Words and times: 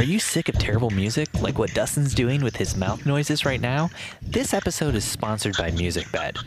Are 0.00 0.12
you 0.12 0.18
sick 0.18 0.48
of 0.48 0.58
terrible 0.58 0.88
music 0.88 1.28
like 1.42 1.58
what 1.58 1.74
Dustin's 1.74 2.14
doing 2.14 2.42
with 2.42 2.56
his 2.56 2.74
mouth 2.74 3.04
noises 3.04 3.44
right 3.44 3.60
now? 3.60 3.90
This 4.22 4.54
episode 4.54 4.94
is 4.94 5.04
sponsored 5.04 5.58
by 5.58 5.70
MusicBed. 5.72 6.38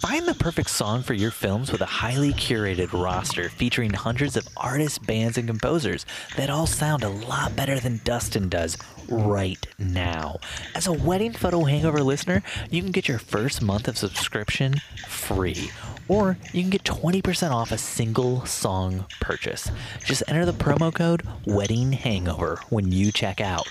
Find 0.00 0.28
the 0.28 0.34
perfect 0.34 0.68
song 0.68 1.02
for 1.02 1.14
your 1.14 1.30
films 1.30 1.72
with 1.72 1.80
a 1.80 1.86
highly 1.86 2.34
curated 2.34 2.92
roster 2.92 3.48
featuring 3.48 3.94
hundreds 3.94 4.36
of 4.36 4.46
artists, 4.58 4.98
bands, 4.98 5.38
and 5.38 5.48
composers 5.48 6.04
that 6.36 6.50
all 6.50 6.66
sound 6.66 7.02
a 7.02 7.08
lot 7.08 7.56
better 7.56 7.80
than 7.80 8.02
Dustin 8.04 8.50
does 8.50 8.76
right 9.08 9.66
now. 9.78 10.38
As 10.74 10.86
a 10.86 10.92
Wedding 10.92 11.32
Photo 11.32 11.64
Hangover 11.64 12.02
listener, 12.02 12.42
you 12.70 12.82
can 12.82 12.92
get 12.92 13.08
your 13.08 13.18
first 13.18 13.62
month 13.62 13.88
of 13.88 13.98
subscription 13.98 14.80
free 15.06 15.70
or 16.08 16.38
you 16.52 16.62
can 16.62 16.70
get 16.70 16.84
20% 16.84 17.50
off 17.50 17.70
a 17.70 17.78
single 17.78 18.44
song 18.46 19.04
purchase. 19.20 19.70
Just 20.04 20.22
enter 20.28 20.44
the 20.44 20.52
promo 20.52 20.92
code 20.92 21.22
Wedding 21.46 21.92
Hangover 21.92 22.58
when 22.70 22.90
you 22.90 23.12
check 23.12 23.40
out 23.40 23.68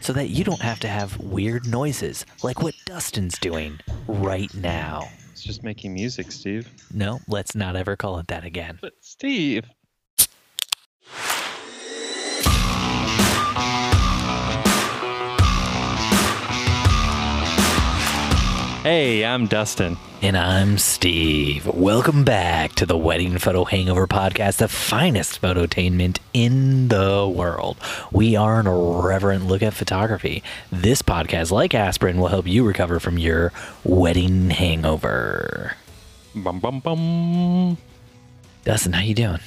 so 0.00 0.12
that 0.12 0.30
you 0.30 0.44
don't 0.44 0.60
have 0.60 0.80
to 0.80 0.88
have 0.88 1.18
weird 1.18 1.66
noises 1.66 2.26
like 2.42 2.60
what 2.60 2.74
Dustin's 2.84 3.38
doing 3.38 3.78
right 4.08 4.52
now. 4.54 5.08
It's 5.30 5.42
just 5.42 5.62
making 5.62 5.94
music, 5.94 6.32
Steve. 6.32 6.68
No, 6.92 7.20
let's 7.28 7.54
not 7.54 7.76
ever 7.76 7.96
call 7.96 8.18
it 8.18 8.26
that 8.28 8.44
again. 8.44 8.78
But 8.82 8.94
Steve. 9.00 9.64
Hey, 18.82 19.24
I'm 19.24 19.46
Dustin. 19.46 19.96
And 20.22 20.36
I'm 20.36 20.76
Steve. 20.76 21.68
Welcome 21.68 22.24
back 22.24 22.72
to 22.72 22.84
the 22.84 22.98
Wedding 22.98 23.38
Photo 23.38 23.62
Hangover 23.62 24.08
podcast, 24.08 24.56
the 24.56 24.66
finest 24.66 25.40
phototainment 25.40 26.18
in 26.34 26.88
the 26.88 27.32
world. 27.32 27.76
We 28.10 28.34
are 28.34 28.58
an 28.58 28.66
irreverent 28.66 29.46
look 29.46 29.62
at 29.62 29.72
photography. 29.72 30.42
This 30.72 31.00
podcast, 31.00 31.52
like 31.52 31.76
aspirin, 31.76 32.18
will 32.18 32.26
help 32.26 32.48
you 32.48 32.66
recover 32.66 32.98
from 32.98 33.18
your 33.18 33.52
wedding 33.84 34.50
hangover. 34.50 35.76
Bum 36.34 36.58
bum 36.58 36.80
bum. 36.80 37.78
Dustin, 38.64 38.94
how 38.94 39.02
you 39.02 39.14
doing? 39.14 39.38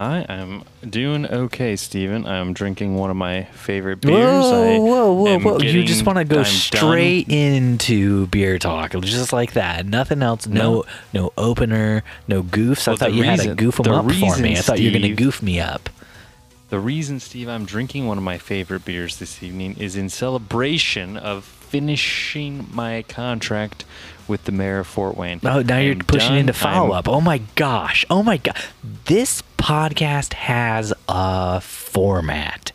I 0.00 0.24
am 0.30 0.64
doing 0.88 1.26
okay, 1.26 1.76
Steven. 1.76 2.24
I'm 2.24 2.54
drinking 2.54 2.94
one 2.96 3.10
of 3.10 3.16
my 3.16 3.44
favorite 3.44 4.00
beers. 4.00 4.16
Whoa, 4.16 4.62
I 4.62 4.78
whoa, 4.78 5.12
whoa, 5.12 5.38
whoa. 5.38 5.58
You 5.58 5.84
just 5.84 6.06
want 6.06 6.16
to 6.16 6.24
go 6.24 6.38
I'm 6.38 6.46
straight 6.46 7.28
into 7.28 8.26
beer 8.28 8.58
talk, 8.58 8.92
just 8.92 9.34
like 9.34 9.52
that. 9.52 9.84
Nothing 9.84 10.22
else. 10.22 10.46
No, 10.46 10.84
no, 11.12 11.34
opener, 11.36 12.02
no 12.26 12.42
goofs. 12.42 12.88
I 12.88 12.96
thought 12.96 13.12
you 13.12 13.24
had 13.24 13.40
to 13.40 13.54
goof 13.54 13.76
them 13.76 13.84
the 13.84 13.92
up 13.92 14.04
for 14.06 14.40
me. 14.40 14.56
I 14.56 14.60
thought 14.62 14.80
you 14.80 14.90
were 14.90 14.98
going 14.98 15.14
to 15.14 15.22
goof 15.22 15.42
me 15.42 15.60
up. 15.60 15.90
The 16.70 16.80
reason, 16.80 17.20
Steve, 17.20 17.48
I'm 17.50 17.66
drinking 17.66 18.06
one 18.06 18.16
of 18.16 18.24
my 18.24 18.38
favorite 18.38 18.86
beers 18.86 19.18
this 19.18 19.42
evening 19.42 19.76
is 19.76 19.96
in 19.96 20.08
celebration 20.08 21.18
of 21.18 21.44
finishing 21.44 22.68
my 22.72 23.02
contract 23.02 23.84
with 24.30 24.44
the 24.44 24.52
mayor 24.52 24.78
of 24.78 24.86
Fort 24.86 25.16
Wayne. 25.16 25.40
Oh, 25.44 25.60
now 25.60 25.78
you're 25.78 25.96
pushing 25.96 26.30
done. 26.30 26.38
into 26.38 26.52
follow 26.54 26.92
up. 26.92 27.08
Oh 27.08 27.20
my 27.20 27.38
gosh. 27.56 28.06
Oh 28.08 28.22
my 28.22 28.38
god. 28.38 28.56
This 29.04 29.42
podcast 29.58 30.32
has 30.32 30.94
a 31.08 31.60
format, 31.60 32.72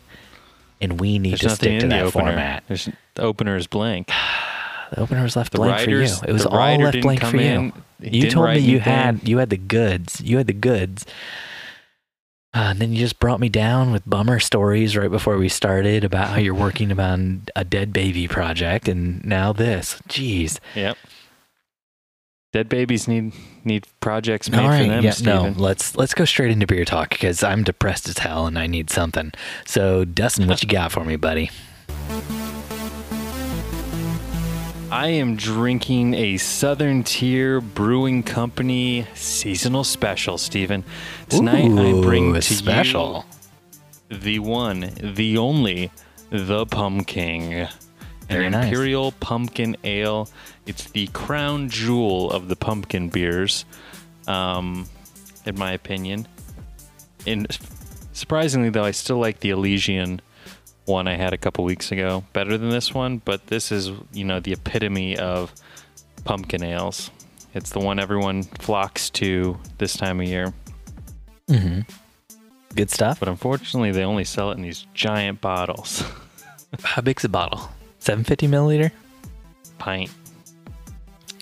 and 0.80 1.00
we 1.00 1.18
need 1.18 1.38
to 1.40 1.50
stick 1.50 1.80
to 1.80 1.86
the 1.88 1.90
that 1.94 2.02
opener. 2.04 2.24
format. 2.30 2.64
There's, 2.68 2.88
the 3.14 3.22
opener 3.22 3.56
is 3.56 3.66
blank. 3.66 4.10
The 4.92 5.00
opener 5.00 5.24
was 5.24 5.34
left 5.34 5.50
The 5.50 5.58
blank 5.58 5.80
for 5.80 5.90
you. 5.90 6.02
It 6.28 6.32
was 6.32 6.46
all 6.46 6.76
left 6.78 7.00
blank 7.02 7.20
for 7.24 7.36
you. 7.36 7.72
He 8.00 8.18
You 8.20 8.30
told 8.30 8.50
me 8.50 8.58
you 8.60 8.76
anything. 8.76 8.92
had 8.92 9.28
you 9.28 9.38
had 9.38 9.50
the 9.50 9.56
goods. 9.56 10.20
You 10.20 10.36
had 10.36 10.46
the 10.46 10.52
goods. 10.52 11.04
Uh, 12.54 12.68
and 12.70 12.78
then 12.78 12.92
you 12.92 13.00
just 13.00 13.18
brought 13.18 13.40
me 13.40 13.48
down 13.48 13.90
with 13.90 14.08
bummer 14.08 14.38
stories 14.38 14.96
right 14.96 15.10
before 15.10 15.36
we 15.38 15.48
started 15.48 16.04
about 16.04 16.28
how 16.28 16.36
you're 16.36 16.54
working 16.54 16.96
on 17.00 17.42
a 17.56 17.64
dead 17.64 17.92
baby 17.92 18.28
project, 18.28 18.86
and 18.86 19.24
now 19.24 19.52
this. 19.52 20.00
Jeez. 20.08 20.60
Yep. 20.76 20.96
Dead 22.52 22.68
babies 22.68 23.06
need 23.06 23.32
need 23.64 23.86
projects 24.00 24.48
made 24.50 24.66
right, 24.66 24.82
for 24.82 24.88
them, 24.88 25.04
yeah, 25.04 25.10
Steven. 25.10 25.54
no, 25.54 25.60
let's 25.60 25.96
let's 25.96 26.14
go 26.14 26.24
straight 26.24 26.50
into 26.50 26.66
beer 26.66 26.84
talk 26.84 27.10
because 27.10 27.42
I'm 27.42 27.64
depressed 27.64 28.08
as 28.08 28.18
hell 28.18 28.46
and 28.46 28.58
I 28.58 28.66
need 28.66 28.88
something. 28.88 29.32
So, 29.66 30.04
Dustin, 30.04 30.48
what 30.48 30.62
you 30.62 30.68
got 30.68 30.92
for 30.92 31.04
me, 31.04 31.16
buddy? 31.16 31.50
I 34.90 35.08
am 35.08 35.36
drinking 35.36 36.14
a 36.14 36.36
Southern 36.38 37.02
Tier 37.02 37.60
Brewing 37.60 38.22
Company 38.22 39.06
seasonal 39.14 39.84
special, 39.84 40.38
Steven. 40.38 40.84
Tonight 41.28 41.72
I 41.72 42.00
bring 42.00 42.32
to 42.32 42.40
special. 42.40 43.26
you 44.08 44.18
the 44.18 44.38
one, 44.38 44.92
the 45.00 45.36
only, 45.36 45.90
the 46.30 46.64
Pumking. 46.66 47.68
An 48.28 48.36
Very 48.36 48.50
nice. 48.50 48.64
Imperial 48.64 49.12
Pumpkin 49.12 49.76
Ale. 49.84 50.28
It's 50.66 50.90
the 50.90 51.06
crown 51.08 51.68
jewel 51.68 52.30
of 52.30 52.48
the 52.48 52.56
pumpkin 52.56 53.08
beers, 53.08 53.64
um, 54.26 54.88
in 55.44 55.56
my 55.58 55.72
opinion. 55.72 56.26
And 57.26 57.46
surprisingly, 58.12 58.70
though, 58.70 58.84
I 58.84 58.90
still 58.90 59.18
like 59.18 59.40
the 59.40 59.50
Elysian 59.50 60.20
one 60.86 61.08
I 61.08 61.16
had 61.16 61.32
a 61.32 61.36
couple 61.36 61.64
weeks 61.64 61.90
ago 61.90 62.24
better 62.32 62.56
than 62.56 62.70
this 62.70 62.94
one, 62.94 63.18
but 63.24 63.48
this 63.48 63.72
is, 63.72 63.90
you 64.12 64.24
know, 64.24 64.40
the 64.40 64.52
epitome 64.52 65.16
of 65.16 65.52
pumpkin 66.24 66.62
ales. 66.62 67.10
It's 67.54 67.70
the 67.70 67.80
one 67.80 67.98
everyone 67.98 68.42
flocks 68.42 69.10
to 69.10 69.58
this 69.78 69.96
time 69.96 70.20
of 70.20 70.26
year. 70.26 70.52
Mm-hmm. 71.48 71.80
Good 72.74 72.90
stuff. 72.90 73.18
But 73.18 73.28
unfortunately, 73.28 73.92
they 73.92 74.04
only 74.04 74.24
sell 74.24 74.50
it 74.50 74.56
in 74.56 74.62
these 74.62 74.86
giant 74.94 75.40
bottles. 75.40 76.04
How 76.82 77.00
big's 77.02 77.24
a 77.24 77.28
bottle? 77.28 77.70
750 78.06 78.46
milliliter. 78.46 78.92
Pint. 79.78 80.10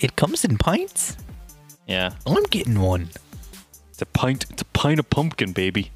It 0.00 0.16
comes 0.16 0.46
in 0.46 0.56
pints. 0.56 1.14
Yeah. 1.86 2.14
I'm 2.26 2.42
getting 2.44 2.80
one. 2.80 3.10
It's 3.90 4.00
a 4.00 4.06
pint. 4.06 4.46
It's 4.48 4.62
a 4.62 4.66
pint 4.66 4.98
of 4.98 5.10
pumpkin, 5.10 5.52
baby. 5.52 5.90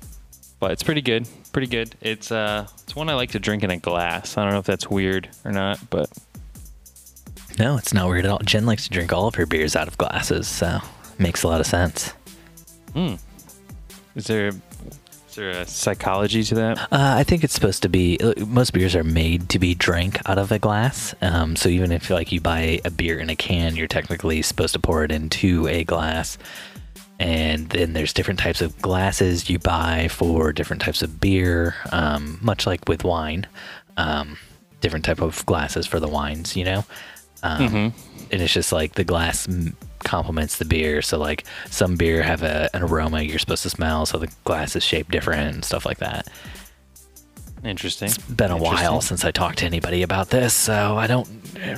But 0.61 0.73
it's 0.73 0.83
pretty 0.83 1.01
good. 1.01 1.27
Pretty 1.53 1.69
good. 1.69 1.95
It's 2.03 2.31
uh, 2.31 2.67
it's 2.83 2.95
one 2.95 3.09
I 3.09 3.15
like 3.15 3.31
to 3.31 3.39
drink 3.39 3.63
in 3.63 3.71
a 3.71 3.79
glass. 3.79 4.37
I 4.37 4.45
don't 4.45 4.53
know 4.53 4.59
if 4.59 4.67
that's 4.67 4.91
weird 4.91 5.31
or 5.43 5.53
not, 5.53 5.79
but 5.89 6.11
No, 7.59 7.79
it's 7.79 7.95
not 7.95 8.09
weird 8.11 8.27
at 8.27 8.31
all. 8.31 8.39
Jen 8.41 8.67
likes 8.67 8.85
to 8.85 8.91
drink 8.91 9.11
all 9.11 9.27
of 9.27 9.37
her 9.37 9.47
beers 9.47 9.75
out 9.75 9.89
of 9.89 9.97
glasses, 9.97 10.47
so 10.47 10.81
makes 11.19 11.45
a 11.45 11.49
lot 11.49 11.61
of 11.61 11.67
sense. 11.67 12.13
mm. 12.95 13.19
is 14.15 14.27
there 14.27 14.53
there 15.39 15.51
a 15.51 15.67
psychology 15.67 16.43
to 16.45 16.55
that? 16.57 16.79
Uh, 16.93 17.15
I 17.17 17.25
think 17.25 17.45
it's 17.45 17.55
supposed 17.55 17.83
to 17.83 17.89
be. 17.89 18.19
uh, 18.21 18.35
Most 18.45 18.73
beers 18.73 18.95
are 18.97 19.05
made 19.05 19.49
to 19.51 19.59
be 19.59 19.75
drank 19.75 20.21
out 20.29 20.39
of 20.39 20.51
a 20.53 20.59
glass. 20.59 21.15
Um, 21.23 21.55
so 21.57 21.69
even 21.69 21.93
if 21.93 22.11
like 22.11 22.33
you 22.33 22.41
buy 22.41 22.81
a 22.85 22.91
beer 22.91 23.19
in 23.19 23.31
a 23.31 23.37
can, 23.37 23.77
you're 23.77 23.87
technically 23.89 24.43
supposed 24.43 24.73
to 24.75 24.81
pour 24.81 25.05
it 25.05 25.13
into 25.13 25.67
a 25.69 25.85
glass. 25.85 26.39
And 27.21 27.69
then 27.71 27.95
there's 27.95 28.13
different 28.13 28.39
types 28.41 28.61
of 28.61 28.81
glasses 28.81 29.49
you 29.51 29.59
buy 29.59 30.09
for 30.09 30.53
different 30.53 30.83
types 30.83 31.03
of 31.03 31.21
beer. 31.21 31.75
Um, 31.93 32.39
much 32.43 32.67
like 32.67 32.89
with 32.89 33.03
wine, 33.05 33.47
um, 33.97 34.39
different 34.81 35.05
type 35.05 35.21
of 35.21 35.45
glasses 35.47 35.87
for 35.87 35.99
the 36.01 36.09
wines. 36.09 36.57
You 36.57 36.65
know. 36.65 36.85
Um, 37.43 37.69
Mhm. 37.69 37.93
And 38.31 38.41
it's 38.43 38.53
just 38.53 38.73
like 38.73 38.95
the 38.95 39.05
glass 39.05 39.47
complements 40.05 40.59
the 40.59 40.65
beer. 40.65 41.03
So 41.03 41.19
like 41.19 41.45
some 41.71 41.97
beer 41.97 42.23
have 42.23 42.43
a, 42.43 42.71
an 42.75 42.83
aroma 42.83 43.23
you're 43.23 43.39
supposed 43.39 43.63
to 43.65 43.71
smell, 43.71 44.07
so 44.07 44.19
the 44.19 44.31
glass 44.45 44.77
is 44.77 44.85
shaped 44.85 45.11
different 45.11 45.55
and 45.55 45.65
stuff 45.65 45.85
like 45.87 45.99
that. 45.99 46.29
Interesting. 47.65 48.07
It's 48.07 48.19
been 48.19 48.53
a 48.53 48.57
while 48.57 49.01
since 49.01 49.25
I 49.25 49.33
talked 49.33 49.59
to 49.59 49.65
anybody 49.67 50.03
about 50.03 50.31
this, 50.31 50.55
so 50.55 50.97
I 50.97 51.09
don't 51.09 51.29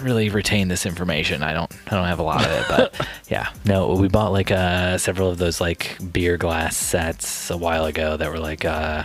really 0.03 0.29
retain 0.29 0.69
this 0.69 0.85
information. 0.85 1.43
I 1.43 1.55
don't 1.55 1.73
I 1.87 1.97
don't 1.97 2.05
have 2.07 2.19
a 2.19 2.23
lot 2.23 2.45
of 2.45 2.51
it, 2.53 2.65
but 2.69 3.09
yeah. 3.31 3.49
No, 3.65 3.95
we 3.95 4.07
bought 4.09 4.31
like 4.31 4.51
uh 4.51 4.99
several 4.99 5.31
of 5.31 5.39
those 5.39 5.59
like 5.59 5.97
beer 6.13 6.37
glass 6.37 6.77
sets 6.77 7.51
a 7.51 7.57
while 7.57 7.87
ago 7.87 8.19
that 8.19 8.31
were 8.31 8.39
like 8.39 8.67
uh 8.67 9.05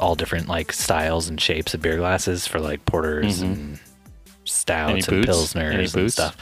all 0.00 0.16
different 0.16 0.48
like 0.48 0.72
styles 0.72 1.28
and 1.28 1.40
shapes 1.40 1.72
of 1.72 1.82
beer 1.82 1.98
glasses 1.98 2.48
for 2.48 2.58
like 2.58 2.84
porters 2.84 3.40
Mhm. 3.40 3.44
and 3.44 3.80
stouts 4.50 5.08
and 5.08 5.24
pilsners 5.24 5.72
Any 5.94 6.02
and 6.02 6.12
stuff. 6.12 6.36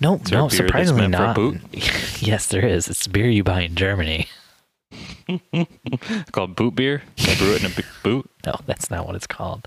No, 0.00 0.20
no, 0.30 0.48
surprisingly 0.48 1.02
meant 1.08 1.16
for 1.16 1.22
a 1.22 1.26
not. 1.26 1.36
boot? 1.36 1.60
yes, 2.22 2.46
there 2.48 2.66
is. 2.66 2.88
It's 2.88 3.06
beer 3.06 3.28
you 3.28 3.42
buy 3.42 3.62
in 3.62 3.74
Germany. 3.74 4.28
Called 6.32 6.54
boot 6.54 6.76
beer. 6.76 7.02
They 7.16 7.34
brew 7.36 7.54
it 7.54 7.64
in 7.64 7.72
a 7.72 7.74
boot. 8.02 8.30
No, 8.44 8.56
that's 8.66 8.90
not 8.90 9.06
what 9.06 9.16
it's 9.16 9.26
called. 9.26 9.66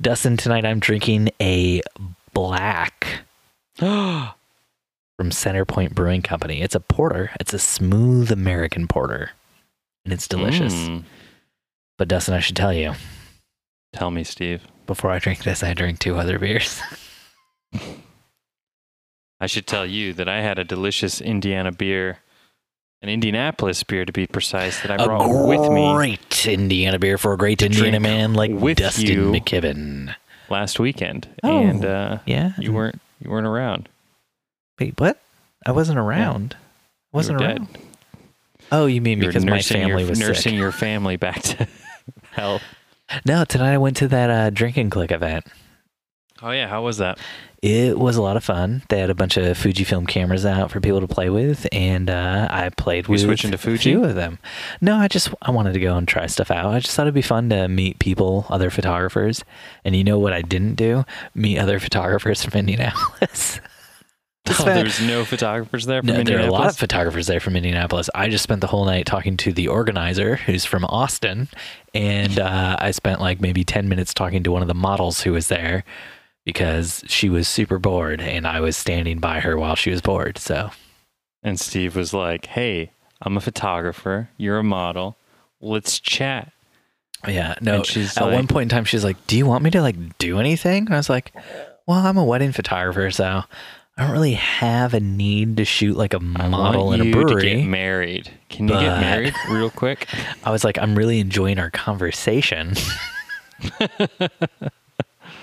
Dustin, 0.00 0.36
tonight 0.36 0.64
I'm 0.64 0.78
drinking 0.80 1.30
a 1.40 1.82
black 2.32 3.20
from 3.76 4.32
Centerpoint 5.20 5.94
Brewing 5.94 6.22
Company. 6.22 6.62
It's 6.62 6.74
a 6.74 6.80
porter. 6.80 7.30
It's 7.40 7.52
a 7.52 7.58
smooth 7.58 8.30
American 8.32 8.86
porter, 8.88 9.32
and 10.04 10.14
it's 10.14 10.28
delicious. 10.28 10.74
Mm. 10.74 11.04
But 11.98 12.08
Dustin, 12.08 12.34
I 12.34 12.40
should 12.40 12.56
tell 12.56 12.72
you, 12.72 12.94
Tell 13.92 14.10
me, 14.10 14.24
Steve. 14.24 14.62
before 14.86 15.10
I 15.10 15.18
drink 15.18 15.44
this, 15.44 15.62
I 15.62 15.74
drink 15.74 15.98
two 15.98 16.16
other 16.16 16.38
beers. 16.38 16.80
I 19.40 19.46
should 19.46 19.66
tell 19.66 19.84
you 19.86 20.12
that 20.14 20.28
I 20.28 20.40
had 20.40 20.58
a 20.58 20.64
delicious 20.64 21.20
Indiana 21.20 21.72
beer 21.72 22.18
an 23.02 23.10
Indianapolis 23.10 23.82
beer 23.82 24.06
to 24.06 24.12
be 24.12 24.26
precise 24.26 24.80
that 24.80 24.90
I 24.90 24.94
A 24.94 25.04
brought 25.04 25.46
with 25.46 25.70
me 25.70 25.92
great 25.92 26.46
Indiana 26.46 26.98
beer 26.98 27.18
for 27.18 27.34
a 27.34 27.36
great 27.36 27.60
Indiana 27.60 28.00
man 28.00 28.32
like 28.32 28.50
with 28.50 28.78
Dustin. 28.78 29.30
McKibben. 29.30 30.14
last 30.48 30.80
weekend, 30.80 31.28
Oh, 31.42 31.60
and 31.60 31.84
uh, 31.84 32.18
yeah. 32.24 32.52
you 32.58 32.72
weren't 32.72 32.98
you 33.22 33.28
weren't 33.30 33.46
around. 33.46 33.90
Wait, 34.80 34.98
what? 34.98 35.20
I 35.66 35.72
wasn't 35.72 35.98
around. 35.98 36.56
I 37.12 37.16
wasn't 37.16 37.42
around. 37.42 37.68
Oh, 38.72 38.86
you 38.86 39.02
mean 39.02 39.20
You 39.20 39.26
because 39.26 39.44
my 39.44 39.60
family 39.60 40.00
your, 40.02 40.08
was 40.10 40.18
nursing 40.18 40.52
sick? 40.52 40.58
your 40.58 40.72
family 40.72 41.16
back 41.16 41.42
to 41.42 41.68
health. 42.30 42.62
No, 43.26 43.44
tonight 43.44 43.74
I 43.74 43.78
went 43.78 43.98
to 43.98 44.08
that 44.08 44.30
uh, 44.30 44.48
drinking 44.48 44.88
click 44.88 45.10
event. 45.12 45.44
Oh 46.40 46.52
yeah, 46.52 46.68
how 46.68 46.82
was 46.82 46.96
that? 46.98 47.18
It 47.64 47.98
was 47.98 48.16
a 48.16 48.20
lot 48.20 48.36
of 48.36 48.44
fun. 48.44 48.82
They 48.90 48.98
had 48.98 49.08
a 49.08 49.14
bunch 49.14 49.38
of 49.38 49.56
Fujifilm 49.56 50.06
cameras 50.06 50.44
out 50.44 50.70
for 50.70 50.82
people 50.82 51.00
to 51.00 51.08
play 51.08 51.30
with, 51.30 51.66
and 51.72 52.10
uh, 52.10 52.46
I 52.50 52.68
played 52.68 53.06
with 53.06 53.22
switching 53.22 53.52
to 53.52 53.54
a 53.54 53.58
Fuji? 53.58 53.92
few 53.92 54.04
of 54.04 54.14
them. 54.14 54.38
No, 54.82 54.96
I 54.96 55.08
just 55.08 55.30
I 55.40 55.50
wanted 55.50 55.72
to 55.72 55.80
go 55.80 55.96
and 55.96 56.06
try 56.06 56.26
stuff 56.26 56.50
out. 56.50 56.74
I 56.74 56.80
just 56.80 56.94
thought 56.94 57.04
it'd 57.04 57.14
be 57.14 57.22
fun 57.22 57.48
to 57.48 57.66
meet 57.68 57.98
people, 57.98 58.44
other 58.50 58.68
photographers. 58.68 59.46
And 59.82 59.96
you 59.96 60.04
know 60.04 60.18
what 60.18 60.34
I 60.34 60.42
didn't 60.42 60.74
do? 60.74 61.06
Meet 61.34 61.58
other 61.58 61.80
photographers 61.80 62.44
from 62.44 62.52
Indianapolis. 62.58 63.60
Oh, 64.46 64.64
there's 64.64 65.00
no 65.00 65.24
photographers 65.24 65.86
there 65.86 66.02
from 66.02 66.08
no, 66.08 66.22
there 66.22 66.38
are 66.38 66.46
a 66.46 66.52
lot 66.52 66.68
of 66.68 66.76
photographers 66.76 67.28
there 67.28 67.40
from 67.40 67.56
Indianapolis. 67.56 68.10
I 68.14 68.28
just 68.28 68.42
spent 68.42 68.60
the 68.60 68.66
whole 68.66 68.84
night 68.84 69.06
talking 69.06 69.38
to 69.38 69.54
the 69.54 69.68
organizer, 69.68 70.36
who's 70.36 70.66
from 70.66 70.84
Austin, 70.84 71.48
and 71.94 72.38
uh, 72.38 72.76
I 72.78 72.90
spent 72.90 73.22
like 73.22 73.40
maybe 73.40 73.64
ten 73.64 73.88
minutes 73.88 74.12
talking 74.12 74.42
to 74.42 74.52
one 74.52 74.60
of 74.60 74.68
the 74.68 74.74
models 74.74 75.22
who 75.22 75.32
was 75.32 75.48
there 75.48 75.82
because 76.44 77.04
she 77.06 77.28
was 77.28 77.48
super 77.48 77.78
bored, 77.78 78.20
and 78.20 78.46
I 78.46 78.60
was 78.60 78.76
standing 78.76 79.18
by 79.18 79.40
her 79.40 79.56
while 79.56 79.74
she 79.76 79.90
was 79.90 80.00
bored. 80.00 80.38
So 80.38 80.70
And 81.42 81.58
Steve 81.58 81.96
was 81.96 82.12
like, 82.14 82.46
"Hey, 82.46 82.90
I'm 83.22 83.36
a 83.36 83.40
photographer. 83.40 84.28
You're 84.36 84.58
a 84.58 84.64
model. 84.64 85.16
Let's 85.60 86.00
chat." 86.00 86.52
yeah, 87.26 87.54
no. 87.60 87.76
And 87.76 87.86
she's 87.86 88.16
At 88.18 88.30
one 88.30 88.46
point 88.46 88.64
in 88.64 88.68
time, 88.68 88.84
she's 88.84 89.04
like, 89.04 89.16
"Do 89.26 89.36
you 89.36 89.46
want 89.46 89.64
me 89.64 89.70
to 89.70 89.80
like 89.80 90.18
do 90.18 90.38
anything?" 90.38 90.84
And 90.86 90.94
I 90.94 90.98
was 90.98 91.08
like, 91.10 91.32
"Well, 91.86 91.98
I'm 92.06 92.16
a 92.18 92.24
wedding 92.24 92.52
photographer, 92.52 93.10
so." 93.10 93.44
I 93.96 94.02
don't 94.02 94.10
really 94.10 94.34
have 94.34 94.92
a 94.92 94.98
need 94.98 95.58
to 95.58 95.64
shoot 95.64 95.96
like 95.96 96.14
a 96.14 96.18
model 96.18 96.92
in 96.92 97.00
a 97.00 97.04
you 97.04 97.12
to 97.12 97.24
brewery. 97.26 97.42
get 97.60 97.66
married. 97.68 98.28
Can 98.48 98.66
you 98.66 98.74
get 98.74 99.00
married 99.00 99.34
real 99.48 99.70
quick? 99.70 100.08
I 100.44 100.50
was 100.50 100.64
like, 100.64 100.78
I'm 100.78 100.96
really 100.96 101.20
enjoying 101.20 101.60
our 101.60 101.70
conversation. 101.70 102.74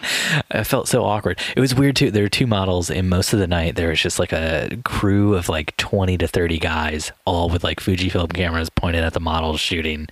I 0.51 0.63
felt 0.63 0.87
so 0.87 1.03
awkward. 1.05 1.39
It 1.55 1.59
was 1.59 1.75
weird 1.75 1.95
too. 1.95 2.11
There 2.11 2.23
were 2.23 2.29
two 2.29 2.47
models, 2.47 2.89
and 2.89 3.09
most 3.09 3.33
of 3.33 3.39
the 3.39 3.47
night 3.47 3.75
there 3.75 3.89
was 3.89 3.99
just 4.01 4.19
like 4.19 4.31
a 4.33 4.69
crew 4.83 5.35
of 5.35 5.49
like 5.49 5.75
20 5.77 6.17
to 6.17 6.27
30 6.27 6.57
guys, 6.59 7.11
all 7.25 7.49
with 7.49 7.63
like 7.63 7.79
Fujifilm 7.79 8.33
cameras 8.33 8.69
pointed 8.69 9.03
at 9.03 9.13
the 9.13 9.19
models 9.19 9.59
shooting. 9.59 10.07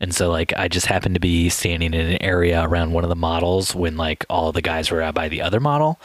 And 0.00 0.14
so, 0.14 0.30
like, 0.30 0.52
I 0.56 0.68
just 0.68 0.86
happened 0.86 1.14
to 1.14 1.20
be 1.20 1.48
standing 1.48 1.94
in 1.94 2.00
an 2.08 2.22
area 2.22 2.62
around 2.62 2.92
one 2.92 3.04
of 3.04 3.10
the 3.10 3.16
models 3.16 3.74
when 3.74 3.96
like 3.96 4.26
all 4.28 4.52
the 4.52 4.60
guys 4.60 4.90
were 4.90 5.00
out 5.00 5.14
by 5.14 5.28
the 5.28 5.40
other 5.40 5.60
model. 5.60 5.98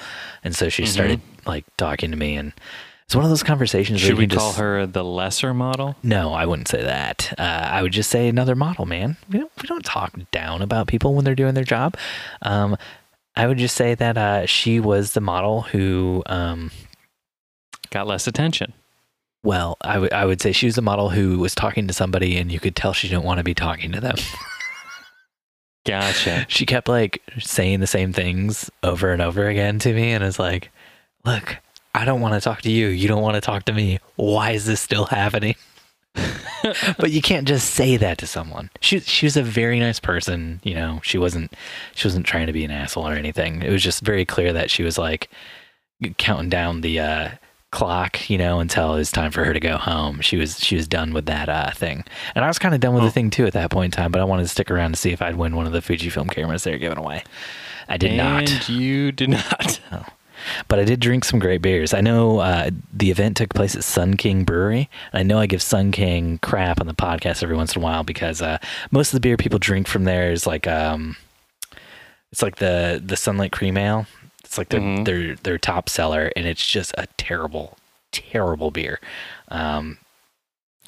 And 0.44 0.56
so 0.56 0.70
she 0.70 0.86
started 0.86 1.20
like 1.46 1.66
talking 1.76 2.12
to 2.12 2.16
me, 2.18 2.36
and 2.36 2.54
it's 3.06 3.16
one 3.16 3.26
of 3.26 3.32
those 3.32 3.42
conversations. 3.44 4.00
where 4.00 4.10
Should 4.10 4.18
you 4.18 4.20
we 4.20 4.28
call 4.28 4.50
just- 4.50 4.60
her 4.60 4.86
the 4.86 5.04
lesser 5.04 5.54
model? 5.56 5.96
no, 6.04 6.32
I 6.34 6.46
wouldn't 6.46 6.68
say 6.68 6.84
that. 6.84 7.34
Uh, 7.38 7.42
I 7.42 7.82
would 7.82 7.92
just 7.92 8.12
say 8.12 8.28
another 8.28 8.56
model, 8.56 8.86
man. 8.86 9.18
We 9.30 9.40
don't 9.40 9.52
we 9.62 9.68
don't 9.68 9.84
talk 9.84 10.14
down 10.32 10.62
about 10.62 10.88
people 10.88 11.16
when 11.16 11.26
they're 11.26 11.36
doing 11.36 11.56
their 11.56 11.64
job. 11.64 11.98
Um, 12.44 12.78
I 13.36 13.48
would 13.48 13.58
just 13.58 13.76
say 13.76 13.96
that 13.96 14.18
uh, 14.18 14.46
she 14.46 14.80
was 14.80 15.14
the 15.14 15.22
model 15.22 15.62
who, 15.62 16.24
um, 16.26 16.72
Got 17.92 18.08
less 18.08 18.28
attention. 18.28 18.74
well, 19.44 19.78
I 19.82 19.98
would 20.00 20.14
I 20.14 20.26
would 20.26 20.42
say 20.42 20.52
she 20.52 20.66
was 20.68 20.76
the 20.76 20.82
model 20.82 21.10
who 21.10 21.40
was 21.40 21.56
talking 21.56 21.88
to 21.88 21.94
somebody, 21.94 22.38
and 22.38 22.52
you 22.52 22.60
could 22.60 22.76
tell 22.76 22.94
she 22.94 23.08
didn't 23.08 23.24
want 23.24 23.38
to 23.40 23.44
be 23.44 23.54
talking 23.56 23.92
to 23.94 24.00
them. 24.02 24.16
Gotcha. 25.86 26.46
she 26.50 26.66
kept 26.66 26.88
like 26.88 27.22
saying 27.40 27.80
the 27.80 27.88
same 27.88 28.14
things 28.14 28.70
over 28.84 29.12
and 29.12 29.22
over 29.22 29.48
again 29.48 29.80
to 29.80 29.94
me, 29.94 30.12
and 30.12 30.24
it's 30.24 30.40
like, 30.40 30.70
look. 31.26 31.58
I 31.96 32.06
don't 32.06 32.22
want 32.22 32.36
to 32.36 32.40
talk 32.40 32.62
to 32.62 32.72
you. 32.72 32.88
You 32.88 33.08
don't 33.08 33.24
want 33.24 33.34
to 33.34 33.42
talk 33.42 33.64
to 33.66 33.74
me. 33.74 33.98
Why 34.16 34.52
is 34.52 34.68
this 34.68 34.80
still 34.80 35.06
happening? 35.06 35.56
but 36.98 37.12
you 37.12 37.22
can't 37.22 37.48
just 37.48 37.72
say 37.72 37.98
that 37.98 38.18
to 38.20 38.28
someone. 38.28 38.70
She 38.82 39.00
she 39.00 39.26
was 39.26 39.38
a 39.38 39.44
very 39.44 39.80
nice 39.80 40.00
person, 40.00 40.60
you 40.64 40.76
know. 40.76 41.00
She 41.04 41.18
wasn't 41.18 41.54
she 41.96 42.08
wasn't 42.08 42.26
trying 42.26 42.48
to 42.48 42.54
be 42.54 42.64
an 42.66 42.72
asshole 42.72 43.08
or 43.08 43.14
anything. 43.14 43.62
It 43.62 43.72
was 43.72 43.84
just 43.84 44.02
very 44.02 44.26
clear 44.26 44.54
that 44.54 44.70
she 44.72 44.84
was 44.84 44.98
like 44.98 45.30
counting 46.18 46.50
down 46.50 46.82
the 46.82 47.00
uh, 47.00 47.30
clock, 47.72 48.30
you 48.30 48.38
know, 48.38 48.60
until 48.60 48.94
it 48.94 48.98
was 48.98 49.12
time 49.12 49.32
for 49.32 49.44
her 49.46 49.54
to 49.54 49.60
go 49.60 49.78
home. 49.78 50.22
She 50.22 50.38
was 50.38 50.60
she 50.60 50.76
was 50.76 50.88
done 50.88 51.14
with 51.14 51.26
that 51.28 51.50
uh, 51.50 51.72
thing, 51.72 52.04
and 52.36 52.44
I 52.46 52.48
was 52.48 52.60
kind 52.60 52.74
of 52.74 52.82
done 52.82 52.94
with 52.94 53.04
Oh. 53.04 53.08
the 53.08 53.12
thing 53.12 53.30
too 53.30 53.46
at 53.46 53.54
that 53.54 53.70
point 53.72 53.94
in 53.94 53.98
time. 54.02 54.12
But 54.12 54.22
I 54.22 54.26
wanted 54.26 54.44
to 54.44 54.50
stick 54.50 54.70
around 54.72 54.94
to 54.94 54.98
see 55.00 55.12
if 55.12 55.22
I'd 55.22 55.36
win 55.36 55.56
one 55.56 55.66
of 55.68 55.74
the 55.74 55.80
Fujifilm 55.82 56.30
cameras 56.32 56.64
they 56.64 56.72
were 56.72 56.78
giving 56.78 56.98
away. 56.98 57.24
I 57.88 57.98
did 57.98 58.16
not. 58.16 58.50
And 58.50 58.70
you 58.70 59.12
did 59.12 59.30
not. 59.30 59.80
but 60.68 60.80
I 60.80 60.84
did 60.84 61.00
drink 61.00 61.24
some 61.26 61.40
great 61.40 61.62
beers. 61.62 61.94
I 61.94 62.02
know 62.02 62.40
uh, 62.40 62.70
the 62.94 63.12
event 63.12 63.38
took 63.38 63.54
place 63.54 63.76
at 63.76 63.84
Sun 63.84 64.18
King 64.18 64.44
Brewery. 64.44 64.90
I 65.14 65.24
know 65.24 65.40
I 65.40 65.46
give 65.48 65.62
Sun 65.62 65.92
King 65.92 66.40
crap 66.40 66.80
on 66.82 66.88
the 66.88 66.94
podcast 66.94 67.44
every 67.44 67.56
once 67.56 67.76
in 67.76 67.82
a 67.82 67.84
while 67.84 68.04
because 68.04 68.42
uh, 68.42 68.58
most 68.92 69.10
of 69.10 69.18
the 69.18 69.22
beer 69.22 69.38
people 69.38 69.60
drink 69.60 69.88
from 69.88 70.04
there 70.06 70.32
is 70.32 70.46
like 70.48 70.68
um, 70.68 71.16
it's 72.32 72.42
like 72.42 72.58
the 72.58 73.02
the 73.04 73.18
Sunlight 73.18 73.52
Cream 73.52 73.78
Ale. 73.78 74.06
It's 74.44 74.58
like 74.58 74.70
their 74.70 74.80
Mhm. 74.80 75.06
their 75.06 75.36
their 75.36 75.58
top 75.58 75.90
seller, 75.90 76.32
and 76.36 76.48
it's 76.48 76.66
just 76.66 76.94
a 76.98 77.08
terrible, 77.18 77.78
terrible 78.12 78.72
beer. 78.72 79.00
Um, 79.50 79.98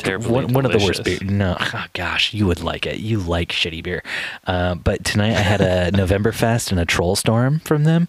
one, 0.03 0.51
one 0.53 0.65
of 0.65 0.71
the 0.71 0.79
worst 0.83 1.03
beer. 1.03 1.19
No, 1.21 1.57
oh, 1.73 1.85
gosh, 1.93 2.33
you 2.33 2.47
would 2.47 2.63
like 2.63 2.87
it. 2.87 2.97
You 2.99 3.19
like 3.19 3.49
shitty 3.49 3.83
beer. 3.83 4.01
Uh, 4.47 4.73
but 4.75 5.03
tonight 5.05 5.35
I 5.35 5.41
had 5.41 5.61
a 5.61 5.91
Novemberfest 5.93 6.71
and 6.71 6.79
a 6.79 6.85
Troll 6.85 7.15
Storm 7.15 7.59
from 7.59 7.83
them, 7.83 8.07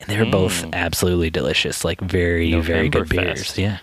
and 0.00 0.08
they 0.08 0.18
were 0.18 0.30
both 0.30 0.62
Mm. 0.64 0.72
absolutely 0.74 1.30
delicious. 1.30 1.84
Like 1.84 2.00
very, 2.00 2.52
very 2.60 2.88
good 2.88 3.08
Novemberfest. 3.08 3.10
beers. 3.10 3.58
Yeah, 3.58 3.78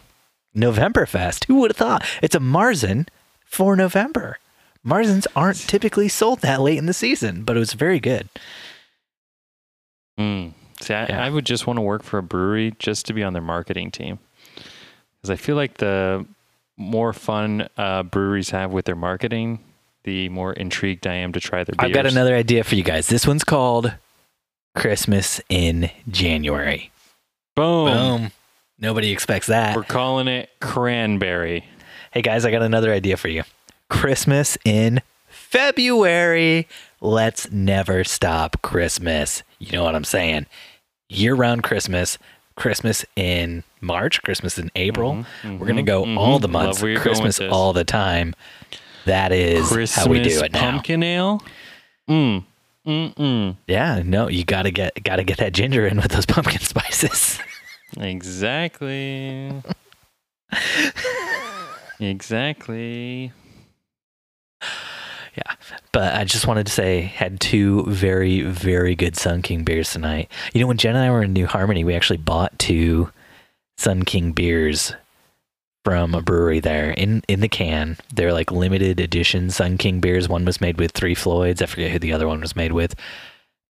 Novemberfest. 0.56 1.46
Who 1.46 1.56
would 1.56 1.72
have 1.72 1.78
thought? 1.78 2.06
It's 2.22 2.36
a 2.36 2.40
Marzen 2.40 3.08
for 3.46 3.76
November. 3.76 4.38
Marzens 4.86 5.26
aren't 5.36 5.58
typically 5.68 6.08
sold 6.08 6.42
that 6.42 6.62
late 6.62 6.78
in 6.78 6.86
the 6.86 6.94
season, 6.94 7.44
but 7.44 7.56
it 7.56 7.60
was 7.60 7.74
very 7.74 8.00
good. 8.00 8.30
Mm. 10.20 10.54
See, 10.80 10.94
I, 10.94 11.06
Yeah. 11.08 11.26
I 11.26 11.30
would 11.30 11.46
just 11.46 11.68
want 11.68 11.78
to 11.78 11.82
work 11.82 12.04
for 12.04 12.18
a 12.18 12.24
brewery 12.24 12.74
just 12.80 13.06
to 13.08 13.14
be 13.14 13.24
on 13.24 13.34
their 13.34 13.42
marketing 13.42 13.92
team. 13.92 14.20
Because 14.56 15.30
I 15.32 15.36
feel 15.36 15.56
like 15.56 15.76
the 15.78 16.26
more 16.78 17.14
fun 17.14 17.68
uh, 17.78 18.04
breweries 18.04 18.50
have 18.52 18.72
with 18.72 18.86
their 18.86 18.96
marketing, 18.96 19.60
the 20.04 20.30
more 20.30 20.54
intrigued 20.54 21.08
I 21.08 21.16
am 21.16 21.32
to 21.34 21.40
try 21.40 21.64
their 21.64 21.74
beers. 21.78 21.90
I've 21.90 21.94
got 21.94 22.06
another 22.06 22.36
idea 22.36 22.64
for 22.64 22.76
you 22.76 22.84
guys. 22.84 23.08
This 23.08 23.26
one's 23.26 23.44
called 23.44 23.94
Christmas 24.76 25.42
in 25.50 25.90
January. 26.10 26.92
Boom. 27.56 27.92
Boom. 27.92 28.32
Nobody 28.78 29.12
expects 29.12 29.48
that. 29.48 29.76
We're 29.76 29.84
calling 29.84 30.28
it 30.28 30.50
cranberry. 30.60 31.66
Hey 32.12 32.22
guys, 32.22 32.46
I 32.46 32.52
got 32.52 32.62
another 32.62 32.92
idea 32.94 33.18
for 33.18 33.30
you. 33.30 33.44
Christmas 33.90 34.58
in 34.66 35.02
February. 35.28 36.68
Let's 37.02 37.52
never 37.52 38.04
stop 38.04 38.62
Christmas. 38.62 39.44
You 39.60 39.72
know 39.72 39.84
what 39.84 39.96
I'm 39.96 40.04
saying? 40.04 40.46
Year 41.10 41.36
round 41.36 41.64
Christmas. 41.64 42.18
Christmas 42.56 43.06
in 43.18 43.64
March, 43.82 44.22
Christmas 44.24 44.58
in 44.58 44.72
April. 44.76 45.26
Mhm, 45.44 45.60
We're 45.60 45.66
going 45.68 45.76
to 45.76 45.84
mhm, 45.84 45.86
go 45.88 46.04
mhm. 46.06 46.18
all 46.18 46.40
the 46.40 46.48
months, 46.48 46.82
where 46.82 46.90
you're 46.92 47.04
going 47.04 47.22
with 47.22 47.36
Christmas 47.36 47.52
all 47.52 47.74
the 47.74 47.84
time. 47.84 48.34
That 49.06 49.32
is 49.34 49.68
Christmas 49.68 49.96
how 49.96 50.10
we 50.10 50.22
do 50.22 50.42
it 50.42 50.54
now. 50.54 50.60
pumpkin 50.72 51.04
ale. 51.04 51.44
Mm. 52.10 52.46
Mm-mm. 52.86 53.58
Yeah, 53.68 54.02
no, 54.06 54.28
you 54.28 54.44
got 54.44 54.64
to 54.64 54.72
get 54.72 55.04
got 55.04 55.16
to 55.18 55.24
get 55.24 55.38
that 55.38 55.54
ginger 55.54 55.88
in 55.88 55.98
with 55.98 56.12
those 56.12 56.26
pumpkin 56.28 56.62
spices. 56.62 57.40
Exactly. 57.98 59.52
exactly. 62.00 63.32
Yeah, 65.36 65.56
but 65.92 66.14
I 66.14 66.24
just 66.24 66.48
wanted 66.48 66.66
to 66.68 66.72
say, 66.72 67.02
had 67.02 67.42
two 67.42 67.84
very, 67.88 68.42
very 68.42 68.96
good 68.96 69.18
Sun 69.18 69.42
King 69.42 69.64
beers 69.66 69.92
tonight. 69.92 70.32
You 70.54 70.62
know, 70.62 70.68
when 70.68 70.78
Jen 70.78 70.96
and 70.96 71.04
I 71.04 71.12
were 71.12 71.24
in 71.24 71.34
New 71.34 71.46
Harmony, 71.46 71.84
we 71.84 71.94
actually 71.94 72.18
bought 72.18 72.58
two 72.58 73.12
Sun 73.78 74.04
King 74.04 74.32
beers 74.32 74.94
from 75.86 76.16
a 76.16 76.22
brewery 76.22 76.60
there 76.60 76.90
in 76.90 77.22
in 77.28 77.40
the 77.40 77.48
can. 77.48 77.96
They're 78.14 78.34
like 78.34 78.52
limited 78.52 79.00
edition 79.00 79.52
Sun 79.52 79.78
King 79.78 80.02
beers. 80.02 80.28
One 80.28 80.44
was 80.44 80.60
made 80.60 80.80
with 80.80 80.92
Three 80.92 81.14
Floyds. 81.16 81.62
I 81.62 81.68
forget 81.68 81.92
who 81.92 82.00
the 82.00 82.12
other 82.12 82.28
one 82.28 82.42
was 82.42 82.56
made 82.56 82.74
with, 82.74 82.96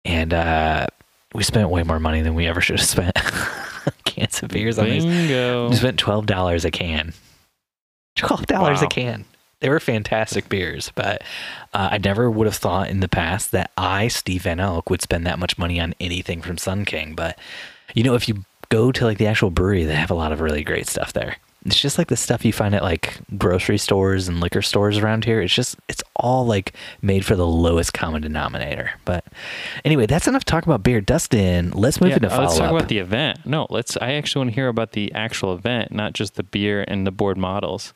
and 0.05 0.33
uh, 0.33 0.87
we 1.33 1.43
spent 1.43 1.69
way 1.69 1.83
more 1.83 1.99
money 1.99 2.21
than 2.21 2.33
we 2.33 2.47
ever 2.47 2.61
should 2.61 2.79
have 2.79 2.87
spent. 2.87 3.15
Cans 4.05 4.41
of 4.41 4.49
beers 4.49 4.79
on 4.79 4.85
these. 4.89 5.05
Bingo. 5.05 5.69
We 5.69 5.75
spent 5.75 5.99
twelve 5.99 6.25
dollars 6.25 6.63
a 6.63 6.71
can. 6.71 7.13
Twelve 8.15 8.45
dollars 8.47 8.81
a 8.81 8.87
can. 8.87 9.25
They 9.59 9.69
were 9.69 9.79
fantastic 9.81 10.47
beers, 10.47 10.91
but 10.95 11.21
uh, 11.73 11.89
I 11.91 11.97
never 11.97 12.31
would 12.31 12.47
have 12.47 12.55
thought 12.55 12.89
in 12.89 12.99
the 13.01 13.07
past 13.07 13.51
that 13.51 13.71
I, 13.77 14.07
Steve 14.07 14.43
Van 14.43 14.59
Elk, 14.59 14.89
would 14.89 15.01
spend 15.01 15.25
that 15.25 15.39
much 15.39 15.57
money 15.57 15.79
on 15.79 15.95
anything 15.99 16.41
from 16.41 16.57
Sun 16.57 16.85
King. 16.85 17.13
But 17.13 17.37
you 17.93 18.03
know, 18.03 18.15
if 18.15 18.29
you 18.29 18.45
go 18.69 18.93
to 18.93 19.05
like 19.05 19.17
the 19.17 19.27
actual 19.27 19.49
brewery, 19.49 19.83
they 19.83 19.95
have 19.95 20.11
a 20.11 20.15
lot 20.15 20.31
of 20.31 20.39
really 20.39 20.63
great 20.63 20.87
stuff 20.87 21.11
there. 21.11 21.37
It's 21.65 21.79
just 21.79 21.97
like 21.97 22.07
the 22.09 22.15
stuff 22.15 22.45
you 22.45 22.53
find 22.53 22.75
at 22.75 22.83
like 22.83 23.17
grocery 23.37 23.77
stores 23.79 24.27
and 24.27 24.39
liquor 24.39 24.61
stores 24.61 24.99
around 24.99 25.25
here. 25.25 25.41
It's 25.41 25.53
just 25.53 25.75
it's 25.89 26.03
all 26.15 26.45
like 26.45 26.73
made 27.01 27.25
for 27.25 27.35
the 27.35 27.47
lowest 27.47 27.91
common 27.93 28.21
denominator. 28.21 28.91
But 29.03 29.25
anyway, 29.83 30.05
that's 30.05 30.27
enough 30.27 30.45
talk 30.45 30.65
about 30.65 30.83
beer. 30.83 31.01
Dustin, 31.01 31.71
let's 31.71 31.99
move 31.99 32.11
Yeah, 32.11 32.17
into 32.17 32.27
uh, 32.27 32.31
follow 32.31 32.43
let's 32.43 32.57
talk 32.59 32.69
up. 32.69 32.75
about 32.75 32.89
the 32.89 32.99
event. 32.99 33.45
No, 33.45 33.65
let's. 33.71 33.97
I 33.97 34.13
actually 34.13 34.41
want 34.41 34.51
to 34.51 34.55
hear 34.55 34.67
about 34.67 34.91
the 34.91 35.11
actual 35.13 35.53
event, 35.55 35.91
not 35.91 36.13
just 36.13 36.35
the 36.35 36.43
beer 36.43 36.85
and 36.87 37.07
the 37.07 37.11
board 37.11 37.37
models. 37.37 37.93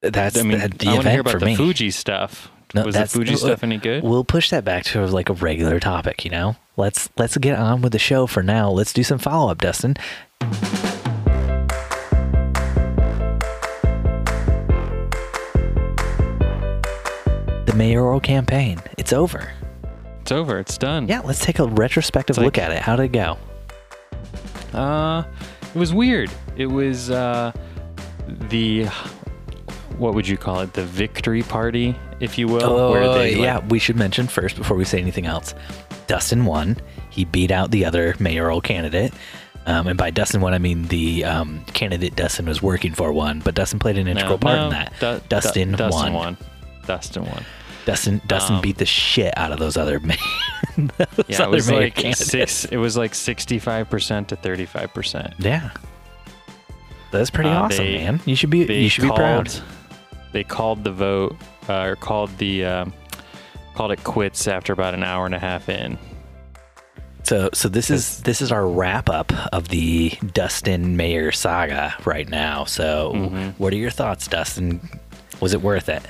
that's 0.00 0.38
I 0.38 0.42
mean, 0.42 0.58
the, 0.58 0.68
the 0.68 0.88
I 0.88 0.92
want 0.94 1.04
to 1.04 1.10
hear 1.10 1.20
about 1.20 1.40
the 1.40 1.44
me. 1.46 1.56
Fuji 1.56 1.90
stuff. 1.90 2.50
No, 2.74 2.84
Was 2.84 2.94
the 2.94 3.06
Fuji 3.06 3.34
uh, 3.34 3.36
stuff 3.36 3.62
any 3.64 3.78
good? 3.78 4.02
We'll 4.04 4.24
push 4.24 4.48
that 4.50 4.64
back 4.64 4.84
to 4.84 5.04
like 5.06 5.28
a 5.28 5.32
regular 5.34 5.78
topic, 5.80 6.24
you 6.24 6.30
know. 6.30 6.56
Let's 6.76 7.10
let's 7.18 7.36
get 7.36 7.58
on 7.58 7.82
with 7.82 7.92
the 7.92 7.98
show 7.98 8.26
for 8.26 8.42
now. 8.42 8.70
Let's 8.70 8.92
do 8.94 9.02
some 9.02 9.18
follow 9.18 9.50
up, 9.50 9.58
Dustin. 9.58 9.96
The 17.70 17.76
mayoral 17.76 18.18
campaign. 18.18 18.80
It's 18.98 19.12
over. 19.12 19.52
It's 20.22 20.32
over. 20.32 20.58
It's 20.58 20.76
done. 20.76 21.06
Yeah, 21.06 21.20
let's 21.20 21.38
take 21.38 21.60
a 21.60 21.66
retrospective 21.66 22.36
It's 22.36 22.42
look 22.44 22.58
at 22.58 22.72
it. 22.72 22.82
How 22.82 22.96
did 22.96 23.04
it 23.04 23.12
go? 23.12 23.38
Uh, 24.76 25.22
it 25.72 25.78
was 25.78 25.94
weird. 25.94 26.32
It 26.56 26.66
was 26.66 27.10
uh, 27.10 27.52
the 28.48 28.86
what 29.98 30.14
would 30.14 30.26
you 30.26 30.36
call 30.36 30.62
it? 30.62 30.72
The 30.72 30.84
victory 30.84 31.44
party, 31.44 31.94
if 32.18 32.38
you 32.38 32.48
will. 32.48 32.64
Oh, 32.64 33.14
they, 33.14 33.36
like- 33.36 33.40
yeah. 33.40 33.64
We 33.68 33.78
should 33.78 33.94
mention 33.94 34.26
first 34.26 34.56
before 34.56 34.76
we 34.76 34.84
say 34.84 34.98
anything 34.98 35.26
else. 35.26 35.54
Dustin 36.08 36.46
won. 36.46 36.76
He 37.10 37.24
beat 37.24 37.52
out 37.52 37.70
the 37.70 37.84
other 37.84 38.16
mayoral 38.18 38.60
candidate. 38.60 39.12
Um, 39.66 39.86
and 39.86 39.96
by 39.96 40.10
Dustin 40.10 40.40
won, 40.40 40.54
I 40.54 40.58
mean 40.58 40.88
the 40.88 41.22
um, 41.24 41.64
candidate 41.66 42.16
Dustin 42.16 42.46
was 42.46 42.60
working 42.60 42.94
for 42.94 43.12
won, 43.12 43.38
but 43.38 43.54
Dustin 43.54 43.78
played 43.78 43.96
an 43.96 44.06
No, 44.06 44.10
integral 44.10 44.38
part 44.38 44.56
no, 44.58 44.64
in 44.64 44.70
that. 44.70 44.92
Du- 44.98 45.20
Du- 45.20 45.28
Dustin, 45.28 45.70
Dustin 45.70 46.12
won. 46.12 46.36
won. 46.36 46.36
Dustin 46.86 47.24
won. 47.26 47.44
Dustin 47.90 48.20
Dustin 48.26 48.56
Um, 48.56 48.62
beat 48.62 48.76
the 48.78 48.86
shit 48.86 49.32
out 49.36 49.52
of 49.52 49.58
those 49.58 49.76
other 49.76 49.98
ma- 50.08 50.14
those 50.76 51.24
Yeah, 51.28 51.44
it 51.44 51.50
was 51.50 51.70
like 51.70 51.94
candidates. 51.94 52.26
six. 52.30 52.64
It 52.66 52.76
was 52.76 52.96
like 52.96 53.14
sixty-five 53.14 53.88
percent 53.90 54.28
to 54.28 54.36
thirty-five 54.36 54.92
percent. 54.94 55.34
Yeah, 55.38 55.70
that's 57.10 57.30
pretty 57.30 57.50
Uh, 57.50 57.62
awesome, 57.62 57.84
they- 57.84 57.98
man. 57.98 58.20
You 58.24 58.34
should 58.36 58.50
be 58.50 58.58
you 58.60 58.88
should 58.88 59.02
be 59.04 59.10
proud. 59.10 59.50
They 60.32 60.44
called 60.44 60.84
the 60.84 60.92
vote, 60.92 61.36
uh, 61.68 61.82
or 61.82 61.96
called 61.96 62.30
the 62.38 62.64
um, 62.64 62.92
called 63.74 63.90
it 63.92 64.04
quits 64.04 64.46
after 64.46 64.72
about 64.72 64.94
an 64.94 65.02
hour 65.02 65.26
and 65.26 65.34
a 65.34 65.38
half 65.40 65.68
in. 65.68 65.98
So 67.24 67.50
so 67.52 67.68
this 67.68 67.90
is 67.90 68.20
this 68.22 68.40
is 68.40 68.50
our 68.52 68.66
wrap 68.66 69.08
up 69.10 69.32
of 69.52 69.68
the 69.68 70.10
Dustin 70.32 70.96
Mayer 70.96 71.32
saga 71.32 71.94
right 72.04 72.28
now. 72.28 72.64
So 72.64 73.12
Mhm. 73.14 73.54
what 73.58 73.72
are 73.72 73.76
your 73.76 73.90
thoughts, 73.90 74.26
Dustin? 74.28 74.80
Was 75.40 75.52
it 75.54 75.60
worth 75.62 75.88
it? 75.88 76.02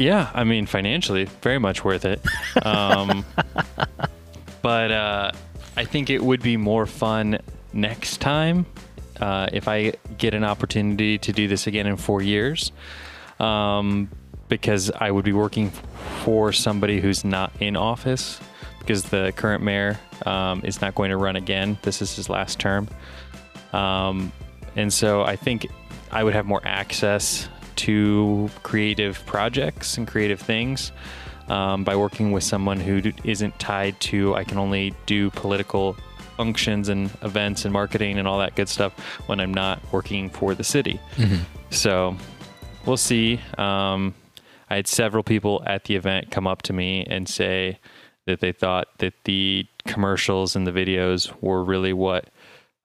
Yeah, 0.00 0.30
I 0.32 0.44
mean 0.44 0.64
financially, 0.64 1.26
very 1.42 1.58
much 1.58 1.84
worth 1.84 2.06
it. 2.06 2.24
Um, 2.64 3.22
but 4.62 4.90
uh, 4.90 5.32
I 5.76 5.84
think 5.84 6.08
it 6.08 6.22
would 6.22 6.42
be 6.42 6.56
more 6.56 6.86
fun 6.86 7.38
next 7.74 8.22
time 8.22 8.64
uh, 9.20 9.48
if 9.52 9.68
I 9.68 9.92
get 10.16 10.32
an 10.32 10.42
opportunity 10.42 11.18
to 11.18 11.32
do 11.32 11.48
this 11.48 11.66
again 11.66 11.86
in 11.86 11.98
four 11.98 12.22
years, 12.22 12.72
um, 13.40 14.08
because 14.48 14.90
I 14.90 15.10
would 15.10 15.26
be 15.26 15.34
working 15.34 15.70
for 16.24 16.50
somebody 16.50 16.98
who's 17.02 17.22
not 17.22 17.52
in 17.60 17.76
office. 17.76 18.40
Because 18.78 19.02
the 19.02 19.34
current 19.36 19.62
mayor 19.62 20.00
um, 20.24 20.62
is 20.64 20.80
not 20.80 20.94
going 20.94 21.10
to 21.10 21.18
run 21.18 21.36
again. 21.36 21.76
This 21.82 22.00
is 22.00 22.16
his 22.16 22.30
last 22.30 22.58
term. 22.58 22.88
Um, 23.74 24.32
and 24.76 24.90
so 24.90 25.22
I 25.22 25.36
think 25.36 25.66
I 26.10 26.24
would 26.24 26.32
have 26.32 26.46
more 26.46 26.62
access 26.64 27.50
to 27.86 28.48
creative 28.62 29.24
projects 29.26 29.96
and 29.98 30.06
creative 30.06 30.40
things 30.40 30.92
um, 31.48 31.84
by 31.84 31.96
working 31.96 32.32
with 32.32 32.44
someone 32.44 32.78
who 32.80 33.12
isn't 33.24 33.58
tied 33.58 33.98
to, 34.00 34.34
I 34.34 34.44
can 34.44 34.58
only 34.58 34.94
do 35.06 35.30
political 35.30 35.96
functions 36.36 36.88
and 36.88 37.10
events 37.22 37.64
and 37.64 37.72
marketing 37.72 38.18
and 38.18 38.26
all 38.28 38.38
that 38.38 38.54
good 38.54 38.68
stuff 38.68 38.92
when 39.28 39.40
I'm 39.40 39.52
not 39.52 39.80
working 39.92 40.30
for 40.30 40.54
the 40.54 40.64
city. 40.64 41.00
So 41.70 42.16
we'll 42.86 42.96
see. 42.96 43.40
Um, 43.58 44.14
I 44.68 44.76
had 44.76 44.86
several 44.86 45.22
people 45.22 45.62
at 45.66 45.84
the 45.84 45.96
event 45.96 46.30
come 46.30 46.46
up 46.46 46.62
to 46.62 46.72
me 46.72 47.04
and 47.10 47.28
say 47.28 47.78
that 48.26 48.40
they 48.40 48.52
thought 48.52 48.86
that 48.98 49.14
the 49.24 49.66
commercials 49.86 50.54
and 50.54 50.66
the 50.66 50.72
videos 50.72 51.32
were 51.40 51.64
really 51.64 51.92
what 51.92 52.28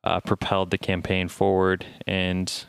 uh, 0.04 0.20
propelled 0.22 0.72
the 0.72 0.78
campaign 0.78 1.28
forward 1.28 1.86
and 2.08 2.66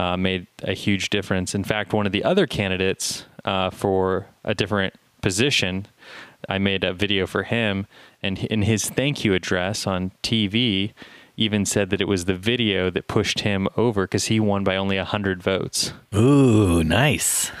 uh, 0.00 0.16
made 0.16 0.46
a 0.62 0.72
huge 0.72 1.10
difference. 1.10 1.54
In 1.54 1.62
fact, 1.62 1.92
one 1.92 2.06
of 2.06 2.12
the 2.12 2.24
other 2.24 2.46
candidates 2.46 3.26
uh, 3.44 3.68
for 3.68 4.26
a 4.44 4.54
different 4.54 4.94
position, 5.20 5.86
I 6.48 6.56
made 6.56 6.84
a 6.84 6.94
video 6.94 7.26
for 7.26 7.42
him, 7.42 7.86
and 8.22 8.38
in 8.44 8.62
his 8.62 8.88
thank 8.88 9.26
you 9.26 9.34
address 9.34 9.86
on 9.86 10.12
TV, 10.22 10.94
even 11.36 11.66
said 11.66 11.90
that 11.90 12.00
it 12.00 12.08
was 12.08 12.24
the 12.24 12.34
video 12.34 12.88
that 12.88 13.08
pushed 13.08 13.40
him 13.40 13.68
over 13.76 14.04
because 14.04 14.26
he 14.26 14.40
won 14.40 14.64
by 14.64 14.74
only 14.74 14.96
100 14.96 15.42
votes. 15.42 15.92
Ooh, 16.14 16.82
nice. 16.82 17.52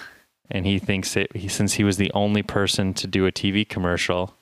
And 0.50 0.64
he 0.64 0.78
thinks 0.78 1.12
that 1.12 1.36
he, 1.36 1.46
since 1.46 1.74
he 1.74 1.84
was 1.84 1.98
the 1.98 2.10
only 2.14 2.42
person 2.42 2.94
to 2.94 3.06
do 3.06 3.26
a 3.26 3.32
TV 3.32 3.68
commercial, 3.68 4.34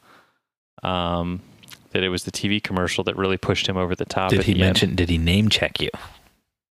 um, 0.85 1.43
that 1.91 2.05
it 2.05 2.11
was 2.11 2.23
the 2.23 2.31
TV 2.31 2.63
commercial 2.63 3.03
that 3.05 3.17
really 3.17 3.37
pushed 3.37 3.69
him 3.69 3.77
over 3.77 3.97
the 3.97 4.05
top. 4.05 4.31
Did 4.31 4.45
he 4.45 4.53
the 4.55 4.61
end. 4.61 4.69
mention? 4.69 4.95
Did 4.95 5.09
he 5.09 5.19
name 5.19 5.49
check 5.49 5.81
you? 5.81 5.91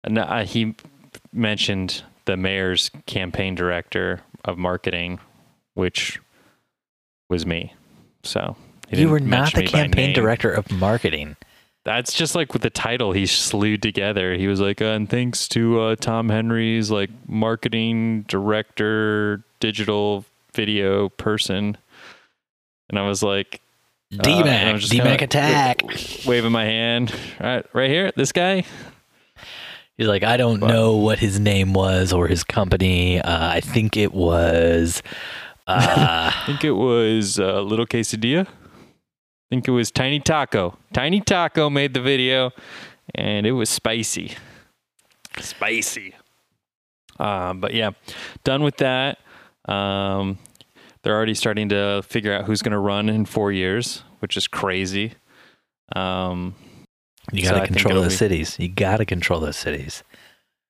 No, 0.08 0.22
uh, 0.22 0.46
he 0.46 0.76
mentioned 1.34 2.04
the 2.26 2.38
mayor's 2.38 2.92
campaign 3.06 3.56
director 3.56 4.22
of 4.46 4.58
marketing, 4.58 5.20
which 5.74 6.20
was 7.30 7.46
me. 7.46 7.74
So 8.24 8.56
You 8.90 9.10
were 9.10 9.20
not 9.20 9.54
the 9.54 9.66
campaign 9.66 10.14
director 10.14 10.52
of 10.52 10.72
marketing. 10.72 11.36
That's 11.86 12.14
just 12.14 12.36
like 12.36 12.54
with 12.54 12.62
the 12.62 12.70
title 12.70 13.14
he 13.14 13.26
slewed 13.26 13.82
together. 13.82 14.34
He 14.36 14.48
was 14.48 14.60
like, 14.60 14.82
uh, 14.82 14.86
and 14.86 15.10
thanks 15.10 15.48
to 15.50 15.80
uh, 15.80 15.96
Tom 15.96 16.30
Henry's 16.30 16.92
like 16.92 17.10
marketing 17.28 18.24
director, 18.28 19.44
digital 19.60 20.26
video 20.54 21.10
person. 21.10 21.78
And 22.90 23.00
I 23.00 23.08
was 23.08 23.24
like, 23.24 23.62
uh, 24.14 24.18
was 24.18 24.28
DMAC, 24.28 24.80
just 24.80 24.94
DMAC 24.94 25.22
attack. 25.22 25.84
waving 26.28 26.52
my 26.52 26.66
hand. 26.66 27.14
Right, 27.40 27.66
right 27.74 27.90
here, 27.90 28.12
this 28.16 28.32
guy. 28.32 28.66
He's 30.00 30.08
like, 30.08 30.24
I 30.24 30.38
don't 30.38 30.62
But- 30.62 30.68
know 30.70 30.96
what 30.96 31.20
his 31.20 31.42
name 31.42 31.74
was 31.74 32.14
or 32.14 32.28
his 32.28 32.46
company. 32.46 33.20
Uh, 33.20 33.50
I 33.50 33.60
think 33.60 33.96
it 33.98 34.14
was. 34.14 35.04
Uh, 35.68 36.32
I 36.34 36.44
think 36.48 36.64
it 36.64 36.72
was 36.72 37.40
uh, 37.40 37.62
Little 37.62 37.86
Quesadilla. 37.86 38.48
I 38.48 38.52
think 39.52 39.68
it 39.68 39.72
was 39.72 39.92
Tiny 39.92 40.20
Taco. 40.20 40.76
Tiny 40.94 41.22
Taco 41.22 41.70
made 41.70 41.94
the 41.94 42.02
video, 42.02 42.50
and 43.14 43.46
it 43.46 43.52
was 43.52 43.70
spicy. 43.70 44.32
Spicy. 45.38 46.16
Um, 47.20 47.60
but 47.60 47.76
yeah, 47.76 47.92
done 48.44 48.64
with 48.64 48.78
that. 48.78 49.20
Um, 49.66 50.40
they're 51.04 51.14
already 51.16 51.36
starting 51.36 51.70
to 51.70 52.02
figure 52.02 52.34
out 52.34 52.46
who's 52.46 52.64
going 52.64 52.72
to 52.72 52.80
run 52.80 53.08
in 53.08 53.26
four 53.26 53.52
years, 53.52 54.02
which 54.22 54.36
is 54.38 54.48
crazy. 54.48 55.14
Um, 55.96 56.56
you 57.32 57.44
got 57.44 57.52
to 57.52 57.56
think 57.60 57.68
control 57.68 58.02
those 58.02 58.14
be- 58.14 58.18
cities. 58.18 58.58
You 58.60 58.70
got 58.70 58.98
to 58.98 59.06
control 59.06 59.40
those 59.40 59.58
cities. 59.58 60.04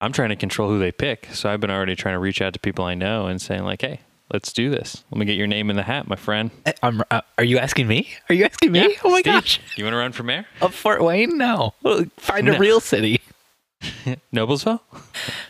I'm 0.01 0.13
trying 0.13 0.29
to 0.29 0.35
control 0.35 0.69
who 0.69 0.79
they 0.79 0.91
pick, 0.91 1.27
so 1.33 1.49
I've 1.49 1.59
been 1.59 1.71
already 1.71 1.95
trying 1.95 2.15
to 2.15 2.19
reach 2.19 2.41
out 2.41 2.53
to 2.53 2.59
people 2.59 2.85
I 2.85 2.95
know 2.95 3.27
and 3.27 3.41
saying 3.41 3.63
like, 3.63 3.81
"Hey, 3.81 3.99
let's 4.31 4.53
do 4.53 4.69
this. 4.69 5.03
Let 5.11 5.19
me 5.19 5.25
get 5.25 5.35
your 5.35 5.47
name 5.47 5.69
in 5.69 5.75
the 5.75 5.83
hat, 5.83 6.07
my 6.07 6.15
friend." 6.15 6.51
Eh, 6.65 6.71
I'm, 6.81 7.03
uh, 7.11 7.21
are 7.37 7.43
you 7.43 7.57
asking 7.57 7.87
me? 7.87 8.09
Are 8.29 8.35
you 8.35 8.45
asking 8.45 8.71
me? 8.71 8.79
Yeah, 8.79 8.87
oh 9.03 9.09
my 9.09 9.19
Steve, 9.21 9.33
gosh. 9.33 9.59
You 9.75 9.83
want 9.83 9.93
to 9.93 9.97
run 9.97 10.11
for 10.13 10.23
mayor? 10.23 10.45
Of 10.61 10.73
Fort 10.73 11.03
Wayne? 11.03 11.37
No. 11.37 11.73
Find 12.17 12.47
a 12.47 12.57
real 12.57 12.79
city. 12.79 13.19
Noblesville? 14.33 14.79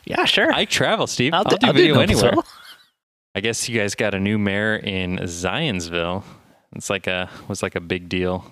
Yeah, 0.06 0.26
sure. 0.26 0.52
I 0.52 0.66
travel, 0.66 1.08
Steve. 1.08 1.34
I'll, 1.34 1.44
I'll, 1.46 1.58
do 1.58 1.68
I'll 1.68 1.74
video 1.74 1.96
Noblesville. 1.96 2.24
anywhere. 2.28 2.44
I 3.36 3.42
guess 3.42 3.70
you 3.70 3.80
guys 3.80 3.94
got 3.96 4.14
a 4.16 4.20
new 4.20 4.38
mayor 4.40 4.76
in 4.78 5.18
Zionsville. 5.20 6.24
It's 6.76 6.90
like 6.90 7.06
a 7.08 7.30
was 7.48 7.62
like 7.62 7.76
a 7.76 7.80
big 7.80 8.10
deal. 8.10 8.52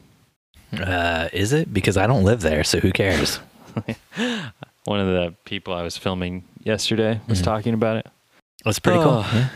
Uh, 0.73 1.29
is 1.33 1.53
it? 1.53 1.73
Because 1.73 1.97
I 1.97 2.07
don't 2.07 2.23
live 2.23 2.41
there, 2.41 2.63
so 2.63 2.79
who 2.79 2.91
cares? 2.91 3.37
One 4.85 4.99
of 4.99 5.07
the 5.07 5.33
people 5.45 5.73
I 5.73 5.81
was 5.83 5.97
filming 5.97 6.43
yesterday 6.63 7.19
was 7.27 7.41
Mhm. 7.41 7.45
talking 7.45 7.73
about 7.73 7.97
it. 7.97 8.07
That's 8.65 8.79
pretty 8.79 8.99
cool. 8.99 9.23
Oh. 9.25 9.31
Yeah. 9.33 9.49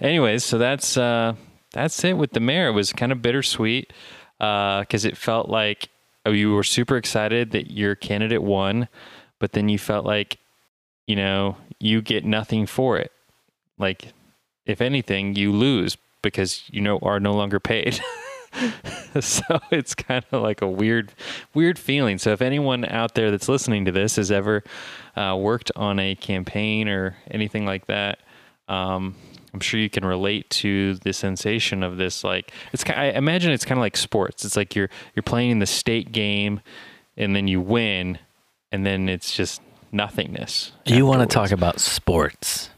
Anyways, 0.00 0.44
so 0.44 0.58
that's 0.58 0.96
uh, 0.96 1.34
that's 1.72 2.02
it 2.04 2.14
with 2.16 2.32
the 2.32 2.40
mayor. 2.40 2.68
It 2.68 2.72
was 2.72 2.92
kind 2.92 3.12
of 3.12 3.20
bittersweet 3.22 3.92
because 4.38 5.04
it 5.04 5.16
felt 5.16 5.48
like 5.48 5.88
oh, 6.24 6.30
you 6.30 6.52
were 6.52 6.62
super 6.64 6.96
excited 6.96 7.50
that 7.50 7.70
your 7.72 7.94
candidate 7.94 8.42
won, 8.42 8.88
but 9.38 9.52
then 9.52 9.68
you 9.68 9.78
felt 9.78 10.04
like 10.06 10.38
you 11.06 11.16
know 11.16 11.56
you 11.78 12.00
get 12.00 12.24
nothing 12.24 12.64
for 12.66 12.96
it. 12.98 13.10
Like 13.78 14.12
if 14.66 14.80
anything, 14.80 15.34
you 15.34 15.52
lose 15.52 15.96
because 16.22 16.62
you 16.70 16.80
know 16.80 16.98
are 17.02 17.20
no 17.20 17.32
longer 17.32 17.58
paid. 17.60 18.00
so 19.20 19.60
it's 19.70 19.94
kind 19.94 20.24
of 20.32 20.42
like 20.42 20.62
a 20.62 20.68
weird, 20.68 21.12
weird 21.54 21.78
feeling. 21.78 22.18
So 22.18 22.32
if 22.32 22.42
anyone 22.42 22.84
out 22.84 23.14
there 23.14 23.30
that's 23.30 23.48
listening 23.48 23.84
to 23.86 23.92
this 23.92 24.16
has 24.16 24.30
ever 24.30 24.62
uh, 25.16 25.36
worked 25.38 25.70
on 25.76 25.98
a 25.98 26.14
campaign 26.14 26.88
or 26.88 27.16
anything 27.30 27.66
like 27.66 27.86
that, 27.86 28.20
um, 28.68 29.14
I'm 29.54 29.60
sure 29.60 29.78
you 29.78 29.90
can 29.90 30.04
relate 30.04 30.48
to 30.50 30.94
the 30.96 31.12
sensation 31.12 31.82
of 31.82 31.98
this. 31.98 32.24
Like 32.24 32.52
it's, 32.72 32.84
I 32.88 33.06
imagine 33.06 33.52
it's 33.52 33.64
kind 33.64 33.78
of 33.78 33.82
like 33.82 33.96
sports. 33.96 34.44
It's 34.44 34.56
like 34.56 34.74
you're 34.74 34.88
you're 35.14 35.22
playing 35.22 35.58
the 35.58 35.66
state 35.66 36.12
game, 36.12 36.60
and 37.16 37.36
then 37.36 37.48
you 37.48 37.60
win, 37.60 38.18
and 38.70 38.86
then 38.86 39.08
it's 39.08 39.34
just 39.34 39.60
nothingness. 39.92 40.72
You 40.86 41.04
want 41.04 41.20
to 41.20 41.26
talk 41.26 41.50
about 41.50 41.80
sports. 41.80 42.70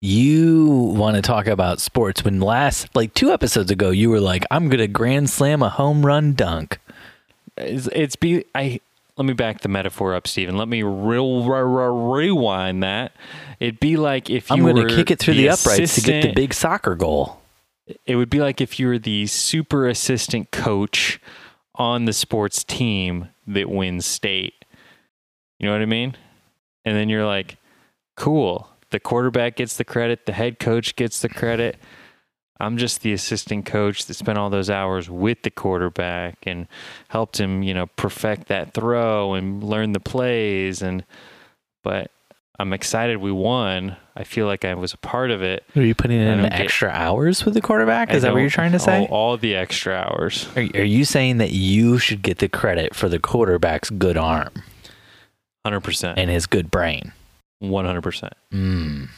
You 0.00 0.68
want 0.68 1.16
to 1.16 1.22
talk 1.22 1.48
about 1.48 1.80
sports 1.80 2.24
when 2.24 2.40
last, 2.40 2.94
like 2.94 3.14
two 3.14 3.32
episodes 3.32 3.70
ago, 3.70 3.90
you 3.90 4.10
were 4.10 4.20
like, 4.20 4.44
I'm 4.50 4.68
going 4.68 4.78
to 4.78 4.86
grand 4.86 5.28
slam 5.28 5.60
a 5.62 5.68
home 5.68 6.06
run 6.06 6.34
dunk. 6.34 6.78
It's, 7.56 7.88
it's 7.88 8.14
be 8.16 8.44
I. 8.54 8.80
Let 9.16 9.24
me 9.24 9.32
back 9.32 9.62
the 9.62 9.68
metaphor 9.68 10.14
up, 10.14 10.28
Stephen. 10.28 10.56
Let 10.56 10.68
me 10.68 10.84
real 10.84 11.42
re- 11.42 11.62
re- 11.62 12.26
rewind 12.28 12.84
that. 12.84 13.10
It'd 13.58 13.80
be 13.80 13.96
like 13.96 14.30
if 14.30 14.48
you 14.50 14.68
I'm 14.68 14.76
to 14.76 14.94
kick 14.94 15.10
it 15.10 15.18
through 15.18 15.34
the, 15.34 15.48
uprights 15.48 15.96
to 15.96 16.00
get 16.00 16.22
the 16.22 16.32
big 16.32 16.54
soccer 16.54 16.94
goal. 16.94 17.40
it 18.06 18.16
would 18.16 18.30
be 18.30 18.40
like 18.40 18.60
if 18.60 18.78
you 18.78 18.86
were 18.86 18.98
the 18.98 19.26
super 19.26 19.88
assistant 19.88 20.50
coach 20.50 21.20
on 21.74 22.04
the 22.04 22.12
sports 22.12 22.64
team 22.64 23.28
that 23.46 23.68
wins 23.68 24.06
state. 24.06 24.64
You 25.58 25.66
know 25.66 25.72
what 25.72 25.82
I 25.82 25.86
mean? 25.86 26.16
And 26.84 26.96
then 26.96 27.08
you're 27.08 27.26
like, 27.26 27.56
cool. 28.16 28.68
The 28.90 29.00
quarterback 29.00 29.56
gets 29.56 29.76
the 29.76 29.84
credit, 29.84 30.26
the 30.26 30.32
head 30.32 30.58
coach 30.58 30.96
gets 30.96 31.20
the 31.20 31.28
credit. 31.28 31.76
I'm 32.60 32.76
just 32.76 33.02
the 33.02 33.12
assistant 33.12 33.66
coach 33.66 34.06
that 34.06 34.14
spent 34.14 34.36
all 34.36 34.50
those 34.50 34.68
hours 34.70 35.08
with 35.08 35.42
the 35.42 35.50
quarterback 35.50 36.38
and 36.44 36.66
helped 37.08 37.38
him, 37.38 37.62
you 37.62 37.72
know, 37.72 37.86
perfect 37.86 38.48
that 38.48 38.74
throw 38.74 39.34
and 39.34 39.62
learn 39.62 39.92
the 39.92 40.00
plays 40.00 40.82
and 40.82 41.04
but 41.84 42.10
I'm 42.58 42.72
excited 42.72 43.18
we 43.18 43.30
won. 43.30 43.96
I 44.16 44.24
feel 44.24 44.46
like 44.46 44.64
I 44.64 44.74
was 44.74 44.92
a 44.92 44.96
part 44.96 45.30
of 45.30 45.42
it. 45.42 45.62
Are 45.76 45.82
you 45.82 45.94
putting 45.94 46.18
in 46.20 46.38
don't 46.38 46.50
get- 46.50 46.60
extra 46.60 46.88
hours 46.88 47.44
with 47.44 47.54
the 47.54 47.60
quarterback? 47.60 48.12
Is 48.12 48.22
that 48.22 48.32
what 48.32 48.40
you're 48.40 48.50
trying 48.50 48.72
to 48.72 48.80
say? 48.80 49.02
All, 49.06 49.30
all 49.30 49.36
the 49.36 49.54
extra 49.54 49.94
hours. 49.94 50.48
Are, 50.56 50.62
are 50.74 50.82
you 50.82 51.04
saying 51.04 51.36
that 51.38 51.52
you 51.52 51.98
should 51.98 52.22
get 52.22 52.38
the 52.38 52.48
credit 52.48 52.96
for 52.96 53.08
the 53.08 53.20
quarterback's 53.20 53.90
good 53.90 54.16
arm 54.16 54.50
Hundred 55.64 55.82
percent. 55.82 56.18
and 56.18 56.28
his 56.28 56.46
good 56.46 56.68
brain? 56.72 57.12
One 57.60 57.84
hundred 57.84 58.02
percent. 58.02 58.34
Mm. 58.52 59.08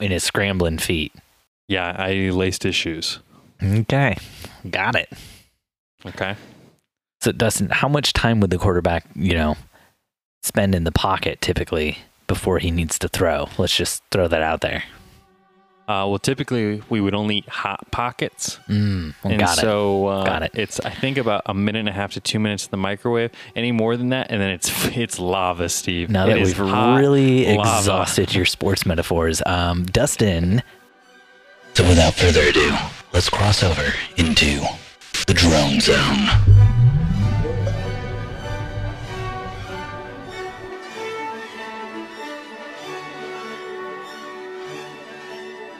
And 0.00 0.12
his 0.12 0.24
scrambling 0.24 0.78
feet. 0.78 1.12
Yeah, 1.68 1.94
I 1.98 2.30
laced 2.30 2.62
his 2.62 2.74
shoes. 2.74 3.18
Okay. 3.62 4.16
Got 4.70 4.96
it. 4.96 5.10
Okay. 6.04 6.36
So, 7.20 7.32
Dustin, 7.32 7.70
how 7.70 7.88
much 7.88 8.12
time 8.12 8.40
would 8.40 8.50
the 8.50 8.58
quarterback, 8.58 9.06
you 9.14 9.34
know, 9.34 9.56
spend 10.42 10.74
in 10.74 10.84
the 10.84 10.92
pocket 10.92 11.40
typically 11.40 11.98
before 12.26 12.58
he 12.58 12.70
needs 12.70 12.98
to 12.98 13.08
throw? 13.08 13.48
Let's 13.58 13.74
just 13.74 14.02
throw 14.10 14.28
that 14.28 14.42
out 14.42 14.60
there. 14.60 14.84
Uh, 15.88 16.02
well, 16.08 16.18
typically 16.18 16.82
we 16.90 17.00
would 17.00 17.14
only 17.14 17.36
eat 17.38 17.48
hot 17.48 17.88
pockets, 17.92 18.58
Mm, 18.68 19.14
and 19.22 19.38
got 19.38 19.56
it. 19.56 19.60
so 19.60 20.06
uh, 20.08 20.24
Got 20.24 20.42
it. 20.42 20.50
It's 20.54 20.80
I 20.80 20.90
think 20.90 21.16
about 21.16 21.42
a 21.46 21.54
minute 21.54 21.78
and 21.80 21.88
a 21.88 21.92
half 21.92 22.12
to 22.14 22.20
two 22.20 22.40
minutes 22.40 22.64
in 22.64 22.70
the 22.72 22.76
microwave. 22.76 23.30
Any 23.54 23.70
more 23.70 23.96
than 23.96 24.08
that, 24.08 24.26
and 24.30 24.40
then 24.40 24.50
it's 24.50 24.68
it's 24.96 25.20
lava, 25.20 25.68
Steve. 25.68 26.10
Now 26.10 26.24
It 26.24 26.30
that 26.30 26.38
is 26.38 26.58
we've 26.58 26.68
really 26.68 27.56
lava. 27.56 27.78
exhausted 27.78 28.34
your 28.34 28.46
sports 28.46 28.84
metaphors, 28.84 29.42
um, 29.46 29.84
Dustin. 29.86 30.62
So, 31.74 31.84
without 31.86 32.14
further 32.14 32.40
ado, 32.40 32.74
let's 33.12 33.28
cross 33.28 33.62
over 33.62 33.92
into 34.16 34.62
the 35.26 35.34
drone 35.34 35.78
zone. 35.80 36.65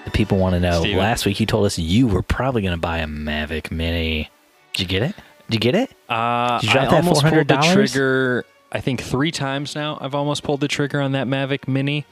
The 0.06 0.12
people 0.12 0.38
want 0.38 0.54
to 0.54 0.60
know. 0.60 0.80
Steven. 0.80 0.98
Last 0.98 1.26
week, 1.26 1.40
you 1.40 1.46
told 1.46 1.66
us 1.66 1.78
you 1.78 2.06
were 2.06 2.22
probably 2.22 2.62
going 2.62 2.74
to 2.74 2.80
buy 2.80 2.98
a 2.98 3.06
Mavic 3.06 3.70
Mini. 3.70 4.30
Did 4.72 4.82
you 4.82 4.88
get 4.88 5.02
it? 5.02 5.16
Did 5.50 5.54
you 5.54 5.60
get 5.60 5.74
it? 5.74 5.90
Uh, 6.08 6.60
Did 6.60 6.68
you 6.68 6.72
drop 6.72 6.84
I 6.84 6.90
that 6.90 6.94
almost 7.04 7.22
pulled 7.24 7.48
the 7.48 7.56
trigger. 7.72 8.44
I 8.70 8.80
think 8.80 9.02
three 9.02 9.32
times 9.32 9.74
now. 9.74 9.98
I've 10.00 10.14
almost 10.14 10.44
pulled 10.44 10.60
the 10.60 10.68
trigger 10.68 11.00
on 11.00 11.12
that 11.12 11.26
Mavic 11.26 11.66
Mini. 11.68 12.06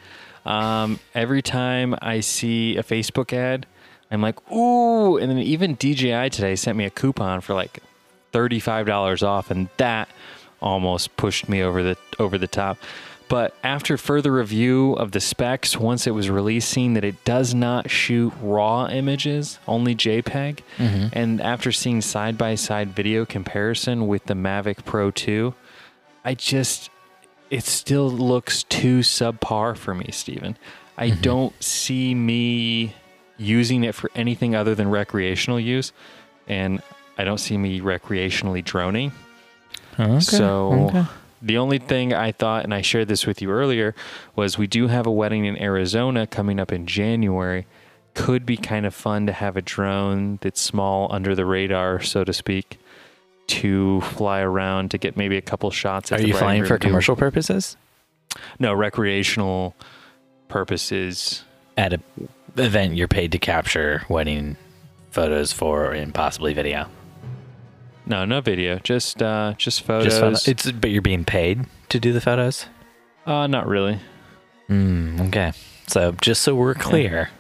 Um, 0.45 0.99
every 1.15 1.41
time 1.41 1.95
I 2.03 2.21
see 2.21 2.77
a 2.77 2.83
Facebook 2.83 3.33
ad, 3.33 3.67
I'm 4.11 4.21
like, 4.21 4.51
ooh! 4.53 5.17
And 5.17 5.31
then 5.31 5.39
even 5.39 5.75
DJI 5.75 6.31
today 6.31 6.57
sent 6.57 6.77
me 6.77 6.85
a 6.85 6.91
coupon 6.91 7.41
for 7.41 7.55
like 7.55 7.79
thirty-five 8.33 8.87
dollars 8.87 9.23
off, 9.23 9.51
and 9.51 9.69
that 9.77 10.09
almost 10.61 11.17
pushed 11.17 11.49
me 11.49 11.63
over 11.63 11.83
the 11.83 11.97
over 12.19 12.39
the 12.39 12.49
top. 12.49 12.77
But 13.29 13.55
after 13.65 13.97
further 13.97 14.33
review 14.33 14.93
of 14.95 15.13
the 15.13 15.21
specs, 15.21 15.79
once 15.79 16.07
it 16.07 16.11
was 16.11 16.29
released, 16.29 16.69
seeing 16.69 16.95
that 16.95 17.05
it 17.05 17.25
does 17.25 17.55
not 17.55 17.91
shoot 17.91 18.33
RAW 18.41 18.87
images, 18.89 19.59
only 19.67 19.95
JPEG, 19.95 20.59
mm-hmm. 20.77 21.07
and 21.13 21.41
after 21.41 21.73
seeing 21.73 22.01
side 22.01 22.37
by 22.37 22.55
side 22.55 22.91
video 22.91 23.25
comparison 23.25 24.07
with 24.07 24.27
the 24.27 24.35
Mavic 24.35 24.85
Pro 24.85 25.11
2, 25.11 25.55
I 26.25 26.35
just, 26.35 26.91
it 27.51 27.65
still 27.65 28.11
looks 28.11 28.63
too 28.65 29.01
subpar 29.01 29.77
for 29.77 29.95
me, 29.95 30.11
Steven. 30.11 30.57
I 30.99 31.11
mm-hmm. 31.11 31.23
don't 31.23 31.63
see 31.63 32.15
me 32.15 32.95
using 33.39 33.85
it 33.85 33.95
for 33.95 34.11
anything 34.15 34.55
other 34.55 34.75
than 34.75 34.91
recreational 34.91 35.59
use, 35.59 35.93
and 36.47 36.83
I 37.17 37.25
don't 37.25 37.39
see 37.39 37.57
me 37.57 37.81
recreationally 37.81 38.63
droning. 38.63 39.13
So 40.21 41.07
the 41.45 41.59
only 41.59 41.79
thing 41.79 42.15
I 42.15 42.33
thought, 42.33 42.65
and 42.65 42.73
I 42.73 42.81
shared 42.81 43.09
this 43.09 43.27
with 43.27 43.43
you 43.43 43.51
earlier, 43.51 43.95
was 44.35 44.57
we 44.57 44.67
do 44.67 44.89
have 44.89 45.07
a 45.07 45.11
wedding 45.11 45.45
in 45.45 45.61
Arizona 45.61 46.27
coming 46.27 46.59
up 46.59 46.73
in 46.73 46.87
January. 46.87 47.67
Could 48.15 48.47
be 48.47 48.57
kind 48.57 48.87
of 48.87 48.95
fun 48.95 49.27
to 49.27 49.33
have 49.33 49.57
a 49.57 49.63
drone 49.63 50.39
that's 50.41 50.61
small 50.61 51.13
under 51.13 51.35
the 51.35 51.45
radar, 51.45 52.01
so 52.01 52.25
to 52.25 52.33
speak, 52.33 52.79
to 53.49 54.01
fly 54.01 54.41
around 54.41 54.91
to 54.93 54.99
get 54.99 55.17
maybe 55.17 55.37
a 55.37 55.43
couple 55.43 55.71
shots. 55.71 56.11
at 56.11 56.19
Are 56.19 56.23
the 56.23 56.29
you 56.29 56.35
flying 56.35 56.65
for 56.65 56.79
commercial 56.79 57.17
purposes? 57.17 57.77
No, 58.59 58.73
recreational 58.73 59.75
purposes. 60.49 61.45
At 61.77 61.93
a 61.93 62.01
event 62.57 62.95
you're 62.95 63.09
paid 63.09 63.33
to 63.33 63.39
capture 63.39 64.05
wedding 64.09 64.57
photos 65.11 65.53
for 65.53 65.91
and 65.91 66.15
possibly 66.15 66.55
video. 66.55 66.89
No, 68.07 68.25
no 68.25 68.41
video, 68.41 68.79
just 68.81 69.23
uh, 69.23 69.55
just 69.57 69.83
photos. 69.83 70.05
Just 70.07 70.21
photo- 70.21 70.51
it's 70.51 70.71
but 70.73 70.91
you're 70.91 71.03
being 71.03 71.25
paid 71.25 71.65
to 71.89 71.99
do 71.99 72.13
the 72.13 72.21
photos. 72.21 72.67
uh, 73.27 73.47
not 73.47 73.67
really. 73.67 73.99
Mm, 74.69 75.29
okay. 75.29 75.53
So 75.87 76.13
just 76.21 76.43
so 76.43 76.55
we're 76.55 76.75
clear, 76.75 77.31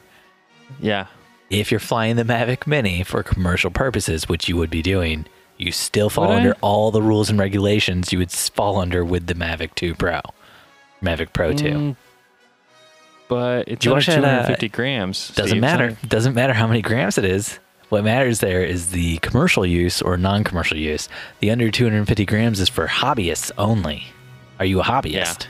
Yeah, 0.81 1.07
if 1.50 1.70
you're 1.70 1.81
flying 1.81 2.16
the 2.16 2.24
Mavic 2.24 2.66
Mini 2.66 3.03
for 3.03 3.22
commercial 3.22 3.70
purposes, 3.70 4.29
which 4.29 4.48
you 4.48 4.57
would 4.57 4.70
be 4.70 4.83
doing, 4.83 5.24
you 5.57 5.72
still 5.72 6.11
fall 6.11 6.29
Would 6.29 6.35
I? 6.35 6.37
under 6.38 6.57
all 6.61 6.90
the 6.90 7.00
rules 7.03 7.31
and 7.31 7.38
regulations 7.38 8.12
you 8.12 8.18
would 8.18 8.31
fall 8.31 8.79
under 8.79 9.05
with 9.05 9.27
the 9.27 9.35
Mavic 9.35 9.74
2 9.74 9.94
Pro, 9.94 10.20
Mavic 11.03 11.33
Pro 11.33 11.53
2. 11.55 11.64
Mm, 11.64 11.96
but 13.29 13.68
it's 13.68 13.85
you 13.85 13.92
under 13.92 13.98
watch 13.98 14.07
that, 14.07 14.18
uh, 14.18 14.20
250 14.46 14.68
grams. 14.70 15.29
Doesn't 15.31 15.48
Steve. 15.48 15.61
matter. 15.61 15.96
Doesn't 16.07 16.35
matter 16.35 16.53
how 16.53 16.66
many 16.66 16.83
grams 16.83 17.16
it 17.18 17.24
is. 17.24 17.59
What 17.90 18.05
matters 18.05 18.40
there 18.40 18.64
is 18.64 18.90
the 18.90 19.18
commercial 19.18 19.64
use 19.64 20.03
or 20.03 20.16
non-commercial 20.16 20.77
use. 20.79 21.09
The 21.40 21.51
under 21.51 21.70
250 21.70 22.25
grams 22.25 22.61
is 22.61 22.68
for 22.68 22.87
hobbyists 22.87 23.53
only. 23.59 24.05
Are 24.59 24.64
you 24.64 24.81
a 24.81 24.85
hobbyist? 24.85 25.47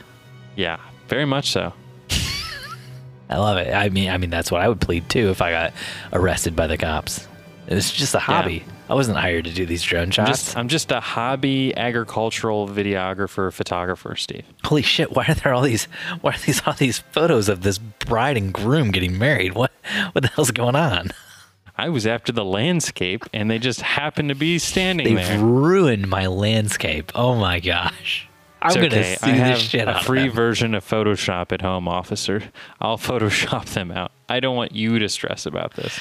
Yeah, 0.55 0.79
very 1.07 1.25
much 1.25 1.51
so. 1.51 1.73
I 3.29 3.37
love 3.37 3.57
it. 3.57 3.73
I 3.73 3.89
mean, 3.89 4.09
I 4.09 4.17
mean 4.17 4.29
that's 4.29 4.51
what 4.51 4.61
I 4.61 4.69
would 4.69 4.81
plead 4.81 5.09
too 5.09 5.29
if 5.29 5.41
I 5.41 5.51
got 5.51 5.73
arrested 6.13 6.55
by 6.55 6.67
the 6.67 6.77
cops. 6.77 7.27
It's 7.67 7.91
just 7.91 8.13
a 8.13 8.19
hobby. 8.19 8.63
I 8.87 8.93
wasn't 8.93 9.17
hired 9.17 9.45
to 9.45 9.51
do 9.51 9.65
these 9.65 9.81
drone 9.81 10.03
I'm 10.03 10.11
shots. 10.11 10.29
just, 10.29 10.57
I'm 10.57 10.67
just 10.67 10.91
a 10.91 10.99
hobby 10.99 11.75
agricultural 11.75 12.67
videographer, 12.69 13.51
photographer, 13.51 14.15
Steve. 14.15 14.45
Holy 14.63 14.83
shit! 14.83 15.11
Why 15.13 15.25
are 15.27 15.33
there 15.33 15.53
all 15.53 15.63
these? 15.63 15.85
Why 16.21 16.33
are 16.33 16.37
these 16.45 16.61
all 16.67 16.73
these 16.73 16.99
photos 16.99 17.49
of 17.49 17.61
this 17.61 17.79
bride 17.79 18.37
and 18.37 18.53
groom 18.53 18.91
getting 18.91 19.17
married? 19.17 19.53
What 19.55 19.71
what 20.11 20.21
the 20.21 20.27
hell's 20.27 20.51
going 20.51 20.75
on? 20.75 21.09
I 21.77 21.89
was 21.89 22.07
after 22.07 22.31
the 22.31 22.45
landscape, 22.45 23.23
and 23.33 23.49
they 23.51 23.59
just 23.59 23.81
happened 23.81 24.29
to 24.29 24.35
be 24.35 24.59
standing 24.59 25.15
there. 25.15 25.25
They've 25.25 25.37
there. 25.39 25.45
ruined 25.45 26.07
my 26.09 26.27
landscape. 26.27 27.11
Oh 27.15 27.35
my 27.35 27.59
gosh! 27.59 28.27
I'm 28.61 28.73
gonna 28.75 28.87
okay. 28.87 29.17
I 29.21 29.29
have 29.29 29.73
a 29.73 29.91
of 29.97 30.03
free 30.05 30.27
them. 30.27 30.31
version 30.31 30.73
of 30.75 30.85
Photoshop 30.85 31.51
at 31.51 31.61
home, 31.61 31.87
officer. 31.87 32.43
I'll 32.79 32.97
Photoshop 33.09 33.65
them 33.73 33.91
out. 33.91 34.11
I 34.29 34.39
don't 34.39 34.55
want 34.55 34.71
you 34.73 34.99
to 34.99 35.09
stress 35.09 35.45
about 35.45 35.73
this. 35.75 35.99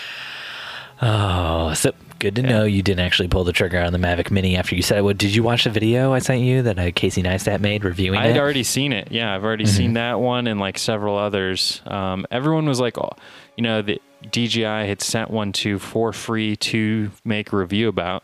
Oh, 1.03 1.75
so 1.75 1.93
good 2.21 2.37
to 2.37 2.43
know 2.43 2.65
you 2.65 2.81
didn't 2.83 3.05
actually 3.05 3.29
pull 3.29 3.43
the 3.45 3.53
trigger 3.53 3.81
on 3.81 3.93
the 3.93 3.99
Mavic 3.99 4.31
Mini 4.31 4.57
after 4.57 4.75
you 4.77 4.83
said 4.83 4.99
it. 4.99 5.03
would. 5.03 5.19
Did 5.19 5.35
you 5.35 5.43
watch 5.43 5.65
the 5.65 5.71
video 5.71 6.13
I 6.13 6.21
sent 6.21 6.41
you 6.43 6.63
that 6.63 6.79
uh, 6.79 6.91
Casey 6.95 7.23
Neistat 7.23 7.61
made 7.61 7.85
reviewing 7.85 8.21
it? 8.21 8.23
I'd 8.23 8.39
already 8.39 8.63
seen 8.63 8.93
it. 8.93 9.09
Yeah, 9.11 9.35
I've 9.35 9.45
already 9.45 9.65
Mm-hmm. 9.65 9.77
seen 9.77 9.93
that 9.95 10.21
one 10.21 10.47
and 10.47 10.61
like 10.61 10.79
several 10.79 11.19
others. 11.19 11.83
Um, 11.87 12.27
everyone 12.31 12.67
was 12.67 12.79
like, 12.81 12.97
oh, 12.97 13.11
you 13.57 13.63
know, 13.65 13.83
the 13.83 14.01
DJI 14.31 14.63
had 14.63 15.03
sent 15.03 15.31
one 15.31 15.53
to 15.53 15.79
for 15.79 16.13
free 16.13 16.57
to 16.57 17.11
make 17.25 17.53
a 17.53 17.57
review 17.57 17.89
about 17.89 18.23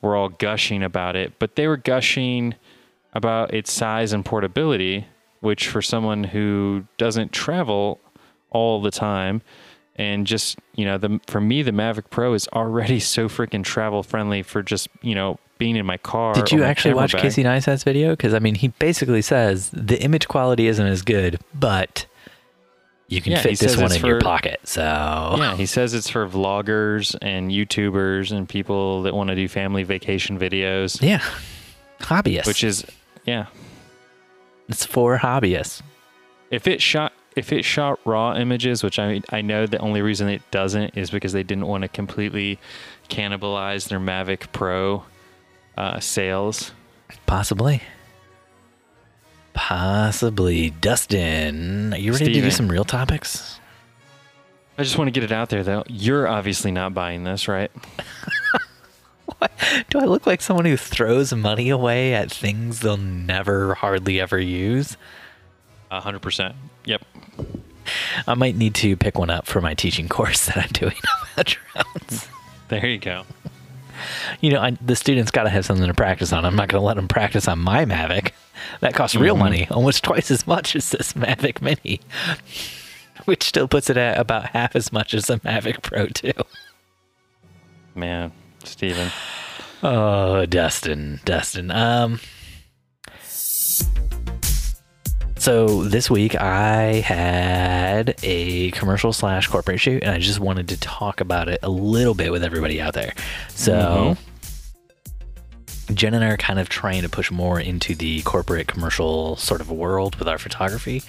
were 0.00 0.14
all 0.16 0.28
gushing 0.28 0.82
about 0.82 1.16
it, 1.16 1.38
but 1.38 1.56
they 1.56 1.66
were 1.66 1.76
gushing 1.76 2.54
about 3.14 3.52
its 3.52 3.72
size 3.72 4.12
and 4.12 4.24
portability, 4.24 5.06
which 5.40 5.68
for 5.68 5.82
someone 5.82 6.24
who 6.24 6.84
doesn't 6.98 7.32
travel 7.32 8.00
all 8.50 8.80
the 8.80 8.90
time 8.90 9.42
and 9.96 10.26
just, 10.26 10.58
you 10.76 10.84
know, 10.84 10.96
the 10.96 11.20
for 11.26 11.40
me 11.40 11.62
the 11.62 11.72
Mavic 11.72 12.10
Pro 12.10 12.32
is 12.34 12.48
already 12.48 13.00
so 13.14 13.28
freaking 13.28 13.64
travel 13.64 14.02
friendly 14.02 14.42
for 14.42 14.62
just, 14.62 14.88
you 15.02 15.14
know, 15.14 15.38
being 15.58 15.74
in 15.74 15.84
my 15.84 15.96
car. 15.96 16.34
Did 16.34 16.52
you 16.52 16.62
actually 16.62 16.94
watch 16.94 17.12
bag. 17.12 17.22
Casey 17.22 17.42
Neistat's 17.42 17.82
video? 17.82 18.10
Because 18.10 18.32
I 18.32 18.38
mean, 18.38 18.54
he 18.54 18.68
basically 18.68 19.22
says 19.22 19.70
the 19.70 20.00
image 20.00 20.28
quality 20.28 20.68
isn't 20.68 20.86
as 20.86 21.02
good, 21.02 21.40
but 21.52 22.06
you 23.08 23.20
can 23.22 23.32
Yeah, 23.32 23.42
fit 23.42 23.58
this 23.58 23.76
one 23.76 23.92
in 23.92 24.04
your 24.04 24.20
pocket. 24.20 24.60
So 24.64 24.82
Yeah, 25.38 25.56
he 25.56 25.66
says 25.66 25.94
it's 25.94 26.10
for 26.10 26.26
vloggers 26.28 27.16
and 27.22 27.50
YouTubers 27.50 28.30
and 28.30 28.48
people 28.48 29.02
that 29.02 29.14
want 29.14 29.28
to 29.28 29.34
do 29.34 29.48
family 29.48 29.82
vacation 29.82 30.38
videos, 30.38 31.00
yeah, 31.02 31.22
hobbyists. 32.00 32.46
which 32.46 32.62
is 32.62 32.84
yeah. 33.24 33.46
it's 34.68 34.84
for 34.84 35.18
hobbyists. 35.18 35.82
If 36.50 36.66
it 36.66 36.80
shot 36.82 37.12
if 37.36 37.52
it 37.52 37.64
shot 37.64 38.00
raw 38.04 38.34
images, 38.34 38.82
which 38.82 38.98
I 38.98 39.22
I 39.30 39.40
know 39.40 39.66
the 39.66 39.78
only 39.78 40.02
reason 40.02 40.28
it 40.28 40.42
doesn't 40.50 40.96
is 40.96 41.10
because 41.10 41.32
they 41.32 41.42
didn't 41.42 41.66
want 41.66 41.82
to 41.82 41.88
completely 41.88 42.58
cannibalize 43.08 43.88
their 43.88 44.00
Mavic 44.00 44.52
Pro 44.52 45.04
uh, 45.76 45.98
sales. 46.00 46.72
Possibly. 47.26 47.82
Possibly. 49.58 50.70
Dustin, 50.70 51.92
are 51.92 51.98
you 51.98 52.12
ready 52.12 52.32
to 52.32 52.40
do 52.40 52.50
some 52.52 52.68
real 52.68 52.84
topics? 52.84 53.58
I 54.78 54.84
just 54.84 54.96
want 54.96 55.08
to 55.08 55.10
get 55.10 55.24
it 55.24 55.32
out 55.32 55.48
there 55.48 55.64
though. 55.64 55.82
You're 55.88 56.28
obviously 56.28 56.70
not 56.70 56.94
buying 56.94 57.24
this, 57.24 57.48
right? 57.48 57.72
Do 59.90 59.98
I 59.98 60.04
look 60.04 60.28
like 60.28 60.42
someone 60.42 60.64
who 60.64 60.76
throws 60.76 61.34
money 61.34 61.70
away 61.70 62.14
at 62.14 62.30
things 62.30 62.78
they'll 62.80 62.96
never 62.96 63.74
hardly 63.74 64.20
ever 64.20 64.38
use? 64.38 64.96
A 65.90 66.00
hundred 66.00 66.22
percent. 66.22 66.54
Yep. 66.84 67.02
I 68.28 68.34
might 68.34 68.54
need 68.54 68.76
to 68.76 68.96
pick 68.96 69.18
one 69.18 69.28
up 69.28 69.46
for 69.46 69.60
my 69.60 69.74
teaching 69.74 70.08
course 70.08 70.46
that 70.46 70.56
I'm 70.56 70.70
doing 70.70 70.94
about 71.34 71.46
drones. 71.74 72.28
There 72.68 72.86
you 72.86 72.98
go. 72.98 73.24
You 74.40 74.52
know, 74.52 74.60
I, 74.60 74.70
the 74.84 74.96
students 74.96 75.30
got 75.30 75.44
to 75.44 75.50
have 75.50 75.64
something 75.64 75.86
to 75.86 75.94
practice 75.94 76.32
on. 76.32 76.44
I'm 76.44 76.56
not 76.56 76.68
going 76.68 76.80
to 76.80 76.86
let 76.86 76.96
them 76.96 77.08
practice 77.08 77.48
on 77.48 77.58
my 77.58 77.84
Mavic. 77.84 78.32
That 78.80 78.94
costs 78.94 79.14
real 79.16 79.36
Mhm. 79.36 79.38
money, 79.40 79.68
almost 79.70 80.02
twice 80.04 80.30
as 80.30 80.46
much 80.46 80.74
as 80.76 80.90
this 80.90 81.12
Mavic 81.14 81.62
Mini, 81.62 82.00
which 83.24 83.44
still 83.44 83.68
puts 83.68 83.88
it 83.90 83.96
at 83.96 84.18
about 84.18 84.46
half 84.50 84.74
as 84.74 84.92
much 84.92 85.14
as 85.14 85.26
the 85.26 85.38
Mavic 85.40 85.82
Pro 85.82 86.06
2. 86.06 86.32
Man, 87.94 88.32
Steven. 88.64 89.10
Oh, 89.82 90.44
Dustin, 90.46 91.20
Dustin. 91.24 91.70
Um, 91.70 92.20
so 95.38 95.84
this 95.84 96.10
week 96.10 96.34
I 96.34 97.00
had 97.00 98.16
a 98.22 98.70
commercial 98.72 99.12
slash 99.12 99.46
corporate 99.46 99.80
shoot, 99.80 100.02
and 100.02 100.12
I 100.12 100.18
just 100.18 100.40
wanted 100.40 100.68
to 100.68 100.76
talk 100.78 101.20
about 101.20 101.48
it 101.48 101.60
a 101.62 101.70
little 101.70 102.14
bit 102.14 102.32
with 102.32 102.44
everybody 102.44 102.80
out 102.80 102.94
there. 102.94 103.14
So. 103.54 104.16
Jen 105.94 106.12
and 106.12 106.22
I 106.22 106.28
are 106.28 106.36
kind 106.36 106.58
of 106.58 106.68
trying 106.68 107.00
to 107.00 107.08
push 107.08 107.30
more 107.30 107.58
into 107.58 107.94
the 107.94 108.20
corporate 108.20 108.66
commercial 108.66 109.36
sort 109.36 109.62
of 109.62 109.70
world 109.70 110.16
with 110.16 110.28
our 110.28 110.36
photography. 110.36 111.02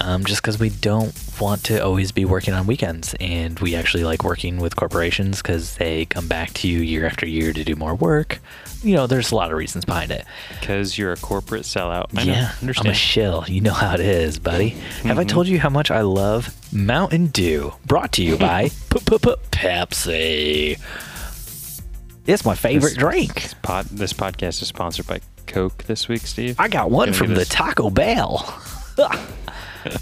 Um, 0.00 0.24
just 0.24 0.42
because 0.42 0.58
we 0.58 0.70
don't 0.70 1.14
want 1.40 1.64
to 1.64 1.82
always 1.82 2.12
be 2.12 2.24
working 2.24 2.52
on 2.52 2.66
weekends. 2.66 3.14
And 3.20 3.58
we 3.60 3.74
actually 3.74 4.04
like 4.04 4.24
working 4.24 4.58
with 4.58 4.76
corporations 4.76 5.40
because 5.40 5.76
they 5.76 6.04
come 6.04 6.28
back 6.28 6.52
to 6.54 6.68
you 6.68 6.80
year 6.80 7.06
after 7.06 7.26
year 7.26 7.52
to 7.52 7.64
do 7.64 7.76
more 7.76 7.94
work. 7.94 8.40
You 8.82 8.94
know, 8.94 9.06
there's 9.06 9.32
a 9.32 9.34
lot 9.34 9.50
of 9.50 9.56
reasons 9.58 9.84
behind 9.84 10.10
it. 10.12 10.24
Because 10.60 10.96
you're 10.96 11.12
a 11.12 11.16
corporate 11.16 11.62
sellout. 11.62 12.06
I 12.16 12.24
know, 12.24 12.32
yeah, 12.32 12.52
I'm 12.78 12.86
a 12.86 12.94
shill. 12.94 13.44
You 13.48 13.60
know 13.60 13.72
how 13.72 13.94
it 13.94 14.00
is, 14.00 14.38
buddy. 14.38 14.70
Have 15.04 15.18
I 15.18 15.24
Mhm. 15.24 15.28
told 15.28 15.48
you 15.48 15.58
how 15.58 15.70
much 15.70 15.90
I 15.90 16.02
love 16.02 16.54
Mountain 16.72 17.26
Dew? 17.28 17.74
Brought 17.86 18.12
to 18.12 18.22
you 18.22 18.36
by 18.38 18.68
Pepsi. 18.90 20.78
It's 22.26 22.44
my 22.44 22.54
favorite 22.54 22.90
This- 22.90 22.98
drink. 22.98 23.34
This, 23.42 23.54
pod, 23.54 23.86
this 23.86 24.12
podcast 24.12 24.60
is 24.62 24.68
sponsored 24.68 25.06
by 25.06 25.20
Coke 25.46 25.84
this 25.84 26.08
week, 26.08 26.26
Steve. 26.26 26.56
I 26.58 26.68
got 26.68 26.90
one 26.90 27.12
from 27.12 27.34
the 27.34 27.44
Taco 27.44 27.88
Bell. 27.90 28.44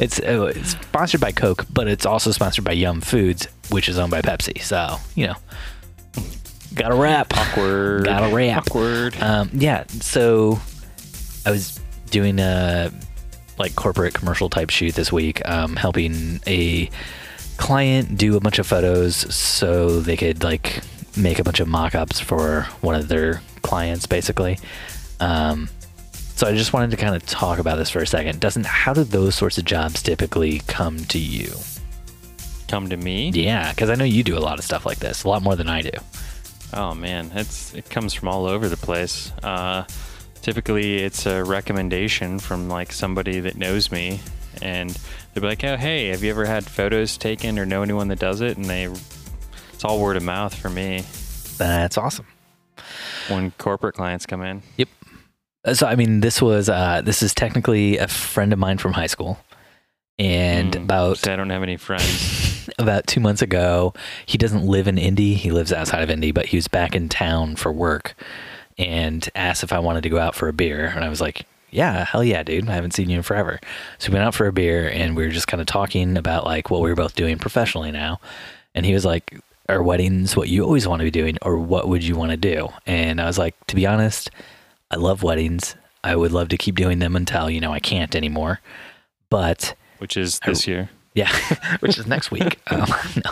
it's 0.01 0.19
uh, 0.21 0.53
it's 0.57 0.71
sponsored 0.71 1.21
by 1.21 1.33
Coke, 1.33 1.67
but 1.71 1.87
it's 1.87 2.07
also 2.07 2.31
sponsored 2.31 2.65
by 2.65 2.73
Yum 2.73 3.01
Foods, 3.03 3.47
which 3.71 3.89
is 3.91 3.99
owned 3.99 4.11
by 4.11 4.23
Pepsi. 4.23 4.61
So 4.63 4.97
you 5.15 5.27
know, 5.27 5.35
got 6.75 6.93
a 6.93 6.95
wrap. 6.95 7.37
Awkward. 7.37 8.05
Got 8.05 8.31
a 8.31 8.35
wrap. 8.35 8.67
Awkward. 8.67 9.21
Um, 9.21 9.51
yeah. 9.53 9.85
So 10.01 10.59
I 11.47 11.51
was 11.51 11.81
doing 12.11 12.39
a 12.39 12.91
like 13.59 13.75
corporate 13.77 14.15
commercial 14.15 14.49
type 14.49 14.71
shoot 14.71 14.95
this 14.95 15.13
week, 15.13 15.47
um, 15.49 15.77
helping 15.77 16.41
a 16.47 16.91
client 17.57 18.19
do 18.19 18.37
a 18.37 18.41
bunch 18.41 18.59
of 18.59 18.67
photos 18.67 19.15
so 19.35 20.01
they 20.01 20.17
could 20.17 20.43
like 20.43 20.83
make 21.17 21.39
a 21.39 21.45
bunch 21.45 21.61
of 21.61 21.69
mock-ups 21.69 22.19
for 22.19 22.63
one 22.81 22.95
of 22.97 23.09
their 23.09 23.41
clients, 23.63 24.07
basically. 24.07 24.59
Um, 25.21 25.69
so 26.13 26.49
I 26.49 26.55
just 26.55 26.73
wanted 26.73 26.91
to 26.91 26.97
kind 26.97 27.15
of 27.15 27.25
talk 27.27 27.61
about 27.61 27.77
this 27.77 27.91
for 27.91 28.01
a 28.01 28.07
second. 28.07 28.41
Doesn't 28.41 28.67
how 28.67 28.93
do 28.93 29.05
those 29.05 29.37
sorts 29.37 29.57
of 29.57 29.65
jobs 29.65 30.03
typically 30.03 30.63
come 30.67 30.99
to 31.05 31.19
you? 31.19 31.53
Come 32.67 32.89
to 32.89 32.97
me. 32.97 33.31
Yeah, 33.31 33.71
because 33.71 33.89
I 33.89 33.95
know 33.95 34.05
you 34.05 34.25
do 34.25 34.37
a 34.37 34.41
lot 34.41 34.59
of 34.59 34.65
stuff 34.65 34.85
like 34.85 34.99
this, 34.99 35.23
a 35.23 35.29
lot 35.29 35.43
more 35.43 35.55
than 35.55 35.69
I 35.69 35.83
do. 35.83 35.91
Oh 36.75 36.93
man, 36.95 37.31
it's 37.35 37.73
it 37.75 37.89
comes 37.89 38.13
from 38.15 38.29
all 38.29 38.47
over 38.47 38.69
the 38.69 38.77
place. 38.77 39.33
Uh, 39.43 39.85
typically, 40.43 40.97
it's 40.97 41.25
a 41.27 41.45
recommendation 41.45 42.39
from 42.41 42.69
like 42.69 42.91
somebody 42.93 43.39
that 43.41 43.57
knows 43.57 43.93
me, 43.93 44.21
and 44.61 44.91
they'll 45.33 45.43
be 45.43 45.47
like, 45.49 45.63
"Oh, 45.65 45.77
hey, 45.77 46.09
have 46.09 46.25
you 46.25 46.31
ever 46.31 46.47
had 46.47 46.65
photos 46.65 47.17
taken 47.17 47.59
or 47.59 47.65
know 47.67 47.83
anyone 47.83 48.09
that 48.09 48.19
does 48.19 48.41
it?" 48.41 48.57
And 48.57 48.65
they, 48.67 48.85
it's 49.73 49.85
all 49.85 50.01
word 50.01 50.17
of 50.17 50.25
mouth 50.25 50.55
for 50.55 50.69
me 50.69 51.05
That's 51.59 51.97
awesome. 51.97 52.27
when 53.29 53.53
corporate 53.53 53.95
clients 53.95 54.27
come 54.27 54.43
in. 54.43 54.63
Yep. 54.77 54.89
Uh, 55.65 55.75
So 55.75 55.87
I 55.87 55.95
mean, 55.95 56.21
this 56.21 56.43
was 56.43 56.69
uh, 56.69 57.03
this 57.05 57.23
is 57.23 57.35
technically 57.35 57.99
a 57.99 58.09
friend 58.09 58.53
of 58.53 58.59
mine 58.59 58.79
from 58.79 58.95
high 58.95 59.07
school, 59.07 59.39
and 60.19 60.73
Mm, 60.73 60.83
about 60.85 61.29
I 61.29 61.37
don't 61.37 61.51
have 61.51 61.63
any 61.63 61.77
friends. 61.77 62.51
about 62.79 63.07
two 63.07 63.21
months 63.21 63.43
ago, 63.43 63.95
he 64.27 64.39
doesn't 64.39 64.67
live 64.67 64.89
in 64.89 64.99
Indy. 64.99 65.35
He 65.35 65.51
lives 65.51 65.73
outside 65.73 66.03
of 66.03 66.11
Indy, 66.11 66.33
but 66.33 66.47
he 66.47 66.57
was 66.57 66.69
back 66.69 66.95
in 66.95 67.09
town 67.09 67.57
for 67.57 67.73
work, 67.73 68.15
and 68.79 69.29
asked 69.35 69.63
if 69.63 69.73
I 69.73 69.79
wanted 69.79 70.03
to 70.03 70.09
go 70.09 70.19
out 70.19 70.35
for 70.35 70.49
a 70.49 70.53
beer, 70.53 70.93
and 70.95 71.05
I 71.05 71.09
was 71.09 71.21
like, 71.21 71.47
"Yeah, 71.71 72.05
hell 72.05 72.25
yeah, 72.25 72.43
dude! 72.43 72.69
I 72.69 72.75
haven't 72.75 72.95
seen 72.95 73.11
you 73.11 73.19
in 73.19 73.23
forever." 73.23 73.61
So 73.99 74.11
we 74.11 74.15
went 74.15 74.27
out 74.27 74.35
for 74.35 74.47
a 74.47 74.53
beer, 74.53 74.89
and 74.89 75.17
we 75.17 75.25
were 75.25 75.33
just 75.33 75.49
kind 75.49 75.61
of 75.61 75.67
talking 75.67 76.17
about 76.17 76.45
like 76.45 76.71
what 76.71 76.81
we 76.81 76.91
were 76.91 76.97
both 76.97 77.15
doing 77.15 77.39
professionally 77.39 77.93
now, 77.93 78.21
and 78.75 78.87
he 78.87 78.95
was 78.95 79.05
like. 79.05 79.39
Are 79.67 79.83
weddings 79.83 80.37
what 80.37 80.51
you 80.51 80.63
always 80.63 80.87
want 80.87 81.01
to 81.01 81.05
be 81.05 81.11
doing, 81.11 81.39
or 81.41 81.57
what 81.57 81.89
would 81.89 82.05
you 82.05 82.17
want 82.17 82.33
to 82.33 82.37
do? 82.37 82.69
And 82.85 83.19
I 83.19 83.25
was 83.25 83.39
like, 83.39 83.55
to 83.69 83.75
be 83.75 83.87
honest, 83.87 84.31
I 84.91 84.97
love 84.97 85.23
weddings. 85.23 85.75
I 86.05 86.15
would 86.15 86.33
love 86.33 86.51
to 86.51 86.59
keep 86.59 86.75
doing 86.77 86.99
them 86.99 87.17
until, 87.17 87.49
you 87.49 87.61
know, 87.61 87.73
I 87.73 87.81
can't 87.81 88.15
anymore. 88.15 88.61
But 89.31 89.75
which 89.99 90.17
is 90.19 90.39
this 90.45 90.67
year. 90.69 90.91
Yeah, 91.15 91.33
which 91.81 91.99
is 91.99 92.07
next 92.07 92.31
week. 92.31 92.61
Um, 92.71 92.89
no. 93.25 93.31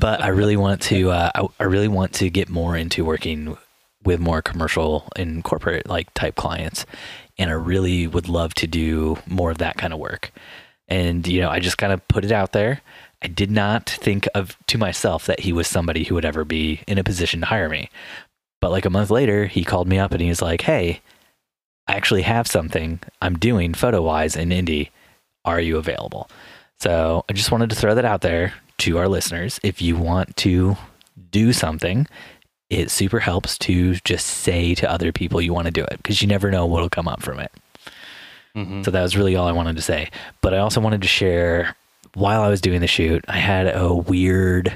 But 0.00 0.22
I 0.22 0.28
really 0.28 0.56
want 0.56 0.80
to, 0.82 1.10
uh, 1.10 1.30
I, 1.34 1.46
I 1.60 1.64
really 1.64 1.88
want 1.88 2.12
to 2.14 2.30
get 2.30 2.48
more 2.48 2.76
into 2.76 3.04
working 3.04 3.56
with 4.04 4.20
more 4.20 4.42
commercial 4.42 5.08
and 5.16 5.44
corporate 5.44 5.88
like 5.88 6.12
type 6.14 6.34
clients. 6.34 6.86
And 7.38 7.50
I 7.50 7.54
really 7.54 8.06
would 8.06 8.28
love 8.28 8.54
to 8.54 8.66
do 8.66 9.18
more 9.26 9.50
of 9.50 9.58
that 9.58 9.76
kind 9.76 9.92
of 9.92 9.98
work. 9.98 10.32
And, 10.88 11.26
you 11.26 11.40
know, 11.40 11.50
I 11.50 11.60
just 11.60 11.78
kind 11.78 11.92
of 11.92 12.06
put 12.08 12.24
it 12.24 12.32
out 12.32 12.52
there. 12.52 12.80
I 13.22 13.28
did 13.28 13.50
not 13.50 13.88
think 13.88 14.28
of 14.34 14.56
to 14.66 14.78
myself 14.78 15.26
that 15.26 15.40
he 15.40 15.52
was 15.52 15.66
somebody 15.66 16.04
who 16.04 16.14
would 16.14 16.24
ever 16.24 16.44
be 16.44 16.82
in 16.86 16.98
a 16.98 17.04
position 17.04 17.40
to 17.40 17.46
hire 17.46 17.68
me. 17.68 17.90
But 18.60 18.70
like 18.70 18.84
a 18.84 18.90
month 18.90 19.10
later, 19.10 19.46
he 19.46 19.64
called 19.64 19.88
me 19.88 19.98
up 19.98 20.12
and 20.12 20.20
he 20.20 20.28
was 20.28 20.42
like, 20.42 20.62
Hey, 20.62 21.00
I 21.86 21.94
actually 21.94 22.22
have 22.22 22.46
something 22.46 23.00
I'm 23.22 23.38
doing 23.38 23.72
photo 23.74 24.02
wise 24.02 24.36
in 24.36 24.52
Indy. 24.52 24.90
Are 25.44 25.60
you 25.60 25.76
available? 25.76 26.28
So 26.80 27.24
I 27.28 27.32
just 27.32 27.50
wanted 27.50 27.70
to 27.70 27.76
throw 27.76 27.94
that 27.94 28.04
out 28.04 28.20
there 28.20 28.54
to 28.78 28.98
our 28.98 29.08
listeners. 29.08 29.58
If 29.62 29.80
you 29.80 29.96
want 29.96 30.36
to 30.38 30.76
do 31.30 31.52
something, 31.52 32.06
it 32.70 32.90
super 32.90 33.20
helps 33.20 33.56
to 33.58 33.94
just 33.96 34.26
say 34.26 34.74
to 34.74 34.90
other 34.90 35.12
people 35.12 35.40
you 35.40 35.54
want 35.54 35.66
to 35.66 35.70
do 35.72 35.84
it 35.84 35.96
because 35.98 36.20
you 36.20 36.28
never 36.28 36.50
know 36.50 36.66
what'll 36.66 36.90
come 36.90 37.08
up 37.08 37.22
from 37.22 37.38
it. 37.38 37.52
hmm 38.54 38.82
So 38.82 38.90
that 38.90 39.02
was 39.02 39.16
really 39.16 39.36
all 39.36 39.46
I 39.46 39.52
wanted 39.52 39.76
to 39.76 39.82
say. 39.82 40.10
But 40.40 40.54
I 40.54 40.58
also 40.58 40.80
wanted 40.80 41.02
to 41.02 41.08
share 41.08 41.76
while 42.14 42.42
I 42.42 42.48
was 42.48 42.60
doing 42.60 42.80
the 42.80 42.86
shoot, 42.86 43.24
I 43.28 43.38
had 43.38 43.74
a 43.74 43.92
weird, 43.94 44.68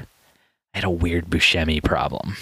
I 0.74 0.78
had 0.78 0.84
a 0.84 0.90
weird 0.90 1.26
Buscemi 1.26 1.82
problem. 1.82 2.36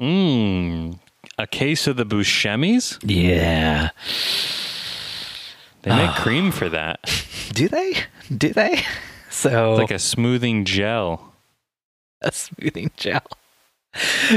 Mm, 0.00 0.98
a 1.38 1.46
case 1.46 1.86
of 1.86 1.96
the 1.96 2.06
Buscemi's. 2.06 2.98
Yeah. 3.02 3.90
They 5.82 5.90
make 5.90 6.10
Ah. 6.10 6.20
cream 6.22 6.50
for 6.52 6.68
that. 6.68 7.00
Do 7.52 7.68
they? 7.68 7.96
Do 8.36 8.52
they? 8.52 8.82
So 9.30 9.72
It's 9.72 9.80
like 9.80 9.90
a 9.90 9.98
smoothing 9.98 10.64
gel. 10.64 11.32
a 12.22 12.32
smoothing 12.32 12.90
gel. 12.96 13.22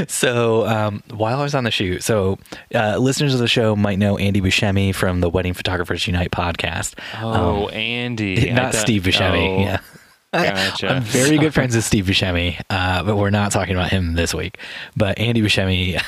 So 0.08 0.66
um, 0.66 1.02
while 1.12 1.38
I 1.38 1.42
was 1.42 1.54
on 1.54 1.62
the 1.64 1.70
shoot, 1.70 2.02
so 2.02 2.38
uh, 2.74 2.96
listeners 2.98 3.34
of 3.34 3.40
the 3.40 3.46
show 3.46 3.76
might 3.76 3.98
know 4.00 4.16
Andy 4.18 4.40
Buscemi 4.40 4.92
from 4.94 5.20
the 5.20 5.30
Wedding 5.30 5.54
Photographers 5.54 6.06
Unite 6.08 6.30
podcast. 6.32 6.98
Oh, 7.22 7.68
Andy. 7.68 8.50
Not 8.52 8.72
thought- 8.72 8.80
Steve 8.80 9.02
Buscemi. 9.02 9.58
oh, 9.58 9.60
Yeah. 9.60 9.78
Gotcha. 10.32 10.88
I'm 10.88 11.02
very 11.02 11.38
good 11.38 11.54
friends 11.54 11.76
with 11.76 11.84
Steve 11.84 12.06
Buscemi, 12.06 12.60
uh, 12.68 13.04
but 13.04 13.16
we're 13.16 13.30
not 13.30 13.52
talking 13.52 13.76
about 13.76 13.90
him 13.90 14.14
this 14.14 14.34
week. 14.34 14.58
But 14.96 15.16
Andy 15.20 15.40
Buscemi, 15.40 16.02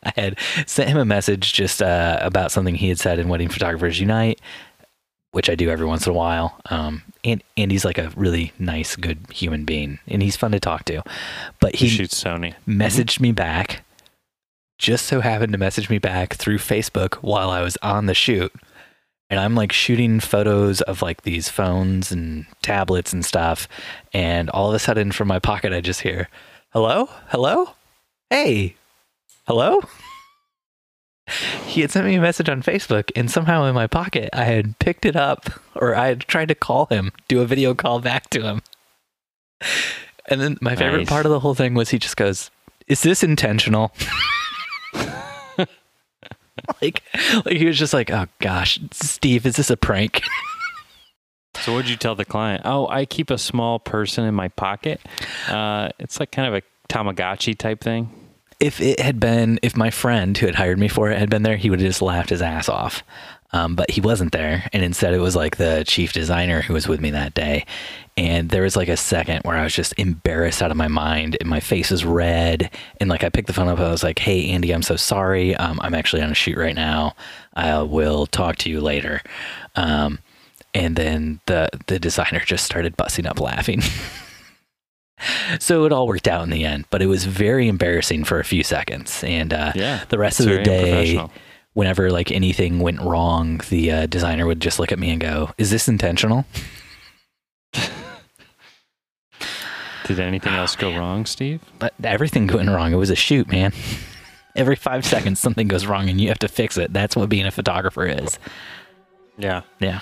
I 0.04 0.12
had 0.16 0.38
sent 0.66 0.88
him 0.88 0.98
a 0.98 1.04
message 1.04 1.52
just 1.52 1.82
uh, 1.82 2.18
about 2.20 2.52
something 2.52 2.74
he 2.74 2.88
had 2.88 2.98
said 2.98 3.18
in 3.18 3.28
Wedding 3.28 3.48
Photographers 3.48 4.00
Unite, 4.00 4.40
which 5.32 5.50
I 5.50 5.54
do 5.54 5.68
every 5.70 5.86
once 5.86 6.06
in 6.06 6.10
a 6.12 6.16
while. 6.16 6.58
Um, 6.70 7.02
and 7.24 7.42
he's 7.54 7.84
like 7.84 7.98
a 7.98 8.10
really 8.16 8.52
nice, 8.58 8.96
good 8.96 9.18
human 9.30 9.64
being, 9.64 9.98
and 10.08 10.22
he's 10.22 10.36
fun 10.36 10.52
to 10.52 10.60
talk 10.60 10.84
to. 10.86 11.02
But 11.60 11.76
He 11.76 11.86
he 11.88 11.96
shoots 11.96 12.22
Sony. 12.22 12.54
messaged 12.66 13.20
me 13.20 13.30
back, 13.32 13.82
just 14.78 15.04
so 15.06 15.20
happened 15.20 15.52
to 15.52 15.58
message 15.58 15.90
me 15.90 15.98
back 15.98 16.34
through 16.34 16.58
Facebook 16.58 17.16
while 17.16 17.50
I 17.50 17.60
was 17.62 17.76
on 17.82 18.06
the 18.06 18.14
shoot. 18.14 18.52
And 19.28 19.38
I'm 19.38 19.54
like 19.54 19.70
shooting 19.70 20.18
photos 20.18 20.80
of 20.80 21.02
like 21.02 21.22
these 21.22 21.48
phones 21.48 22.10
and 22.10 22.46
tablets 22.62 23.12
and 23.12 23.24
stuff. 23.24 23.68
And 24.12 24.50
all 24.50 24.70
of 24.70 24.74
a 24.74 24.80
sudden 24.80 25.12
from 25.12 25.28
my 25.28 25.38
pocket, 25.38 25.72
I 25.72 25.80
just 25.80 26.00
hear, 26.00 26.28
hello? 26.70 27.08
Hello? 27.28 27.74
Hey, 28.28 28.74
hello? 29.50 29.80
He 31.66 31.80
had 31.80 31.90
sent 31.90 32.06
me 32.06 32.14
a 32.14 32.20
message 32.20 32.48
on 32.48 32.62
Facebook, 32.62 33.10
and 33.16 33.28
somehow 33.28 33.64
in 33.64 33.74
my 33.74 33.88
pocket, 33.88 34.30
I 34.32 34.44
had 34.44 34.78
picked 34.78 35.04
it 35.04 35.16
up 35.16 35.50
or 35.74 35.96
I 35.96 36.06
had 36.06 36.20
tried 36.20 36.46
to 36.50 36.54
call 36.54 36.86
him, 36.86 37.10
do 37.26 37.40
a 37.40 37.46
video 37.46 37.74
call 37.74 37.98
back 37.98 38.30
to 38.30 38.42
him. 38.42 38.62
And 40.26 40.40
then 40.40 40.56
my 40.60 40.76
favorite 40.76 40.98
Nice. 40.98 41.08
part 41.08 41.26
of 41.26 41.32
the 41.32 41.40
whole 41.40 41.56
thing 41.56 41.74
was 41.74 41.88
he 41.90 41.98
just 41.98 42.16
goes, 42.16 42.52
Is 42.86 43.02
this 43.02 43.24
intentional? 43.24 43.90
like, 46.80 47.02
like 47.44 47.56
he 47.56 47.66
was 47.66 47.76
just 47.76 47.92
like, 47.92 48.08
Oh 48.08 48.26
gosh, 48.38 48.78
Steve, 48.92 49.46
is 49.46 49.56
this 49.56 49.68
a 49.68 49.76
prank? 49.76 50.22
So 51.56 51.72
what'd 51.72 51.90
you 51.90 51.96
tell 51.96 52.14
the 52.14 52.24
client? 52.24 52.62
Oh, 52.64 52.86
I 52.86 53.04
keep 53.04 53.30
a 53.30 53.38
small 53.38 53.80
person 53.80 54.24
in 54.24 54.34
my 54.36 54.46
pocket. 54.46 55.00
Uh, 55.48 55.88
it's 55.98 56.20
like 56.20 56.30
kind 56.30 56.46
of 56.46 56.54
a 56.54 56.62
Tamagotchi 56.88 57.58
type 57.58 57.80
thing. 57.80 58.19
If 58.60 58.80
it 58.80 59.00
had 59.00 59.18
been, 59.18 59.58
if 59.62 59.76
my 59.76 59.90
friend 59.90 60.36
who 60.36 60.46
had 60.46 60.54
hired 60.54 60.78
me 60.78 60.88
for 60.88 61.10
it 61.10 61.18
had 61.18 61.30
been 61.30 61.42
there, 61.42 61.56
he 61.56 61.70
would 61.70 61.80
have 61.80 61.88
just 61.88 62.02
laughed 62.02 62.30
his 62.30 62.42
ass 62.42 62.68
off. 62.68 63.02
Um, 63.52 63.74
but 63.74 63.90
he 63.90 64.00
wasn't 64.00 64.30
there. 64.30 64.68
And 64.72 64.84
instead, 64.84 65.12
it 65.12 65.18
was 65.18 65.34
like 65.34 65.56
the 65.56 65.82
chief 65.84 66.12
designer 66.12 66.62
who 66.62 66.74
was 66.74 66.86
with 66.86 67.00
me 67.00 67.10
that 67.10 67.34
day. 67.34 67.66
And 68.16 68.50
there 68.50 68.62
was 68.62 68.76
like 68.76 68.88
a 68.88 68.96
second 68.96 69.40
where 69.42 69.56
I 69.56 69.64
was 69.64 69.74
just 69.74 69.94
embarrassed 69.98 70.62
out 70.62 70.70
of 70.70 70.76
my 70.76 70.86
mind 70.86 71.36
and 71.40 71.48
my 71.48 71.58
face 71.58 71.90
was 71.90 72.04
red. 72.04 72.70
And 73.00 73.10
like 73.10 73.24
I 73.24 73.28
picked 73.28 73.48
the 73.48 73.52
phone 73.52 73.66
up 73.66 73.78
and 73.78 73.88
I 73.88 73.90
was 73.90 74.04
like, 74.04 74.20
hey, 74.20 74.50
Andy, 74.50 74.72
I'm 74.72 74.82
so 74.82 74.94
sorry. 74.94 75.56
Um, 75.56 75.80
I'm 75.82 75.94
actually 75.94 76.22
on 76.22 76.30
a 76.30 76.34
shoot 76.34 76.56
right 76.56 76.76
now. 76.76 77.16
I 77.54 77.82
will 77.82 78.26
talk 78.26 78.56
to 78.58 78.70
you 78.70 78.80
later. 78.80 79.20
Um, 79.74 80.20
and 80.72 80.94
then 80.94 81.40
the, 81.46 81.70
the 81.88 81.98
designer 81.98 82.40
just 82.40 82.64
started 82.64 82.96
busting 82.96 83.26
up 83.26 83.40
laughing. 83.40 83.82
so 85.60 85.84
it 85.84 85.92
all 85.92 86.06
worked 86.06 86.28
out 86.28 86.42
in 86.42 86.50
the 86.50 86.64
end, 86.64 86.84
but 86.90 87.02
it 87.02 87.06
was 87.06 87.24
very 87.24 87.68
embarrassing 87.68 88.24
for 88.24 88.40
a 88.40 88.44
few 88.44 88.62
seconds. 88.62 89.22
And 89.24 89.52
uh, 89.52 89.72
Yeah. 89.74 90.04
the 90.08 90.18
rest 90.18 90.40
of 90.40 90.46
the 90.46 90.62
day, 90.62 91.20
whenever 91.74 92.10
like 92.10 92.30
anything 92.30 92.78
went 92.80 93.00
wrong, 93.00 93.60
the 93.68 93.90
uh, 93.92 94.06
designer 94.06 94.46
would 94.46 94.60
just 94.60 94.78
look 94.78 94.92
at 94.92 94.98
me 94.98 95.10
and 95.10 95.20
go, 95.20 95.50
"Is 95.58 95.70
this 95.70 95.88
intentional?" 95.88 96.44
Did 100.06 100.18
anything 100.18 100.54
else 100.54 100.74
go 100.76 100.96
wrong, 100.96 101.24
Steve? 101.26 101.60
But 101.78 101.94
everything 102.02 102.46
went 102.48 102.68
wrong. 102.68 102.92
It 102.92 102.96
was 102.96 103.10
a 103.10 103.14
shoot, 103.16 103.48
man. 103.48 103.72
Every 104.56 104.74
five 104.74 105.06
seconds, 105.06 105.38
something 105.38 105.68
goes 105.68 105.86
wrong, 105.86 106.08
and 106.08 106.20
you 106.20 106.26
have 106.28 106.40
to 106.40 106.48
fix 106.48 106.76
it. 106.76 106.92
That's 106.92 107.14
what 107.14 107.28
being 107.28 107.46
a 107.46 107.52
photographer 107.52 108.04
is. 108.06 108.38
Yeah. 109.38 109.62
Yeah. 109.78 110.00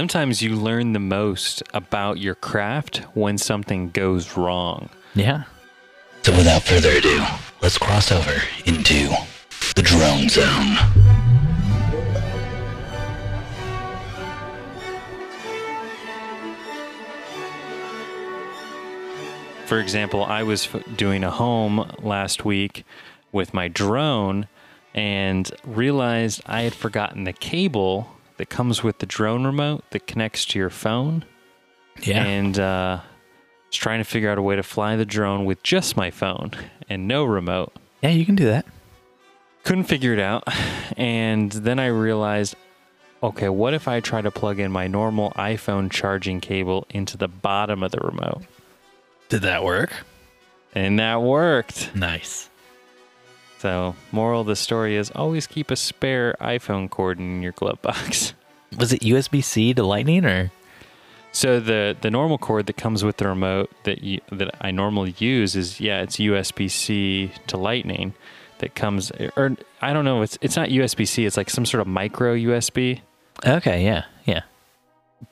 Sometimes 0.00 0.40
you 0.40 0.56
learn 0.56 0.94
the 0.94 0.98
most 0.98 1.62
about 1.74 2.16
your 2.16 2.34
craft 2.34 3.02
when 3.12 3.36
something 3.36 3.90
goes 3.90 4.34
wrong. 4.34 4.88
Yeah. 5.14 5.42
So 6.22 6.32
without 6.32 6.62
further 6.62 6.88
ado, 6.88 7.22
let's 7.60 7.76
cross 7.76 8.10
over 8.10 8.40
into 8.64 9.10
the 9.76 9.82
drone 9.82 10.30
zone. 10.30 10.76
For 19.66 19.80
example, 19.80 20.24
I 20.24 20.42
was 20.44 20.66
doing 20.96 21.24
a 21.24 21.30
home 21.30 21.94
last 21.98 22.46
week 22.46 22.86
with 23.32 23.52
my 23.52 23.68
drone 23.68 24.48
and 24.94 25.50
realized 25.62 26.40
I 26.46 26.62
had 26.62 26.72
forgotten 26.72 27.24
the 27.24 27.34
cable 27.34 28.16
that 28.40 28.48
comes 28.48 28.82
with 28.82 29.00
the 29.00 29.06
drone 29.06 29.44
remote 29.44 29.84
that 29.90 30.06
connects 30.06 30.46
to 30.46 30.58
your 30.58 30.70
phone. 30.70 31.26
Yeah. 32.02 32.24
And 32.24 32.58
uh, 32.58 33.00
was 33.68 33.76
trying 33.76 33.98
to 34.00 34.04
figure 34.04 34.30
out 34.30 34.38
a 34.38 34.42
way 34.42 34.56
to 34.56 34.62
fly 34.62 34.96
the 34.96 35.04
drone 35.04 35.44
with 35.44 35.62
just 35.62 35.94
my 35.94 36.10
phone 36.10 36.52
and 36.88 37.06
no 37.06 37.24
remote. 37.24 37.74
yeah, 38.00 38.08
you 38.08 38.24
can 38.24 38.36
do 38.36 38.46
that. 38.46 38.64
Couldn't 39.62 39.84
figure 39.84 40.14
it 40.14 40.18
out. 40.18 40.44
And 40.96 41.52
then 41.52 41.78
I 41.78 41.86
realized 41.86 42.56
okay, 43.22 43.48
what 43.48 43.72
if 43.74 43.86
I 43.86 44.00
try 44.00 44.20
to 44.20 44.30
plug 44.30 44.58
in 44.58 44.72
my 44.72 44.86
normal 44.86 45.30
iPhone 45.32 45.90
charging 45.90 46.40
cable 46.40 46.86
into 46.90 47.16
the 47.16 47.28
bottom 47.28 47.82
of 47.82 47.92
the 47.92 48.00
remote? 48.00 48.42
Did 49.28 49.42
that 49.42 49.62
work? 49.64 49.92
And 50.74 50.98
that 50.98 51.22
worked. 51.22 51.94
Nice. 51.94 52.49
So, 53.60 53.94
moral 54.10 54.40
of 54.40 54.46
the 54.46 54.56
story 54.56 54.96
is 54.96 55.10
always 55.10 55.46
keep 55.46 55.70
a 55.70 55.76
spare 55.76 56.34
iPhone 56.40 56.88
cord 56.88 57.18
in 57.18 57.42
your 57.42 57.52
glove 57.52 57.82
box. 57.82 58.32
Was 58.78 58.94
it 58.94 59.02
USB 59.02 59.44
C 59.44 59.74
to 59.74 59.82
Lightning 59.82 60.24
or? 60.24 60.50
So 61.32 61.60
the 61.60 61.94
the 62.00 62.10
normal 62.10 62.38
cord 62.38 62.66
that 62.68 62.78
comes 62.78 63.04
with 63.04 63.18
the 63.18 63.28
remote 63.28 63.70
that 63.84 64.02
you, 64.02 64.20
that 64.32 64.56
I 64.62 64.70
normally 64.70 65.14
use 65.18 65.56
is 65.56 65.78
yeah, 65.78 66.00
it's 66.00 66.16
USB 66.16 66.70
C 66.70 67.32
to 67.48 67.58
Lightning 67.58 68.14
that 68.60 68.74
comes 68.74 69.12
or 69.36 69.56
I 69.82 69.92
don't 69.92 70.06
know, 70.06 70.22
it's 70.22 70.38
it's 70.40 70.56
not 70.56 70.70
USB 70.70 71.06
C, 71.06 71.26
it's 71.26 71.36
like 71.36 71.50
some 71.50 71.66
sort 71.66 71.82
of 71.82 71.86
micro 71.86 72.34
USB, 72.34 73.00
Okay. 73.46 73.84
Yeah. 73.84 74.04
Yeah. 74.24 74.40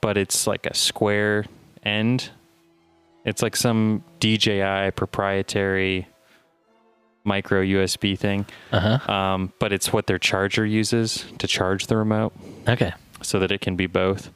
but 0.02 0.18
it's 0.18 0.46
like 0.46 0.66
a 0.66 0.74
square 0.74 1.46
end. 1.82 2.28
It's 3.24 3.42
like 3.42 3.56
some 3.56 4.04
DJI 4.20 4.90
proprietary 4.94 6.06
micro 7.24 7.62
USB 7.62 8.18
thing. 8.18 8.46
Uh 8.72 8.98
huh. 8.98 9.12
Um, 9.12 9.52
but 9.58 9.72
it's 9.72 9.92
what 9.92 10.06
their 10.06 10.18
charger 10.18 10.64
uses 10.64 11.24
to 11.38 11.46
charge 11.46 11.86
the 11.88 11.96
remote 11.96 12.32
Okay. 12.68 12.92
so 13.22 13.38
that 13.38 13.50
it 13.52 13.60
can 13.60 13.76
be 13.76 13.86
both. 13.86 14.30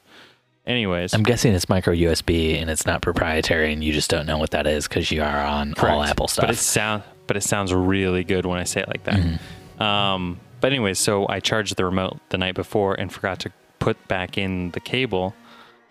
Anyways, 0.66 1.12
I'm 1.12 1.24
guessing 1.24 1.54
it's 1.54 1.68
micro 1.68 1.92
USB 1.92 2.60
and 2.60 2.70
it's 2.70 2.86
not 2.86 3.02
proprietary, 3.02 3.72
and 3.72 3.82
you 3.82 3.92
just 3.92 4.08
don't 4.10 4.26
know 4.26 4.38
what 4.38 4.50
that 4.52 4.66
is 4.66 4.86
because 4.86 5.10
you 5.10 5.20
are 5.22 5.44
on 5.44 5.74
all 5.78 6.02
Apple 6.02 6.28
stuff. 6.28 6.44
But 6.44 6.50
it 6.50 6.58
sound 6.58 7.02
but 7.26 7.36
it 7.36 7.42
sounds 7.42 7.72
really 7.74 8.22
good 8.24 8.46
when 8.46 8.58
I 8.60 8.64
say 8.64 8.80
it 8.82 8.88
like 8.88 9.04
that. 9.04 9.14
Mm-hmm. 9.14 9.82
Um, 9.82 10.38
but 10.60 10.72
anyways, 10.72 10.98
so 11.00 11.26
I 11.28 11.40
charged 11.40 11.76
the 11.76 11.84
remote 11.84 12.18
the 12.28 12.38
night 12.38 12.54
before 12.54 12.94
and 12.94 13.12
forgot 13.12 13.40
to 13.40 13.52
put 13.80 14.06
back 14.06 14.38
in 14.38 14.70
the 14.70 14.78
cable 14.80 15.34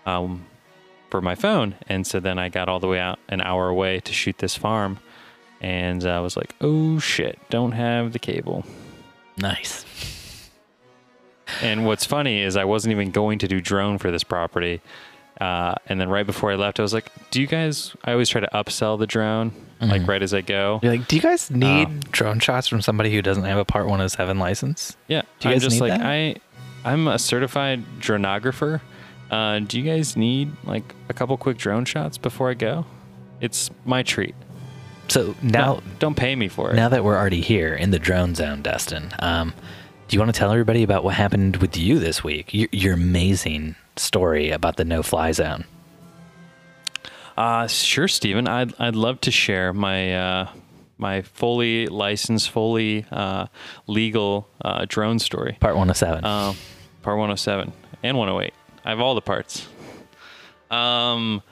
um, 0.05 0.45
for 1.09 1.19
my 1.19 1.35
phone, 1.35 1.75
and 1.89 2.07
so 2.07 2.21
then 2.21 2.39
I 2.39 2.47
got 2.47 2.69
all 2.69 2.79
the 2.79 2.87
way 2.87 2.99
out 2.99 3.19
an 3.27 3.41
hour 3.41 3.67
away 3.67 3.99
to 3.99 4.13
shoot 4.13 4.37
this 4.37 4.55
farm, 4.55 4.99
and 5.61 6.03
I 6.05 6.19
was 6.19 6.35
like, 6.35 6.53
oh 6.59 6.99
shit, 6.99 7.39
don't 7.49 7.71
have 7.71 8.11
the 8.13 8.19
cable. 8.19 8.65
nice. 9.37 9.85
And 11.61 11.85
what's 11.85 12.05
funny 12.05 12.41
is 12.41 12.55
I 12.55 12.63
wasn't 12.63 12.91
even 12.93 13.11
going 13.11 13.39
to 13.39 13.47
do 13.47 13.59
drone 13.59 13.97
for 13.97 14.09
this 14.09 14.23
property. 14.23 14.81
Uh, 15.39 15.75
and 15.87 15.99
then 15.99 16.07
right 16.07 16.25
before 16.25 16.51
I 16.51 16.55
left, 16.55 16.79
I 16.79 16.83
was 16.83 16.93
like, 16.93 17.11
"Do 17.31 17.41
you 17.41 17.47
guys?" 17.47 17.95
I 18.05 18.11
always 18.11 18.29
try 18.29 18.39
to 18.41 18.49
upsell 18.53 18.97
the 18.99 19.07
drone, 19.07 19.51
like 19.81 20.07
right 20.07 20.21
as 20.21 20.33
I 20.33 20.41
go. 20.41 20.79
You're 20.83 20.95
like, 20.95 21.07
do 21.07 21.15
you 21.15 21.21
guys 21.21 21.49
need 21.49 21.87
Oh. 21.89 21.99
drone 22.11 22.39
shots 22.39 22.67
from 22.67 22.79
somebody 22.81 23.11
who 23.11 23.21
doesn't 23.23 23.43
have 23.45 23.57
a 23.57 23.65
Part 23.65 23.85
107 23.87 24.37
license? 24.37 24.95
Yeah, 25.07 25.23
Do 25.39 25.49
you 25.49 25.53
I'm 25.53 25.55
guys 25.55 25.63
just 25.63 25.81
need 25.81 25.89
like 25.89 25.99
that? 25.99 26.05
I, 26.05 26.35
I'm 26.85 27.07
a 27.07 27.17
certified 27.17 27.83
dronographer. 27.99 28.81
Uh, 29.31 29.59
do 29.59 29.79
you 29.79 29.83
guys 29.89 30.15
need 30.15 30.51
like 30.63 30.93
a 31.09 31.13
couple 31.13 31.35
quick 31.37 31.57
drone 31.57 31.85
shots 31.85 32.17
before 32.19 32.49
I 32.51 32.53
go? 32.53 32.85
It's 33.39 33.71
my 33.83 34.03
treat. 34.03 34.35
So 35.11 35.35
now, 35.41 35.73
don't, 35.73 35.99
don't 35.99 36.15
pay 36.15 36.37
me 36.37 36.47
for 36.47 36.71
it. 36.71 36.75
now 36.75 36.87
that 36.87 37.03
we're 37.03 37.17
already 37.17 37.41
here 37.41 37.73
in 37.75 37.91
the 37.91 37.99
drone 37.99 38.33
zone, 38.33 38.61
Dustin, 38.61 39.11
um, 39.19 39.53
do 40.07 40.15
you 40.15 40.21
want 40.21 40.33
to 40.33 40.39
tell 40.39 40.51
everybody 40.51 40.83
about 40.83 41.03
what 41.03 41.15
happened 41.15 41.57
with 41.57 41.75
you 41.75 41.99
this 41.99 42.23
week? 42.23 42.53
Your, 42.53 42.69
your 42.71 42.93
amazing 42.93 43.75
story 43.97 44.51
about 44.51 44.77
the 44.77 44.85
no-fly 44.85 45.33
zone. 45.33 45.65
Uh, 47.35 47.67
sure, 47.67 48.07
Steven. 48.07 48.47
I'd 48.47 48.73
I'd 48.79 48.95
love 48.95 49.19
to 49.21 49.31
share 49.31 49.73
my 49.73 50.15
uh, 50.15 50.49
my 50.97 51.23
fully 51.23 51.87
licensed, 51.87 52.49
fully 52.49 53.05
uh, 53.11 53.47
legal 53.87 54.47
uh, 54.63 54.85
drone 54.87 55.19
story. 55.19 55.57
Part 55.59 55.75
107. 55.75 56.23
Um, 56.23 56.55
part 57.01 57.17
107 57.17 57.73
and 58.01 58.17
108. 58.17 58.53
I 58.85 58.89
have 58.89 59.01
all 59.01 59.15
the 59.15 59.21
parts. 59.21 59.67
Um, 60.69 61.43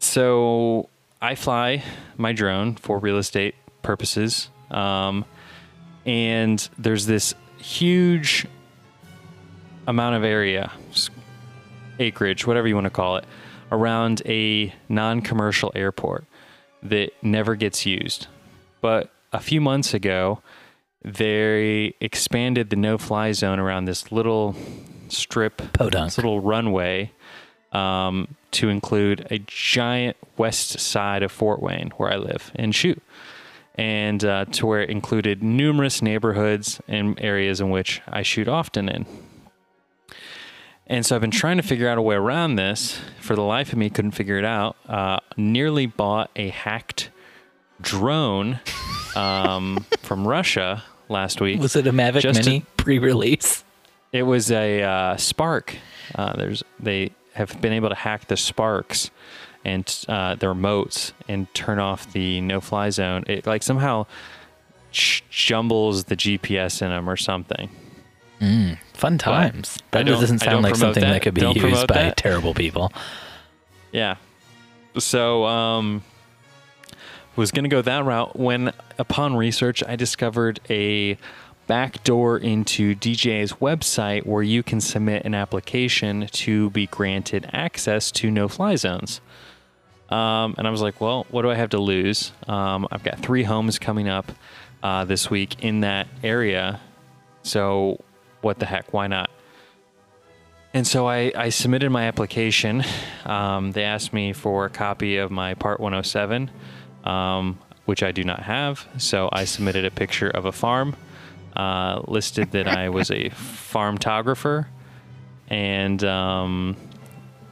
so 0.00 0.88
I 1.20 1.34
fly 1.34 1.82
my 2.16 2.32
drone 2.32 2.76
for 2.76 2.98
real 2.98 3.18
estate 3.18 3.54
purposes. 3.82 4.50
Um, 4.70 5.24
and 6.04 6.68
there's 6.78 7.06
this 7.06 7.34
huge 7.58 8.46
amount 9.86 10.16
of 10.16 10.24
area, 10.24 10.72
acreage, 11.98 12.46
whatever 12.46 12.68
you 12.68 12.74
want 12.74 12.84
to 12.84 12.90
call 12.90 13.16
it, 13.16 13.24
around 13.72 14.22
a 14.26 14.72
non 14.88 15.22
commercial 15.22 15.72
airport 15.74 16.24
that 16.82 17.12
never 17.22 17.54
gets 17.54 17.86
used. 17.86 18.26
But 18.80 19.10
a 19.32 19.40
few 19.40 19.60
months 19.60 19.94
ago, 19.94 20.42
they 21.02 21.94
expanded 22.00 22.70
the 22.70 22.76
no 22.76 22.98
fly 22.98 23.32
zone 23.32 23.58
around 23.58 23.86
this 23.86 24.12
little 24.12 24.54
strip, 25.08 25.72
Podunk. 25.72 26.06
this 26.06 26.18
little 26.18 26.40
runway, 26.40 27.12
um, 27.72 28.34
to 28.52 28.68
include 28.68 29.26
a 29.30 29.38
giant 29.38 30.16
west 30.36 30.78
side 30.78 31.22
of 31.22 31.32
Fort 31.32 31.60
Wayne, 31.60 31.90
where 31.96 32.12
I 32.12 32.16
live 32.16 32.50
and 32.54 32.74
shoot, 32.74 33.02
and 33.74 34.24
uh, 34.24 34.44
to 34.46 34.66
where 34.66 34.82
it 34.82 34.90
included 34.90 35.42
numerous 35.42 36.00
neighborhoods 36.00 36.80
and 36.88 37.20
areas 37.20 37.60
in 37.60 37.70
which 37.70 38.00
I 38.08 38.22
shoot 38.22 38.48
often 38.48 38.88
in. 38.88 39.06
And 40.86 41.04
so 41.04 41.16
I've 41.16 41.20
been 41.20 41.32
trying 41.32 41.56
to 41.56 41.64
figure 41.64 41.88
out 41.88 41.98
a 41.98 42.02
way 42.02 42.14
around 42.14 42.56
this. 42.56 43.00
For 43.20 43.34
the 43.34 43.42
life 43.42 43.72
of 43.72 43.78
me, 43.78 43.90
couldn't 43.90 44.12
figure 44.12 44.38
it 44.38 44.44
out. 44.44 44.76
Uh, 44.88 45.18
nearly 45.36 45.86
bought 45.86 46.30
a 46.36 46.50
hacked 46.50 47.10
drone 47.80 48.60
um, 49.16 49.84
from 50.00 50.26
Russia 50.26 50.84
last 51.08 51.40
week. 51.40 51.60
Was 51.60 51.74
it 51.74 51.86
a 51.86 51.92
Mavic 51.92 52.32
Mini 52.32 52.64
pre-release? 52.76 53.64
It 54.12 54.22
was 54.22 54.50
a 54.50 54.82
uh, 54.82 55.16
Spark. 55.16 55.76
Uh, 56.14 56.36
there's 56.36 56.62
they 56.78 57.10
have 57.36 57.60
been 57.60 57.72
able 57.72 57.88
to 57.88 57.94
hack 57.94 58.26
the 58.28 58.36
Sparks 58.36 59.10
and 59.64 59.84
uh, 60.08 60.34
the 60.36 60.46
remotes 60.46 61.12
and 61.28 61.52
turn 61.54 61.78
off 61.78 62.12
the 62.12 62.40
no-fly 62.40 62.90
zone. 62.90 63.24
It 63.26 63.46
like 63.46 63.62
somehow 63.62 64.06
ch- 64.92 65.24
jumbles 65.30 66.04
the 66.04 66.16
GPS 66.16 66.82
in 66.82 66.88
them 66.90 67.08
or 67.08 67.16
something. 67.16 67.68
Fun 68.92 69.16
times. 69.18 69.78
I 69.92 69.98
That 69.98 70.06
doesn't 70.06 70.40
sound 70.40 70.62
like 70.62 70.76
something 70.76 71.00
that, 71.02 71.10
that. 71.14 71.22
could 71.22 71.32
be 71.34 71.40
Don't 71.40 71.56
used 71.56 71.86
by 71.86 71.94
that. 71.94 72.16
terrible 72.18 72.52
people. 72.54 72.92
Yeah. 73.92 74.16
So 74.98 75.44
um 75.46 76.02
was 77.34 77.50
going 77.50 77.64
to 77.64 77.68
go 77.70 77.82
that 77.82 78.04
route 78.04 78.38
when 78.38 78.72
upon 78.98 79.36
research 79.36 79.82
I 79.86 79.96
discovered 79.96 80.60
a 80.70 81.18
backdoor 81.66 82.38
into 82.38 82.94
DJI's 82.94 83.54
website 83.54 84.24
where 84.24 84.42
you 84.42 84.62
can 84.62 84.80
submit 84.80 85.24
an 85.24 85.34
application 85.34 86.28
to 86.28 86.70
be 86.70 86.86
granted 86.86 87.48
access 87.52 88.10
to 88.12 88.30
no-fly 88.30 88.76
zones. 88.76 89.20
Um, 90.08 90.54
and 90.56 90.66
I 90.66 90.70
was 90.70 90.82
like, 90.82 91.00
well, 91.00 91.26
what 91.30 91.42
do 91.42 91.50
I 91.50 91.56
have 91.56 91.70
to 91.70 91.78
lose? 91.78 92.32
Um, 92.46 92.86
I've 92.92 93.02
got 93.02 93.18
three 93.18 93.42
homes 93.42 93.78
coming 93.78 94.08
up 94.08 94.30
uh, 94.82 95.04
this 95.04 95.28
week 95.28 95.64
in 95.64 95.80
that 95.80 96.06
area. 96.22 96.80
So 97.42 98.02
what 98.40 98.58
the 98.58 98.66
heck? 98.66 98.92
Why 98.92 99.08
not? 99.08 99.30
And 100.72 100.86
so 100.86 101.08
I, 101.08 101.32
I 101.34 101.48
submitted 101.48 101.90
my 101.90 102.06
application. 102.06 102.84
Um, 103.24 103.72
they 103.72 103.82
asked 103.82 104.12
me 104.12 104.32
for 104.32 104.66
a 104.66 104.70
copy 104.70 105.16
of 105.16 105.30
my 105.30 105.54
Part 105.54 105.80
107, 105.80 106.50
um, 107.04 107.58
which 107.86 108.02
I 108.02 108.12
do 108.12 108.22
not 108.22 108.42
have. 108.42 108.86
So 108.98 109.28
I 109.32 109.46
submitted 109.46 109.84
a 109.84 109.90
picture 109.90 110.28
of 110.28 110.44
a 110.44 110.52
farm, 110.52 110.94
uh, 111.56 112.02
listed 112.06 112.52
that 112.52 112.68
I 112.68 112.90
was 112.90 113.10
a 113.10 113.30
farmtographer, 113.30 114.66
and 115.48 116.02
um, 116.04 116.76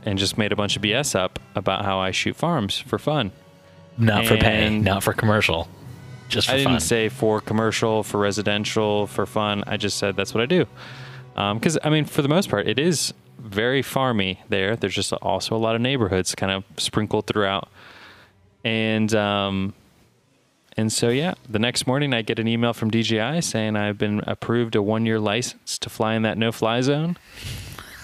and 0.04 0.18
just 0.18 0.36
made 0.36 0.52
a 0.52 0.56
bunch 0.56 0.76
of 0.76 0.82
BS 0.82 1.14
up 1.14 1.38
about 1.54 1.84
how 1.84 1.98
I 1.98 2.10
shoot 2.10 2.36
farms 2.36 2.78
for 2.78 2.98
fun. 2.98 3.32
Not 3.96 4.26
for 4.26 4.36
pay, 4.36 4.68
not 4.70 5.02
for 5.02 5.12
commercial, 5.12 5.68
just 6.28 6.48
for 6.48 6.54
I 6.54 6.56
didn't 6.58 6.72
fun. 6.72 6.80
say 6.80 7.08
for 7.08 7.40
commercial, 7.40 8.02
for 8.02 8.18
residential, 8.18 9.06
for 9.06 9.24
fun. 9.24 9.64
I 9.66 9.76
just 9.76 9.98
said 9.98 10.16
that's 10.16 10.34
what 10.34 10.42
I 10.42 10.46
do. 10.46 10.66
Because 11.34 11.78
I 11.82 11.90
mean, 11.90 12.04
for 12.04 12.22
the 12.22 12.28
most 12.28 12.50
part, 12.50 12.68
it 12.68 12.78
is 12.78 13.14
very 13.38 13.82
farmy 13.82 14.38
there. 14.48 14.76
There's 14.76 14.94
just 14.94 15.12
also 15.14 15.56
a 15.56 15.58
lot 15.58 15.74
of 15.74 15.80
neighborhoods 15.80 16.34
kind 16.34 16.52
of 16.52 16.64
sprinkled 16.76 17.26
throughout, 17.26 17.68
and 18.64 19.14
um, 19.14 19.74
and 20.76 20.92
so 20.92 21.08
yeah, 21.08 21.34
the 21.48 21.58
next 21.58 21.86
morning 21.86 22.12
I 22.12 22.22
get 22.22 22.38
an 22.38 22.48
email 22.48 22.72
from 22.72 22.90
DJI 22.90 23.40
saying 23.40 23.76
I've 23.76 23.98
been 23.98 24.20
approved 24.26 24.74
a 24.76 24.82
one 24.82 25.06
year 25.06 25.18
license 25.20 25.78
to 25.78 25.90
fly 25.90 26.14
in 26.14 26.22
that 26.22 26.36
no 26.38 26.52
fly 26.52 26.80
zone, 26.80 27.16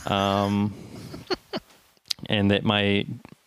um, 0.07 0.73
and 2.27 2.51
that 2.51 2.65
my 2.65 3.07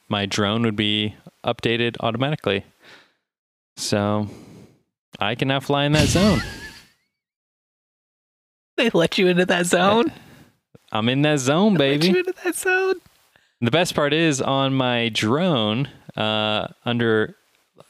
my 0.10 0.26
drone 0.26 0.64
would 0.64 0.76
be 0.76 1.16
updated 1.46 1.96
automatically. 2.00 2.66
So 3.78 4.28
I 5.20 5.36
can 5.36 5.48
now 5.48 5.60
fly 5.60 5.86
in 5.86 5.94
that 5.94 6.08
zone. 6.08 6.42
they 8.78 8.90
let 8.92 9.18
you 9.18 9.28
into 9.28 9.46
that 9.46 9.66
zone, 9.66 10.12
I'm 10.92 11.10
in 11.10 11.24
that 11.24 11.40
zone, 11.40 11.74
Let 11.74 11.94
you 11.94 12.00
baby. 12.00 12.20
into 12.20 12.34
that 12.44 12.56
zone. 12.56 12.96
The 13.62 13.72
best 13.72 13.96
part 13.96 14.14
is 14.14 14.42
on 14.42 14.74
my 14.74 15.10
drone, 15.10 15.88
uh, 16.16 16.68
under 16.86 17.36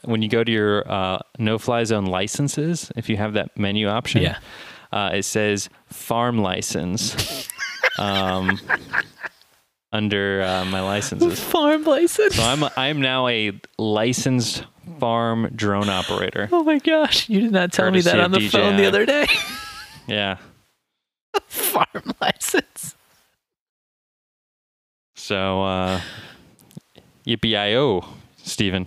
when 0.05 0.21
you 0.21 0.29
go 0.29 0.43
to 0.43 0.51
your 0.51 0.89
uh, 0.91 1.19
no 1.39 1.57
fly 1.57 1.83
zone 1.83 2.05
licenses, 2.05 2.91
if 2.95 3.09
you 3.09 3.17
have 3.17 3.33
that 3.33 3.57
menu 3.57 3.87
option, 3.87 4.21
Yeah. 4.21 4.37
uh, 4.91 5.11
it 5.13 5.23
says 5.23 5.69
farm 5.87 6.37
license 6.39 7.47
um, 7.99 8.59
under 9.91 10.41
uh, 10.41 10.65
my 10.65 10.81
licenses. 10.81 11.39
Farm 11.39 11.83
license. 11.83 12.35
So 12.35 12.43
I'm 12.43 12.63
I'm 12.75 13.01
now 13.01 13.27
a 13.27 13.59
licensed 13.77 14.65
farm 14.99 15.49
drone 15.55 15.89
operator. 15.89 16.49
oh 16.51 16.63
my 16.63 16.79
gosh, 16.79 17.29
you 17.29 17.41
did 17.41 17.51
not 17.51 17.71
tell 17.71 17.91
me 17.91 18.01
that 18.01 18.19
on 18.19 18.31
the 18.31 18.47
phone 18.49 18.77
the 18.77 18.85
other 18.85 19.05
day. 19.05 19.27
Yeah. 20.05 20.35
Farm 21.47 22.11
license. 22.19 22.93
So 25.15 25.63
uh, 25.63 26.01
yippee 27.25 28.03
Stephen. 28.37 28.85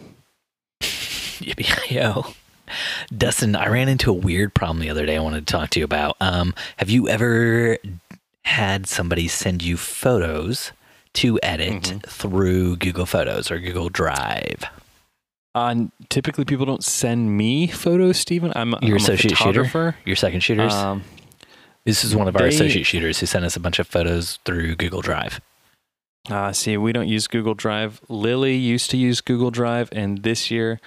Yippee-yo. 1.47 2.35
Dustin, 3.17 3.55
I 3.55 3.69
ran 3.69 3.89
into 3.89 4.11
a 4.11 4.15
weird 4.15 4.53
problem 4.55 4.81
the 4.81 4.91
other 4.91 5.07
day 5.07 5.17
I 5.17 5.21
wanted 5.21 5.47
to 5.47 5.53
talk 5.53 5.71
to 5.71 5.79
you 5.79 5.85
about. 5.85 6.17
Um, 6.21 6.53
have 6.79 6.91
you 6.91 7.09
ever 7.09 7.79
had 8.45 8.87
somebody 8.89 9.29
send 9.29 9.63
you 9.63 9.77
photos 9.77 10.73
to 11.15 11.39
edit 11.43 11.83
Mm-hmm. 11.85 11.99
through 12.01 12.77
Google 12.77 13.07
Photos 13.07 13.51
or 13.51 13.59
Google 13.61 13.89
Drive? 13.89 14.65
Uh, 15.55 15.87
typically, 16.11 16.45
people 16.45 16.67
don't 16.67 16.85
send 16.85 17.37
me 17.37 17.67
photos, 17.69 18.19
Stephen. 18.19 18.53
I'm, 18.55 18.71
Your 18.71 18.79
I'm 18.83 18.93
a 18.93 18.97
associate 18.97 19.37
shooter? 19.39 19.97
Your 20.05 20.17
second 20.17 20.41
shooters? 20.41 20.75
Um, 20.75 21.03
this 21.85 22.05
is 22.05 22.15
one 22.17 22.27
of 22.29 22.37
our 22.37 22.43
they- 22.43 22.49
associate 22.49 22.85
shooters 22.85 23.21
who 23.21 23.27
sent 23.27 23.45
us 23.45 23.57
a 23.57 23.61
bunch 23.61 23.79
of 23.79 23.87
photos 23.87 24.39
through 24.45 24.75
Google 24.77 25.01
Drive. 25.01 25.41
Uh, 26.31 26.53
see, 26.53 26.77
we 26.77 26.93
don't 26.93 27.09
use 27.09 27.27
Google 27.27 27.55
Drive. 27.55 28.01
Lily 28.09 28.57
used 28.57 28.91
to 28.91 28.97
use 28.97 29.21
Google 29.21 29.51
Drive, 29.51 29.89
and 29.93 30.23
this 30.23 30.51
year, 30.51 30.81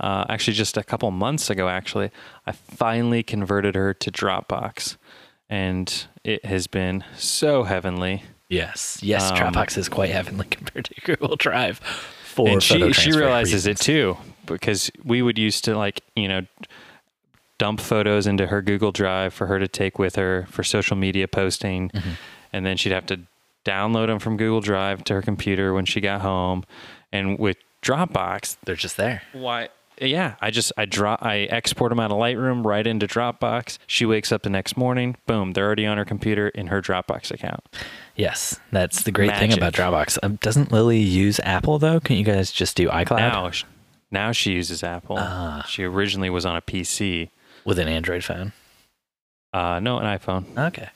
uh, 0.00 0.24
actually, 0.28 0.54
just 0.54 0.76
a 0.76 0.82
couple 0.84 1.10
months 1.10 1.50
ago, 1.50 1.68
actually, 1.68 2.10
I 2.46 2.52
finally 2.52 3.22
converted 3.22 3.74
her 3.74 3.92
to 3.94 4.10
Dropbox, 4.10 4.96
and 5.50 6.06
it 6.24 6.44
has 6.44 6.66
been 6.66 7.04
so 7.16 7.64
heavenly. 7.64 8.22
Yes. 8.48 8.98
Yes, 9.02 9.30
Um, 9.30 9.36
Dropbox 9.36 9.76
is 9.76 9.88
quite 9.88 10.10
heavenly 10.10 10.46
compared 10.50 10.84
to 10.86 10.94
Google 11.02 11.36
Drive 11.36 11.78
for 11.78 12.48
and 12.48 12.62
she 12.62 12.92
she 12.92 13.12
realizes 13.12 13.66
it 13.66 13.78
too 13.78 14.16
because 14.44 14.90
we 15.02 15.22
would 15.22 15.38
used 15.38 15.64
to 15.64 15.76
like 15.76 16.02
you 16.14 16.28
know 16.28 16.42
dump 17.58 17.80
photos 17.80 18.26
into 18.26 18.46
her 18.46 18.60
Google 18.62 18.92
Drive 18.92 19.32
for 19.32 19.46
her 19.46 19.58
to 19.58 19.66
take 19.66 19.98
with 19.98 20.16
her 20.16 20.46
for 20.50 20.62
social 20.62 20.96
media 20.96 21.26
posting, 21.26 21.88
Mm-hmm. 21.90 22.10
and 22.52 22.66
then 22.66 22.76
she'd 22.76 22.92
have 22.92 23.06
to 23.06 23.20
download 23.66 24.06
them 24.06 24.18
from 24.18 24.36
Google 24.36 24.60
Drive 24.60 25.02
to 25.04 25.14
her 25.14 25.22
computer 25.22 25.74
when 25.74 25.84
she 25.84 26.00
got 26.00 26.20
home. 26.20 26.64
And 27.12 27.38
with 27.38 27.56
Dropbox, 27.82 28.56
They're 28.64 28.74
just 28.76 28.96
there. 28.96 29.22
why? 29.32 29.68
Yeah, 29.98 30.34
I 30.42 30.50
just 30.50 30.72
I 30.76 30.84
draw 30.84 31.16
I 31.22 31.48
export 31.50 31.88
them 31.90 31.98
out 31.98 32.10
of 32.10 32.18
Lightroom 32.18 32.62
right 32.66 32.86
into 32.86 33.06
Dropbox. 33.06 33.78
She 33.86 34.04
wakes 34.04 34.30
up 34.30 34.42
the 34.42 34.50
next 34.50 34.76
morning, 34.76 35.16
boom, 35.26 35.52
they're 35.52 35.64
already 35.64 35.86
on 35.86 35.96
her 35.96 36.04
computer 36.04 36.48
in 36.48 36.66
her 36.66 36.82
Dropbox 36.82 37.30
account. 37.30 37.60
Yes, 38.14 38.60
that's 38.70 39.04
the 39.04 39.10
great 39.10 39.34
thing 39.38 39.54
about 39.54 39.72
Dropbox. 39.72 40.18
Um, 40.22 40.36
doesn't 40.36 40.70
Lily 40.70 40.98
use 40.98 41.40
Apple 41.44 41.78
though? 41.78 41.98
Can 41.98 42.16
you 42.16 42.24
guys 42.24 42.52
just 42.52 42.76
do 42.76 42.88
iCloud 42.90 43.16
Now, 43.18 43.50
now 44.10 44.32
she 44.32 44.52
uses 44.52 44.82
Apple. 44.84 45.16
Ah. 45.18 45.64
She 45.66 45.82
originally 45.84 46.28
was 46.28 46.44
on 46.44 46.56
a 46.56 46.60
PC. 46.62 47.30
with 47.64 47.78
an 47.78 47.88
Android 47.88 48.22
phone? 48.22 48.52
Uh, 49.54 49.80
no, 49.80 49.98
an 49.98 50.04
iPhone. 50.18 50.44
Okay. 50.58 50.90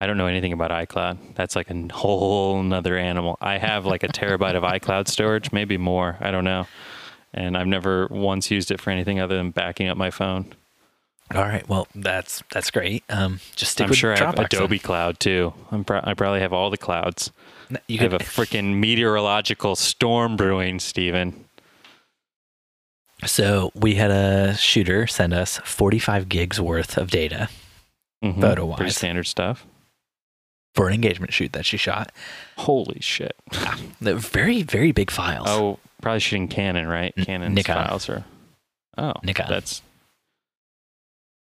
I 0.00 0.06
don't 0.06 0.18
know 0.18 0.26
anything 0.26 0.52
about 0.52 0.70
iCloud. 0.70 1.34
That's 1.36 1.56
like 1.56 1.70
a 1.70 1.88
whole 1.92 2.62
nother 2.62 2.98
animal. 2.98 3.38
I 3.40 3.58
have 3.58 3.86
like 3.86 4.02
a 4.02 4.08
terabyte 4.08 4.54
of 4.54 4.62
iCloud 4.80 5.08
storage, 5.08 5.52
maybe 5.52 5.78
more. 5.78 6.16
I 6.20 6.30
don't 6.30 6.44
know. 6.44 6.66
And 7.32 7.56
I've 7.56 7.66
never 7.66 8.06
once 8.10 8.50
used 8.50 8.70
it 8.70 8.80
for 8.80 8.90
anything 8.90 9.20
other 9.20 9.36
than 9.36 9.50
backing 9.50 9.88
up 9.88 9.96
my 9.96 10.10
phone. 10.10 10.54
All 11.34 11.42
right. 11.42 11.68
Well, 11.68 11.88
that's 11.94 12.42
that's 12.52 12.70
great. 12.70 13.02
Um, 13.08 13.40
just 13.56 13.72
stick 13.72 13.84
I'm 13.84 13.90
with 13.90 13.98
sure 13.98 14.12
I 14.14 14.18
have 14.18 14.34
Dropbox 14.34 14.50
then. 14.50 14.58
Adobe 14.60 14.78
Cloud 14.78 15.18
too. 15.18 15.52
I'm 15.72 15.82
pro- 15.84 16.00
I 16.04 16.14
probably 16.14 16.40
have 16.40 16.52
all 16.52 16.70
the 16.70 16.76
clouds. 16.78 17.32
You 17.88 17.98
have 17.98 18.12
a 18.12 18.18
freaking 18.18 18.74
meteorological 18.76 19.74
storm 19.74 20.36
brewing, 20.36 20.78
Stephen. 20.78 21.44
So 23.24 23.72
we 23.74 23.94
had 23.96 24.10
a 24.10 24.56
shooter 24.56 25.06
send 25.06 25.32
us 25.34 25.58
45 25.64 26.28
gigs 26.28 26.60
worth 26.60 26.96
of 26.96 27.10
data 27.10 27.48
Mhm. 28.22 28.40
Photo-wise. 28.40 28.76
Pretty 28.76 28.92
standard 28.92 29.26
stuff. 29.26 29.66
For 30.76 30.86
an 30.88 30.94
engagement 30.94 31.32
shoot 31.32 31.52
that 31.54 31.66
she 31.66 31.76
shot. 31.76 32.12
Holy 32.58 33.00
shit. 33.00 33.34
They're 34.00 34.14
very, 34.14 34.62
very 34.62 34.92
big 34.92 35.10
files. 35.10 35.46
Oh, 35.48 35.78
probably 36.02 36.20
shooting 36.20 36.46
Canon, 36.48 36.86
right? 36.86 37.12
N- 37.16 37.24
Canon's 37.24 37.54
Nikon. 37.56 37.84
files 37.86 38.08
are. 38.08 38.24
Oh, 38.96 39.14
Nikon. 39.24 39.46
That's 39.48 39.82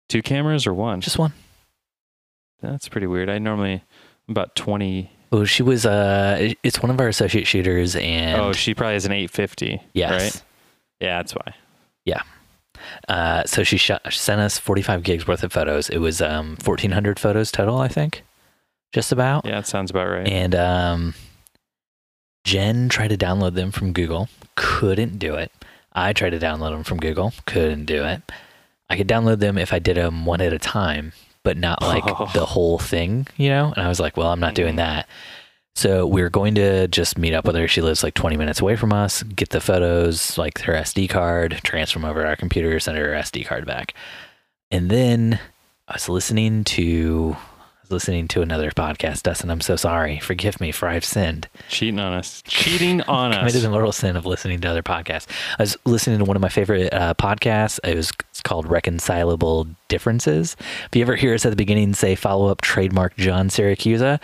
two 0.09 0.21
cameras 0.21 0.67
or 0.67 0.73
one. 0.73 1.01
just 1.01 1.17
one. 1.17 1.33
That's 2.61 2.87
pretty 2.87 3.07
weird. 3.07 3.29
I 3.29 3.39
normally 3.39 3.83
about 4.29 4.55
twenty. 4.55 5.11
Oh, 5.31 5.45
she 5.45 5.63
was. 5.63 5.85
Uh, 5.85 6.53
it's 6.61 6.81
one 6.81 6.91
of 6.91 6.99
our 6.99 7.07
associate 7.07 7.47
shooters, 7.47 7.95
and 7.95 8.39
oh, 8.39 8.53
she 8.53 8.73
probably 8.75 8.93
has 8.93 9.05
an 9.05 9.11
850. 9.13 9.81
yes, 9.93 10.11
Right. 10.35 10.43
Yeah, 10.99 11.17
that's 11.17 11.33
why. 11.33 11.55
Yeah. 12.05 12.21
Uh, 13.07 13.43
so 13.45 13.63
she 13.63 13.77
shot, 13.77 14.01
sent 14.13 14.39
us 14.41 14.59
45 14.59 15.01
gigs 15.03 15.25
worth 15.27 15.43
of 15.43 15.51
photos. 15.51 15.89
It 15.89 15.97
was 15.97 16.21
um 16.21 16.57
1,400 16.63 17.17
photos 17.19 17.51
total, 17.51 17.79
I 17.79 17.87
think, 17.87 18.23
just 18.93 19.11
about. 19.11 19.45
Yeah, 19.45 19.55
that 19.55 19.67
sounds 19.67 19.91
about 19.91 20.07
right. 20.07 20.27
And 20.27 20.55
um, 20.55 21.13
Jen 22.43 22.89
tried 22.89 23.09
to 23.09 23.17
download 23.17 23.55
them 23.55 23.71
from 23.71 23.93
Google, 23.93 24.29
couldn't 24.55 25.19
do 25.19 25.35
it. 25.35 25.51
I 25.93 26.13
tried 26.13 26.31
to 26.31 26.39
download 26.39 26.71
them 26.71 26.83
from 26.83 26.99
Google, 26.99 27.33
couldn't 27.45 27.85
do 27.85 28.03
it. 28.05 28.21
I 28.89 28.97
could 28.97 29.07
download 29.07 29.39
them 29.39 29.57
if 29.57 29.71
I 29.73 29.79
did 29.79 29.97
them 29.97 30.25
one 30.25 30.41
at 30.41 30.53
a 30.53 30.59
time, 30.59 31.13
but 31.43 31.57
not 31.57 31.81
like 31.81 32.03
Oh. 32.05 32.29
the 32.33 32.45
whole 32.45 32.79
thing, 32.79 33.27
you 33.37 33.49
know? 33.49 33.73
And 33.75 33.83
I 33.85 33.87
was 33.89 33.99
like, 33.99 34.17
well, 34.17 34.27
I'm 34.31 34.39
not 34.39 34.55
doing 34.55 34.73
Mhm. 34.73 34.77
that. 34.77 35.09
So 35.75 36.05
we 36.05 36.21
are 36.21 36.29
going 36.29 36.53
to 36.55 36.87
just 36.87 37.17
meet 37.17 37.33
up 37.33 37.45
with 37.45 37.55
her. 37.55 37.67
She 37.67 37.81
lives 37.81 38.03
like 38.03 38.13
20 38.13 38.37
minutes 38.37 38.59
away 38.61 38.75
from 38.75 38.93
us, 38.93 39.23
get 39.23 39.49
the 39.49 39.61
photos, 39.61 40.37
like 40.37 40.59
her 40.61 40.73
SD 40.73 41.07
card, 41.09 41.61
transfer 41.63 41.97
them 41.99 42.07
over 42.07 42.21
to 42.21 42.27
our 42.27 42.35
computer, 42.35 42.79
send 42.79 42.97
her 42.97 43.07
her 43.07 43.15
SD 43.15 43.45
card 43.45 43.65
back. 43.65 43.93
And 44.69 44.89
then 44.91 45.39
I 45.87 45.93
was 45.93 46.09
listening 46.09 46.63
to 46.65 47.35
listening 47.93 48.27
to 48.29 48.41
another 48.41 48.71
podcast, 48.71 49.23
Dustin. 49.23 49.49
I'm 49.49 49.61
so 49.61 49.77
sorry. 49.77 50.19
Forgive 50.19 50.59
me 50.59 50.71
for 50.73 50.89
I've 50.89 51.05
sinned. 51.05 51.47
Cheating 51.69 51.99
on 51.99 52.11
us. 52.11 52.41
Cheating 52.45 53.01
on 53.03 53.31
us. 53.33 53.37
Committed 53.37 53.61
the 53.61 53.69
mortal 53.69 53.91
sin 53.93 54.17
of 54.17 54.25
listening 54.25 54.59
to 54.61 54.69
other 54.69 54.83
podcasts. 54.83 55.27
I 55.57 55.63
was 55.63 55.77
listening 55.85 56.19
to 56.19 56.25
one 56.25 56.35
of 56.35 56.41
my 56.41 56.49
favorite 56.49 56.93
uh, 56.93 57.13
podcasts. 57.13 57.79
It 57.83 57.95
was 57.95 58.11
it's 58.31 58.41
called 58.41 58.69
Reconcilable 58.69 59.67
Differences. 59.87 60.57
If 60.87 60.95
you 60.95 61.01
ever 61.03 61.15
hear 61.15 61.33
us 61.33 61.45
at 61.45 61.51
the 61.51 61.55
beginning 61.55 61.93
say 61.93 62.15
follow 62.15 62.47
up 62.47 62.61
trademark 62.61 63.15
John 63.15 63.47
Siracusa, 63.47 64.19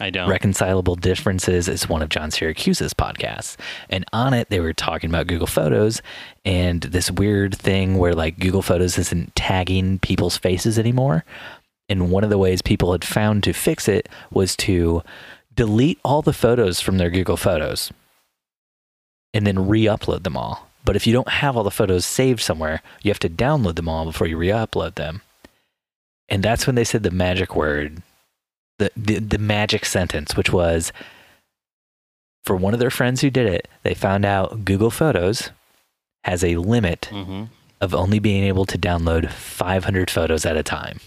I 0.00 0.10
don't. 0.10 0.28
Reconcilable 0.28 0.94
Differences 0.94 1.68
is 1.68 1.88
one 1.88 2.02
of 2.02 2.08
John 2.08 2.30
Siracusa's 2.30 2.94
podcasts. 2.94 3.56
And 3.90 4.04
on 4.12 4.32
it, 4.32 4.48
they 4.48 4.60
were 4.60 4.72
talking 4.72 5.10
about 5.10 5.26
Google 5.26 5.46
Photos 5.48 6.02
and 6.44 6.82
this 6.82 7.10
weird 7.10 7.56
thing 7.56 7.98
where 7.98 8.14
like 8.14 8.38
Google 8.38 8.62
Photos 8.62 8.96
isn't 8.96 9.34
tagging 9.34 9.98
people's 9.98 10.36
faces 10.36 10.78
anymore. 10.78 11.24
And 11.88 12.10
one 12.10 12.24
of 12.24 12.30
the 12.30 12.38
ways 12.38 12.60
people 12.62 12.92
had 12.92 13.04
found 13.04 13.42
to 13.44 13.52
fix 13.52 13.88
it 13.88 14.08
was 14.30 14.56
to 14.56 15.02
delete 15.54 15.98
all 16.04 16.22
the 16.22 16.32
photos 16.32 16.80
from 16.80 16.98
their 16.98 17.10
Google 17.10 17.36
Photos 17.36 17.90
and 19.32 19.46
then 19.46 19.68
re 19.68 19.84
upload 19.84 20.22
them 20.22 20.36
all. 20.36 20.68
But 20.84 20.96
if 20.96 21.06
you 21.06 21.12
don't 21.12 21.28
have 21.28 21.56
all 21.56 21.64
the 21.64 21.70
photos 21.70 22.06
saved 22.06 22.40
somewhere, 22.40 22.82
you 23.02 23.10
have 23.10 23.18
to 23.20 23.28
download 23.28 23.76
them 23.76 23.88
all 23.88 24.04
before 24.04 24.26
you 24.26 24.36
re 24.36 24.48
upload 24.48 24.94
them. 24.94 25.22
And 26.28 26.42
that's 26.42 26.66
when 26.66 26.76
they 26.76 26.84
said 26.84 27.02
the 27.02 27.10
magic 27.10 27.56
word 27.56 28.02
the, 28.78 28.90
the 28.96 29.18
the 29.18 29.38
magic 29.38 29.84
sentence, 29.84 30.36
which 30.36 30.52
was 30.52 30.92
for 32.44 32.56
one 32.56 32.74
of 32.74 32.80
their 32.80 32.90
friends 32.90 33.20
who 33.20 33.30
did 33.30 33.46
it, 33.46 33.68
they 33.82 33.94
found 33.94 34.24
out 34.24 34.64
Google 34.64 34.90
Photos 34.90 35.50
has 36.24 36.42
a 36.44 36.56
limit 36.56 37.06
hmm 37.10 37.44
of 37.80 37.94
only 37.94 38.18
being 38.18 38.42
able 38.42 38.64
to 38.64 38.76
download 38.76 39.30
500 39.30 40.10
photos 40.10 40.44
at 40.44 40.56
a 40.56 40.64
time. 40.64 40.98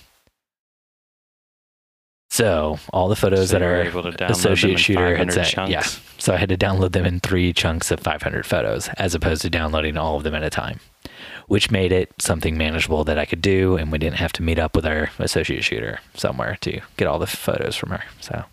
So 2.34 2.80
all 2.94 3.10
the 3.10 3.18
photos 3.18 3.50
So 3.50 3.60
that 3.60 3.62
are 3.62 3.82
able 3.84 4.10
to 4.10 4.32
associate 4.32 4.80
shooter 4.80 5.18
had 5.18 5.28
500 5.28 5.34
said, 5.34 5.46
chunks. 5.54 5.70
yeah. 5.72 5.84
So 6.18 6.34
I 6.34 6.38
had 6.38 6.48
to 6.48 6.56
download 6.58 6.94
them 6.94 7.04
in 7.06 7.20
three 7.20 7.52
chunks 7.52 7.92
of 7.92 8.00
500 8.00 8.46
photos, 8.46 8.88
as 8.98 9.14
opposed 9.14 9.42
to 9.42 9.50
downloading 9.50 9.98
all 9.98 10.16
of 10.16 10.24
them 10.24 10.34
at 10.34 10.42
a 10.42 10.50
time, 10.50 10.80
which 11.48 11.72
made 11.72 11.92
it 11.92 12.10
something 12.20 12.58
manageable 12.58 13.04
that 13.04 13.20
I 13.20 13.26
could 13.26 13.42
do, 13.42 13.76
and 13.76 13.92
we 13.92 13.98
didn't 13.98 14.16
have 14.16 14.32
to 14.34 14.44
meet 14.44 14.60
up 14.60 14.78
with 14.78 14.86
our 14.86 15.10
associate 15.20 15.66
shooter 15.66 16.00
somewhere 16.14 16.58
to 16.62 16.80
get 16.96 17.06
all 17.08 17.20
the 17.20 17.28
photos 17.28 17.76
from 17.76 17.90
her. 17.90 18.04
So 18.22 18.46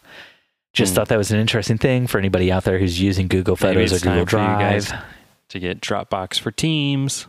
just 0.73 0.93
Hmm. 0.93 0.97
thought 0.97 1.09
that 1.09 1.19
was 1.19 1.31
an 1.31 1.39
interesting 1.39 1.79
thing 1.79 2.09
for 2.09 2.19
anybody 2.19 2.51
out 2.51 2.65
there 2.65 2.81
who's 2.81 3.01
using 3.01 3.29
Google 3.29 3.55
Photos 3.55 3.93
or 3.93 4.01
Google 4.05 4.27
for 4.27 4.39
you 4.39 4.45
guys 4.45 4.89
Drive. 4.89 5.05
to 5.51 5.61
get 5.61 5.81
Dropbox 5.81 6.41
for 6.41 6.51
Teams. 6.51 7.29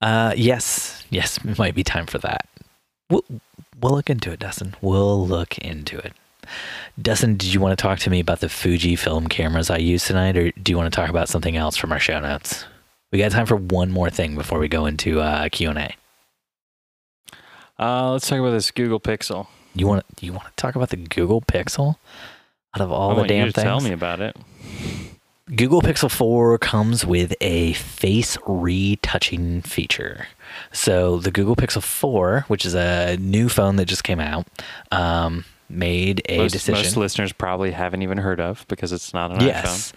Uh, 0.00 0.34
yes, 0.36 1.04
yes, 1.08 1.38
it 1.46 1.56
might 1.56 1.76
be 1.76 1.84
time 1.84 2.06
for 2.06 2.18
that. 2.18 2.48
We'll, 3.12 3.24
we'll 3.80 3.92
look 3.92 4.08
into 4.08 4.32
it, 4.32 4.40
Dustin. 4.40 4.74
We'll 4.80 5.26
look 5.26 5.58
into 5.58 5.98
it. 5.98 6.14
Dustin, 7.00 7.36
did 7.36 7.52
you 7.52 7.60
want 7.60 7.76
to 7.78 7.82
talk 7.82 7.98
to 8.00 8.10
me 8.10 8.20
about 8.20 8.40
the 8.40 8.46
Fujifilm 8.46 9.28
cameras 9.28 9.70
I 9.70 9.76
used 9.76 10.06
tonight, 10.06 10.36
or 10.36 10.50
do 10.52 10.72
you 10.72 10.76
want 10.76 10.92
to 10.92 10.96
talk 10.96 11.10
about 11.10 11.28
something 11.28 11.56
else 11.56 11.76
from 11.76 11.92
our 11.92 11.98
show 11.98 12.20
notes? 12.20 12.64
We 13.10 13.18
got 13.18 13.30
time 13.30 13.46
for 13.46 13.56
one 13.56 13.90
more 13.90 14.08
thing 14.08 14.34
before 14.34 14.58
we 14.58 14.68
go 14.68 14.86
into 14.86 15.20
uh, 15.20 15.48
Q 15.50 15.70
and 15.70 15.78
A. 15.78 15.94
Uh, 17.78 18.12
let's 18.12 18.28
talk 18.28 18.38
about 18.38 18.52
this 18.52 18.70
Google 18.70 19.00
Pixel. 19.00 19.46
You 19.74 19.86
want 19.86 20.04
to, 20.16 20.26
you 20.26 20.32
want 20.32 20.44
to 20.44 20.52
talk 20.56 20.74
about 20.74 20.90
the 20.90 20.96
Google 20.96 21.42
Pixel? 21.42 21.96
Out 22.74 22.80
of 22.80 22.90
all 22.90 23.10
I 23.10 23.14
the 23.14 23.18
want 23.18 23.30
you 23.30 23.36
damn 23.36 23.46
to 23.48 23.52
things, 23.52 23.64
tell 23.64 23.80
me 23.80 23.92
about 23.92 24.20
it. 24.20 24.36
Google 25.54 25.82
Pixel 25.82 26.10
4 26.10 26.56
comes 26.58 27.04
with 27.04 27.34
a 27.40 27.72
face 27.74 28.38
retouching 28.46 29.62
feature. 29.62 30.28
So 30.72 31.18
the 31.18 31.30
Google 31.30 31.56
Pixel 31.56 31.82
4, 31.82 32.44
which 32.48 32.64
is 32.64 32.74
a 32.74 33.16
new 33.18 33.48
phone 33.48 33.76
that 33.76 33.86
just 33.86 34.04
came 34.04 34.20
out, 34.20 34.46
um, 34.92 35.44
made 35.68 36.22
a 36.28 36.38
Most, 36.38 36.52
decision. 36.52 36.82
most 36.84 36.96
listeners 36.96 37.32
probably 37.32 37.72
haven't 37.72 38.02
even 38.02 38.18
heard 38.18 38.40
of 38.40 38.64
because 38.68 38.92
it's 38.92 39.12
not 39.12 39.30
an 39.32 39.38
iPhone. 39.38 39.46
yes. 39.46 39.92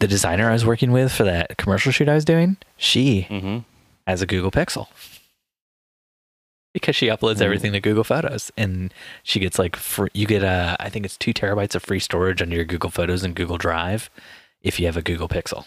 The 0.00 0.08
designer 0.08 0.50
I 0.50 0.52
was 0.52 0.66
working 0.66 0.90
with 0.92 1.12
for 1.12 1.24
that 1.24 1.56
commercial 1.56 1.92
shoot 1.92 2.08
I 2.08 2.14
was 2.14 2.24
doing, 2.24 2.56
she 2.76 3.22
hmm 3.22 3.58
has 4.06 4.20
a 4.20 4.26
Google 4.26 4.50
Pixel. 4.50 4.88
Because 6.72 6.96
she 6.96 7.06
uploads 7.08 7.36
Mm. 7.36 7.42
everything 7.42 7.72
to 7.72 7.80
Google 7.80 8.04
Photos, 8.04 8.50
and 8.56 8.94
she 9.22 9.38
gets 9.40 9.58
like 9.58 9.76
free, 9.76 10.08
you 10.14 10.26
get 10.26 10.42
uh, 10.42 10.76
I 10.80 10.88
think 10.88 11.04
it's 11.04 11.16
two 11.18 11.34
terabytes 11.34 11.74
of 11.74 11.82
free 11.82 11.98
storage 12.00 12.40
under 12.40 12.56
your 12.56 12.64
Google 12.64 12.90
Photos 12.90 13.22
and 13.22 13.34
Google 13.34 13.58
Drive, 13.58 14.08
if 14.62 14.80
you 14.80 14.86
have 14.86 14.96
a 14.96 15.02
Google 15.02 15.28
Pixel. 15.28 15.66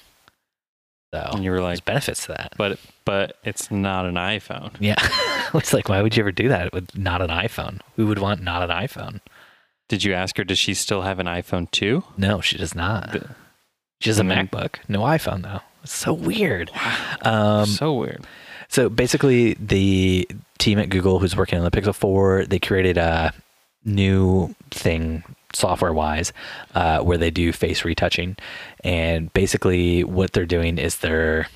So 1.13 1.29
And 1.33 1.43
you 1.43 1.51
were 1.51 1.57
there's 1.61 1.77
like, 1.77 1.85
benefits 1.85 2.23
to 2.25 2.29
that. 2.29 2.53
but 2.57 2.79
but 3.05 3.37
it's 3.43 3.69
not 3.69 4.05
an 4.05 4.15
iPhone. 4.15 4.71
Yeah, 4.79 4.95
it's 5.53 5.73
like 5.73 5.87
why 5.89 6.01
would 6.01 6.17
you 6.17 6.23
ever 6.23 6.31
do 6.31 6.49
that 6.49 6.73
with 6.73 6.97
not 6.97 7.21
an 7.21 7.29
iPhone? 7.29 7.81
Who 7.95 8.07
would 8.07 8.19
want 8.19 8.41
not 8.41 8.63
an 8.69 8.75
iPhone? 8.75 9.21
Did 9.87 10.03
you 10.03 10.13
ask 10.13 10.35
her? 10.37 10.43
Does 10.43 10.57
she 10.57 10.73
still 10.73 11.03
have 11.03 11.19
an 11.19 11.27
iPhone 11.27 11.69
too? 11.69 12.03
No, 12.17 12.41
she 12.41 12.57
does 12.57 12.73
not. 12.73 13.11
The- 13.11 13.35
She 14.01 14.09
has 14.09 14.19
a. 14.19 14.23
MacBook, 14.23 14.77
no 14.87 15.01
iPhone 15.01 15.43
though. 15.43 15.61
It's 15.83 15.93
so 15.93 16.11
weird. 16.13 16.71
Um, 17.21 17.67
so 17.67 17.93
weird. 17.93 18.25
So 18.69 18.89
basically, 18.89 19.53
the 19.53 20.27
team 20.65 20.79
at 20.79 20.89
Google 20.89 21.19
who's 21.19 21.37
working 21.37 21.59
on 21.59 21.63
the 21.63 21.71
Pixel 21.71 21.93
4, 21.93 22.45
they 22.45 22.59
created 22.59 22.97
a 22.97 23.31
new 23.85 24.53
thing 24.71 25.23
software 25.53 25.93
wise 25.93 26.33
uh, 26.73 26.99
where 26.99 27.17
they 27.17 27.29
do 27.29 27.53
face 27.53 27.85
retouching. 27.85 28.35
And 28.83 29.31
basically, 29.33 30.03
what 30.03 30.33
they're 30.33 30.45
doing 30.45 30.77
is 30.77 30.97
they're 30.97 31.47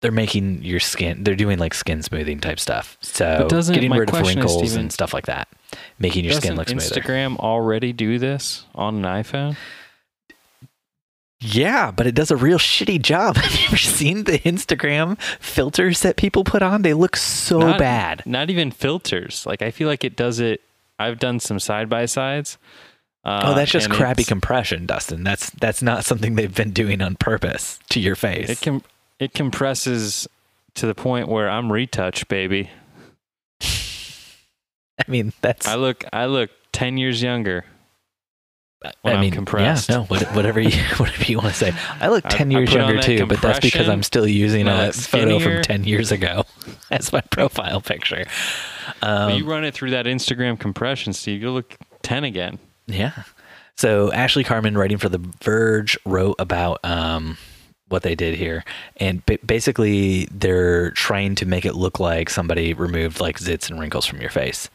they're 0.00 0.12
making 0.12 0.62
your 0.62 0.80
skin 0.80 1.24
they're 1.24 1.34
doing 1.34 1.58
like 1.58 1.72
skin 1.72 2.02
smoothing 2.02 2.38
type 2.38 2.60
stuff 2.60 2.98
so 3.00 3.48
getting 3.72 3.90
rid 3.90 4.10
of 4.10 4.20
is, 4.20 4.26
wrinkles 4.28 4.58
Steven, 4.58 4.80
and 4.80 4.92
stuff 4.92 5.14
like 5.14 5.24
that 5.24 5.48
making 5.98 6.26
your 6.26 6.34
skin 6.34 6.56
look 6.56 6.68
smoother 6.68 6.84
Does 6.84 6.92
Instagram 6.92 7.38
already 7.38 7.94
do 7.94 8.18
this 8.18 8.66
on 8.74 8.96
an 8.96 9.04
iPhone? 9.04 9.56
Yeah, 11.40 11.90
but 11.90 12.06
it 12.06 12.14
does 12.14 12.30
a 12.30 12.36
real 12.36 12.58
shitty 12.58 13.02
job. 13.02 13.36
Have 13.38 13.54
you 13.60 13.66
ever 13.66 13.76
seen 13.76 14.24
the 14.24 14.38
Instagram 14.40 15.20
filters 15.40 16.00
that 16.00 16.16
people 16.16 16.44
put 16.44 16.62
on? 16.62 16.82
They 16.82 16.94
look 16.94 17.16
so 17.16 17.58
Not- 17.58 17.78
bad. 17.78 18.22
Not 18.24 18.50
even 18.50 18.70
filters. 18.70 19.44
Like 19.46 19.62
I 19.62 19.70
feel 19.70 19.88
like 19.88 20.04
it 20.04 20.16
does 20.16 20.40
it. 20.40 20.62
I've 20.98 21.18
done 21.18 21.40
some 21.40 21.58
side 21.58 21.88
by 21.88 22.06
sides. 22.06 22.56
Uh, 23.24 23.40
oh, 23.44 23.54
that's 23.54 23.70
just 23.70 23.90
crappy 23.90 24.22
compression, 24.22 24.84
Dustin. 24.84 25.24
That's 25.24 25.50
that's 25.50 25.82
not 25.82 26.04
something 26.04 26.34
they've 26.34 26.54
been 26.54 26.72
doing 26.72 27.00
on 27.00 27.16
purpose 27.16 27.78
to 27.90 27.98
your 27.98 28.16
face. 28.16 28.50
It 28.50 28.60
can 28.60 28.82
it 29.18 29.32
compresses 29.32 30.28
to 30.74 30.86
the 30.86 30.94
point 30.94 31.28
where 31.28 31.48
I'm 31.48 31.72
retouch, 31.72 32.28
baby. 32.28 32.70
I 33.62 35.04
mean, 35.08 35.32
that's 35.40 35.66
I 35.66 35.76
look 35.76 36.04
I 36.12 36.26
look 36.26 36.50
ten 36.72 36.98
years 36.98 37.22
younger. 37.22 37.64
When 39.02 39.14
I 39.14 39.16
I'm 39.16 39.20
mean, 39.20 39.32
compressed. 39.32 39.88
yeah, 39.88 39.96
no, 39.96 40.02
whatever 40.04 40.60
you 40.60 40.70
whatever 40.96 41.24
you 41.24 41.38
want 41.38 41.50
to 41.50 41.54
say. 41.54 41.72
I 42.00 42.08
look 42.08 42.24
ten 42.28 42.54
I 42.54 42.58
years 42.58 42.70
on 42.70 42.76
younger 42.80 43.02
too, 43.02 43.26
but 43.26 43.40
that's 43.40 43.60
because 43.60 43.88
I'm 43.88 44.02
still 44.02 44.26
using 44.26 44.68
I 44.68 44.84
a 44.84 44.86
look 44.86 44.94
photo 44.94 45.38
from 45.38 45.62
ten 45.62 45.84
years 45.84 46.12
ago 46.12 46.44
as 46.90 47.12
my 47.12 47.20
profile 47.22 47.80
picture. 47.80 48.24
Um, 49.02 49.32
you 49.32 49.44
run 49.44 49.64
it 49.64 49.74
through 49.74 49.90
that 49.90 50.06
Instagram 50.06 50.58
compression, 50.58 51.12
Steve. 51.12 51.40
You 51.42 51.50
look 51.50 51.76
ten 52.02 52.24
again. 52.24 52.58
Yeah. 52.86 53.22
So 53.76 54.12
Ashley 54.12 54.44
Carman, 54.44 54.78
writing 54.78 54.98
for 54.98 55.08
The 55.08 55.18
Verge, 55.42 55.98
wrote 56.04 56.36
about 56.38 56.78
um, 56.84 57.38
what 57.88 58.02
they 58.02 58.14
did 58.14 58.36
here, 58.36 58.64
and 58.98 59.24
ba- 59.26 59.38
basically 59.44 60.26
they're 60.30 60.90
trying 60.92 61.34
to 61.36 61.46
make 61.46 61.64
it 61.64 61.74
look 61.74 61.98
like 61.98 62.30
somebody 62.30 62.72
removed 62.74 63.20
like 63.20 63.38
zits 63.38 63.70
and 63.70 63.80
wrinkles 63.80 64.06
from 64.06 64.20
your 64.20 64.30
face, 64.30 64.70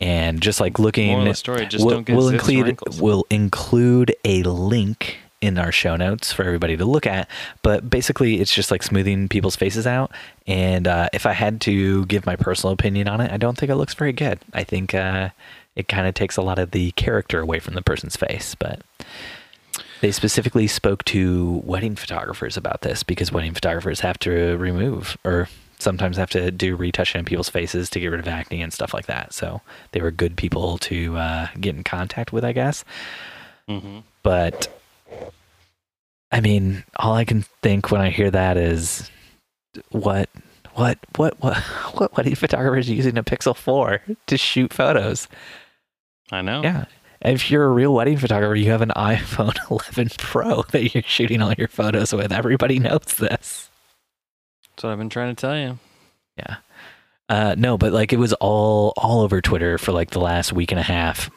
and 0.00 0.40
just 0.40 0.60
like 0.60 0.78
looking. 0.78 1.24
The 1.24 1.34
story: 1.34 1.66
just 1.66 1.84
we'll, 1.84 1.96
don't 1.96 2.06
get 2.06 2.16
we'll 2.16 2.28
include 2.28 2.78
we'll 3.00 3.26
include 3.30 4.14
a 4.24 4.42
link 4.42 5.18
in 5.40 5.58
our 5.58 5.70
show 5.70 5.94
notes 5.94 6.32
for 6.32 6.42
everybody 6.42 6.76
to 6.76 6.84
look 6.84 7.06
at. 7.06 7.28
But 7.62 7.90
basically, 7.90 8.40
it's 8.40 8.52
just 8.52 8.70
like 8.70 8.82
smoothing 8.82 9.28
people's 9.28 9.56
faces 9.56 9.86
out. 9.86 10.10
And 10.46 10.88
uh, 10.88 11.10
if 11.12 11.26
I 11.26 11.32
had 11.32 11.60
to 11.62 12.06
give 12.06 12.24
my 12.24 12.36
personal 12.36 12.72
opinion 12.72 13.08
on 13.08 13.20
it, 13.20 13.30
I 13.30 13.36
don't 13.36 13.56
think 13.58 13.70
it 13.70 13.76
looks 13.76 13.94
very 13.94 14.12
good. 14.12 14.38
I 14.54 14.64
think 14.64 14.94
uh, 14.94 15.30
it 15.76 15.86
kind 15.88 16.06
of 16.06 16.14
takes 16.14 16.36
a 16.36 16.42
lot 16.42 16.58
of 16.58 16.70
the 16.70 16.92
character 16.92 17.40
away 17.40 17.58
from 17.58 17.74
the 17.74 17.82
person's 17.82 18.16
face. 18.16 18.54
But 18.54 18.80
they 20.00 20.12
specifically 20.12 20.66
spoke 20.66 21.04
to 21.06 21.62
wedding 21.64 21.96
photographers 21.96 22.56
about 22.56 22.80
this 22.80 23.02
because 23.02 23.32
wedding 23.32 23.54
photographers 23.54 24.00
have 24.00 24.18
to 24.20 24.56
remove 24.56 25.18
or 25.24 25.48
sometimes 25.78 26.18
I 26.18 26.22
have 26.22 26.30
to 26.30 26.50
do 26.50 26.76
retouching 26.76 27.20
on 27.20 27.24
people's 27.24 27.48
faces 27.48 27.90
to 27.90 28.00
get 28.00 28.08
rid 28.08 28.20
of 28.20 28.28
acne 28.28 28.62
and 28.62 28.72
stuff 28.72 28.94
like 28.94 29.06
that. 29.06 29.32
So 29.32 29.60
they 29.92 30.00
were 30.00 30.10
good 30.10 30.36
people 30.36 30.78
to 30.78 31.16
uh, 31.16 31.48
get 31.60 31.76
in 31.76 31.84
contact 31.84 32.32
with, 32.32 32.44
I 32.44 32.52
guess. 32.52 32.84
hmm 33.68 34.00
But 34.22 34.68
I 36.32 36.40
mean, 36.40 36.84
all 36.96 37.14
I 37.14 37.24
can 37.24 37.42
think 37.62 37.90
when 37.90 38.00
I 38.00 38.10
hear 38.10 38.30
that 38.30 38.56
is 38.56 39.10
what, 39.90 40.28
what, 40.74 40.98
what, 41.16 41.40
what, 41.40 41.56
what 41.94 42.16
wedding 42.16 42.34
photographers 42.34 42.88
using 42.90 43.16
a 43.16 43.22
Pixel 43.22 43.56
4 43.56 44.00
to 44.26 44.36
shoot 44.36 44.72
photos? 44.72 45.28
I 46.32 46.42
know. 46.42 46.62
Yeah. 46.62 46.86
If 47.22 47.50
you're 47.50 47.64
a 47.64 47.70
real 47.70 47.94
wedding 47.94 48.18
photographer, 48.18 48.54
you 48.54 48.70
have 48.70 48.82
an 48.82 48.92
iPhone 48.96 49.56
11 49.70 50.10
Pro 50.18 50.62
that 50.72 50.92
you're 50.94 51.02
shooting 51.04 51.40
all 51.40 51.52
your 51.54 51.68
photos 51.68 52.12
with. 52.12 52.32
Everybody 52.32 52.78
knows 52.78 53.14
this. 53.18 53.70
That's 54.74 54.84
what 54.84 54.92
I've 54.92 54.98
been 54.98 55.08
trying 55.08 55.34
to 55.34 55.40
tell 55.40 55.56
you. 55.56 55.78
Yeah. 56.36 56.56
Uh, 57.28 57.54
no, 57.56 57.78
but 57.78 57.92
like 57.92 58.12
it 58.12 58.18
was 58.18 58.32
all 58.34 58.92
all 58.96 59.20
over 59.20 59.40
Twitter 59.40 59.78
for 59.78 59.92
like 59.92 60.10
the 60.10 60.20
last 60.20 60.52
week 60.52 60.72
and 60.72 60.80
a 60.80 60.84
half 60.84 61.30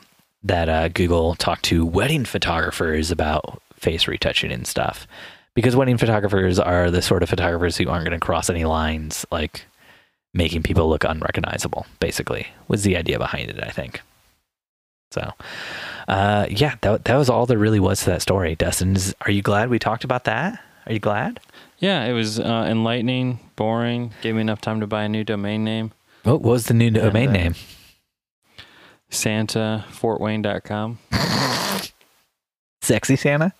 that 0.43 0.69
uh, 0.69 0.89
Google 0.89 1.35
talked 1.35 1.65
to 1.65 1.85
wedding 1.85 2.25
photographers 2.25 3.11
about 3.11 3.61
face 3.75 4.07
retouching 4.07 4.51
and 4.51 4.67
stuff. 4.67 5.07
Because 5.53 5.75
wedding 5.75 5.97
photographers 5.97 6.59
are 6.59 6.91
the 6.91 7.01
sort 7.01 7.23
of 7.23 7.29
photographers 7.29 7.77
who 7.77 7.89
aren't 7.89 8.05
going 8.05 8.19
to 8.19 8.25
cross 8.25 8.49
any 8.49 8.65
lines, 8.65 9.25
like 9.31 9.65
making 10.33 10.61
people 10.63 10.89
look 10.89 11.03
unrecognizable. 11.03 11.85
Basically, 11.99 12.47
was 12.67 12.83
the 12.83 12.97
idea 12.97 13.17
behind 13.17 13.49
it. 13.49 13.63
I 13.63 13.69
think. 13.69 14.01
So, 15.11 15.31
uh, 16.07 16.47
yeah, 16.49 16.75
that 16.81 17.05
that 17.05 17.15
was 17.15 17.29
all 17.29 17.45
there 17.45 17.57
really 17.57 17.79
was 17.79 18.01
to 18.01 18.07
that 18.07 18.21
story. 18.21 18.55
Dustin, 18.55 18.95
is, 18.95 19.15
are 19.21 19.31
you 19.31 19.41
glad 19.41 19.69
we 19.69 19.79
talked 19.79 20.03
about 20.03 20.25
that? 20.25 20.59
Are 20.85 20.93
you 20.93 20.99
glad? 20.99 21.39
Yeah, 21.79 22.05
it 22.05 22.13
was 22.13 22.39
uh, 22.39 22.65
enlightening, 22.67 23.39
boring. 23.55 24.13
Gave 24.21 24.35
me 24.35 24.41
enough 24.41 24.61
time 24.61 24.79
to 24.79 24.87
buy 24.87 25.03
a 25.03 25.09
new 25.09 25.23
domain 25.23 25.63
name. 25.63 25.91
What 26.23 26.41
was 26.41 26.65
the 26.65 26.73
new 26.73 26.89
domain 26.89 27.29
uh, 27.29 27.33
name? 27.33 27.55
SantaFortWayne.com. 29.11 30.99
Sexy 32.81 33.15
Santa. 33.15 33.53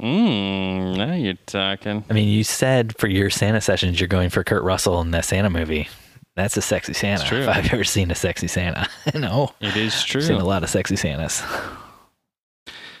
Mmm, 0.00 0.96
now 0.96 1.14
you're 1.14 1.34
talking. 1.46 2.04
I 2.08 2.12
mean, 2.14 2.28
you 2.28 2.42
said 2.42 2.96
for 2.98 3.06
your 3.06 3.28
Santa 3.30 3.60
sessions 3.60 4.00
you're 4.00 4.08
going 4.08 4.30
for 4.30 4.42
Kurt 4.42 4.62
Russell 4.62 5.00
in 5.02 5.10
that 5.10 5.24
Santa 5.26 5.50
movie. 5.50 5.88
That's 6.36 6.56
a 6.56 6.62
sexy 6.62 6.94
Santa. 6.94 7.24
true. 7.24 7.40
If 7.42 7.48
I've 7.56 7.72
ever 7.72 7.84
seen 7.84 8.10
a 8.10 8.14
sexy 8.14 8.48
Santa, 8.48 8.88
no, 9.14 9.52
It 9.60 9.76
is 9.76 9.92
I've 10.14 10.22
seen 10.24 10.40
a 10.40 10.44
lot 10.44 10.62
of 10.62 10.70
sexy 10.70 10.96
Santas. 10.96 11.42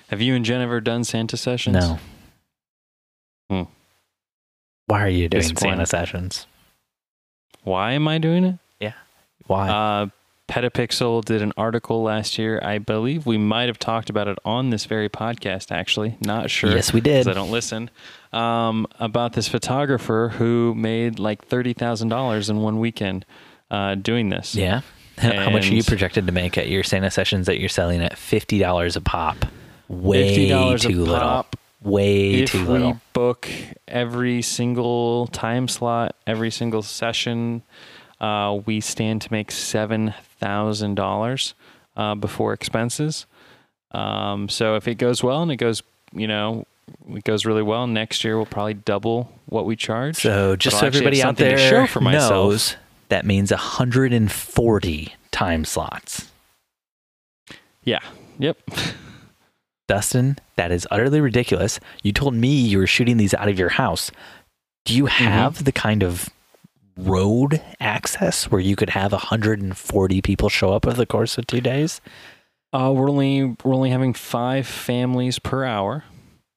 Have 0.08 0.20
you 0.20 0.34
and 0.34 0.44
Jen 0.44 0.60
ever 0.60 0.80
done 0.80 1.04
Santa 1.04 1.36
sessions? 1.36 1.74
No. 1.74 1.98
Hmm. 3.48 3.62
Why 4.90 5.04
are 5.04 5.08
you 5.08 5.28
doing. 5.28 5.56
Santa 5.56 5.86
sessions? 5.86 6.46
Why 7.62 7.92
am 7.92 8.08
I 8.08 8.18
doing 8.18 8.44
it? 8.44 8.58
Yeah. 8.80 8.94
Why? 9.46 9.68
Uh, 9.68 10.06
Petapixel 10.48 11.24
did 11.24 11.42
an 11.42 11.52
article 11.56 12.02
last 12.02 12.36
year. 12.36 12.58
I 12.60 12.78
believe 12.78 13.24
we 13.24 13.38
might 13.38 13.68
have 13.68 13.78
talked 13.78 14.10
about 14.10 14.26
it 14.26 14.36
on 14.44 14.70
this 14.70 14.86
very 14.86 15.08
podcast, 15.08 15.70
actually. 15.70 16.16
Not 16.20 16.50
sure. 16.50 16.72
yes, 16.72 16.92
we 16.92 17.00
did. 17.00 17.24
because 17.24 17.28
I 17.28 17.34
don't 17.40 17.52
listen. 17.52 17.88
Um, 18.32 18.86
about 18.98 19.34
this 19.34 19.46
photographer 19.46 20.32
who 20.34 20.74
made 20.74 21.20
like 21.20 21.44
thirty 21.46 21.72
thousand 21.72 22.08
dollars 22.08 22.50
in 22.50 22.60
one 22.62 22.80
weekend 22.80 23.24
uh, 23.70 23.94
doing 23.94 24.28
this. 24.30 24.56
Yeah. 24.56 24.80
How 25.18 25.50
much 25.50 25.70
are 25.70 25.74
you 25.74 25.84
projected 25.84 26.26
to 26.26 26.32
make 26.32 26.56
at 26.58 26.68
your 26.68 26.82
Santa 26.82 27.10
sessions 27.10 27.46
that 27.46 27.60
you're 27.60 27.68
selling 27.68 28.02
at 28.02 28.18
fifty 28.18 28.58
dollars 28.58 28.96
a 28.96 29.00
pop? 29.00 29.36
Way 29.88 30.48
$50 30.48 30.74
a 30.74 30.78
too 30.78 31.00
little. 31.00 31.14
pop. 31.16 31.56
Way 31.82 32.42
if 32.42 32.50
too 32.50 32.70
we 32.70 32.94
book 33.14 33.48
every 33.88 34.42
single 34.42 35.26
time 35.28 35.66
slot, 35.66 36.14
every 36.26 36.50
single 36.50 36.82
session, 36.82 37.62
uh, 38.20 38.58
we 38.66 38.80
stand 38.80 39.22
to 39.22 39.32
make 39.32 39.50
seven 39.50 40.14
thousand 40.38 40.96
dollars 40.96 41.54
uh, 41.96 42.14
before 42.14 42.52
expenses. 42.52 43.26
Um, 43.92 44.48
so 44.48 44.76
if 44.76 44.86
it 44.86 44.96
goes 44.96 45.22
well 45.22 45.42
and 45.42 45.50
it 45.50 45.56
goes, 45.56 45.82
you 46.12 46.26
know, 46.26 46.66
it 47.08 47.24
goes 47.24 47.46
really 47.46 47.62
well, 47.62 47.86
next 47.86 48.24
year 48.24 48.36
we'll 48.36 48.46
probably 48.46 48.74
double 48.74 49.32
what 49.46 49.64
we 49.64 49.74
charge. 49.74 50.16
So 50.16 50.56
just 50.56 50.80
so 50.80 50.86
everybody 50.86 51.22
out 51.22 51.36
there 51.36 51.58
show 51.58 51.86
for 51.86 52.00
myself. 52.00 52.30
knows, 52.30 52.76
that 53.08 53.24
means 53.24 53.50
140 53.50 55.14
time 55.30 55.64
slots. 55.64 56.30
yeah, 57.84 58.00
yep. 58.38 58.58
Dustin, 59.90 60.38
that 60.54 60.70
is 60.70 60.86
utterly 60.92 61.20
ridiculous. 61.20 61.80
You 62.04 62.12
told 62.12 62.34
me 62.34 62.48
you 62.48 62.78
were 62.78 62.86
shooting 62.86 63.16
these 63.16 63.34
out 63.34 63.48
of 63.48 63.58
your 63.58 63.70
house. 63.70 64.12
Do 64.84 64.94
you 64.96 65.04
Mm-hmm. 65.06 65.24
have 65.24 65.64
the 65.64 65.72
kind 65.72 66.04
of 66.04 66.28
road 66.96 67.60
access 67.80 68.50
where 68.50 68.60
you 68.60 68.76
could 68.76 68.90
have 68.90 69.10
140 69.10 70.22
people 70.22 70.48
show 70.48 70.72
up 70.72 70.86
over 70.86 70.96
the 70.96 71.06
course 71.06 71.36
of 71.38 71.46
two 71.48 71.60
days? 71.60 72.00
Uh, 72.72 72.92
we're 72.94 73.10
only 73.10 73.56
we're 73.64 73.74
only 73.74 73.90
having 73.90 74.14
five 74.14 74.64
families 74.66 75.38
per 75.40 75.64
hour. 75.64 76.04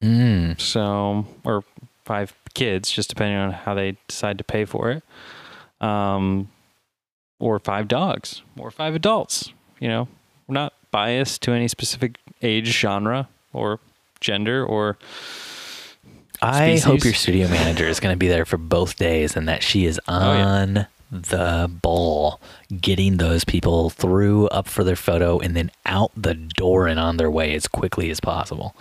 Mm. 0.03 0.59
so 0.61 1.25
or 1.43 1.63
five 2.05 2.33
kids, 2.53 2.91
just 2.91 3.09
depending 3.09 3.37
on 3.37 3.51
how 3.51 3.73
they 3.73 3.97
decide 4.07 4.37
to 4.37 4.43
pay 4.43 4.65
for 4.65 4.91
it. 4.91 5.03
Um, 5.85 6.49
or 7.39 7.57
five 7.59 7.87
dogs, 7.87 8.41
or 8.57 8.69
five 8.69 8.93
adults. 8.95 9.51
You 9.79 9.87
know, 9.87 10.07
we're 10.47 10.53
not 10.53 10.73
biased 10.93 11.41
to 11.41 11.51
any 11.51 11.67
specific 11.67 12.17
age, 12.41 12.67
genre, 12.67 13.27
or 13.51 13.79
gender, 14.21 14.65
or 14.65 14.97
I 16.41 16.77
hope 16.77 17.03
your 17.03 17.13
studio 17.13 17.47
manager 17.47 17.85
is 17.87 17.99
going 17.99 18.13
to 18.13 18.17
be 18.17 18.27
there 18.27 18.45
for 18.45 18.57
both 18.57 18.95
days 18.97 19.35
and 19.35 19.47
that 19.47 19.63
she 19.63 19.85
is 19.85 19.99
Oh, 20.07 20.33
yeah. 20.33 20.45
on 20.45 20.87
the 21.11 21.69
ball 21.81 22.39
getting 22.81 23.17
those 23.17 23.43
people 23.45 23.89
through 23.91 24.47
up 24.47 24.67
for 24.67 24.83
their 24.83 24.95
photo 24.95 25.39
and 25.39 25.55
then 25.55 25.71
out 25.85 26.11
the 26.17 26.33
door 26.33 26.87
and 26.87 26.99
on 26.99 27.17
their 27.17 27.29
way 27.31 27.53
as 27.53 27.67
quickly 27.67 28.09
as 28.09 28.19
possible. 28.19 28.75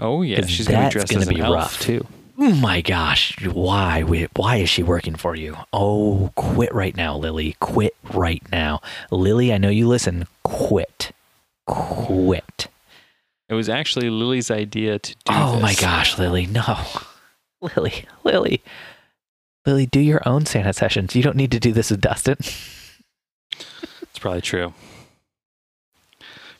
oh 0.00 0.22
yeah, 0.22 0.44
she's 0.46 0.66
be 0.68 0.74
dressed 0.74 1.08
gonna 1.08 1.22
as 1.22 1.28
an 1.28 1.34
be 1.34 1.40
elf 1.40 1.54
rough. 1.54 1.80
too. 1.80 2.06
Oh 2.36 2.52
my 2.56 2.80
gosh, 2.80 3.36
why? 3.46 4.02
Why- 4.02 4.26
Why 4.36 4.56
is 4.56 4.68
she 4.68 4.82
working 4.82 5.14
for 5.14 5.34
you? 5.36 5.56
Oh, 5.72 6.32
quit 6.34 6.74
right 6.74 6.96
now, 6.96 7.16
Lily. 7.16 7.54
Quit 7.60 7.94
right 8.12 8.42
now. 8.52 8.80
Lily, 9.12 9.52
I 9.52 9.58
know 9.58 9.68
you 9.70 9.86
listen. 9.88 10.26
Quit. 10.42 11.12
Quit. 11.66 12.68
It 13.48 13.54
was 13.54 13.68
actually 13.68 14.10
Lily's 14.10 14.50
idea 14.50 14.98
to 14.98 15.12
do 15.12 15.18
Oh 15.28 15.60
my 15.60 15.74
gosh, 15.74 16.18
Lily, 16.18 16.46
no. 16.46 16.78
Lily, 17.60 18.04
Lily. 18.24 18.62
Lily, 19.66 19.86
do 19.86 20.00
your 20.00 20.26
own 20.26 20.44
Santa 20.46 20.72
sessions. 20.72 21.14
You 21.16 21.22
don't 21.22 21.36
need 21.36 21.50
to 21.52 21.60
do 21.60 21.72
this 21.72 21.90
with 21.90 22.00
Dustin. 22.00 22.36
It's 24.02 24.20
probably 24.20 24.42
true. 24.42 24.72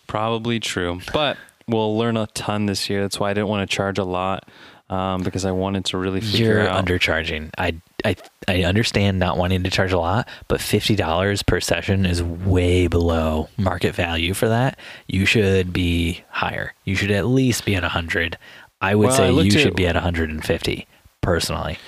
Probably 0.09 0.59
true. 0.59 1.01
But 1.13 1.37
we'll 1.69 1.97
learn 1.97 2.17
a 2.17 2.27
ton 2.27 2.67
this 2.67 2.91
year. 2.91 3.01
That's 3.03 3.21
why 3.21 3.31
I 3.31 3.35
didn't 3.35 3.47
want 3.47 3.69
to 3.69 3.73
charge 3.73 3.97
a 3.99 4.05
lot. 4.05 4.49
Um, 4.91 5.23
because 5.23 5.45
I 5.45 5.53
wanted 5.53 5.85
to 5.87 5.99
really 5.99 6.21
figure 6.21 6.55
You're 6.55 6.69
out 6.69 6.85
undercharging. 6.85 7.51
I, 7.57 7.77
I 8.05 8.17
I 8.47 8.65
understand 8.65 9.19
not 9.19 9.39
wanting 9.39 9.63
to 9.63 9.71
charge 9.71 9.93
a 9.93 9.99
lot, 9.99 10.29
but 10.49 10.61
fifty 10.61 10.95
dollars 10.95 11.43
per 11.43 11.61
session 11.61 12.05
is 12.07 12.23
way 12.23 12.87
below 12.87 13.49
market 13.57 13.95
value 13.95 14.35
for 14.35 14.49
that. 14.49 14.79
You 15.09 15.27
should 15.27 15.73
be 15.73 16.23
higher. 16.29 16.75
You 16.85 16.97
should 16.97 17.11
at 17.11 17.27
least 17.27 17.65
be 17.65 17.75
at 17.75 17.85
a 17.85 17.89
hundred. 17.89 18.39
I 18.81 18.95
would 18.95 19.07
Well, 19.07 19.15
I 19.15 19.17
say 19.17 19.27
you 19.29 19.33
looked 19.33 19.53
should 19.53 19.77
be 19.77 19.87
at 19.87 19.95
150 19.95 20.87
personally. 21.23 21.79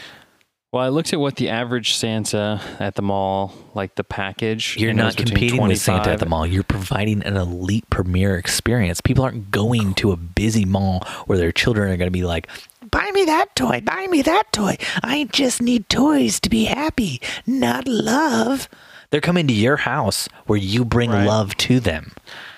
Well, 0.72 0.84
I 0.84 0.88
looked 0.88 1.12
at 1.12 1.20
what 1.20 1.36
the 1.36 1.48
average 1.48 1.94
Santa 1.94 2.60
at 2.80 2.96
the 2.96 3.02
mall, 3.02 3.52
like 3.74 3.94
the 3.94 4.04
package. 4.04 4.76
You're 4.76 4.90
and 4.90 5.00
it 5.00 5.04
was 5.04 5.18
not 5.18 5.26
competing 5.26 5.62
with 5.62 5.80
Santa 5.80 6.10
at 6.10 6.18
the 6.18 6.26
mall. 6.26 6.46
You're 6.46 6.64
providing 6.64 7.22
an 7.22 7.36
elite 7.36 7.88
premier 7.88 8.36
experience. 8.36 9.00
People 9.00 9.24
aren't 9.24 9.50
going 9.50 9.94
to 9.94 10.10
a 10.12 10.16
busy 10.16 10.64
mall 10.64 11.00
where 11.26 11.38
their 11.38 11.52
children 11.52 11.90
are 11.90 11.96
going 11.96 12.08
to 12.08 12.10
be 12.10 12.24
like, 12.24 12.48
buy 12.90 13.10
me 13.12 13.24
that 13.24 13.54
toy, 13.56 13.80
buy 13.80 14.06
me 14.08 14.22
that 14.22 14.52
toy. 14.52 14.76
I 15.02 15.28
just 15.32 15.60
need 15.62 15.88
toys 15.88 16.40
to 16.40 16.50
be 16.50 16.64
happy, 16.64 17.20
not 17.46 17.86
love. 17.86 18.68
They're 19.10 19.20
coming 19.20 19.46
to 19.48 19.52
your 19.54 19.76
house 19.78 20.28
where 20.46 20.58
you 20.58 20.84
bring 20.84 21.10
Right. 21.10 21.26
love 21.26 21.56
to 21.58 21.80
them. 21.80 22.12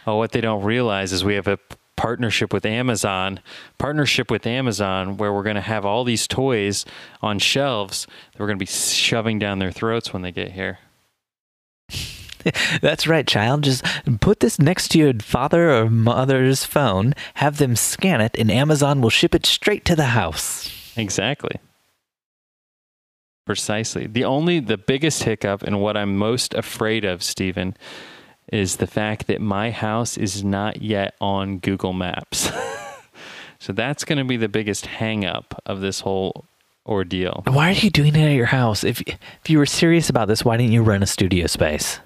Oh, 0.07 0.16
what 0.16 0.33
they 0.33 0.41
don't 0.41 0.62
realize 0.64 1.12
is 1.12 1.22
we 1.24 1.35
have 1.35 1.47
a 1.49 1.59
partnership 1.97 2.53
with 2.53 2.64
Amazon, 2.64 3.41
partnership 3.76 4.31
with 4.31 4.47
Amazon, 4.47 5.16
where 5.16 5.33
we're 5.33 5.43
going 5.43 5.57
to 5.57 5.61
have 5.61 5.85
all 5.85 6.05
these 6.05 6.26
toys 6.26 6.85
on 7.20 7.39
shelves 7.39 8.07
that 8.33 8.41
we're 8.41 8.47
going 8.47 8.59
to 8.59 8.62
be 8.62 8.66
shoving 8.66 9.39
down 9.39 9.59
their 9.59 9.72
throats 9.72 10.12
when 10.12 10.22
they 10.22 10.33
get 10.33 10.53
here. 10.53 10.79
That's 12.82 13.07
right, 13.07 13.26
child. 13.26 13.64
Just 13.64 13.84
put 14.20 14.40
this 14.40 14.59
next 14.59 14.88
to 14.88 14.99
your 14.99 15.14
father 15.14 15.70
or 15.70 15.90
mother's 15.90 16.64
phone, 16.64 17.14
have 17.34 17.59
them 17.59 17.76
scan 17.76 18.20
it, 18.20 18.36
and 18.38 18.51
Amazon 18.51 19.01
will 19.01 19.11
ship 19.11 19.34
it 19.34 19.46
straight 19.46 19.84
to 19.86 19.96
the 19.96 20.07
house. 20.07 20.70
Exactly. 20.96 21.57
Precisely. 23.46 24.07
The 24.07 24.24
only, 24.24 24.61
the 24.61 24.76
biggest 24.76 25.22
hiccup 25.22 25.62
and 25.62 25.80
what 25.80 25.96
I'm 25.96 26.16
most 26.16 26.53
afraid 26.55 27.05
of, 27.05 27.22
Stephen, 27.22 27.76
is 28.53 28.76
the 28.76 28.86
fact 28.86 29.26
that 29.26 29.40
my 29.40 29.70
house 29.70 30.16
is 30.16 30.44
not 30.44 30.82
yet 30.82 31.14
on 31.20 31.59
Google 31.59 31.92
Maps. 31.92 32.51
so 33.59 33.72
that's 33.72 34.05
going 34.05 34.18
to 34.18 34.24
be 34.24 34.36
the 34.36 34.49
biggest 34.49 34.86
hang 34.86 35.24
up 35.24 35.61
of 35.66 35.80
this 35.80 36.01
whole 36.01 36.44
ordeal. 36.88 37.42
Why 37.46 37.70
are 37.70 37.72
you 37.72 37.90
doing 37.90 38.14
it 38.16 38.26
at 38.26 38.34
your 38.34 38.46
house? 38.46 38.82
If 38.82 39.03
if 39.03 39.49
you 39.49 39.59
were 39.59 39.66
serious 39.66 40.09
about 40.09 40.28
this, 40.28 40.44
why 40.44 40.57
didn't 40.57 40.72
you 40.72 40.82
rent 40.82 41.03
a 41.03 41.07
studio 41.07 41.46
space? 41.46 42.01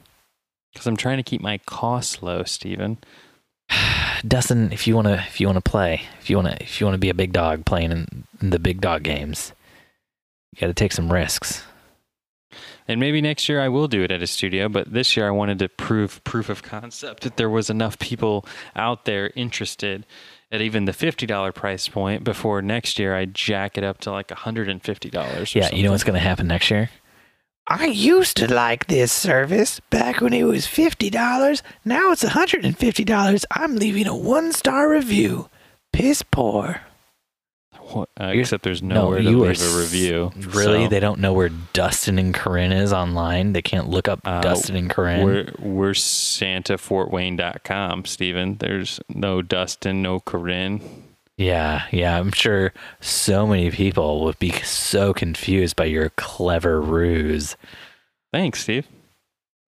Because 0.73 0.87
I'm 0.87 0.97
trying 0.97 1.19
to 1.19 1.23
keep 1.23 1.41
my 1.41 1.59
costs 1.59 2.23
low, 2.23 2.45
Stephen. 2.45 2.99
Dustin, 4.27 4.73
if 4.73 4.87
you 4.87 4.95
wanna 4.95 5.25
if 5.27 5.41
you 5.41 5.47
wanna 5.47 5.61
play, 5.61 6.03
if 6.21 6.31
you 6.31 6.37
wanna 6.37 6.57
if 6.61 6.81
you 6.81 6.87
wanna 6.87 6.99
be 6.99 7.11
a 7.11 7.15
big 7.15 7.33
dog 7.33 7.65
playing 7.65 7.93
in, 7.93 8.25
in 8.41 8.51
the 8.51 8.59
big 8.59 8.81
dog 8.81 9.03
games, 9.03 9.53
you 10.53 10.61
got 10.61 10.67
to 10.67 10.75
take 10.75 10.93
some 10.93 11.13
risks. 11.13 11.65
And 12.87 13.01
maybe 13.01 13.21
next 13.23 13.49
year 13.49 13.61
I 13.61 13.69
will 13.69 13.89
do 13.89 14.03
it 14.03 14.11
at 14.11 14.23
a 14.23 14.27
studio, 14.27 14.69
but 14.69 14.93
this 14.93 15.17
year 15.17 15.27
I 15.27 15.31
wanted 15.31 15.59
to 15.61 15.69
prove 15.69 16.23
proof 16.25 16.51
of 16.51 16.63
concept 16.63 17.23
that 17.23 17.37
there 17.37 17.49
was 17.49 17.71
enough 17.71 17.99
people 17.99 18.45
out 18.77 19.05
there 19.05 19.33
interested 19.35 20.05
at 20.51 20.61
even 20.61 20.85
the 20.85 20.93
fifty 20.93 21.25
dollar 21.25 21.53
price 21.53 21.89
point 21.89 22.25
before 22.25 22.61
next 22.61 22.99
year 22.99 23.17
I 23.17 23.25
jack 23.25 23.79
it 23.79 23.85
up 23.85 23.99
to 24.01 24.11
like 24.11 24.31
hundred 24.31 24.69
and 24.69 24.83
fifty 24.83 25.09
dollars. 25.09 25.55
Yeah, 25.55 25.75
you 25.75 25.85
know 25.85 25.93
what's 25.93 26.05
gonna 26.05 26.19
happen 26.19 26.49
next 26.49 26.71
year? 26.71 26.91
I 27.69 27.87
used 27.87 28.37
to 28.39 28.53
like 28.53 28.87
this 28.89 29.13
service 29.13 29.79
back 29.91 30.21
when 30.21 30.33
it 30.33 30.43
was 30.45 30.67
fifty 30.67 31.09
dollars. 31.11 31.63
Now 31.85 32.11
it's 32.13 32.23
hundred 32.23 32.65
and 32.65 32.77
fifty 32.77 33.05
dollars. 33.05 33.45
I'm 33.51 33.77
leaving 33.77 34.07
a 34.09 34.17
one 34.17 34.53
star 34.53 34.89
review. 34.91 35.49
Piss 35.93 36.23
poor. 36.23 36.81
uh, 37.95 38.07
except 38.33 38.65
there's 38.65 38.83
No, 38.83 38.95
nowhere 39.03 39.19
to 39.19 39.25
you 39.31 39.45
are 39.45 39.49
leave 39.49 39.63
a 39.63 39.79
review. 39.79 40.33
Really? 40.37 40.85
So, 40.85 40.89
They 40.89 40.99
don't 41.01 41.21
know 41.21 41.33
where 41.35 41.51
Dustin 41.73 42.19
and 42.19 42.35
Corinne 42.35 42.73
is 42.73 42.93
online. 42.93 43.53
They 43.53 43.63
can't 43.63 43.89
look 43.89 44.09
up 44.09 44.21
uh, 44.25 44.41
Dustin 44.41 44.75
and 44.77 44.91
Corinne. 44.91 45.25
We're 45.25 45.53
we're 45.61 45.93
SantaFortWayne.com, 45.93 48.05
Stephen. 48.07 48.57
There's 48.59 48.99
no 49.09 49.41
Dustin, 49.43 50.03
no 50.03 50.19
Corinne. 50.21 50.81
Yeah, 51.37 51.87
yeah. 51.91 52.19
I'm 52.19 52.33
sure 52.33 52.73
so 53.01 53.47
many 53.47 53.71
people 53.71 54.25
would 54.25 54.39
be 54.39 54.53
so 54.63 55.13
confused 55.13 55.77
by 55.77 55.87
your 55.87 56.11
clever 56.11 56.81
ruse. 56.81 57.57
Thanks, 58.33 58.63
Steve. 58.63 58.87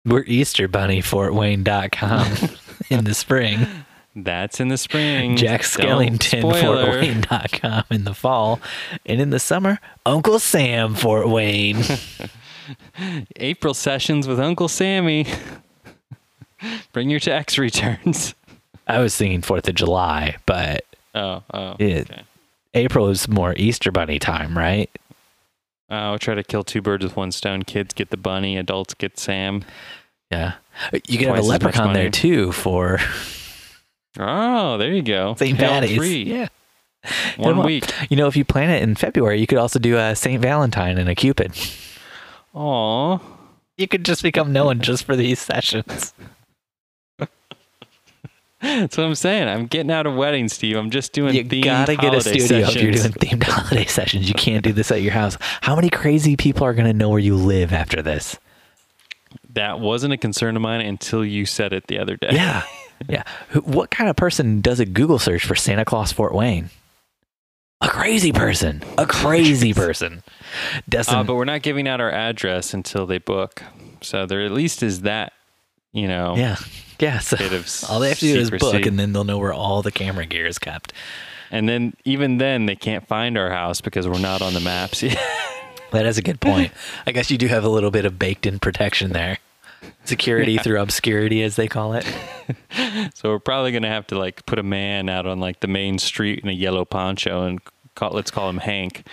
We're 0.06 0.24
Easter 0.26 0.68
Bunny 0.68 1.02
FortWayne.com 1.02 2.50
in 2.90 3.04
the 3.04 3.14
spring. 3.14 3.68
That's 4.16 4.60
in 4.60 4.70
the 4.70 4.78
spring. 4.78 5.36
Jack 5.36 5.62
Skellington. 5.62 6.42
FortWayne.com 6.42 7.84
in 7.92 8.06
the 8.06 8.14
fall. 8.14 8.60
And 9.06 9.22
in 9.22 9.30
the 9.30 9.40
summer, 9.40 9.80
Uncle 10.06 10.40
Sam 10.40 10.96
Fort 10.96 11.30
Wayne. 11.30 11.84
April 13.36 13.74
sessions 13.74 14.28
with 14.28 14.40
Uncle 14.40 14.68
Sammy. 14.68 15.26
Bring 16.94 17.10
your 17.10 17.20
tax 17.20 17.58
returns. 17.58 18.36
I 18.88 19.00
was 19.00 19.16
thinking 19.16 19.42
4th 19.42 19.68
of 19.68 19.76
July, 19.76 20.38
but 20.46 20.86
Oh, 21.16 21.44
oh. 21.54 21.76
It- 21.80 22.10
okay. 22.10 22.24
April 22.76 23.10
is 23.10 23.28
more 23.28 23.56
Easter 23.58 23.92
Bunny 23.92 24.20
time, 24.20 24.56
right? 24.58 24.90
I'll 25.90 26.20
try 26.20 26.36
to 26.36 26.44
kill 26.44 26.64
two 26.64 26.82
birds 26.84 27.04
with 27.04 27.16
one 27.16 27.32
stone. 27.32 27.64
Kids 27.64 27.96
get 27.96 28.12
the 28.12 28.18
bunny, 28.18 28.58
adults 28.58 28.94
get 28.94 29.18
Sam. 29.18 29.66
Yeah. 30.32 30.54
You 31.08 31.18
can 31.18 31.30
have 31.30 31.40
a 31.40 31.42
leprechaun 31.42 31.94
there 31.94 32.12
too 32.12 32.52
for 32.52 33.00
Oh, 34.20 34.78
there 34.78 34.92
you 34.94 35.02
go. 35.02 35.34
St. 35.36 35.58
Patty's. 35.58 36.28
Yeah. 36.28 36.48
One 37.38 37.60
on. 37.60 37.66
week. 37.66 37.86
You 38.10 38.18
know, 38.18 38.28
if 38.28 38.36
you 38.36 38.46
plan 38.46 38.70
it 38.70 38.84
in 38.84 38.94
February, 38.96 39.40
you 39.40 39.48
could 39.48 39.58
also 39.58 39.80
do 39.80 39.98
a 39.98 40.16
St. 40.16 40.40
Valentine 40.42 40.98
and 40.98 41.10
a 41.10 41.16
Cupid. 41.16 41.54
Aw. 42.54 43.20
You 43.78 43.88
could 43.88 44.04
just 44.06 44.22
become 44.22 44.52
known 44.52 44.82
just 44.82 45.06
for 45.06 45.16
these 45.16 45.40
sessions. 45.40 46.14
That's 48.62 48.98
what 48.98 49.06
I'm 49.06 49.16
saying. 49.16 49.48
I'm 49.48 49.68
getting 49.68 49.90
out 49.92 50.06
of 50.06 50.16
weddings, 50.16 50.54
Steve. 50.54 50.76
I'm 50.76 50.90
just 50.90 51.14
doing 51.14 51.34
You 51.34 51.46
themed 51.46 51.64
gotta 51.64 51.96
get 51.96 52.14
a 52.14 52.22
studio 52.22 52.68
if 52.68 52.76
you're 52.76 52.92
doing 52.92 53.12
themed 53.14 53.44
holiday 53.44 53.86
sessions. 53.86 54.28
You 54.28 54.34
can't 54.34 54.64
do 54.64 54.74
this 54.74 54.92
at 54.92 55.02
your 55.02 55.14
house. 55.14 55.38
How 55.62 55.76
many 55.76 55.90
crazy 55.90 56.36
people 56.36 56.66
are 56.66 56.74
gonna 56.74 56.94
know 56.94 57.10
where 57.10 57.20
you 57.20 57.36
live 57.36 57.72
after 57.72 58.02
this? 58.02 58.38
That 59.54 59.80
wasn't 59.80 60.14
a 60.14 60.18
concern 60.18 60.56
of 60.56 60.62
mine 60.62 60.82
until 60.82 61.24
you 61.24 61.46
said 61.46 61.72
it 61.74 61.88
the 61.88 62.00
other 62.00 62.18
day. 62.18 62.30
Yeah, 62.34 62.64
yeah. 63.10 63.24
What 63.64 63.92
kind 63.92 64.10
of 64.10 64.16
person 64.16 64.60
does 64.62 64.80
a 64.80 64.86
Google 64.86 65.20
search 65.20 65.46
for 65.46 65.56
Santa 65.56 65.86
Claus 65.86 66.12
Fort 66.12 66.34
Wayne? 66.36 66.70
A 67.82 67.88
crazy 67.88 68.34
person. 68.34 68.84
A 68.98 69.06
crazy 69.06 69.74
person. 69.86 70.22
Dustin, 70.90 71.16
Uh, 71.20 71.24
but 71.24 71.36
we're 71.36 71.46
not 71.46 71.62
giving 71.62 71.88
out 71.88 72.02
our 72.02 72.12
address 72.12 72.74
until 72.74 73.06
they 73.06 73.20
book. 73.20 73.64
So 74.02 74.26
there 74.26 74.42
at 74.46 74.52
least 74.52 74.84
is 74.84 75.02
that, 75.02 75.32
you 75.92 76.08
know, 76.08 76.36
yeah, 76.36 76.58
yeah. 77.00 77.20
So 77.20 77.38
all 77.90 78.00
they 78.00 78.10
have 78.10 78.20
to 78.20 78.34
do 78.34 78.40
is 78.40 78.52
book, 78.52 78.86
and 78.86 79.00
then 79.00 79.14
they'll 79.14 79.24
know 79.24 79.38
where 79.38 79.54
all 79.54 79.82
the 79.82 79.92
camera 79.92 80.26
gear 80.26 80.46
is 80.46 80.60
kept. 80.60 80.94
And 81.52 81.68
then 81.68 81.94
even 82.06 82.38
then 82.38 82.68
they 82.68 82.76
can't 82.76 83.08
find 83.08 83.38
our 83.38 83.50
house 83.50 83.82
because 83.82 84.08
we're 84.08 84.20
not 84.20 84.42
on 84.42 84.54
the 84.54 84.60
maps 84.60 85.02
yet. 85.04 85.18
That 85.92 86.06
is 86.06 86.20
a 86.20 86.22
good 86.22 86.40
point. 86.40 86.72
I 87.08 87.12
guess 87.12 87.32
you 87.32 87.38
do 87.38 87.48
have 87.48 87.64
a 87.64 87.70
little 87.70 87.90
bit 87.90 88.06
of 88.06 88.20
baked-in 88.20 88.60
protection 88.60 89.12
there. 89.12 89.40
Security 90.04 90.58
through 90.58 90.80
obscurity, 90.80 91.42
as 91.42 91.56
they 91.56 91.68
call 91.68 91.94
it. 91.94 92.06
so 93.16 93.30
we're 93.30 93.40
probably 93.40 93.72
gonna 93.72 93.88
have 93.88 94.06
to 94.08 94.18
like 94.18 94.46
put 94.46 94.60
a 94.60 94.64
man 94.64 95.10
out 95.10 95.26
on 95.26 95.40
like 95.40 95.62
the 95.62 95.68
main 95.68 95.98
street 95.98 96.40
in 96.44 96.50
a 96.50 96.54
yellow 96.54 96.86
poncho 96.86 97.44
and 97.46 97.60
call, 97.96 98.12
let's 98.12 98.32
call 98.32 98.50
him 98.50 98.58
Hank, 98.58 99.06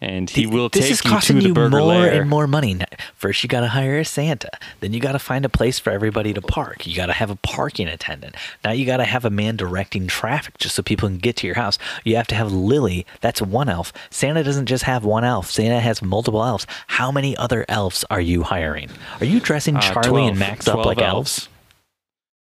and 0.00 0.28
he 0.28 0.46
will 0.46 0.68
take 0.70 0.88
you 0.90 1.20
to 1.20 1.32
the 1.32 1.40
you 1.48 1.54
burger 1.54 1.70
more 1.78 1.82
lair. 1.82 2.20
and 2.20 2.28
more 2.30 2.46
money. 2.46 2.78
First, 3.14 3.42
you 3.42 3.48
got 3.48 3.60
to 3.60 3.68
hire 3.68 3.98
a 3.98 4.04
Santa. 4.04 4.50
Then 4.80 4.92
you 4.92 5.00
got 5.00 5.12
to 5.12 5.18
find 5.18 5.44
a 5.44 5.48
place 5.48 5.78
for 5.78 5.90
everybody 5.90 6.32
to 6.34 6.40
park. 6.40 6.86
You 6.86 6.94
got 6.96 7.06
to 7.06 7.12
have 7.12 7.30
a 7.30 7.36
parking 7.36 7.88
attendant. 7.88 8.36
Now 8.64 8.72
you 8.72 8.84
got 8.86 8.98
to 8.98 9.04
have 9.04 9.24
a 9.24 9.30
man 9.30 9.56
directing 9.56 10.06
traffic 10.06 10.58
just 10.58 10.74
so 10.74 10.82
people 10.82 11.08
can 11.08 11.18
get 11.18 11.36
to 11.36 11.46
your 11.46 11.56
house. 11.56 11.78
You 12.04 12.16
have 12.16 12.26
to 12.28 12.34
have 12.34 12.52
Lily. 12.52 13.06
That's 13.20 13.40
one 13.40 13.68
elf. 13.68 13.92
Santa 14.10 14.42
doesn't 14.44 14.66
just 14.66 14.84
have 14.84 15.04
one 15.04 15.24
elf. 15.24 15.50
Santa 15.50 15.80
has 15.80 16.02
multiple 16.02 16.44
elves. 16.44 16.66
How 16.88 17.10
many 17.10 17.36
other 17.36 17.64
elves 17.68 18.04
are 18.10 18.20
you 18.20 18.42
hiring? 18.42 18.90
Are 19.20 19.26
you 19.26 19.40
dressing 19.40 19.76
Uh, 19.76 19.80
Charlie 19.80 20.08
12 20.10 20.28
and 20.30 20.38
Max 20.38 20.68
up 20.68 20.74
12 20.74 20.86
like 20.86 21.00
elves? 21.02 21.48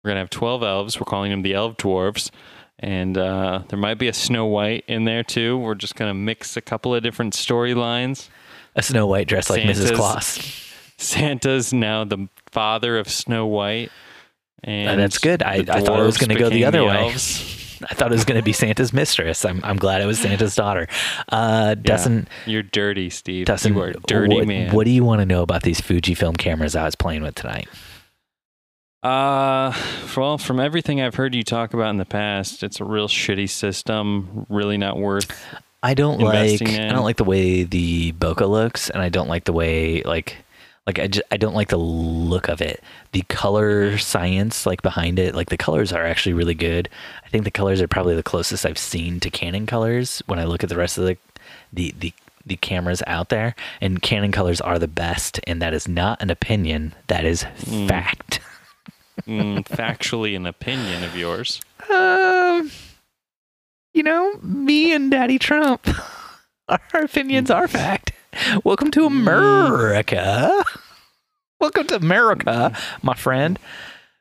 We're 0.05 0.11
gonna 0.11 0.21
have 0.21 0.31
twelve 0.31 0.63
elves. 0.63 1.01
We're 1.01 1.05
calling 1.05 1.33
them 1.33 1.43
the 1.43 1.55
Elf 1.55 1.79
Dwarves, 1.79 2.31
and 2.79 3.17
uh, 3.17 3.63
there 3.69 3.79
might 3.79 3.95
be 3.99 4.09
a 4.09 4.13
Snow 4.13 4.47
White 4.47 4.85
in 4.89 5.05
there 5.05 5.23
too. 5.23 5.59
We're 5.59 5.75
just 5.75 5.97
gonna 5.97 6.15
mix 6.15 6.57
a 6.57 6.61
couple 6.61 6.95
of 6.95 7.03
different 7.03 7.35
storylines. 7.35 8.29
A 8.75 8.83
Snow 8.83 9.07
White 9.07 9.29
dressed 9.29 9.51
like 9.51 9.63
Mrs. 9.63 9.95
Claus. 9.95 10.39
Santa's 10.99 11.73
now 11.73 12.05
the 12.05 12.29
father 12.51 12.99
of 12.99 13.09
Snow 13.09 13.47
White, 13.47 13.91
and 14.65 14.91
Uh, 14.91 14.97
that's 14.97 15.19
good. 15.19 15.43
I- 15.43 15.55
I 15.69 15.81
thought 15.81 16.01
it 16.01 16.05
was 16.07 16.19
gonna 16.19 16.39
go 16.39 16.49
the 16.51 16.65
other 16.65 16.85
way. 16.85 16.97
elves. 17.11 17.55
I 17.91 17.95
thought 17.95 18.11
it 18.11 18.15
was 18.15 18.25
going 18.25 18.39
to 18.41 18.43
be 18.43 18.55
Santa's 18.55 18.95
mistress. 18.95 19.45
I'm, 19.45 19.61
I'm 19.63 19.77
glad 19.77 20.01
it 20.01 20.07
was 20.07 20.19
Santa's 20.19 20.55
daughter. 20.55 20.89
Uh, 21.29 21.75
Yeah. 21.77 21.83
Dustin, 21.83 22.27
You're 22.47 22.63
dirty, 22.63 23.11
Steve. 23.11 23.45
Dustin, 23.45 23.75
you 23.75 23.83
are 23.83 23.93
dirty 24.07 24.35
what, 24.35 24.47
man. 24.49 24.75
what 24.75 24.85
do 24.87 24.91
you 24.91 25.05
want 25.05 25.21
to 25.21 25.27
know 25.27 25.43
about 25.43 25.63
these 25.63 25.79
Fujifilm 25.83 26.39
cameras 26.39 26.75
I 26.75 26.85
was 26.87 26.95
playing 26.95 27.23
with 27.23 27.35
tonight? 27.35 27.69
Uh, 29.07 29.73
well, 30.17 30.37
from 30.37 30.59
everything 30.59 31.01
I've 31.01 31.15
heard 31.15 31.33
you 31.33 31.45
talk 31.45 31.75
about 31.75 31.91
in 31.91 31.97
the 31.97 32.05
past, 32.05 32.65
it's 32.65 32.81
a 32.81 32.85
real 32.85 33.07
shitty 33.07 33.49
system. 33.49 34.47
Really 34.49 34.79
not 34.79 34.99
worth. 34.99 35.31
I 35.81 35.95
don't 35.95 36.19
like 36.19 36.61
Investing 36.61 36.81
I 36.81 36.93
don't 36.93 37.05
like 37.05 37.17
the 37.17 37.23
way 37.23 37.63
the 37.63 38.11
bokeh 38.15 38.49
looks, 38.49 38.91
and 38.91 39.01
I 39.01 39.09
don't 39.09 39.29
like 39.29 39.45
the 39.45 39.53
way 39.53 40.03
like 40.03 40.39
like 40.89 40.99
I, 40.99 41.07
just, 41.07 41.25
I 41.31 41.37
don't 41.37 41.55
like 41.55 41.69
the 41.69 41.77
look 41.77 42.49
of 42.49 42.61
it. 42.61 42.83
The 43.13 43.23
color 43.29 43.97
science 43.97 44.67
like 44.67 44.83
behind 44.83 45.21
it, 45.21 45.37
like 45.37 45.51
the 45.51 45.57
colors 45.57 45.93
are 45.93 46.05
actually 46.05 46.33
really 46.33 46.55
good. 46.55 46.89
I 47.25 47.29
think 47.29 47.45
the 47.45 47.53
colors 47.53 47.81
are 47.81 47.87
probably 47.87 48.17
the 48.17 48.25
closest 48.25 48.67
I've 48.67 48.77
seen 48.77 49.21
to 49.21 49.31
Canon 49.31 49.67
colors 49.67 50.21
when 50.27 50.41
I 50.41 50.45
look 50.45 50.65
at 50.65 50.69
the 50.69 50.77
rest 50.77 50.99
of 50.99 51.05
the 51.05 51.17
the 51.73 51.95
the 51.97 52.13
the 52.45 52.57
cameras 52.57 53.05
out 53.07 53.29
there, 53.29 53.55
and 53.81 54.03
Canon 54.03 54.33
colors 54.33 54.61
are 54.61 54.81
the 54.81 54.89
best. 54.89 55.39
And 55.47 55.63
that 55.63 55.75
is 55.75 55.87
not 55.87 56.21
an 56.21 56.31
opinion; 56.31 56.93
that 57.07 57.25
is 57.25 57.45
fact. 57.87 58.41
Mm, 59.27 59.65
factually, 59.67 60.37
an 60.37 60.47
opinion 60.47 61.03
of 61.03 61.17
yours. 61.17 61.61
Um, 61.91 62.71
you 63.93 64.05
know, 64.05 64.39
me 64.41 64.93
and 64.93 65.11
Daddy 65.11 65.39
Trump, 65.39 65.89
our 66.69 66.81
opinions 67.03 67.51
are 67.51 67.67
fact. 67.67 68.13
Welcome 68.63 68.93
to 68.93 69.05
America. 69.05 70.65
Welcome 71.59 71.87
to 71.89 71.97
America, 71.97 72.77
my 73.03 73.15
friend. 73.15 73.59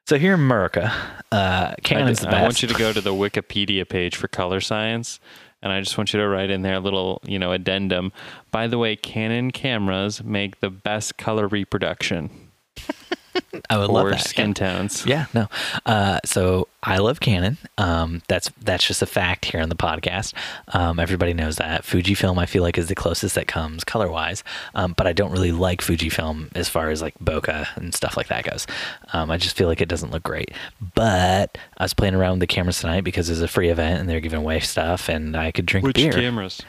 So 0.07 0.17
here 0.17 0.33
in 0.33 0.39
America, 0.39 0.91
uh, 1.31 1.73
I, 1.73 1.75
Canon's 1.83 2.21
the 2.21 2.29
I 2.29 2.41
want 2.41 2.61
you 2.61 2.67
to 2.67 2.73
go 2.73 2.91
to 2.91 3.01
the 3.01 3.13
Wikipedia 3.13 3.87
page 3.87 4.15
for 4.15 4.27
color 4.27 4.61
science, 4.61 5.19
and 5.61 5.71
I 5.71 5.81
just 5.81 5.97
want 5.97 6.13
you 6.13 6.19
to 6.19 6.27
write 6.27 6.49
in 6.49 6.63
there 6.63 6.75
a 6.75 6.79
little, 6.79 7.21
you 7.25 7.37
know, 7.37 7.51
addendum. 7.51 8.11
By 8.51 8.67
the 8.67 8.77
way, 8.79 8.95
Canon 8.95 9.51
cameras 9.51 10.23
make 10.23 10.61
the 10.61 10.69
best 10.71 11.17
color 11.17 11.47
reproduction 11.47 12.51
I 13.69 13.77
would 13.77 13.89
love 13.89 14.09
that. 14.09 14.21
skin 14.21 14.53
tones. 14.53 15.05
Yeah, 15.05 15.25
no. 15.33 15.47
Uh, 15.85 16.19
so 16.25 16.67
I 16.83 16.97
love 16.97 17.19
Canon. 17.19 17.57
Um, 17.77 18.21
that's 18.27 18.49
that's 18.61 18.85
just 18.85 19.01
a 19.01 19.05
fact 19.05 19.45
here 19.45 19.61
on 19.61 19.69
the 19.69 19.75
podcast. 19.75 20.33
Um, 20.69 20.99
everybody 20.99 21.33
knows 21.33 21.55
that 21.57 21.83
Fujifilm. 21.83 22.37
I 22.37 22.45
feel 22.45 22.63
like 22.63 22.77
is 22.77 22.87
the 22.87 22.95
closest 22.95 23.35
that 23.35 23.47
comes 23.47 23.83
color 23.83 24.09
wise, 24.09 24.43
um, 24.75 24.93
but 24.97 25.07
I 25.07 25.13
don't 25.13 25.31
really 25.31 25.51
like 25.51 25.81
Fujifilm 25.81 26.55
as 26.55 26.69
far 26.69 26.89
as 26.89 27.01
like 27.01 27.15
bokeh 27.23 27.67
and 27.77 27.93
stuff 27.93 28.17
like 28.17 28.27
that 28.27 28.43
goes. 28.45 28.67
Um, 29.13 29.31
I 29.31 29.37
just 29.37 29.55
feel 29.57 29.67
like 29.67 29.81
it 29.81 29.89
doesn't 29.89 30.11
look 30.11 30.23
great. 30.23 30.51
But 30.93 31.57
I 31.77 31.83
was 31.83 31.93
playing 31.93 32.15
around 32.15 32.31
with 32.33 32.39
the 32.41 32.47
cameras 32.47 32.79
tonight 32.79 33.01
because 33.01 33.29
it's 33.29 33.41
a 33.41 33.47
free 33.47 33.69
event 33.69 33.99
and 33.99 34.09
they're 34.09 34.19
giving 34.19 34.39
away 34.39 34.59
stuff, 34.59 35.09
and 35.09 35.35
I 35.35 35.51
could 35.51 35.65
drink 35.65 35.85
Which 35.85 35.95
beer. 35.95 36.11
cameras? 36.11 36.61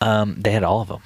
Um, 0.00 0.36
they 0.40 0.52
had 0.52 0.62
all 0.64 0.80
of 0.80 0.88
them. 0.88 1.02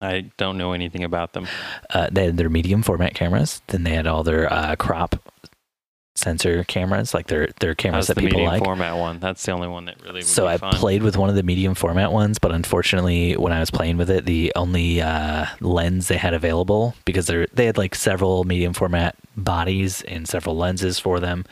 I 0.00 0.30
don't 0.36 0.58
know 0.58 0.72
anything 0.72 1.02
about 1.04 1.32
them. 1.32 1.48
Uh, 1.90 2.08
they 2.10 2.26
had 2.26 2.36
their 2.36 2.48
medium 2.48 2.82
format 2.82 3.14
cameras. 3.14 3.62
Then 3.66 3.82
they 3.84 3.94
had 3.94 4.06
all 4.06 4.22
their 4.22 4.52
uh, 4.52 4.76
crop 4.76 5.16
sensor 6.18 6.64
cameras, 6.64 7.14
like 7.14 7.28
their 7.28 7.48
their 7.60 7.74
cameras 7.74 8.06
How's 8.06 8.06
that 8.08 8.14
the 8.14 8.22
people 8.22 8.40
medium 8.40 8.52
like. 8.52 8.64
format 8.64 8.96
one? 8.96 9.20
That's 9.20 9.44
the 9.44 9.52
only 9.52 9.68
one 9.68 9.86
that 9.86 10.02
really. 10.02 10.22
So 10.22 10.46
I 10.46 10.58
fun. 10.58 10.72
played 10.74 11.02
with 11.02 11.16
one 11.16 11.28
of 11.30 11.36
the 11.36 11.42
medium 11.42 11.74
format 11.74 12.12
ones, 12.12 12.38
but 12.38 12.52
unfortunately, 12.52 13.36
when 13.36 13.52
I 13.52 13.60
was 13.60 13.70
playing 13.70 13.96
with 13.96 14.10
it, 14.10 14.26
the 14.26 14.52
only 14.56 15.00
uh, 15.00 15.46
lens 15.60 16.08
they 16.08 16.16
had 16.16 16.34
available 16.34 16.94
because 17.04 17.26
they 17.26 17.46
they 17.52 17.66
had 17.66 17.78
like 17.78 17.94
several 17.94 18.44
medium 18.44 18.74
format 18.74 19.16
bodies 19.36 20.02
and 20.02 20.28
several 20.28 20.56
lenses 20.56 20.98
for 20.98 21.20
them, 21.20 21.44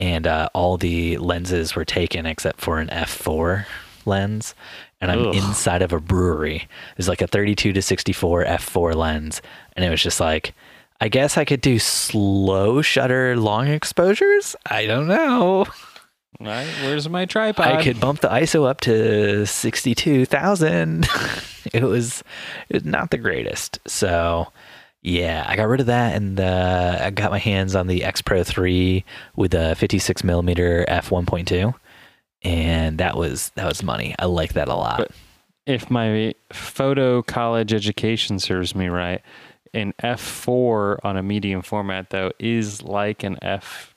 and 0.00 0.26
uh, 0.26 0.48
all 0.54 0.76
the 0.76 1.18
lenses 1.18 1.76
were 1.76 1.84
taken 1.84 2.26
except 2.26 2.60
for 2.60 2.78
an 2.78 2.88
f4 2.88 3.66
lens. 4.06 4.54
And 5.00 5.10
I'm 5.10 5.26
Ugh. 5.26 5.34
inside 5.34 5.82
of 5.82 5.92
a 5.92 6.00
brewery. 6.00 6.68
There's 6.96 7.08
like 7.08 7.22
a 7.22 7.26
32 7.26 7.72
to 7.72 7.82
64 7.82 8.44
f4 8.44 8.94
lens, 8.94 9.42
and 9.76 9.84
it 9.84 9.90
was 9.90 10.02
just 10.02 10.20
like. 10.20 10.54
I 11.02 11.08
guess 11.08 11.38
I 11.38 11.46
could 11.46 11.62
do 11.62 11.78
slow 11.78 12.82
shutter 12.82 13.34
long 13.34 13.68
exposures. 13.68 14.54
I 14.66 14.84
don't 14.84 15.06
know. 15.08 15.64
Right, 16.40 16.68
where's 16.82 17.08
my 17.08 17.26
tripod? 17.26 17.66
I 17.66 17.82
could 17.82 18.00
bump 18.00 18.20
the 18.20 18.28
ISO 18.28 18.66
up 18.66 18.80
to 18.82 19.46
62,000. 19.46 21.06
it 21.72 21.82
was 21.82 22.22
it 22.68 22.74
was 22.74 22.84
not 22.84 23.10
the 23.10 23.18
greatest. 23.18 23.78
So, 23.86 24.48
yeah, 25.02 25.44
I 25.46 25.56
got 25.56 25.68
rid 25.68 25.80
of 25.80 25.86
that 25.86 26.16
and 26.16 26.40
uh, 26.40 26.98
I 27.00 27.10
got 27.10 27.30
my 27.30 27.38
hands 27.38 27.74
on 27.74 27.88
the 27.88 28.04
X 28.04 28.22
Pro 28.22 28.42
3 28.42 29.04
with 29.36 29.52
a 29.54 29.74
56 29.74 30.24
millimeter 30.24 30.84
f 30.88 31.10
1.2, 31.10 31.74
and 32.42 32.98
that 32.98 33.16
was 33.16 33.50
that 33.54 33.66
was 33.66 33.82
money. 33.82 34.14
I 34.18 34.26
like 34.26 34.52
that 34.54 34.68
a 34.68 34.74
lot. 34.74 34.98
But- 34.98 35.10
if 35.66 35.90
my 35.90 36.34
photo 36.52 37.22
college 37.22 37.72
education 37.72 38.38
serves 38.40 38.74
me 38.74 38.88
right, 38.88 39.20
an 39.72 39.92
f4 40.02 40.98
on 41.04 41.16
a 41.16 41.22
medium 41.22 41.62
format 41.62 42.10
though 42.10 42.32
is 42.40 42.82
like 42.82 43.22
an 43.22 43.38
f 43.40 43.94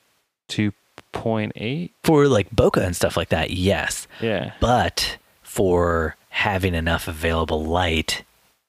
2.8. 0.50 1.90
for 2.04 2.28
like 2.28 2.50
bokeh 2.50 2.84
and 2.84 2.94
stuff 2.94 3.16
like 3.16 3.30
that, 3.30 3.50
yes. 3.50 4.06
Yeah. 4.20 4.52
But 4.60 5.16
for 5.42 6.16
having 6.28 6.74
enough 6.74 7.08
available 7.08 7.64
light 7.64 8.22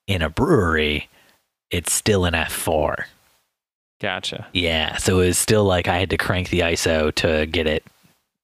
in 0.07 0.21
a 0.21 0.29
brewery, 0.29 1.09
it's 1.69 1.93
still 1.93 2.25
an 2.25 2.33
f4. 2.33 3.05
Gotcha. 4.01 4.47
Yeah, 4.53 4.97
so 4.97 5.19
it 5.19 5.27
was 5.27 5.37
still 5.37 5.63
like 5.65 5.87
I 5.87 5.97
had 5.99 6.09
to 6.11 6.17
crank 6.17 6.49
the 6.49 6.59
ISO 6.61 7.13
to 7.15 7.45
get 7.45 7.67
it 7.67 7.83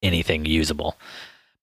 anything 0.02 0.46
usable. 0.46 0.98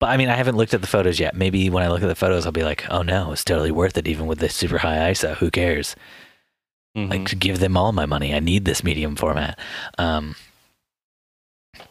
But 0.01 0.11
I 0.11 0.17
mean, 0.17 0.29
I 0.29 0.37
haven't 0.37 0.57
looked 0.57 0.75
at 0.75 0.81
the 0.81 0.87
photos 0.87 1.19
yet. 1.19 1.35
Maybe 1.35 1.69
when 1.71 1.83
I 1.83 1.89
look 1.89 2.03
at 2.03 2.09
the 2.09 2.15
photos, 2.15 2.47
I'll 2.47 2.53
be 2.53 2.63
like, 2.65 2.85
"Oh 2.91 3.03
no, 3.03 3.33
it's 3.33 3.45
totally 3.45 3.73
worth 3.73 3.99
it, 3.99 4.07
even 4.07 4.27
with 4.27 4.39
this 4.39 4.55
super 4.55 4.79
high 4.79 5.11
ISO. 5.11 5.37
Who 5.37 5.51
cares? 5.51 5.97
Mhm. 6.97 7.11
Like, 7.11 7.39
give 7.39 7.59
them 7.59 7.77
all 7.77 7.93
my 7.93 8.07
money. 8.07 8.35
I 8.35 8.41
need 8.41 8.65
this 8.65 8.85
medium 8.85 9.17
format." 9.17 9.59
Um, 9.99 10.37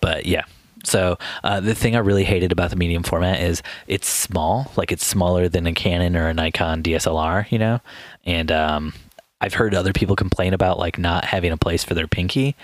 but 0.01 0.25
yeah. 0.25 0.43
So 0.83 1.17
uh, 1.43 1.59
the 1.59 1.75
thing 1.75 1.95
I 1.95 1.99
really 1.99 2.23
hated 2.23 2.51
about 2.53 2.69
the 2.69 2.75
medium 2.77 3.03
format 3.03 3.41
is 3.41 3.61
it's 3.87 4.07
small, 4.07 4.71
like 4.77 4.91
it's 4.91 5.05
smaller 5.05 5.49
than 5.49 5.67
a 5.67 5.73
Canon 5.73 6.15
or 6.15 6.29
a 6.29 6.33
Nikon 6.33 6.81
DSLR, 6.81 7.51
you 7.51 7.59
know. 7.59 7.81
And 8.25 8.51
um, 8.51 8.93
I've 9.41 9.55
heard 9.55 9.75
other 9.75 9.91
people 9.91 10.15
complain 10.15 10.53
about 10.53 10.79
like 10.79 10.97
not 10.97 11.25
having 11.25 11.51
a 11.51 11.57
place 11.57 11.83
for 11.83 11.93
their 11.93 12.07
pinky, 12.07 12.55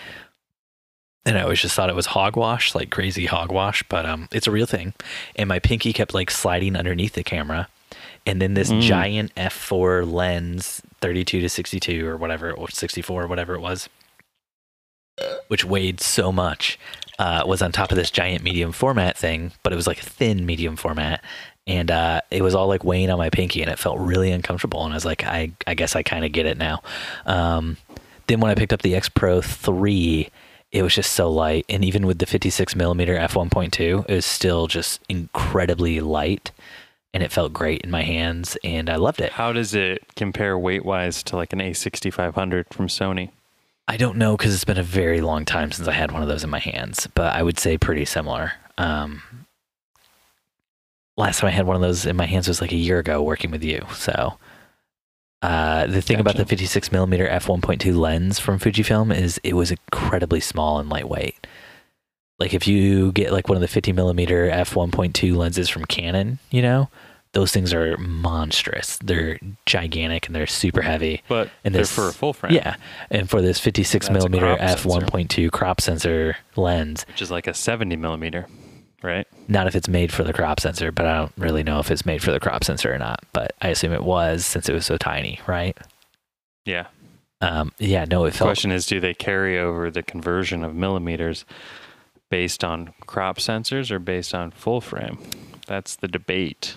and 1.26 1.38
I 1.38 1.44
always 1.44 1.62
just 1.62 1.76
thought 1.76 1.90
it 1.90 1.96
was 1.96 2.08
hogwash, 2.08 2.76
like 2.76 2.90
crazy 2.90 3.26
hogwash. 3.26 3.84
But 3.90 4.06
um, 4.06 4.28
it's 4.32 4.48
a 4.48 4.52
real 4.52 4.66
thing. 4.66 4.94
And 5.36 5.48
my 5.48 5.60
pinky 5.60 5.94
kept 5.94 6.14
like 6.14 6.30
sliding 6.32 6.76
underneath 6.76 7.14
the 7.14 7.24
camera, 7.24 7.68
and 8.26 8.42
then 8.42 8.54
this 8.54 8.72
Mm. 8.72 8.82
giant 8.82 9.36
f4 9.36 10.10
lens, 10.12 10.82
32 11.02 11.42
to 11.42 11.50
62 11.50 12.06
or 12.08 12.18
whatever, 12.18 12.52
or 12.52 12.70
64 12.70 13.24
or 13.24 13.28
whatever 13.28 13.56
it 13.56 13.62
was, 13.62 13.90
which 15.48 15.64
weighed 15.66 16.00
so 16.02 16.32
much, 16.32 16.80
uh, 17.20 17.44
was 17.46 17.62
on 17.62 17.72
top 17.72 17.92
of 17.92 17.98
this 17.98 18.10
giant 18.10 18.44
medium 18.44 18.72
format 18.72 19.18
thing, 19.18 19.52
but 19.62 19.72
it 19.72 19.76
was 19.76 19.88
like 19.88 20.02
a 20.02 20.06
thin 20.06 20.46
medium 20.46 20.76
format. 20.76 21.24
And 21.66 21.92
uh, 21.92 22.20
it 22.32 22.42
was 22.42 22.56
all 22.56 22.68
like 22.68 22.84
weighing 22.84 23.10
on 23.10 23.18
my 23.18 23.30
pinky, 23.30 23.62
and 23.62 23.72
it 23.72 23.80
felt 23.80 23.98
really 24.00 24.32
uncomfortable. 24.32 24.84
And 24.84 24.92
I 24.94 24.98
was 24.98 25.06
like, 25.06 25.24
I, 25.24 25.52
I 25.66 25.76
guess 25.76 25.96
I 25.96 26.04
kind 26.04 26.26
of 26.26 26.32
get 26.34 26.46
it 26.46 26.58
now. 26.58 26.82
Um, 27.26 27.78
then 28.28 28.40
when 28.42 28.52
I 28.52 28.56
picked 28.56 28.74
up 28.74 28.82
the 28.82 28.96
X 28.96 29.08
Pro 29.08 29.40
3, 29.42 30.30
it 30.74 30.82
was 30.82 30.96
just 30.96 31.14
so 31.14 31.30
light. 31.30 31.66
And 31.70 31.86
even 31.86 32.06
with 32.06 32.18
the 32.18 32.26
56 32.26 32.76
millimeter 32.76 33.16
f1.2, 33.16 34.10
it 34.10 34.14
was 34.14 34.26
still 34.26 34.68
just 34.68 35.00
incredibly 35.08 36.02
light. 36.02 36.52
And 37.14 37.22
it 37.22 37.32
felt 37.32 37.54
great 37.54 37.82
in 37.82 37.92
my 37.92 38.02
hands, 38.02 38.58
and 38.64 38.90
I 38.90 38.96
loved 38.96 39.22
it. 39.22 39.34
How 39.34 39.54
does 39.54 39.76
it 39.76 40.04
compare 40.16 40.58
weight 40.58 40.84
wise 40.84 41.22
to 41.24 41.36
like 41.36 41.54
an 41.54 41.60
A6500 41.60 42.74
from 42.74 42.88
Sony? 42.88 43.30
I 43.88 43.98
don't 43.98 44.18
know 44.18 44.36
because 44.36 44.56
it's 44.56 44.66
been 44.66 44.80
a 44.80 44.84
very 44.84 45.22
long 45.22 45.46
time 45.46 45.72
since 45.72 45.88
I 45.88 45.92
had 45.92 46.12
one 46.12 46.24
of 46.24 46.28
those 46.28 46.44
in 46.44 46.50
my 46.50 46.58
hands, 46.58 47.08
but 47.14 47.36
I 47.36 47.44
would 47.44 47.60
say 47.60 47.78
pretty 47.78 48.06
similar. 48.06 48.54
Um, 48.80 49.22
last 51.16 51.42
time 51.42 51.50
I 51.50 51.52
had 51.52 51.68
one 51.68 51.76
of 51.76 51.84
those 51.84 52.08
in 52.08 52.16
my 52.16 52.26
hands 52.26 52.48
was 52.48 52.62
like 52.62 52.72
a 52.72 52.78
year 52.78 52.98
ago 52.98 53.22
working 53.22 53.52
with 53.52 53.64
you. 53.64 53.86
So 53.94 54.40
uh, 55.44 55.88
the 55.88 56.02
thing 56.02 56.22
about 56.22 56.38
the 56.38 56.46
56 56.46 56.92
millimeter 56.94 57.28
f1.2 57.28 57.96
lens 57.98 58.40
from 58.40 58.60
Fujifilm 58.60 59.14
is 59.14 59.42
it 59.44 59.56
was 59.56 59.72
incredibly 59.72 60.40
small 60.40 60.80
and 60.80 60.90
lightweight. 60.90 61.46
Like 62.40 62.54
if 62.54 62.66
you 62.66 63.12
get 63.12 63.34
like 63.34 63.50
one 63.50 63.58
of 63.58 63.62
the 63.62 63.68
50 63.68 63.92
millimeter 63.92 64.50
f1.2 64.50 65.36
lenses 65.36 65.68
from 65.68 65.84
Canon, 65.84 66.40
you 66.50 66.62
know, 66.62 66.90
those 67.34 67.52
things 67.52 67.74
are 67.74 67.98
monstrous. 67.98 68.98
They're 69.04 69.38
gigantic 69.66 70.28
and 70.28 70.36
they're 70.36 70.48
super 70.48 70.82
heavy. 70.82 71.24
But 71.28 71.50
And 71.66 71.76
they're 71.76 71.84
for 71.84 72.08
a 72.08 72.14
full 72.14 72.32
frame. 72.32 72.54
Yeah, 72.54 72.76
and 73.10 73.30
for 73.30 73.42
this 73.42 73.60
56 73.60 74.08
That's 74.08 74.14
millimeter 74.14 74.56
f 74.60 74.84
1.2 74.84 75.52
crop 75.52 75.82
sensor 75.82 76.38
lens, 76.56 77.06
Which 77.10 77.22
is 77.22 77.32
like 77.32 77.48
a 77.48 77.54
70 77.54 77.98
millimeter, 77.98 78.48
right? 79.04 79.28
not 79.48 79.68
if 79.68 79.76
it's 79.76 79.88
made 79.90 80.12
for 80.12 80.24
the 80.24 80.34
crop 80.34 80.60
sensor, 80.60 80.92
but 80.92 81.06
I 81.06 81.18
don't 81.18 81.32
really 81.38 81.64
know 81.64 81.80
if 81.80 81.92
it's 81.92 82.06
made 82.06 82.24
for 82.24 82.32
the 82.32 82.40
crop 82.40 82.64
sensor 82.64 82.94
or 82.94 82.98
not. 82.98 83.24
But 83.34 83.54
I 83.62 83.68
assume 83.70 83.92
it 83.92 84.04
was 84.04 84.46
since 84.46 84.70
it 84.70 84.74
was 84.74 84.86
so 84.86 84.98
tiny, 84.98 85.40
right? 85.46 85.78
Yeah. 86.66 86.88
Um, 87.42 87.74
yeah, 87.78 88.06
no, 88.06 88.24
it 88.26 88.34
The 88.34 88.40
question 88.40 88.72
is 88.72 88.86
do 88.86 89.00
they 89.02 89.14
carry 89.14 89.60
over 89.60 89.92
the 89.92 90.02
conversion 90.02 90.64
of 90.64 90.74
millimeters 90.74 91.44
based 92.32 92.64
on 92.64 92.94
crop 93.06 93.38
sensors 93.38 93.92
or 93.92 94.00
based 94.00 94.34
on 94.34 94.52
full 94.52 94.80
frame? 94.80 95.18
That's 95.68 95.96
the 95.98 96.08
debate. 96.08 96.76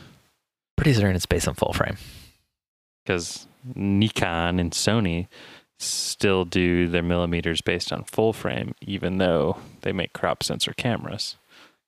pretty 0.76 0.92
certain 0.94 1.14
it's 1.16 1.26
based 1.26 1.46
on 1.48 1.54
full 1.54 1.72
frame. 1.72 1.96
because 3.04 3.46
Nikon 3.74 4.58
and 4.58 4.72
Sony 4.72 5.28
still 5.78 6.44
do 6.44 6.88
their 6.88 7.02
millimeters 7.02 7.60
based 7.60 7.92
on 7.92 8.04
full 8.04 8.32
frame, 8.32 8.74
even 8.80 9.18
though 9.18 9.58
they 9.82 9.92
make 9.92 10.12
crop 10.12 10.42
sensor 10.42 10.72
cameras. 10.76 11.36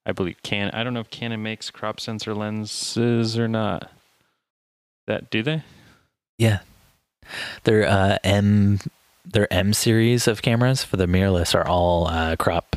I 0.07 0.13
believe 0.13 0.43
Canon. 0.43 0.75
I 0.75 0.85
don't 0.85 0.95
know 0.95 1.01
if 1.01 1.11
Canon 1.11 1.43
makes 1.43 1.71
crop 1.71 2.01
sensor 2.01 2.35
lenses 2.35 3.39
or 3.39 3.49
not. 3.49 3.91
That 5.07 5.31
do 5.31 5.43
they? 5.43 5.63
Yeah, 6.39 6.61
their 7.65 7.87
uh, 7.87 8.19
M 8.25 8.79
their 9.25 9.53
M 9.53 9.73
series 9.73 10.27
of 10.29 10.43
cameras 10.43 10.85
for 10.85 10.97
the 10.97 11.07
mirrorless 11.07 11.55
are 11.55 11.67
all 11.67 12.07
uh, 12.09 12.37
crop, 12.37 12.77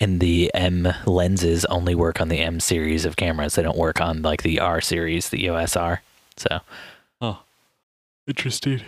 and 0.00 0.20
the 0.20 0.50
M 0.54 0.88
lenses 1.06 1.64
only 1.66 1.94
work 1.94 2.20
on 2.20 2.28
the 2.28 2.40
M 2.40 2.60
series 2.60 3.04
of 3.04 3.16
cameras. 3.16 3.54
They 3.54 3.62
don't 3.62 3.78
work 3.78 4.00
on 4.00 4.22
like 4.22 4.42
the 4.42 4.60
R 4.60 4.80
series, 4.80 5.28
the 5.28 5.44
EOS 5.44 5.76
R. 5.76 6.02
So, 6.36 6.60
Oh, 7.20 7.42
interesting. 8.26 8.82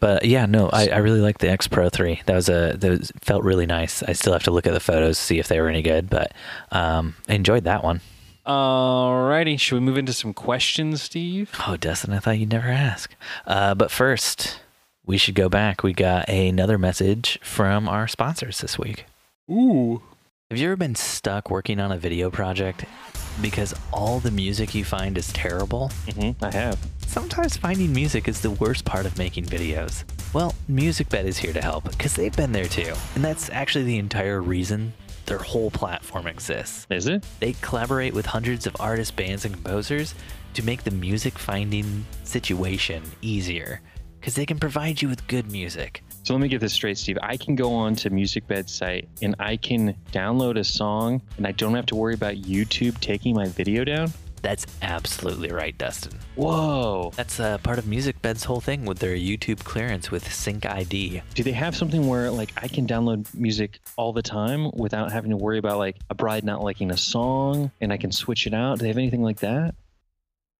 But 0.00 0.24
yeah, 0.24 0.46
no, 0.46 0.68
I, 0.70 0.88
I 0.88 0.98
really 0.98 1.20
like 1.20 1.38
the 1.38 1.50
X 1.50 1.68
Pro 1.68 1.88
3. 1.88 2.22
That 2.26 2.34
was 2.34 2.48
a 2.48 2.76
that 2.78 2.90
was, 2.90 3.12
felt 3.20 3.44
really 3.44 3.66
nice. 3.66 4.02
I 4.02 4.12
still 4.12 4.32
have 4.32 4.44
to 4.44 4.50
look 4.50 4.66
at 4.66 4.72
the 4.72 4.80
photos 4.80 5.18
to 5.18 5.24
see 5.24 5.38
if 5.38 5.48
they 5.48 5.60
were 5.60 5.68
any 5.68 5.82
good, 5.82 6.08
but 6.08 6.32
um, 6.70 7.14
I 7.28 7.34
enjoyed 7.34 7.64
that 7.64 7.84
one. 7.84 8.00
Alrighty, 8.46 9.58
should 9.58 9.76
we 9.76 9.80
move 9.80 9.98
into 9.98 10.12
some 10.12 10.34
questions, 10.34 11.02
Steve? 11.02 11.52
Oh, 11.66 11.76
Dustin, 11.76 12.12
I 12.12 12.18
thought 12.18 12.38
you'd 12.38 12.50
never 12.50 12.68
ask. 12.68 13.14
Uh, 13.46 13.74
but 13.74 13.90
first, 13.90 14.58
we 15.06 15.16
should 15.16 15.36
go 15.36 15.48
back. 15.48 15.82
We 15.82 15.92
got 15.92 16.28
another 16.28 16.76
message 16.76 17.38
from 17.42 17.88
our 17.88 18.08
sponsors 18.08 18.60
this 18.60 18.78
week. 18.78 19.06
Ooh. 19.48 20.02
Have 20.52 20.60
you 20.60 20.66
ever 20.66 20.76
been 20.76 20.94
stuck 20.94 21.50
working 21.50 21.80
on 21.80 21.92
a 21.92 21.96
video 21.96 22.28
project 22.30 22.84
because 23.40 23.72
all 23.90 24.20
the 24.20 24.30
music 24.30 24.74
you 24.74 24.84
find 24.84 25.16
is 25.16 25.32
terrible? 25.32 25.90
Mm-hmm, 26.04 26.44
I 26.44 26.50
have. 26.50 26.78
Sometimes 27.06 27.56
finding 27.56 27.90
music 27.90 28.28
is 28.28 28.42
the 28.42 28.50
worst 28.50 28.84
part 28.84 29.06
of 29.06 29.16
making 29.16 29.46
videos. 29.46 30.04
Well, 30.34 30.54
MusicBed 30.70 31.24
is 31.24 31.38
here 31.38 31.54
to 31.54 31.62
help 31.62 31.84
because 31.84 32.12
they've 32.12 32.36
been 32.36 32.52
there 32.52 32.66
too. 32.66 32.92
And 33.14 33.24
that's 33.24 33.48
actually 33.48 33.84
the 33.84 33.96
entire 33.96 34.42
reason 34.42 34.92
their 35.24 35.38
whole 35.38 35.70
platform 35.70 36.26
exists. 36.26 36.86
Is 36.90 37.06
it? 37.06 37.24
They 37.40 37.54
collaborate 37.62 38.12
with 38.12 38.26
hundreds 38.26 38.66
of 38.66 38.76
artists, 38.78 39.10
bands, 39.10 39.46
and 39.46 39.54
composers 39.54 40.14
to 40.52 40.62
make 40.62 40.84
the 40.84 40.90
music 40.90 41.38
finding 41.38 42.04
situation 42.24 43.02
easier 43.22 43.80
because 44.20 44.34
they 44.34 44.44
can 44.44 44.60
provide 44.60 45.00
you 45.00 45.08
with 45.08 45.26
good 45.28 45.50
music. 45.50 46.04
So 46.24 46.34
let 46.34 46.40
me 46.40 46.48
get 46.48 46.60
this 46.60 46.72
straight, 46.72 46.98
Steve. 46.98 47.18
I 47.20 47.36
can 47.36 47.56
go 47.56 47.74
on 47.74 47.96
to 47.96 48.10
MusicBed's 48.10 48.72
site 48.72 49.08
and 49.22 49.34
I 49.40 49.56
can 49.56 49.96
download 50.12 50.56
a 50.56 50.64
song 50.64 51.20
and 51.36 51.46
I 51.46 51.52
don't 51.52 51.74
have 51.74 51.86
to 51.86 51.96
worry 51.96 52.14
about 52.14 52.36
YouTube 52.36 52.98
taking 53.00 53.34
my 53.34 53.46
video 53.46 53.82
down? 53.84 54.12
That's 54.42 54.66
absolutely 54.82 55.52
right, 55.52 55.76
Dustin. 55.78 56.18
Whoa. 56.34 57.12
That's 57.14 57.38
uh, 57.38 57.58
part 57.58 57.78
of 57.78 57.84
MusicBed's 57.84 58.44
whole 58.44 58.60
thing 58.60 58.84
with 58.84 58.98
their 58.98 59.16
YouTube 59.16 59.62
clearance 59.64 60.10
with 60.10 60.32
Sync 60.32 60.66
ID. 60.66 61.22
Do 61.34 61.42
they 61.42 61.52
have 61.52 61.76
something 61.76 62.08
where 62.08 62.30
like 62.30 62.52
I 62.56 62.68
can 62.68 62.86
download 62.86 63.32
music 63.34 63.80
all 63.96 64.12
the 64.12 64.22
time 64.22 64.70
without 64.74 65.12
having 65.12 65.30
to 65.30 65.36
worry 65.36 65.58
about 65.58 65.78
like 65.78 65.96
a 66.10 66.14
bride 66.14 66.44
not 66.44 66.62
liking 66.62 66.90
a 66.90 66.96
song 66.96 67.70
and 67.80 67.92
I 67.92 67.96
can 67.96 68.10
switch 68.10 68.46
it 68.46 68.54
out? 68.54 68.78
Do 68.78 68.82
they 68.82 68.88
have 68.88 68.98
anything 68.98 69.22
like 69.22 69.40
that? 69.40 69.76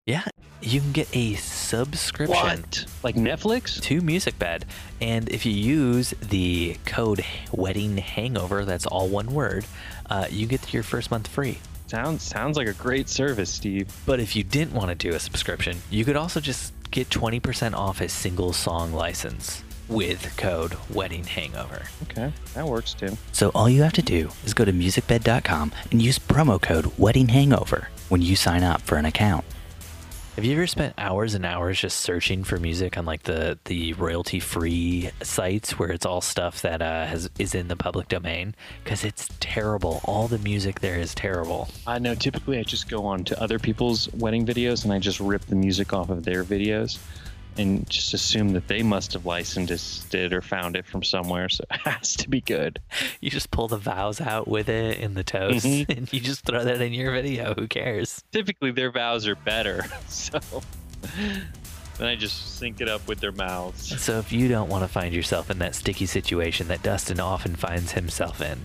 Yeah, 0.06 0.24
you 0.60 0.80
can 0.80 0.90
get 0.90 1.16
a 1.16 1.34
subscription 1.34 2.36
What? 2.36 2.86
Like 3.04 3.14
Netflix? 3.14 3.80
to 3.82 4.00
MusicBed, 4.00 4.64
and 5.00 5.28
if 5.28 5.46
you 5.46 5.52
use 5.52 6.12
the 6.20 6.76
code 6.84 7.24
Wedding 7.52 7.98
Hangover, 7.98 8.64
that's 8.64 8.84
all 8.84 9.08
one 9.08 9.32
word, 9.32 9.64
uh, 10.10 10.26
you 10.28 10.46
get 10.48 10.74
your 10.74 10.82
first 10.82 11.12
month 11.12 11.28
free. 11.28 11.58
Sounds 11.86 12.24
sounds 12.24 12.56
like 12.56 12.66
a 12.66 12.72
great 12.72 13.08
service, 13.08 13.48
Steve. 13.48 13.96
But 14.04 14.18
if 14.18 14.34
you 14.34 14.42
didn't 14.42 14.74
want 14.74 14.88
to 14.88 14.96
do 14.96 15.14
a 15.14 15.20
subscription, 15.20 15.76
you 15.88 16.04
could 16.04 16.16
also 16.16 16.40
just 16.40 16.72
get 16.90 17.08
20% 17.08 17.74
off 17.74 18.00
a 18.00 18.08
single 18.08 18.52
song 18.52 18.92
license 18.92 19.62
with 19.88 20.36
code 20.36 20.74
Wedding 20.90 21.22
Hangover. 21.22 21.82
Okay, 22.10 22.32
that 22.54 22.66
works 22.66 22.92
too. 22.92 23.16
So 23.30 23.52
all 23.54 23.68
you 23.68 23.82
have 23.84 23.92
to 23.92 24.02
do 24.02 24.30
is 24.44 24.52
go 24.52 24.64
to 24.64 24.72
musicbed.com 24.72 25.70
and 25.92 26.02
use 26.02 26.18
promo 26.18 26.60
code 26.60 26.86
Wedding 26.98 27.28
Hangover 27.28 27.86
when 28.08 28.20
you 28.20 28.34
sign 28.34 28.64
up 28.64 28.80
for 28.82 28.96
an 28.96 29.04
account. 29.04 29.44
Have 30.36 30.46
you 30.46 30.54
ever 30.54 30.66
spent 30.66 30.94
hours 30.96 31.34
and 31.34 31.44
hours 31.44 31.78
just 31.78 32.00
searching 32.00 32.42
for 32.42 32.56
music 32.56 32.96
on 32.96 33.04
like 33.04 33.24
the 33.24 33.58
the 33.66 33.92
royalty 33.92 34.40
free 34.40 35.10
sites 35.22 35.78
where 35.78 35.90
it's 35.90 36.06
all 36.06 36.22
stuff 36.22 36.62
that 36.62 36.80
uh, 36.80 37.04
has 37.04 37.28
is 37.38 37.54
in 37.54 37.68
the 37.68 37.76
public 37.76 38.08
domain? 38.08 38.54
Because 38.82 39.04
it's 39.04 39.28
terrible. 39.40 40.00
All 40.04 40.28
the 40.28 40.38
music 40.38 40.80
there 40.80 40.98
is 40.98 41.14
terrible. 41.14 41.68
I 41.86 41.98
know. 41.98 42.14
Typically, 42.14 42.58
I 42.58 42.62
just 42.62 42.88
go 42.88 43.04
on 43.04 43.24
to 43.24 43.42
other 43.42 43.58
people's 43.58 44.10
wedding 44.14 44.46
videos 44.46 44.84
and 44.84 44.92
I 44.94 44.98
just 44.98 45.20
rip 45.20 45.44
the 45.44 45.54
music 45.54 45.92
off 45.92 46.08
of 46.08 46.24
their 46.24 46.44
videos, 46.44 46.98
and 47.58 47.88
just 47.88 48.14
assume 48.14 48.50
that 48.54 48.66
they 48.68 48.82
must 48.82 49.12
have 49.12 49.26
licensed 49.26 50.14
it 50.14 50.32
or 50.32 50.40
found 50.40 50.74
it 50.76 50.86
from 50.86 51.02
somewhere. 51.02 51.48
So 51.48 51.64
it 51.70 51.80
has 51.82 52.16
to 52.16 52.28
be 52.28 52.40
good. 52.40 52.80
You 53.20 53.30
just 53.30 53.50
pull 53.50 53.68
the 53.68 53.76
vows 53.78 54.20
out 54.20 54.48
with 54.48 54.68
it 54.68 54.98
in 54.98 55.14
the 55.14 55.24
toast, 55.24 55.64
Mhm. 55.66 55.88
and 55.96 56.12
you 56.12 56.20
just 56.20 56.44
throw 56.44 56.64
that 56.64 56.80
in 56.80 56.92
your 56.92 57.12
video. 57.12 57.54
Who 57.54 57.66
cares? 57.68 58.22
Typically, 58.32 58.70
their 58.70 58.90
vows 58.90 59.26
are 59.26 59.36
better, 59.36 59.84
so 60.08 60.40
then 61.98 62.08
I 62.08 62.14
just 62.16 62.58
sync 62.58 62.80
it 62.80 62.88
up 62.88 63.06
with 63.06 63.20
their 63.20 63.32
mouths. 63.32 64.00
So 64.00 64.18
if 64.18 64.32
you 64.32 64.48
don't 64.48 64.68
want 64.68 64.82
to 64.84 64.88
find 64.88 65.14
yourself 65.14 65.50
in 65.50 65.58
that 65.58 65.74
sticky 65.74 66.06
situation 66.06 66.68
that 66.68 66.82
Dustin 66.82 67.20
often 67.20 67.54
finds 67.54 67.92
himself 67.92 68.40
in 68.40 68.58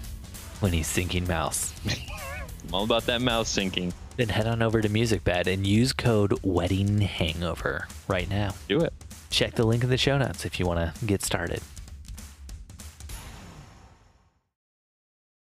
when 0.59 0.71
he's 0.73 0.87
syncing 0.87 1.27
mouse, 1.27 1.73
I'm 1.87 2.73
all 2.73 2.83
about 2.83 3.05
that 3.07 3.21
mouth 3.21 3.47
syncing. 3.47 3.93
Then 4.17 4.29
head 4.29 4.47
on 4.47 4.61
over 4.61 4.81
to 4.81 4.89
MusicBed 4.89 5.47
and 5.47 5.65
use 5.65 5.93
code 5.93 6.33
Wedding 6.43 7.01
Hangover 7.01 7.87
right 8.07 8.29
now. 8.29 8.55
Do 8.67 8.81
it. 8.81 8.93
Check 9.29 9.53
the 9.53 9.65
link 9.65 9.83
in 9.83 9.89
the 9.89 9.97
show 9.97 10.17
notes 10.17 10.45
if 10.45 10.59
you 10.59 10.65
want 10.65 10.79
to 10.95 11.05
get 11.05 11.23
started. 11.23 11.61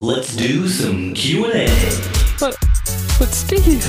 Let's 0.01 0.35
do 0.35 0.67
some 0.69 1.13
Q&A. 1.13 1.67
But 2.39 2.57
but 3.19 3.29
Steve. 3.29 3.85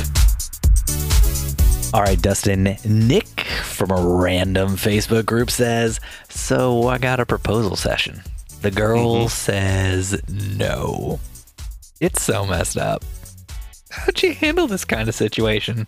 All 1.94 2.02
right, 2.02 2.22
Dustin. 2.22 2.78
Nick 2.84 3.42
from 3.64 3.92
a 3.92 4.18
random 4.18 4.72
Facebook 4.72 5.26
group 5.26 5.52
says, 5.52 6.00
So 6.28 6.88
I 6.88 6.98
got 6.98 7.20
a 7.20 7.26
proposal 7.26 7.76
session. 7.76 8.22
The 8.62 8.72
girl 8.72 9.16
mm-hmm. 9.16 9.28
says 9.28 10.22
no. 10.30 11.20
It's 12.00 12.22
so 12.22 12.46
messed 12.46 12.78
up. 12.78 13.04
How'd 13.92 14.24
you 14.24 14.34
handle 14.34 14.68
this 14.68 14.86
kind 14.86 15.08
of 15.10 15.16
situation? 15.16 15.86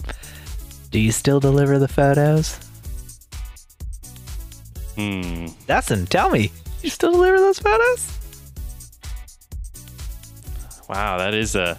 Do 0.91 0.99
you 0.99 1.11
still 1.11 1.39
deliver 1.39 1.79
the 1.79 1.87
photos? 1.87 2.59
Hmm. 4.95 5.47
Dustin, 5.67 6.05
tell 6.05 6.29
me. 6.29 6.51
You 6.81 6.89
still 6.89 7.11
deliver 7.13 7.37
those 7.37 7.59
photos? 7.59 8.11
Wow, 10.89 11.17
that 11.17 11.33
is 11.33 11.55
a 11.55 11.77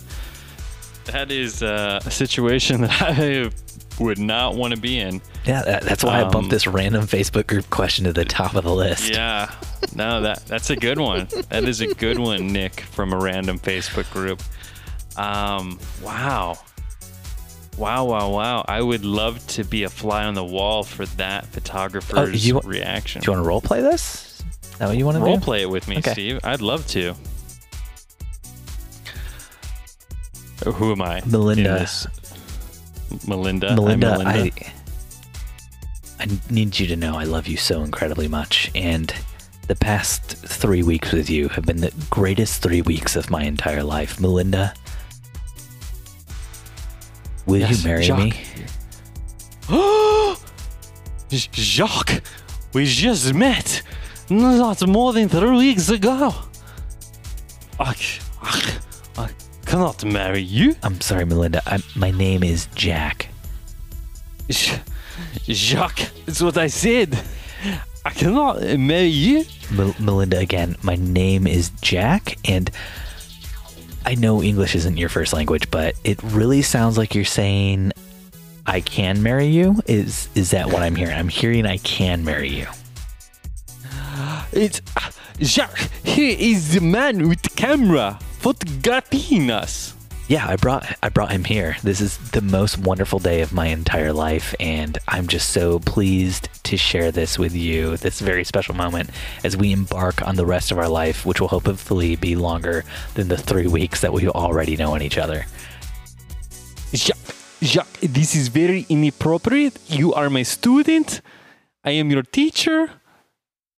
that 1.07 1.31
is 1.31 1.62
a, 1.62 2.01
a 2.05 2.11
situation 2.11 2.81
that 2.83 3.03
I 3.03 3.51
would 4.03 4.18
not 4.18 4.57
want 4.57 4.75
to 4.75 4.81
be 4.81 4.99
in. 4.99 5.20
Yeah, 5.45 5.62
that, 5.62 5.83
that's 5.83 6.03
why 6.03 6.18
I 6.20 6.22
Um, 6.22 6.31
bumped 6.31 6.51
this 6.51 6.66
random 6.66 7.07
Facebook 7.07 7.47
group 7.47 7.68
question 7.70 8.07
to 8.07 8.12
the 8.12 8.25
top 8.25 8.55
of 8.57 8.64
the 8.64 8.75
list. 8.75 9.11
Yeah. 9.11 9.55
No, 9.95 10.22
that 10.22 10.45
that's 10.47 10.70
a 10.70 10.77
good 10.77 10.99
one. 10.99 11.29
That 11.51 11.64
is 11.64 11.81
a 11.81 11.95
good 11.95 12.18
one, 12.18 12.49
Nick, 12.49 12.81
from 12.81 13.12
a 13.12 13.18
random 13.18 13.59
Facebook 13.59 14.11
group. 14.11 14.43
Um, 15.16 15.78
wow. 16.02 16.58
Wow, 17.76 18.04
wow, 18.04 18.30
wow. 18.30 18.64
I 18.68 18.80
would 18.80 19.04
love 19.04 19.44
to 19.48 19.64
be 19.64 19.82
a 19.82 19.88
fly 19.88 20.24
on 20.24 20.34
the 20.34 20.44
wall 20.44 20.84
for 20.84 21.06
that 21.06 21.46
photographer's 21.46 22.46
you 22.46 22.60
reaction. 22.60 23.20
Do 23.22 23.26
you 23.30 23.32
want 23.36 23.44
to 23.44 23.48
role 23.48 23.60
play 23.60 23.80
this? 23.80 24.42
Is 24.62 24.78
that 24.78 24.88
what 24.88 24.96
you 24.96 25.04
want 25.04 25.16
to 25.18 25.22
Role 25.24 25.38
do? 25.38 25.44
play 25.44 25.62
it 25.62 25.70
with 25.70 25.86
me, 25.88 25.98
Okay. 25.98 26.12
Steve. 26.12 26.40
I'd 26.44 26.60
love 26.60 26.86
to. 26.88 27.14
Oh, 30.66 30.72
Who 30.72 30.92
am 30.92 31.02
I? 31.02 31.18
in 31.18 31.30
Melinda. 31.30 31.86
Melinda. 33.26 33.74
Melinda, 33.74 34.18
Melinda. 34.18 34.28
I 34.28 34.50
I 36.20 36.28
need 36.50 36.78
you 36.78 36.86
to 36.86 36.96
know 36.96 37.16
I 37.16 37.24
love 37.24 37.46
you 37.48 37.56
so 37.56 37.82
incredibly 37.82 38.28
much, 38.28 38.70
and 38.74 39.12
the 39.66 39.74
past 39.74 40.22
three 40.22 40.82
weeks 40.82 41.12
with 41.12 41.28
you 41.28 41.48
have 41.48 41.64
been 41.66 41.78
the 41.78 41.92
greatest 42.10 42.62
three 42.62 42.82
weeks 42.82 43.16
of 43.16 43.30
my 43.30 43.42
entire 43.42 43.82
life. 43.82 44.20
Melinda, 44.20 44.74
will 47.47 47.61
Yes, 47.61 47.82
you 47.82 47.88
marry 47.88 48.03
Jacques. 48.05 48.20
me? 49.70 50.36
Jacques, 51.30 52.22
we 52.72 52.84
just 52.86 53.34
met 53.34 53.82
not 54.30 54.86
more 54.86 55.12
than 55.12 55.28
three 55.28 55.51
weeks 55.57 55.88
ago. 55.88 56.32
I, 57.80 57.95
I 58.42 58.78
I 59.16 59.30
cannot 59.66 60.05
marry 60.05 60.40
you. 60.42 60.76
I'm 60.82 61.01
sorry, 61.01 61.24
Melinda. 61.24 61.61
I, 61.66 61.82
my 61.97 62.11
name 62.12 62.42
is 62.45 62.66
Jack. 62.74 63.28
Jacques, 65.49 66.11
it's 66.26 66.40
what 66.40 66.57
I 66.57 66.68
said. 66.68 67.18
I 68.05 68.11
cannot 68.11 68.62
marry 68.78 69.07
you. 69.07 69.45
Mel- 69.70 69.95
Melinda, 69.99 70.38
again, 70.38 70.76
my 70.82 70.95
name 70.97 71.47
is 71.47 71.70
Jack, 71.80 72.36
and 72.45 72.70
I 74.07 74.14
know 74.14 74.42
English 74.42 74.74
isn't 74.74 74.96
your 74.96 75.09
first 75.09 75.32
language, 75.32 75.70
but 75.70 75.94
it 76.05 76.22
really 76.22 76.62
sounds 76.62 76.98
like 76.98 77.14
you're 77.14 77.24
saying 77.24 77.92
I 78.66 78.80
can 78.80 79.22
marry 79.22 79.46
you. 79.46 79.82
Is 79.86 80.28
is 80.34 80.50
that 80.50 80.68
what 80.70 80.82
I'm 80.82 80.94
hearing? 80.94 81.16
I'm 81.16 81.28
hearing 81.28 81.66
I 81.66 81.78
can 81.78 82.24
marry 82.24 82.48
you. 82.48 82.66
It's 84.52 84.80
Jacques. 85.40 85.90
He 86.05 86.52
is 86.52 86.74
the 86.74 86.80
man 86.80 87.28
with 87.28 87.42
camera 87.57 88.18
photographing 88.38 89.50
us. 89.50 89.94
Yeah, 90.27 90.49
I 90.49 90.57
brought 90.57 90.87
I 91.03 91.11
brought 91.11 91.33
him 91.33 91.45
here. 91.45 91.77
This 91.83 92.01
is 92.01 92.16
the 92.31 92.41
most 92.41 92.79
wonderful 92.79 93.18
day 93.18 93.43
of 93.43 93.53
my 93.53 93.66
entire 93.66 94.12
life, 94.12 94.55
and 94.59 94.97
I'm 95.07 95.27
just 95.27 95.51
so 95.51 95.81
pleased 95.81 96.49
to 96.64 96.79
share 96.79 97.12
this 97.12 97.39
with 97.39 97.55
you. 97.55 97.99
This 97.99 98.20
very 98.20 98.43
special 98.43 98.75
moment 98.75 99.11
as 99.45 99.55
we 99.55 99.70
embark 99.70 100.27
on 100.27 100.37
the 100.37 100.47
rest 100.47 100.72
of 100.72 100.79
our 100.79 100.89
life, 100.89 101.27
which 101.27 101.43
will 101.43 101.49
hopefully 101.49 102.16
be 102.16 102.37
longer 102.37 102.85
than 103.14 103.29
the 103.29 103.37
three 103.37 103.66
weeks 103.66 104.01
that 104.01 104.14
we 104.14 104.27
already 104.27 104.79
know 104.79 104.97
each 104.97 105.18
other. 105.18 105.45
Jacques, 106.95 107.35
Jacques, 107.61 108.01
this 108.01 108.35
is 108.35 108.49
very 108.49 108.87
inappropriate. 108.89 109.79
You 109.89 110.14
are 110.14 110.31
my 110.31 110.43
student. 110.43 111.20
I 111.85 111.91
am 111.91 112.11
your 112.11 112.22
teacher. 112.22 112.91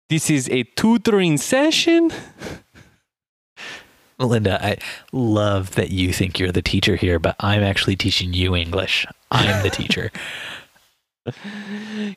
This 0.10 0.30
is 0.30 0.48
a 0.50 0.62
tutoring 0.62 1.38
session. 1.38 2.12
Melinda, 4.20 4.63
I 4.63 4.78
love 5.11 5.76
that 5.76 5.89
you 5.91 6.13
think 6.13 6.39
you're 6.39 6.51
the 6.51 6.61
teacher 6.61 6.95
here, 6.95 7.20
but 7.20 7.36
I'm 7.39 7.63
actually 7.63 7.95
teaching 7.95 8.34
you 8.34 8.55
English. 8.55 9.05
I'm 9.32 9.63
the 9.63 9.70
teacher. 9.70 10.11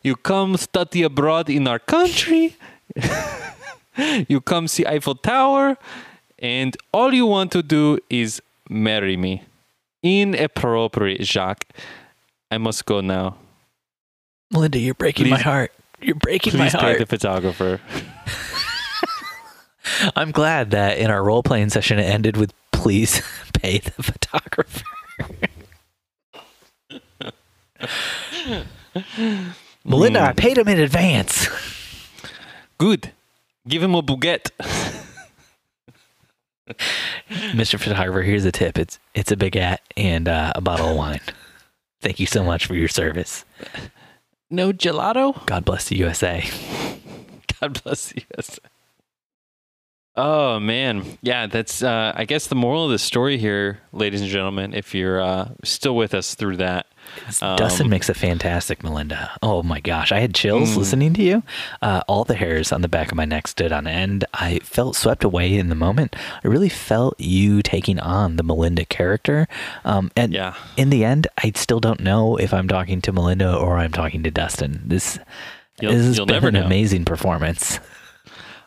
You 0.02 0.16
come 0.16 0.58
study 0.58 1.02
abroad 1.02 1.48
in 1.48 1.66
our 1.66 1.78
country. 1.78 2.56
you 4.28 4.42
come 4.42 4.68
see 4.68 4.84
Eiffel 4.84 5.14
Tower, 5.14 5.78
and 6.38 6.76
all 6.92 7.14
you 7.14 7.24
want 7.24 7.50
to 7.52 7.62
do 7.62 7.98
is 8.10 8.42
marry 8.68 9.16
me. 9.16 9.44
Inappropriate, 10.02 11.22
Jacques. 11.24 11.64
I 12.50 12.58
must 12.58 12.84
go 12.84 13.00
now. 13.00 13.36
Melinda, 14.50 14.78
you're 14.78 14.92
breaking 14.92 15.30
my 15.30 15.38
heart. 15.38 15.72
You're 16.02 16.14
breaking 16.14 16.52
Please 16.52 16.74
my 16.74 16.80
pay 16.80 16.86
heart. 16.86 16.98
the 16.98 17.06
photographer. 17.06 17.80
I'm 20.16 20.30
glad 20.30 20.70
that 20.70 20.98
in 20.98 21.10
our 21.10 21.22
role 21.22 21.42
playing 21.42 21.70
session 21.70 21.98
it 21.98 22.04
ended 22.04 22.36
with 22.36 22.52
please 22.72 23.22
pay 23.52 23.78
the 23.78 24.02
photographer. 24.02 24.84
Melinda, 29.84 30.20
I 30.20 30.32
paid 30.32 30.58
him 30.58 30.68
in 30.68 30.80
advance. 30.80 31.48
Good. 32.78 33.12
Give 33.66 33.82
him 33.82 33.94
a 33.94 34.02
baguette. 34.02 34.50
Mr. 37.28 37.78
Photographer, 37.78 38.22
here's 38.22 38.44
a 38.44 38.52
tip. 38.52 38.78
It's 38.78 38.98
it's 39.14 39.32
a 39.32 39.36
baguette 39.36 39.78
and 39.96 40.28
uh, 40.28 40.52
a 40.54 40.60
bottle 40.60 40.90
of 40.90 40.96
wine. 40.96 41.20
Thank 42.00 42.20
you 42.20 42.26
so 42.26 42.44
much 42.44 42.66
for 42.66 42.74
your 42.74 42.88
service. 42.88 43.44
No 44.50 44.72
gelato? 44.72 45.44
God 45.46 45.64
bless 45.64 45.88
the 45.88 45.96
USA. 45.96 46.48
God 47.60 47.82
bless 47.82 48.10
the 48.10 48.22
US. 48.36 48.58
Oh 50.20 50.58
man, 50.58 51.04
yeah. 51.22 51.46
That's 51.46 51.80
uh, 51.80 52.12
I 52.16 52.24
guess 52.24 52.48
the 52.48 52.56
moral 52.56 52.86
of 52.86 52.90
the 52.90 52.98
story 52.98 53.38
here, 53.38 53.78
ladies 53.92 54.20
and 54.20 54.28
gentlemen. 54.28 54.74
If 54.74 54.92
you're 54.92 55.20
uh, 55.20 55.50
still 55.62 55.94
with 55.94 56.12
us 56.12 56.34
through 56.34 56.56
that, 56.56 56.86
Dustin 57.40 57.86
Um, 57.86 57.90
makes 57.90 58.08
a 58.08 58.14
fantastic 58.14 58.82
Melinda. 58.82 59.30
Oh 59.42 59.62
my 59.62 59.78
gosh, 59.78 60.10
I 60.10 60.18
had 60.18 60.34
chills 60.34 60.70
Mm. 60.72 60.76
listening 60.76 61.14
to 61.14 61.22
you. 61.22 61.42
Uh, 61.82 62.00
all 62.08 62.24
the 62.24 62.34
hairs 62.34 62.72
on 62.72 62.82
the 62.82 62.88
back 62.88 63.12
of 63.12 63.16
my 63.16 63.26
neck 63.26 63.46
stood 63.46 63.70
on 63.70 63.86
end. 63.86 64.24
I 64.34 64.58
felt 64.64 64.96
swept 64.96 65.22
away 65.22 65.56
in 65.56 65.68
the 65.68 65.76
moment. 65.76 66.16
I 66.44 66.48
really 66.48 66.68
felt 66.68 67.14
you 67.20 67.62
taking 67.62 68.00
on 68.00 68.36
the 68.36 68.42
Melinda 68.42 68.84
character. 68.86 69.46
Um, 69.84 70.10
and 70.16 70.32
Yeah. 70.32 70.54
in 70.76 70.90
the 70.90 71.04
end, 71.04 71.28
I 71.38 71.52
still 71.54 71.78
don't 71.80 72.00
know 72.00 72.36
if 72.36 72.52
I'm 72.52 72.66
talking 72.66 73.00
to 73.02 73.12
Melinda 73.12 73.54
or 73.54 73.78
I'm 73.78 73.92
talking 73.92 74.24
to 74.24 74.32
Dustin. 74.32 74.82
This, 74.84 75.20
You'll- 75.80 75.92
this 75.92 76.04
has 76.06 76.16
been 76.18 76.26
never 76.26 76.48
an 76.48 76.54
know. 76.54 76.64
amazing 76.64 77.04
performance. 77.04 77.78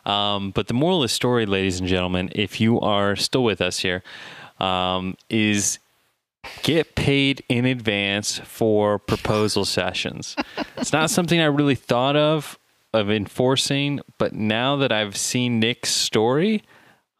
Um, 0.04 0.50
but 0.50 0.66
the 0.66 0.74
moral 0.74 0.98
of 0.98 1.02
the 1.02 1.08
story, 1.08 1.46
ladies 1.46 1.80
and 1.80 1.88
gentlemen, 1.88 2.30
if 2.34 2.60
you 2.60 2.80
are 2.80 3.16
still 3.16 3.44
with 3.44 3.60
us 3.60 3.80
here, 3.80 4.02
um, 4.58 5.16
is 5.28 5.78
get 6.62 6.94
paid 6.94 7.44
in 7.48 7.64
advance 7.64 8.38
for 8.38 8.98
proposal 8.98 9.64
sessions. 9.64 10.36
It's 10.76 10.92
not 10.92 11.10
something 11.10 11.40
I 11.40 11.46
really 11.46 11.76
thought 11.76 12.16
of 12.16 12.58
of 12.92 13.10
enforcing, 13.10 14.00
but 14.18 14.34
now 14.34 14.76
that 14.76 14.92
I've 14.92 15.16
seen 15.16 15.60
Nick's 15.60 15.90
story, 15.90 16.62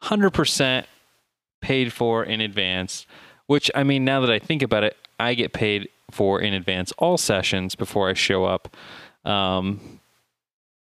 hundred 0.02 0.30
percent 0.30 0.86
paid 1.60 1.92
for 1.92 2.24
in 2.24 2.40
advance. 2.40 3.06
Which 3.46 3.70
I 3.74 3.82
mean, 3.82 4.04
now 4.04 4.20
that 4.20 4.30
I 4.30 4.38
think 4.38 4.62
about 4.62 4.84
it, 4.84 4.96
I 5.18 5.34
get 5.34 5.52
paid 5.52 5.88
for 6.10 6.40
in 6.40 6.52
advance 6.52 6.92
all 6.98 7.16
sessions 7.16 7.74
before 7.74 8.08
I 8.08 8.14
show 8.14 8.44
up. 8.44 8.76
Um, 9.24 10.00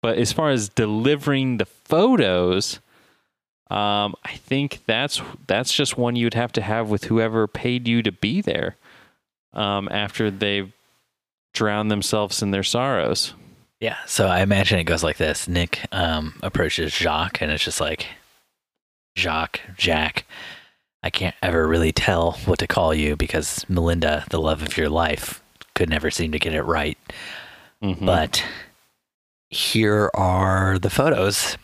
but 0.03 0.18
as 0.18 0.32
far 0.32 0.51
as 0.51 0.68
delivering 0.68 1.59
the 1.59 1.66
photos, 1.91 2.80
um, 3.70 4.14
I 4.24 4.32
think 4.36 4.80
that's 4.86 5.20
that's 5.47 5.72
just 5.72 5.99
one 5.99 6.16
you'd 6.16 6.34
have 6.34 6.53
to 6.53 6.62
have 6.62 6.88
with 6.88 7.05
whoever 7.05 7.47
paid 7.47 7.86
you 7.86 8.03
to 8.03 8.12
be 8.12 8.41
there. 8.41 8.76
Um, 9.53 9.88
after 9.91 10.30
they've 10.30 10.72
drowned 11.53 11.91
themselves 11.91 12.41
in 12.43 12.53
their 12.53 12.62
sorrows. 12.62 13.34
Yeah. 13.80 13.97
So 14.07 14.28
I 14.28 14.43
imagine 14.43 14.78
it 14.78 14.84
goes 14.84 15.03
like 15.03 15.16
this 15.16 15.49
Nick 15.49 15.80
um, 15.91 16.34
approaches 16.43 16.93
Jacques, 16.93 17.41
and 17.41 17.51
it's 17.51 17.64
just 17.64 17.80
like, 17.80 18.07
Jacques, 19.16 19.61
Jack, 19.76 20.24
I 21.03 21.11
can't 21.11 21.34
ever 21.43 21.66
really 21.66 21.93
tell 21.93 22.32
what 22.45 22.59
to 22.61 22.66
call 22.66 22.95
you 22.95 23.16
because 23.16 23.64
Melinda, 23.68 24.24
the 24.30 24.41
love 24.41 24.62
of 24.62 24.76
your 24.76 24.88
life, 24.88 25.43
could 25.74 25.88
never 25.88 26.11
seem 26.11 26.30
to 26.32 26.38
get 26.38 26.55
it 26.55 26.62
right. 26.62 26.99
Mhm. 27.82 28.05
But 28.07 28.45
here 29.49 30.11
are 30.14 30.78
the 30.78 30.91
photos 30.91 31.57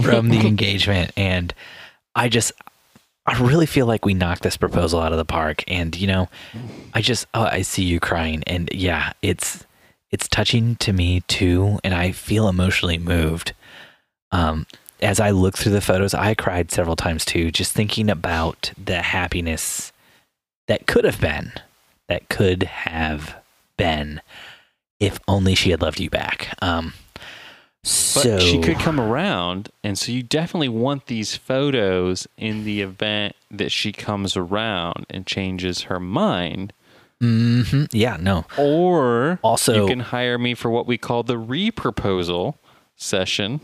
from 0.00 0.28
the 0.28 0.40
engagement. 0.46 1.12
And 1.16 1.52
I 2.14 2.28
just, 2.28 2.52
I 3.26 3.38
really 3.40 3.66
feel 3.66 3.86
like 3.86 4.04
we 4.04 4.14
knocked 4.14 4.42
this 4.42 4.56
proposal 4.56 5.00
out 5.00 5.12
of 5.12 5.18
the 5.18 5.24
park. 5.24 5.64
And, 5.68 5.96
you 5.96 6.06
know, 6.06 6.28
I 6.94 7.02
just, 7.02 7.26
oh, 7.34 7.44
I 7.44 7.62
see 7.62 7.84
you 7.84 8.00
crying. 8.00 8.42
And 8.46 8.68
yeah, 8.72 9.12
it's, 9.22 9.64
it's 10.10 10.28
touching 10.28 10.76
to 10.76 10.92
me 10.92 11.20
too. 11.28 11.78
And 11.84 11.94
I 11.94 12.12
feel 12.12 12.48
emotionally 12.48 12.98
moved. 12.98 13.52
Um, 14.30 14.66
as 15.00 15.18
I 15.18 15.30
look 15.30 15.58
through 15.58 15.72
the 15.72 15.80
photos, 15.80 16.14
I 16.14 16.34
cried 16.34 16.70
several 16.70 16.96
times 16.96 17.24
too, 17.24 17.50
just 17.50 17.72
thinking 17.72 18.08
about 18.08 18.72
the 18.82 19.02
happiness 19.02 19.92
that 20.68 20.86
could 20.86 21.04
have 21.04 21.20
been, 21.20 21.52
that 22.08 22.28
could 22.28 22.62
have 22.62 23.34
been, 23.76 24.20
if 25.00 25.18
only 25.26 25.54
she 25.54 25.70
had 25.70 25.82
loved 25.82 25.98
you 25.98 26.08
back. 26.08 26.54
Um, 26.62 26.94
But 28.14 28.40
she 28.42 28.60
could 28.60 28.78
come 28.78 29.00
around, 29.00 29.70
and 29.82 29.98
so 29.98 30.12
you 30.12 30.22
definitely 30.22 30.68
want 30.68 31.06
these 31.06 31.34
photos 31.36 32.28
in 32.36 32.64
the 32.64 32.80
event 32.80 33.34
that 33.50 33.72
she 33.72 33.90
comes 33.90 34.36
around 34.36 35.04
and 35.10 35.26
changes 35.26 35.82
her 35.82 35.98
mind. 35.98 36.72
Mhm. 37.20 37.88
Yeah, 37.92 38.18
no. 38.20 38.44
Or 38.56 39.40
Also- 39.42 39.74
you 39.82 39.86
can 39.88 40.00
hire 40.00 40.38
me 40.38 40.54
for 40.54 40.70
what 40.70 40.86
we 40.86 40.96
call 40.96 41.24
the 41.24 41.38
re-proposal 41.38 42.56
session, 42.96 43.60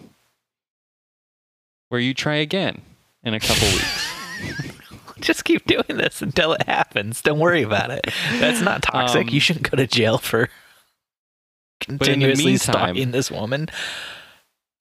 where 1.89 2.01
you 2.01 2.13
try 2.13 2.37
again 2.37 2.83
in 3.23 3.35
a 3.35 3.41
couple 3.41 3.69
weeks. 3.69 4.09
Just 5.21 5.45
keep 5.45 5.65
doing 5.67 5.97
this 5.97 6.23
until 6.23 6.53
it 6.55 6.63
happens. 6.67 7.23
Don't 7.23 7.39
worry 7.39 7.63
about 7.63 7.91
it. 7.91 8.07
That's 8.39 8.61
not 8.61 8.83
toxic. 8.83 9.29
Um, 9.29 9.35
you 9.35 9.41
shouldn't 9.41 9.69
go 9.71 9.77
to 9.77 9.87
jail 9.87 10.19
for 10.19 10.49
in 11.89 11.99
the 11.99 12.35
meantime- 12.35 12.57
stalking 12.59 13.11
this 13.13 13.31
woman. 13.31 13.69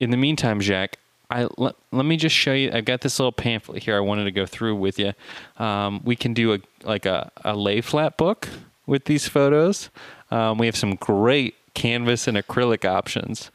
In 0.00 0.10
the 0.10 0.16
meantime, 0.16 0.60
Jack, 0.60 0.98
I 1.30 1.48
let, 1.58 1.74
let 1.92 2.04
me 2.06 2.16
just 2.16 2.34
show 2.34 2.52
you. 2.52 2.70
I've 2.72 2.84
got 2.84 3.00
this 3.00 3.18
little 3.18 3.32
pamphlet 3.32 3.82
here. 3.82 3.96
I 3.96 4.00
wanted 4.00 4.24
to 4.24 4.30
go 4.30 4.46
through 4.46 4.76
with 4.76 4.98
you. 4.98 5.12
Um, 5.56 6.00
we 6.04 6.14
can 6.16 6.34
do 6.34 6.54
a 6.54 6.58
like 6.84 7.04
a, 7.04 7.30
a 7.44 7.54
lay 7.56 7.80
flat 7.80 8.16
book 8.16 8.48
with 8.86 9.04
these 9.06 9.28
photos. 9.28 9.90
Um, 10.30 10.58
we 10.58 10.66
have 10.66 10.76
some 10.76 10.94
great 10.94 11.54
canvas 11.74 12.26
and 12.28 12.36
acrylic 12.36 12.84
options. 12.84 13.50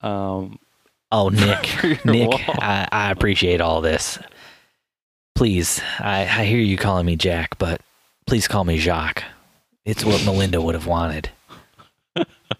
Um, 0.00 0.58
Oh, 1.10 1.28
Nick, 1.30 1.78
Nick. 2.04 2.34
I, 2.48 2.86
I 2.92 3.10
appreciate 3.10 3.60
all 3.62 3.80
this. 3.80 4.18
Please, 5.34 5.80
I, 6.00 6.20
I 6.22 6.44
hear 6.44 6.58
you 6.58 6.76
calling 6.76 7.06
me 7.06 7.16
Jack, 7.16 7.56
but 7.58 7.80
please 8.26 8.46
call 8.48 8.64
me 8.64 8.76
Jacques. 8.78 9.24
It's 9.86 10.04
what 10.04 10.22
Melinda 10.26 10.60
would 10.60 10.74
have 10.74 10.86
wanted. 10.86 11.30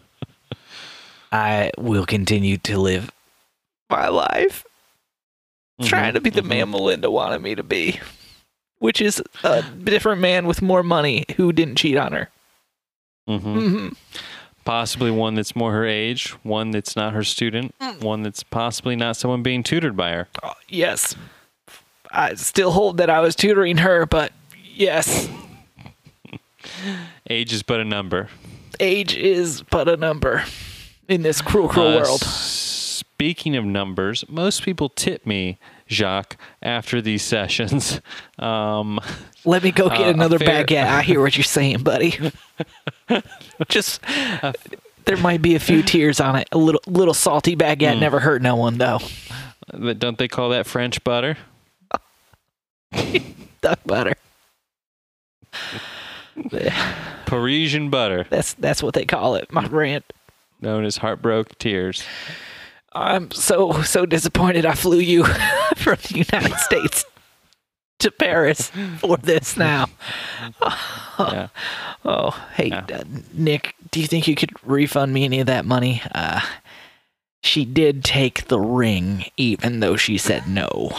I 1.33 1.71
will 1.79 2.07
continue 2.07 2.57
to 2.59 2.79
live 2.79 3.11
my 3.91 4.09
life 4.09 4.65
trying 5.83 6.15
to 6.15 6.21
be 6.21 6.31
the 6.31 6.43
mhm. 6.43 6.49
man 6.49 6.71
Melinda 6.71 7.11
wanted 7.11 7.41
me 7.41 7.55
to 7.55 7.63
be, 7.63 8.01
which 8.79 9.01
is 9.01 9.23
a 9.45 9.63
different 9.63 10.21
man 10.21 10.47
with 10.47 10.61
more 10.63 10.83
money 10.83 11.25
who 11.37 11.53
didn't 11.53 11.77
cheat 11.77 11.97
on 11.97 12.13
her. 12.13 12.31
Mhm. 13.29 13.41
hmm 13.43 13.89
Possibly 14.65 15.11
one 15.11 15.35
that's 15.35 15.57
more 15.57 15.73
her 15.73 15.87
age, 15.87 16.31
one 16.43 16.73
that's 16.73 16.95
not 16.97 17.15
her 17.15 17.25
student, 17.25 17.75
Mm. 17.81 18.03
one 18.03 18.23
that's 18.23 18.43
possibly 18.43 18.97
not 18.97 19.17
someone 19.17 19.43
being 19.43 19.63
tutored 19.63 19.97
by 19.97 20.11
her. 20.11 20.29
Oh, 20.43 20.53
yes, 20.69 21.15
I 22.11 22.35
still 22.35 22.73
hold 22.73 22.99
that 22.99 23.09
I 23.09 23.21
was 23.21 23.35
tutoring 23.35 23.79
her, 23.79 24.05
but 24.05 24.33
yes, 24.75 25.29
Age 27.31 27.53
is 27.53 27.63
but 27.63 27.81
a 27.81 27.85
number. 27.85 28.29
age 28.81 29.15
is 29.17 29.63
but 29.63 29.89
a 29.89 29.97
number 29.97 30.45
in 31.09 31.23
this 31.23 31.41
cruel, 31.43 31.69
cruel 31.69 31.89
Uh, 31.89 32.01
world. 32.03 32.21
Speaking 32.21 33.57
of 33.57 33.65
numbers, 33.65 34.25
most 34.29 34.63
people 34.63 34.89
tip 34.91 35.27
me, 35.27 35.59
Jacques, 35.89 36.37
after 36.63 37.01
these 37.01 37.23
sessions. 37.23 38.01
Um, 38.39 39.01
Let 39.45 39.65
me 39.65 39.73
go 39.73 39.89
get 39.89 40.03
uh, 40.03 40.11
another 40.11 40.39
fair- 40.39 40.65
baguette. 40.65 40.87
I 40.87 41.03
hear 41.03 41.21
what 41.21 41.37
you're 41.37 41.43
saying, 41.43 41.83
buddy. 41.83 42.17
Just 43.69 44.01
there 45.07 45.17
might 45.17 45.43
be 45.43 45.57
a 45.57 45.59
few 45.59 45.83
tears 45.83 46.21
on 46.21 46.37
it. 46.37 46.47
A 46.53 46.59
little 46.59 46.81
little 46.87 47.15
salty 47.15 47.57
baguette 47.57 47.97
Mm. 47.97 48.01
never 48.01 48.21
hurt 48.21 48.43
no 48.43 48.55
one 48.55 48.79
though. 48.79 49.01
but 49.75 49.99
don't 49.99 50.19
they 50.19 50.29
call 50.29 50.51
that 50.51 50.67
French 50.69 51.03
butter? 51.03 51.37
Duck 53.61 53.81
butter. 53.85 54.15
Parisian 57.27 57.91
butter, 57.91 58.25
That's 58.31 58.55
that's 58.55 58.83
what 58.83 58.95
they 58.95 59.05
call 59.05 59.35
it. 59.35 59.53
My 59.53 59.67
brand. 59.67 60.05
Known 60.61 60.85
as 60.85 60.99
heartbroken 60.99 61.57
tears. 61.59 62.03
I'm 62.93 63.31
so 63.31 63.83
so 63.83 64.07
disappointed. 64.07 64.65
I 64.67 64.75
flew 64.75 64.99
you 64.99 65.25
from 65.77 65.97
the 66.09 66.25
United 66.31 66.57
States 66.59 67.05
to 68.01 68.11
Paris 68.11 68.71
for 68.99 69.17
this 69.17 69.57
now. 69.57 69.87
Yeah. 71.19 71.49
Oh, 72.05 72.31
hey, 72.55 72.69
Yeah. 72.69 72.87
uh, 72.93 73.03
Nick, 73.35 73.75
do 73.91 73.99
you 74.01 74.07
think 74.07 74.29
you 74.29 74.37
could 74.37 74.53
refund 74.65 75.13
me 75.13 75.25
any 75.25 75.41
of 75.41 75.47
that 75.49 75.65
money? 75.65 76.01
Uh, 76.15 76.41
she 77.43 77.65
did 77.65 78.05
take 78.05 78.47
the 78.47 78.61
ring, 78.61 79.25
even 79.37 79.81
though 79.81 79.97
she 79.97 80.17
said 80.17 80.47
no. 80.49 80.91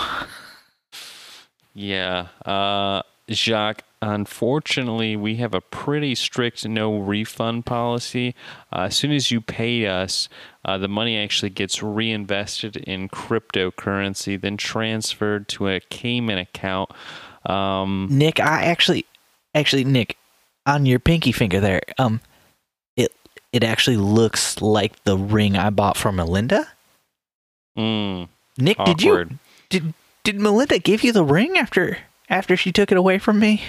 Yeah. 1.73 2.27
Uh, 2.45 3.03
Jacques, 3.29 3.83
unfortunately, 4.01 5.15
we 5.15 5.35
have 5.37 5.53
a 5.53 5.61
pretty 5.61 6.15
strict 6.15 6.67
no 6.67 6.97
refund 6.97 7.65
policy. 7.65 8.35
Uh, 8.71 8.83
as 8.83 8.95
soon 8.95 9.11
as 9.11 9.31
you 9.31 9.41
pay 9.41 9.85
us, 9.87 10.29
uh, 10.65 10.77
the 10.77 10.87
money 10.87 11.17
actually 11.17 11.49
gets 11.49 11.83
reinvested 11.83 12.77
in 12.77 13.09
cryptocurrency, 13.09 14.39
then 14.39 14.57
transferred 14.57 15.47
to 15.49 15.67
a 15.67 15.79
Cayman 15.79 16.37
account. 16.37 16.91
Um, 17.45 18.07
Nick, 18.09 18.39
I 18.39 18.63
actually, 18.63 19.05
actually, 19.53 19.83
Nick, 19.83 20.17
on 20.65 20.85
your 20.85 20.99
pinky 20.99 21.31
finger 21.31 21.59
there, 21.59 21.81
um, 21.97 22.21
it 22.95 23.13
it 23.51 23.63
actually 23.63 23.97
looks 23.97 24.61
like 24.61 25.03
the 25.03 25.17
ring 25.17 25.57
I 25.57 25.69
bought 25.69 25.97
for 25.97 26.11
Melinda. 26.11 26.67
mm, 27.77 28.27
Nick, 28.57 28.77
did 28.85 29.01
you 29.01 29.29
did 29.69 29.93
did 30.23 30.39
Melinda 30.39 30.79
give 30.79 31.03
you 31.03 31.11
the 31.11 31.23
ring 31.23 31.57
after 31.57 31.97
after 32.29 32.55
she 32.55 32.71
took 32.71 32.91
it 32.91 32.97
away 32.97 33.17
from 33.17 33.39
me? 33.39 33.63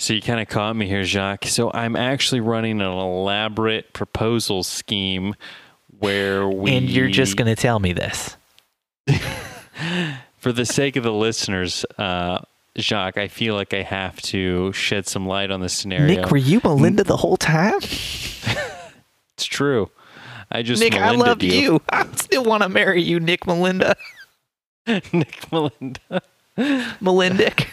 So 0.00 0.14
you 0.14 0.22
kind 0.22 0.40
of 0.40 0.48
caught 0.48 0.74
me 0.76 0.86
here, 0.86 1.04
Jacques. 1.04 1.44
So 1.44 1.70
I'm 1.74 1.94
actually 1.94 2.40
running 2.40 2.80
an 2.80 2.86
elaborate 2.86 3.92
proposal 3.92 4.62
scheme 4.62 5.34
where 5.98 6.48
we 6.48 6.74
And 6.74 6.88
you're 6.88 7.10
just 7.10 7.36
gonna 7.36 7.54
tell 7.54 7.78
me 7.78 7.92
this? 7.92 8.34
for 10.38 10.52
the 10.52 10.64
sake 10.64 10.96
of 10.96 11.04
the 11.04 11.12
listeners, 11.12 11.84
uh, 11.98 12.38
Jacques, 12.78 13.18
I 13.18 13.28
feel 13.28 13.54
like 13.54 13.74
I 13.74 13.82
have 13.82 14.22
to 14.22 14.72
shed 14.72 15.06
some 15.06 15.26
light 15.26 15.50
on 15.50 15.60
this 15.60 15.74
scenario. 15.74 16.22
Nick, 16.22 16.30
were 16.30 16.38
you 16.38 16.62
Melinda 16.64 17.04
the 17.04 17.18
whole 17.18 17.36
time? 17.36 17.74
it's 17.82 19.44
true. 19.44 19.90
I 20.50 20.62
just 20.62 20.80
Nick, 20.82 20.94
I 20.94 21.10
Melinda 21.10 21.24
love 21.26 21.42
you. 21.42 21.82
I 21.90 22.06
still 22.14 22.44
want 22.44 22.62
to 22.62 22.70
marry 22.70 23.02
you, 23.02 23.20
Nick 23.20 23.46
Melinda. 23.46 23.94
Nick 24.86 25.52
Melinda. 25.52 26.22
Melindic. 26.56 27.66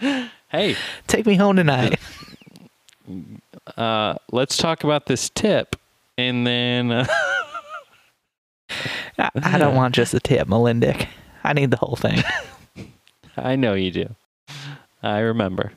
Hey, 0.50 0.74
Take 1.06 1.26
me 1.26 1.36
home 1.36 1.54
tonight. 1.56 2.00
uh, 3.76 4.14
let's 4.32 4.56
talk 4.56 4.82
about 4.82 5.06
this 5.06 5.30
tip, 5.30 5.76
and 6.18 6.44
then 6.44 6.90
uh, 6.90 7.06
I, 9.18 9.30
I 9.42 9.58
don't 9.58 9.76
want 9.76 9.94
just 9.94 10.12
a 10.12 10.18
tip, 10.18 10.48
Melindic. 10.48 11.06
I 11.44 11.52
need 11.52 11.70
the 11.70 11.76
whole 11.76 11.94
thing. 11.94 12.18
I 13.36 13.54
know 13.54 13.74
you 13.74 13.90
do. 13.92 14.14
I 15.04 15.18
remember 15.20 15.72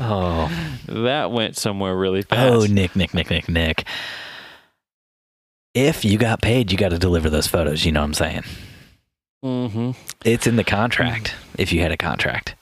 Oh, 0.00 0.48
that 0.86 1.32
went 1.32 1.56
somewhere 1.56 1.96
really 1.96 2.22
fast. 2.22 2.40
oh, 2.52 2.64
Nick, 2.72 2.94
Nick, 2.94 3.12
Nick, 3.12 3.28
Nick, 3.30 3.48
Nick. 3.48 3.84
If 5.74 6.04
you 6.04 6.16
got 6.16 6.40
paid, 6.40 6.70
you 6.70 6.78
got 6.78 6.90
to 6.90 6.98
deliver 6.98 7.28
those 7.28 7.46
photos. 7.48 7.84
You 7.84 7.90
know 7.92 8.00
what 8.00 8.06
I'm 8.06 8.14
saying? 8.14 8.42
Mm-hmm. 9.44 9.92
It's 10.24 10.46
in 10.46 10.56
the 10.56 10.64
contract. 10.64 11.34
If 11.56 11.72
you 11.72 11.80
had 11.80 11.92
a 11.92 11.96
contract. 11.96 12.54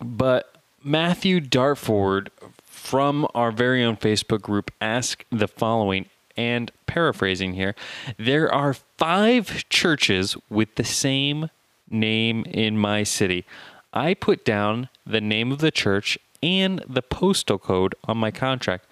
But 0.00 0.54
Matthew 0.84 1.40
Dartford 1.40 2.30
from 2.64 3.26
our 3.34 3.50
very 3.50 3.82
own 3.82 3.96
Facebook 3.96 4.40
group 4.40 4.70
asked 4.80 5.24
the 5.30 5.48
following, 5.48 6.06
and 6.36 6.70
paraphrasing 6.86 7.54
here 7.54 7.74
there 8.16 8.52
are 8.52 8.72
five 8.96 9.68
churches 9.68 10.36
with 10.48 10.74
the 10.76 10.84
same 10.84 11.50
name 11.90 12.44
in 12.44 12.78
my 12.78 13.02
city. 13.02 13.44
I 13.92 14.14
put 14.14 14.44
down 14.44 14.88
the 15.04 15.20
name 15.20 15.50
of 15.50 15.58
the 15.58 15.70
church 15.70 16.18
and 16.42 16.84
the 16.88 17.02
postal 17.02 17.58
code 17.58 17.94
on 18.04 18.18
my 18.18 18.30
contract, 18.30 18.86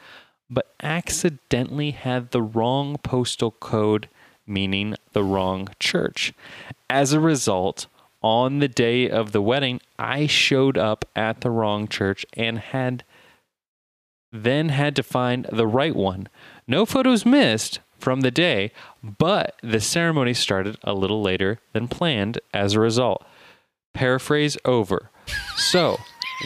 but 0.51 0.75
accidentally 0.83 1.93
had 1.93 2.31
the 2.31 2.43
wrong 2.43 2.97
postal 2.99 3.53
code, 3.53 4.09
meaning 4.47 4.95
the 5.13 5.25
wrong 5.25 5.69
church. 5.81 6.33
As 6.89 7.13
a 7.13 7.21
result, 7.21 7.87
on 8.23 8.59
the 8.59 8.69
day 8.69 9.09
of 9.09 9.33
the 9.33 9.43
wedding, 9.43 9.81
I 9.99 10.27
showed 10.27 10.77
up 10.77 11.05
at 11.15 11.41
the 11.41 11.51
wrong 11.51 11.89
church 11.89 12.25
and 12.35 12.59
had 12.59 13.05
then 14.33 14.69
had 14.69 14.97
to 14.97 15.03
find 15.03 15.47
the 15.53 15.67
right 15.67 15.95
one. 15.95 16.29
No 16.67 16.85
photos 16.85 17.25
missed 17.25 17.81
from 17.99 18.21
the 18.21 18.31
day, 18.31 18.73
but 19.03 19.57
the 19.63 19.81
ceremony 19.81 20.35
started 20.35 20.77
a 20.83 20.93
little 20.93 21.23
later 21.23 21.61
than 21.73 21.89
planned 21.89 22.39
as 22.53 22.75
a 22.75 22.81
result. 22.81 23.25
Paraphrase 23.95 24.59
over. 24.65 25.11
So, 25.57 25.99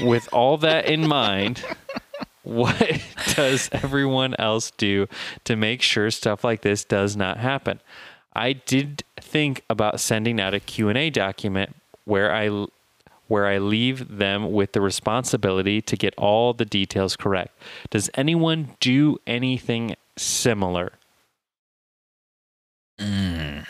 with 0.03 0.29
all 0.33 0.57
that 0.59 0.87
in 0.87 1.07
mind, 1.07 1.65
what 2.43 3.03
does 3.35 3.69
everyone 3.73 4.35
else 4.39 4.71
do 4.73 5.07
to 5.45 5.57
make 5.57 5.83
sure 5.83 6.11
stuff 6.11 6.45
like 6.45 6.63
this 6.63 6.85
does 6.85 7.17
not 7.17 7.39
happen? 7.39 7.81
I 8.35 8.53
did 8.53 9.03
think 9.21 9.63
about 9.69 10.01
sending 10.01 10.41
out 10.41 10.55
a 10.55 10.61
Q&A 10.61 11.11
document 11.11 11.75
where 12.05 12.33
I 12.33 12.67
where 13.27 13.47
I 13.47 13.59
leave 13.59 14.19
them 14.19 14.51
with 14.51 14.73
the 14.73 14.81
responsibility 14.81 15.81
to 15.83 15.97
get 15.97 16.13
all 16.19 16.53
the 16.53 16.65
details 16.65 17.15
correct. 17.15 17.57
Does 17.91 18.11
anyone 18.15 18.71
do 18.81 19.19
anything 19.25 19.95
similar? 20.17 20.95
Mm. 22.99 23.69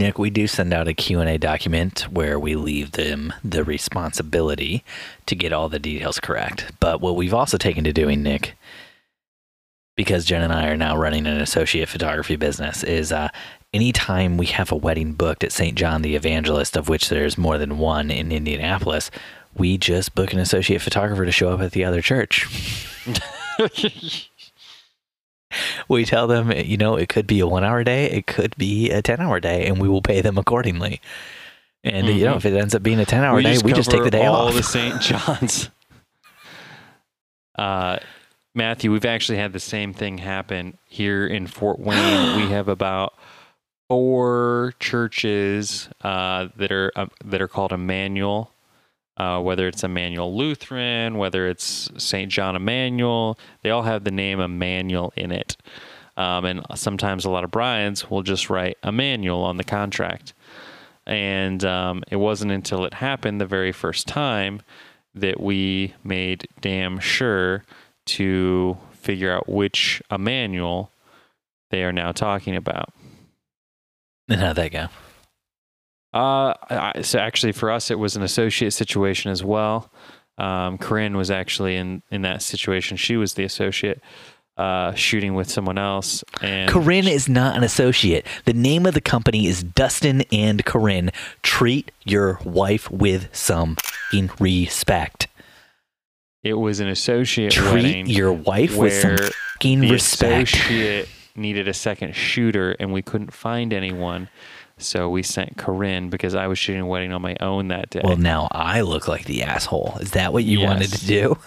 Nick, 0.00 0.18
we 0.18 0.30
do 0.30 0.46
send 0.46 0.72
out 0.72 0.88
a 0.88 0.94
Q&A 0.94 1.38
document 1.38 2.06
where 2.10 2.38
we 2.38 2.56
leave 2.56 2.92
them 2.92 3.32
the 3.44 3.62
responsibility 3.62 4.82
to 5.26 5.36
get 5.36 5.52
all 5.52 5.68
the 5.68 5.78
details 5.78 6.18
correct. 6.18 6.72
But 6.80 7.00
what 7.00 7.16
we've 7.16 7.34
also 7.34 7.58
taken 7.58 7.84
to 7.84 7.92
doing, 7.92 8.22
Nick, 8.22 8.56
because 9.96 10.24
Jen 10.24 10.42
and 10.42 10.52
I 10.52 10.68
are 10.68 10.76
now 10.76 10.96
running 10.96 11.26
an 11.26 11.40
associate 11.40 11.88
photography 11.88 12.36
business, 12.36 12.82
is 12.82 13.12
uh, 13.12 13.28
anytime 13.74 14.36
we 14.36 14.46
have 14.46 14.72
a 14.72 14.76
wedding 14.76 15.12
booked 15.12 15.44
at 15.44 15.52
St. 15.52 15.76
John 15.76 16.02
the 16.02 16.16
Evangelist, 16.16 16.76
of 16.76 16.88
which 16.88 17.08
there's 17.08 17.36
more 17.36 17.58
than 17.58 17.78
one 17.78 18.10
in 18.10 18.32
Indianapolis, 18.32 19.10
we 19.54 19.76
just 19.76 20.14
book 20.14 20.32
an 20.32 20.38
associate 20.38 20.80
photographer 20.80 21.26
to 21.26 21.32
show 21.32 21.50
up 21.50 21.60
at 21.60 21.72
the 21.72 21.84
other 21.84 22.00
church. 22.00 22.46
we 25.90 26.04
tell 26.04 26.26
them, 26.26 26.50
you 26.52 26.76
know, 26.76 26.96
it 26.96 27.08
could 27.08 27.26
be 27.26 27.40
a 27.40 27.46
one 27.46 27.64
hour 27.64 27.84
day, 27.84 28.06
it 28.10 28.26
could 28.26 28.56
be 28.56 28.90
a 28.90 29.02
10 29.02 29.20
hour 29.20 29.40
day, 29.40 29.66
and 29.66 29.78
we 29.80 29.88
will 29.88 30.02
pay 30.02 30.20
them 30.22 30.38
accordingly. 30.38 31.00
And, 31.84 32.06
you 32.08 32.24
know, 32.24 32.34
Mhm. 32.34 32.36
if 32.38 32.46
it 32.46 32.56
ends 32.56 32.74
up 32.74 32.82
being 32.82 33.00
a 33.00 33.04
10 33.04 33.24
hour 33.24 33.40
day, 33.42 33.58
we 33.62 33.72
just 33.72 33.90
take 33.90 34.02
the 34.04 34.10
day 34.10 34.24
all 34.26 34.48
off. 34.48 34.54
the 34.54 34.62
St. 34.62 35.00
John's. 35.02 35.70
Uh, 37.58 37.98
Matthew, 38.54 38.90
we've 38.92 39.04
actually 39.04 39.38
had 39.38 39.52
the 39.52 39.60
same 39.60 39.92
thing 39.92 40.18
happen 40.18 40.76
here 40.88 41.26
in 41.26 41.46
Fort 41.46 41.78
Wayne. 41.86 42.36
we 42.36 42.48
have 42.50 42.68
about 42.68 43.14
four 43.88 44.74
churches 44.80 45.88
uh, 46.02 46.48
that 46.56 46.70
are 46.72 46.92
uh, 46.96 47.06
that 47.24 47.40
are 47.42 47.48
called 47.48 47.72
Emmanuel. 47.72 48.50
Uh, 49.20 49.38
whether 49.38 49.68
it's 49.68 49.84
Emmanuel 49.84 50.34
Lutheran, 50.34 51.18
whether 51.18 51.46
it's 51.46 51.90
St. 51.98 52.32
John 52.32 52.56
Emmanuel, 52.56 53.38
they 53.60 53.68
all 53.68 53.82
have 53.82 54.04
the 54.04 54.10
name 54.10 54.40
Emmanuel 54.40 55.12
in 55.14 55.30
it. 55.30 55.58
Um, 56.16 56.46
and 56.46 56.64
sometimes 56.74 57.26
a 57.26 57.30
lot 57.30 57.44
of 57.44 57.50
brides 57.50 58.08
will 58.08 58.22
just 58.22 58.48
write 58.48 58.78
Emmanuel 58.82 59.42
on 59.42 59.58
the 59.58 59.64
contract. 59.64 60.32
And 61.06 61.62
um, 61.66 62.02
it 62.10 62.16
wasn't 62.16 62.50
until 62.50 62.86
it 62.86 62.94
happened 62.94 63.42
the 63.42 63.46
very 63.46 63.72
first 63.72 64.08
time 64.08 64.62
that 65.14 65.38
we 65.38 65.92
made 66.02 66.48
damn 66.62 66.98
sure 66.98 67.64
to 68.06 68.78
figure 68.92 69.30
out 69.30 69.50
which 69.50 70.02
Emmanuel 70.10 70.92
they 71.68 71.84
are 71.84 71.92
now 71.92 72.12
talking 72.12 72.56
about. 72.56 72.88
And 74.30 74.40
how'd 74.40 74.56
that 74.56 74.72
go? 74.72 74.86
Uh, 76.12 76.54
I, 76.68 77.02
so 77.02 77.18
actually, 77.18 77.52
for 77.52 77.70
us, 77.70 77.90
it 77.90 77.98
was 77.98 78.16
an 78.16 78.22
associate 78.22 78.72
situation 78.72 79.30
as 79.30 79.44
well. 79.44 79.90
Um, 80.38 80.78
Corinne 80.78 81.16
was 81.16 81.30
actually 81.30 81.76
in 81.76 82.02
in 82.10 82.22
that 82.22 82.42
situation. 82.42 82.96
She 82.96 83.16
was 83.16 83.34
the 83.34 83.44
associate, 83.44 84.00
uh, 84.56 84.94
shooting 84.94 85.34
with 85.34 85.50
someone 85.50 85.78
else. 85.78 86.24
And 86.42 86.68
Corinne 86.70 87.06
is 87.06 87.28
not 87.28 87.56
an 87.56 87.62
associate. 87.62 88.26
The 88.46 88.54
name 88.54 88.86
of 88.86 88.94
the 88.94 89.00
company 89.00 89.46
is 89.46 89.62
Dustin 89.62 90.22
and 90.32 90.64
Corinne. 90.64 91.10
Treat 91.42 91.90
your 92.04 92.40
wife 92.44 92.90
with 92.90 93.28
some 93.36 93.76
fing 94.10 94.30
respect. 94.40 95.28
it 96.42 96.54
was 96.54 96.80
an 96.80 96.88
associate 96.88 97.52
Treat 97.52 98.08
your 98.08 98.32
wife 98.32 98.74
with 98.76 98.94
some 98.94 99.10
where 99.10 99.18
fucking 99.18 99.80
the 99.80 99.90
respect. 99.92 100.54
associate 100.54 101.08
needed 101.36 101.68
a 101.68 101.74
second 101.74 102.16
shooter, 102.16 102.72
and 102.80 102.92
we 102.92 103.02
couldn't 103.02 103.32
find 103.32 103.72
anyone. 103.72 104.28
So 104.82 105.08
we 105.10 105.22
sent 105.22 105.56
Corinne 105.56 106.08
because 106.10 106.34
I 106.34 106.46
was 106.46 106.58
shooting 106.58 106.82
a 106.82 106.86
wedding 106.86 107.12
on 107.12 107.22
my 107.22 107.36
own 107.40 107.68
that 107.68 107.90
day. 107.90 108.00
Well, 108.04 108.16
now 108.16 108.48
I 108.50 108.80
look 108.82 109.06
like 109.08 109.24
the 109.24 109.42
asshole. 109.42 109.98
Is 110.00 110.12
that 110.12 110.32
what 110.32 110.44
you 110.44 110.60
Yes. 110.60 110.68
wanted 110.68 110.92
to 110.92 111.06
do? 111.06 111.38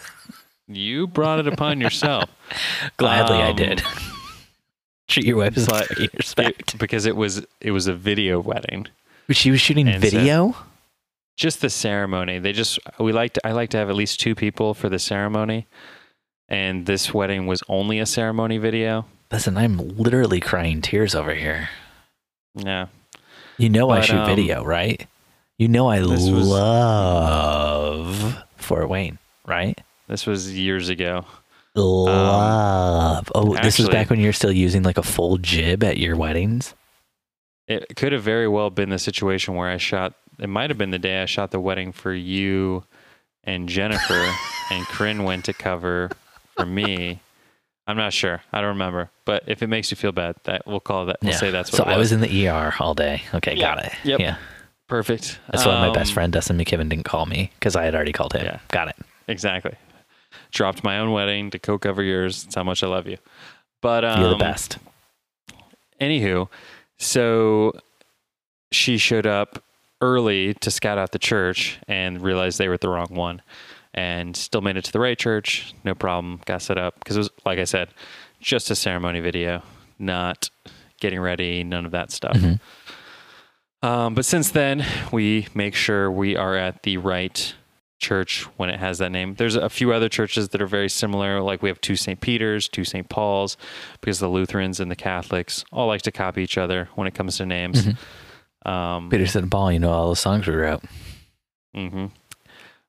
you 0.67 1.07
brought 1.07 1.39
it 1.39 1.47
upon 1.47 1.81
yourself. 1.81 2.29
Gladly, 2.97 3.37
I 3.37 3.49
Um, 3.49 3.55
did. 3.55 3.83
Treat 5.07 5.25
your 5.25 5.37
wife 5.37 5.55
with 5.55 6.13
respect. 6.15 6.73
It- 6.75 6.79
because 6.79 7.05
it 7.05 7.15
was 7.15 7.45
it 7.61 7.71
was 7.71 7.87
a 7.87 7.93
video 7.93 8.39
wedding. 8.39 8.87
she 9.31 9.51
was 9.51 9.59
shooting 9.61 9.87
and 9.87 10.01
so- 10.03 10.09
video. 10.09 10.55
Just 11.35 11.61
the 11.61 11.69
ceremony. 11.69 12.37
They 12.39 12.53
just 12.53 12.79
we 12.99 13.11
like 13.11 13.33
to 13.33 13.45
I 13.47 13.51
like 13.51 13.71
to 13.71 13.77
have 13.77 13.89
at 13.89 13.95
least 13.95 14.19
two 14.19 14.35
people 14.35 14.73
for 14.73 14.87
the 14.87 14.99
ceremony. 14.99 15.65
And 16.47 16.85
this 16.85 17.13
wedding 17.13 17.47
was 17.47 17.63
only 17.67 17.99
a 17.99 18.05
ceremony 18.05 18.57
video. 18.59 19.05
Listen, 19.31 19.57
I'm 19.57 19.77
literally 19.97 20.39
crying 20.39 20.81
tears 20.81 21.15
over 21.15 21.33
here. 21.33 21.69
Yeah. 22.55 22.87
You 23.63 23.69
know 23.69 23.91
I 23.91 24.01
shoot 24.01 24.17
um, 24.17 24.25
video, 24.25 24.61
right? 24.65 25.07
You 25.57 25.69
know 25.69 25.87
I 25.87 25.99
this 25.99 26.29
was- 26.29 26.49
love 26.49 28.43
Fort 28.57 28.89
Wayne, 28.89 29.19
right? 29.45 29.79
This 30.09 30.25
was 30.25 30.51
years 30.53 30.89
ago. 30.89 31.23
Love. 31.73 33.31
oh, 33.33 33.55
this 33.63 33.77
was 33.77 33.87
Um, 33.87 33.93
back 33.93 34.09
when 34.09 34.19
you're 34.19 34.33
still 34.33 34.51
using 34.51 34.83
like 34.83 34.97
a 34.97 35.01
full 35.03 35.37
jib 35.37 35.81
at 35.81 35.97
your 35.97 36.17
weddings. 36.17 36.73
It 37.69 37.95
could 37.95 38.11
have 38.11 38.21
very 38.21 38.49
well 38.49 38.69
been 38.69 38.89
the 38.89 38.99
situation 38.99 39.55
where 39.55 39.69
I 39.69 39.77
shot. 39.77 40.13
It 40.39 40.49
might 40.49 40.69
have 40.69 40.77
been 40.77 40.91
the 40.91 40.99
day 40.99 41.21
I 41.21 41.25
shot 41.25 41.51
the 41.51 41.59
wedding 41.61 41.93
for 41.93 42.13
you 42.13 42.83
and 43.45 43.69
Jennifer, 43.69 44.29
and 44.71 44.85
Corinne 44.87 45.23
went 45.23 45.45
to 45.45 45.53
cover 45.53 46.11
for 46.57 46.65
me. 46.65 47.21
I'm 47.85 47.97
not 47.97 48.13
sure. 48.13 48.41
I 48.53 48.59
don't 48.61 48.69
remember. 48.69 49.09
But 49.25 49.43
if 49.47 49.61
it 49.61 49.67
makes 49.67 49.91
you 49.91 49.97
feel 49.97 50.11
bad, 50.13 50.35
that 50.45 50.65
we'll 50.65 50.79
call 50.79 51.05
that. 51.07 51.17
We'll 51.21 51.31
yeah. 51.33 51.37
say 51.37 51.51
that's 51.51 51.71
what 51.71 51.77
so 51.77 51.83
it 51.83 51.87
I 51.89 51.97
was. 51.97 52.11
was 52.11 52.11
in 52.13 52.21
the 52.21 52.47
ER 52.47 52.73
all 52.79 52.93
day. 52.93 53.23
Okay, 53.33 53.55
Yeah. 53.55 53.75
got 53.75 53.85
it. 53.85 53.93
Yep. 54.03 54.19
Yeah. 54.19 54.37
Perfect. 54.87 55.39
That's 55.51 55.65
why 55.65 55.87
my 55.87 55.93
best 55.93 56.11
Um, 56.11 56.13
friend 56.13 56.33
Dustin 56.33 56.57
McKibben 56.57 56.87
didn't 56.89 57.03
call 57.05 57.25
me 57.25 57.51
because 57.59 57.75
I 57.75 57.83
had 57.83 57.95
already 57.95 58.11
called 58.13 58.33
him. 58.33 58.45
Yeah. 58.45 58.59
Got 58.69 58.89
it. 58.89 58.95
Exactly. 59.27 59.73
Dropped 60.51 60.83
my 60.83 60.99
own 60.99 61.11
wedding 61.11 61.49
to 61.51 61.59
co-cover 61.59 62.03
yours. 62.03 62.43
That's 62.43 62.55
how 62.55 62.63
much 62.63 62.83
I 62.83 62.87
love 62.87 63.07
you. 63.07 63.17
But 63.81 64.05
um, 64.05 64.21
You're 64.21 64.29
the 64.29 64.35
best. 64.37 64.77
Anywho, 65.99 66.47
so 66.97 67.73
she 68.71 68.97
showed 68.97 69.25
up 69.27 69.63
early 70.01 70.53
to 70.55 70.69
scout 70.71 70.97
out 70.97 71.11
the 71.11 71.19
church 71.19 71.79
and 71.87 72.21
realized 72.21 72.57
they 72.57 72.67
were 72.67 72.73
at 72.73 72.81
the 72.81 72.89
wrong 72.89 73.07
one, 73.11 73.41
and 73.93 74.35
still 74.35 74.61
made 74.61 74.77
it 74.77 74.83
to 74.85 74.91
the 74.91 74.99
right 74.99 75.17
church. 75.17 75.73
No 75.83 75.93
problem. 75.95 76.41
Got 76.45 76.61
set 76.61 76.77
up 76.77 76.99
because 76.99 77.15
it 77.15 77.19
was 77.19 77.29
like 77.45 77.59
I 77.59 77.63
said, 77.65 77.89
just 78.39 78.69
a 78.71 78.75
ceremony 78.75 79.19
video, 79.19 79.61
not 79.99 80.49
getting 80.99 81.19
ready, 81.19 81.63
none 81.63 81.85
of 81.85 81.91
that 81.91 82.11
stuff. 82.11 82.35
Mhm. 82.37 82.59
Um, 83.81 84.13
but 84.15 84.23
since 84.25 84.51
then, 84.51 84.85
we 85.11 85.47
make 85.53 85.75
sure 85.75 86.09
we 86.09 86.37
are 86.37 86.55
at 86.55 86.83
the 86.83 86.97
right 86.97 87.53
church 87.99 88.43
when 88.57 88.69
it 88.69 88.79
has 88.79 88.97
that 88.99 89.11
name. 89.11 89.35
There's 89.35 89.55
a 89.55 89.69
few 89.69 89.91
other 89.93 90.07
churches 90.09 90.49
that 90.49 90.61
are 90.61 90.67
very 90.67 90.89
similar. 90.89 91.41
Like 91.41 91.61
we 91.61 91.69
have 91.69 91.79
two 91.81 91.95
St. 91.95 92.19
Peter's, 92.19 92.67
two 92.69 92.83
St. 92.85 93.07
Paul's, 93.09 93.57
because 94.01 94.19
the 94.19 94.27
Lutherans 94.29 94.79
and 94.79 94.89
the 94.89 94.95
Catholics 94.95 95.63
all 95.71 95.87
like 95.87 96.01
to 96.03 96.11
copy 96.11 96.41
each 96.43 96.57
other 96.57 96.89
when 96.95 97.07
it 97.07 97.13
comes 97.13 97.37
to 97.37 97.45
names. 97.45 97.87
Um, 98.65 99.09
Peterson 99.09 99.43
and 99.43 99.51
Paul, 99.51 99.71
you 99.73 99.79
know 99.79 99.91
all 99.91 100.09
the 100.09 100.15
songs 100.15 100.47
we 100.47 100.53
wrote. 100.55 100.83
mhm. 101.75 102.11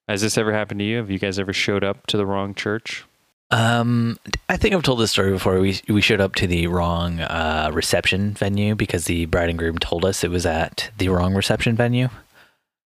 Has 0.08 0.20
this 0.20 0.36
ever 0.36 0.52
happened 0.52 0.80
to 0.80 0.84
you? 0.84 0.98
Have 0.98 1.10
you 1.10 1.18
guys 1.18 1.38
ever 1.38 1.52
showed 1.52 1.82
up 1.84 2.06
to 2.08 2.16
the 2.16 2.26
wrong 2.26 2.54
church? 2.54 3.04
Um, 3.50 4.18
I 4.48 4.56
think 4.56 4.74
I've 4.74 4.82
told 4.82 5.00
this 5.00 5.10
story 5.12 5.30
before. 5.30 5.60
We 5.60 5.80
we 5.88 6.00
showed 6.00 6.20
up 6.20 6.34
to 6.36 6.46
the 6.46 6.66
wrong 6.66 7.20
uh, 7.20 7.70
reception 7.72 8.32
venue 8.32 8.74
because 8.74 9.04
the 9.04 9.26
bride 9.26 9.48
and 9.50 9.58
groom 9.58 9.78
told 9.78 10.04
us 10.04 10.24
it 10.24 10.30
was 10.30 10.44
at 10.46 10.90
the 10.98 11.08
wrong 11.08 11.34
reception 11.34 11.76
venue. 11.76 12.08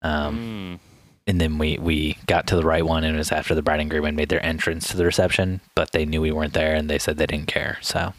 Um, 0.02 0.80
Mm. 0.80 0.80
and 1.28 1.42
then 1.42 1.58
we 1.60 1.78
we 1.78 2.18
got 2.26 2.48
to 2.48 2.56
the 2.56 2.64
right 2.64 2.86
one, 2.86 3.04
and 3.04 3.16
it 3.16 3.18
was 3.18 3.32
after 3.32 3.56
the 3.56 3.62
bride 3.62 3.80
and 3.80 3.90
groom 3.90 4.06
had 4.06 4.16
made 4.16 4.30
their 4.30 4.44
entrance 4.46 4.88
to 4.90 4.98
the 4.98 5.06
reception, 5.06 5.62
but 5.76 5.92
they 5.92 6.06
knew 6.06 6.22
we 6.22 6.32
weren't 6.32 6.54
there, 6.54 6.76
and 6.76 6.90
they 6.90 7.00
said 7.00 7.18
they 7.18 7.26
didn't 7.28 7.48
care. 7.48 7.78
So 7.82 8.14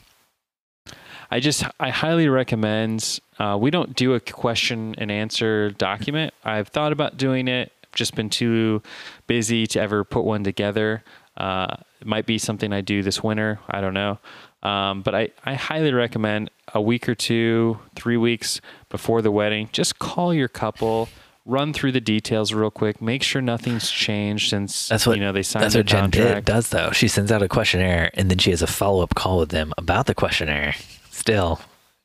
I 1.30 1.40
just 1.40 1.64
I 1.78 1.90
highly 1.90 2.28
recommend. 2.28 3.20
Uh, 3.38 3.58
we 3.60 3.70
don't 3.70 3.94
do 3.96 4.14
a 4.14 4.20
question 4.20 4.94
and 4.98 5.10
answer 5.10 5.70
document. 5.70 6.32
I've 6.44 6.68
thought 6.68 6.92
about 6.92 7.16
doing 7.16 7.48
it. 7.48 7.72
Just 7.94 8.14
been 8.14 8.30
too 8.30 8.82
busy 9.26 9.66
to 9.68 9.80
ever 9.80 10.04
put 10.04 10.24
one 10.24 10.44
together. 10.44 11.02
Uh, 11.36 11.76
it 12.00 12.06
might 12.06 12.26
be 12.26 12.38
something 12.38 12.72
I 12.72 12.80
do 12.80 13.02
this 13.02 13.22
winter. 13.22 13.58
I 13.68 13.80
don't 13.80 13.94
know. 13.94 14.18
Um, 14.62 15.02
but 15.02 15.14
I, 15.14 15.30
I 15.44 15.54
highly 15.54 15.92
recommend 15.92 16.50
a 16.74 16.80
week 16.80 17.08
or 17.08 17.14
two, 17.14 17.78
three 17.96 18.16
weeks 18.18 18.60
before 18.90 19.22
the 19.22 19.30
wedding, 19.30 19.68
just 19.72 19.98
call 19.98 20.34
your 20.34 20.48
couple, 20.48 21.08
run 21.46 21.72
through 21.72 21.92
the 21.92 22.00
details 22.00 22.52
real 22.52 22.70
quick, 22.70 23.00
make 23.00 23.22
sure 23.22 23.40
nothing's 23.40 23.90
changed 23.90 24.50
since 24.50 24.88
That's 24.88 25.06
what- 25.06 25.16
you 25.16 25.22
know 25.24 25.32
they 25.32 25.42
signed 25.42 25.64
that's 25.64 25.74
the 25.74 25.80
what 25.80 25.86
Jen 25.86 26.10
contract. 26.10 26.46
does, 26.46 26.68
though. 26.68 26.90
She 26.92 27.08
sends 27.08 27.32
out 27.32 27.42
a 27.42 27.48
questionnaire, 27.48 28.10
and 28.14 28.30
then 28.30 28.36
she 28.38 28.50
has 28.50 28.60
a 28.62 28.66
follow 28.66 29.02
up 29.02 29.14
call 29.14 29.38
with 29.38 29.48
them 29.48 29.72
about 29.78 30.06
the 30.06 30.14
questionnaire. 30.14 30.74
Still, 31.10 31.60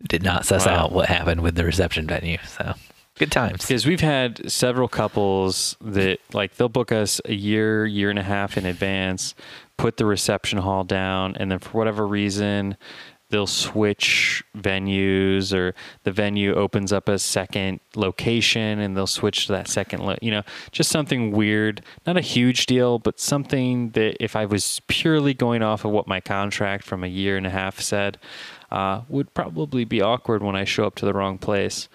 did 0.07 0.23
not 0.23 0.45
suss 0.45 0.65
Wow. 0.65 0.85
out 0.85 0.91
what 0.93 1.09
happened 1.09 1.41
with 1.41 1.55
the 1.55 1.65
reception 1.65 2.07
venue. 2.07 2.37
So 2.47 2.73
good 3.17 3.31
times. 3.31 3.61
Because 3.61 3.85
we've 3.85 4.01
had 4.01 4.49
several 4.51 4.87
couples 4.87 5.77
that 5.81 6.19
like 6.33 6.55
they'll 6.55 6.69
book 6.69 6.91
us 6.91 7.21
a 7.25 7.33
year, 7.33 7.85
year 7.85 8.09
and 8.09 8.19
a 8.19 8.23
half 8.23 8.57
in 8.57 8.65
advance, 8.65 9.35
put 9.77 9.97
the 9.97 10.05
reception 10.05 10.59
hall 10.59 10.83
down, 10.83 11.35
and 11.37 11.51
then 11.51 11.59
for 11.59 11.77
whatever 11.77 12.05
reason, 12.07 12.77
they'll 13.29 13.47
switch 13.47 14.43
venues 14.55 15.53
or 15.53 15.73
the 16.03 16.11
venue 16.11 16.53
opens 16.53 16.93
up 16.93 17.09
a 17.09 17.17
second 17.17 17.79
location 17.95 18.79
and 18.79 18.95
they'll 18.95 19.07
switch 19.07 19.47
to 19.47 19.51
that 19.51 19.67
second 19.67 20.01
lo- 20.05 20.15
you 20.21 20.29
know 20.29 20.43
just 20.71 20.91
something 20.91 21.31
weird 21.31 21.81
not 22.05 22.17
a 22.17 22.21
huge 22.21 22.65
deal 22.65 22.99
but 22.99 23.19
something 23.19 23.89
that 23.91 24.15
if 24.23 24.35
i 24.35 24.45
was 24.45 24.79
purely 24.87 25.33
going 25.33 25.63
off 25.63 25.83
of 25.83 25.91
what 25.91 26.07
my 26.07 26.19
contract 26.19 26.85
from 26.85 27.03
a 27.03 27.07
year 27.07 27.35
and 27.35 27.47
a 27.47 27.49
half 27.49 27.79
said 27.79 28.17
uh, 28.71 29.01
would 29.09 29.33
probably 29.33 29.85
be 29.85 30.01
awkward 30.01 30.43
when 30.43 30.55
i 30.55 30.63
show 30.63 30.85
up 30.85 30.95
to 30.95 31.05
the 31.05 31.13
wrong 31.13 31.37
place 31.37 31.89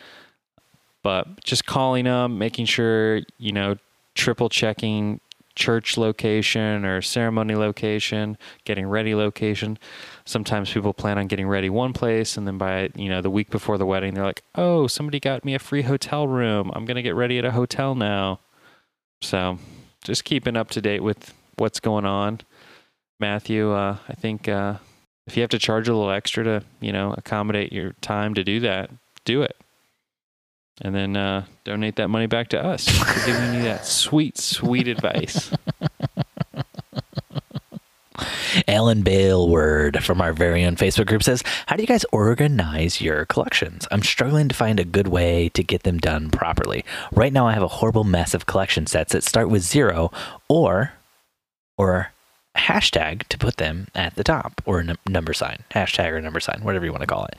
but 1.03 1.43
just 1.45 1.67
calling 1.67 2.05
them, 2.05 2.39
making 2.39 2.67
sure, 2.67 3.21
you 3.39 3.53
know, 3.53 3.77
triple 4.15 4.49
checking 4.49 5.21
church 5.55 5.97
location 5.97 6.85
or 6.85 7.03
ceremony 7.03 7.55
location, 7.55 8.39
getting 8.65 8.87
ready 8.87 9.15
location. 9.15 9.79
Sometimes 10.25 10.73
people 10.73 10.95
plan 10.95 11.19
on 11.19 11.27
getting 11.27 11.49
ready 11.49 11.69
one 11.69 11.93
place 11.93 12.37
and 12.37 12.47
then 12.47 12.57
by, 12.57 12.91
you 12.95 13.09
know, 13.09 13.21
the 13.21 13.31
week 13.31 13.51
before 13.51 13.79
the 13.79 13.87
wedding 13.87 14.15
they're 14.15 14.25
like, 14.25 14.43
"Oh, 14.55 14.87
somebody 14.87 15.21
got 15.21 15.45
me 15.45 15.55
a 15.55 15.59
free 15.59 15.83
hotel 15.83 16.27
room. 16.27 16.71
I'm 16.75 16.85
going 16.85 16.97
to 16.97 17.03
get 17.03 17.15
ready 17.15 17.39
at 17.39 17.45
a 17.45 17.53
hotel 17.53 17.95
now." 17.95 18.41
So, 19.23 19.59
just 20.05 20.25
keeping 20.25 20.57
up 20.57 20.71
to 20.71 20.81
date 20.81 21.03
with 21.03 21.35
what's 21.57 21.81
going 21.81 22.07
on. 22.07 22.41
Matthew, 23.19 23.71
uh, 23.73 23.99
I 24.09 24.15
think 24.15 24.49
uh, 24.49 24.77
if 25.27 25.37
you 25.37 25.43
have 25.43 25.51
to 25.51 25.59
charge 25.59 25.89
a 25.89 25.95
little 25.95 26.11
extra 26.11 26.43
to, 26.45 26.63
you 26.81 26.93
know, 26.93 27.15
accommodate 27.19 27.71
your 27.71 27.93
time 28.01 28.33
to 28.35 28.45
do 28.45 28.61
that, 28.61 28.91
do 29.27 29.43
it 29.43 29.57
and 30.81 30.95
then 30.95 31.17
uh, 31.17 31.45
donate 31.65 31.97
that 31.97 32.09
money 32.09 32.27
back 32.27 32.49
to 32.49 32.63
us 32.63 32.89
for 32.89 33.27
giving 33.27 33.55
you 33.55 33.63
that 33.63 33.87
sweet, 33.87 34.39
sweet 34.39 34.89
advice. 34.89 35.51
Alan 38.67 39.03
Baleward 39.03 40.03
from 40.03 40.21
our 40.21 40.33
very 40.33 40.65
own 40.65 40.77
Facebook 40.77 41.07
group 41.07 41.23
says, 41.23 41.43
How 41.67 41.77
do 41.77 41.83
you 41.83 41.87
guys 41.87 42.05
organize 42.13 43.01
your 43.01 43.25
collections? 43.27 43.87
I'm 43.91 44.03
struggling 44.03 44.49
to 44.49 44.55
find 44.55 44.81
a 44.81 44.85
good 44.85 45.09
way 45.09 45.49
to 45.51 45.63
get 45.63 45.83
them 45.85 45.99
done 45.99 46.31
properly. 46.31 46.85
Right 47.13 47.33
now, 47.33 47.47
I 47.47 47.53
have 47.53 47.63
a 47.63 47.69
horrible 47.69 48.05
mess 48.05 48.35
of 48.35 48.47
collection 48.47 48.87
sets 48.87 49.13
that 49.13 49.25
start 49.25 49.49
with 49.49 49.63
zero 49.63 50.11
or, 50.49 50.93
or 51.77 52.13
hashtag 52.57 53.23
to 53.29 53.39
put 53.39 53.59
them 53.59 53.87
at 53.95 54.17
the 54.17 54.25
top 54.25 54.61
or 54.65 54.81
a 54.81 54.97
number 55.09 55.33
sign, 55.33 55.63
hashtag 55.71 56.11
or 56.11 56.21
number 56.21 56.41
sign, 56.41 56.61
whatever 56.63 56.85
you 56.85 56.91
want 56.91 57.03
to 57.03 57.07
call 57.07 57.25
it. 57.27 57.37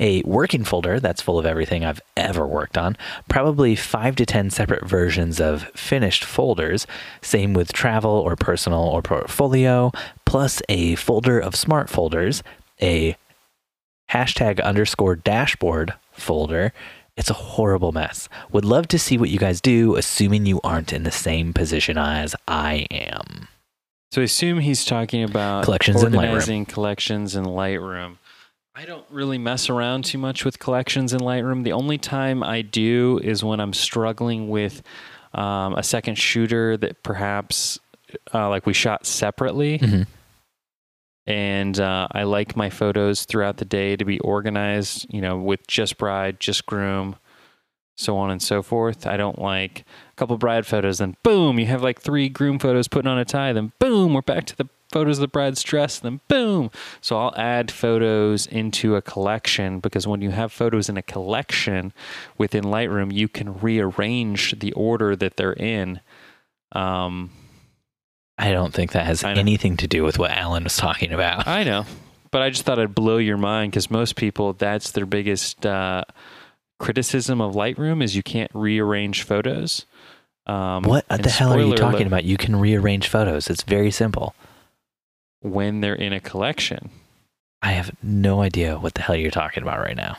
A 0.00 0.22
working 0.22 0.64
folder 0.64 0.98
that's 0.98 1.22
full 1.22 1.38
of 1.38 1.46
everything 1.46 1.84
I've 1.84 2.00
ever 2.16 2.46
worked 2.46 2.76
on, 2.76 2.96
probably 3.28 3.76
five 3.76 4.16
to 4.16 4.26
10 4.26 4.50
separate 4.50 4.86
versions 4.86 5.40
of 5.40 5.64
finished 5.74 6.24
folders, 6.24 6.86
same 7.22 7.54
with 7.54 7.72
travel 7.72 8.10
or 8.10 8.34
personal 8.34 8.82
or 8.82 9.02
portfolio, 9.02 9.92
plus 10.24 10.60
a 10.68 10.96
folder 10.96 11.38
of 11.38 11.54
smart 11.54 11.88
folders, 11.88 12.42
a 12.82 13.16
hashtag 14.10 14.62
underscore 14.62 15.14
dashboard 15.14 15.94
folder. 16.12 16.72
It's 17.16 17.30
a 17.30 17.34
horrible 17.34 17.92
mess. 17.92 18.28
Would 18.50 18.64
love 18.64 18.88
to 18.88 18.98
see 18.98 19.16
what 19.18 19.30
you 19.30 19.38
guys 19.38 19.60
do, 19.60 19.94
assuming 19.96 20.46
you 20.46 20.60
aren't 20.64 20.92
in 20.92 21.04
the 21.04 21.10
same 21.10 21.52
position 21.52 21.98
as 21.98 22.34
I 22.48 22.86
am. 22.90 23.48
So 24.12 24.20
I 24.20 24.24
assume 24.24 24.58
he's 24.58 24.84
talking 24.84 25.22
about 25.22 25.64
Collections 25.64 26.02
organizing 26.02 26.66
collections 26.66 27.36
in 27.36 27.44
Lightroom. 27.44 28.16
I 28.74 28.84
don't 28.84 29.04
really 29.10 29.38
mess 29.38 29.68
around 29.70 30.04
too 30.04 30.18
much 30.18 30.44
with 30.44 30.58
collections 30.58 31.12
in 31.12 31.20
Lightroom. 31.20 31.62
The 31.62 31.72
only 31.72 31.96
time 31.98 32.42
I 32.42 32.62
do 32.62 33.20
is 33.22 33.44
when 33.44 33.60
I'm 33.60 33.72
struggling 33.72 34.48
with 34.48 34.82
um, 35.32 35.74
a 35.74 35.82
second 35.84 36.16
shooter 36.16 36.76
that 36.78 37.02
perhaps, 37.04 37.78
uh, 38.34 38.48
like 38.48 38.66
we 38.66 38.72
shot 38.72 39.06
separately, 39.06 39.78
Mhm. 39.78 40.06
and 41.28 41.78
uh, 41.78 42.08
I 42.10 42.24
like 42.24 42.56
my 42.56 42.68
photos 42.68 43.24
throughout 43.26 43.58
the 43.58 43.64
day 43.64 43.94
to 43.94 44.04
be 44.04 44.18
organized. 44.20 45.06
You 45.08 45.20
know, 45.20 45.36
with 45.36 45.64
just 45.68 45.98
bride, 45.98 46.40
just 46.40 46.66
groom, 46.66 47.14
so 47.96 48.16
on 48.16 48.30
and 48.30 48.42
so 48.42 48.62
forth. 48.62 49.06
I 49.06 49.16
don't 49.16 49.38
like 49.38 49.80
a 50.12 50.16
couple 50.16 50.36
bride 50.38 50.66
photos, 50.66 50.98
then 50.98 51.16
boom, 51.22 51.58
you 51.58 51.66
have 51.66 51.82
like 51.82 52.00
three 52.00 52.28
groom 52.28 52.58
photos 52.58 52.88
putting 52.88 53.10
on 53.10 53.18
a 53.18 53.24
tie, 53.24 53.52
then 53.52 53.72
boom, 53.78 54.14
we're 54.14 54.22
back 54.22 54.46
to 54.46 54.56
the 54.56 54.68
photos 54.90 55.18
of 55.18 55.22
the 55.22 55.28
bride's 55.28 55.62
dress, 55.62 55.98
then 55.98 56.20
boom. 56.28 56.70
So 57.00 57.18
I'll 57.18 57.34
add 57.36 57.70
photos 57.70 58.46
into 58.46 58.96
a 58.96 59.02
collection 59.02 59.80
because 59.80 60.06
when 60.06 60.20
you 60.20 60.30
have 60.30 60.52
photos 60.52 60.88
in 60.88 60.96
a 60.96 61.02
collection 61.02 61.92
within 62.38 62.64
Lightroom, 62.64 63.12
you 63.12 63.28
can 63.28 63.58
rearrange 63.60 64.58
the 64.58 64.72
order 64.72 65.14
that 65.16 65.36
they're 65.36 65.52
in. 65.52 66.00
Um, 66.72 67.30
I 68.38 68.52
don't 68.52 68.72
think 68.72 68.92
that 68.92 69.06
has 69.06 69.22
anything 69.22 69.76
to 69.78 69.86
do 69.86 70.02
with 70.02 70.18
what 70.18 70.30
Alan 70.30 70.64
was 70.64 70.76
talking 70.76 71.12
about. 71.12 71.46
I 71.46 71.62
know, 71.62 71.84
but 72.30 72.42
I 72.42 72.50
just 72.50 72.64
thought 72.64 72.78
I'd 72.78 72.94
blow 72.94 73.18
your 73.18 73.36
mind 73.36 73.72
because 73.72 73.90
most 73.90 74.16
people, 74.16 74.54
that's 74.54 74.92
their 74.92 75.06
biggest 75.06 75.66
uh, 75.66 76.04
criticism 76.80 77.40
of 77.40 77.54
Lightroom 77.54 78.02
is 78.02 78.16
you 78.16 78.22
can't 78.24 78.50
rearrange 78.54 79.22
photos. 79.22 79.86
Um, 80.46 80.82
what 80.82 81.06
the 81.08 81.30
hell 81.30 81.52
are 81.52 81.60
you 81.60 81.76
talking 81.76 82.00
alert, 82.00 82.06
about? 82.08 82.24
You 82.24 82.36
can 82.36 82.56
rearrange 82.56 83.06
photos. 83.06 83.48
It's 83.48 83.62
very 83.62 83.92
simple. 83.92 84.34
When 85.42 85.80
they're 85.80 85.94
in 85.94 86.12
a 86.12 86.20
collection, 86.20 86.90
I 87.62 87.72
have 87.72 87.92
no 88.02 88.42
idea 88.42 88.78
what 88.78 88.94
the 88.94 89.02
hell 89.02 89.14
you're 89.14 89.30
talking 89.30 89.62
about 89.62 89.78
right 89.78 89.96
now. 89.96 90.18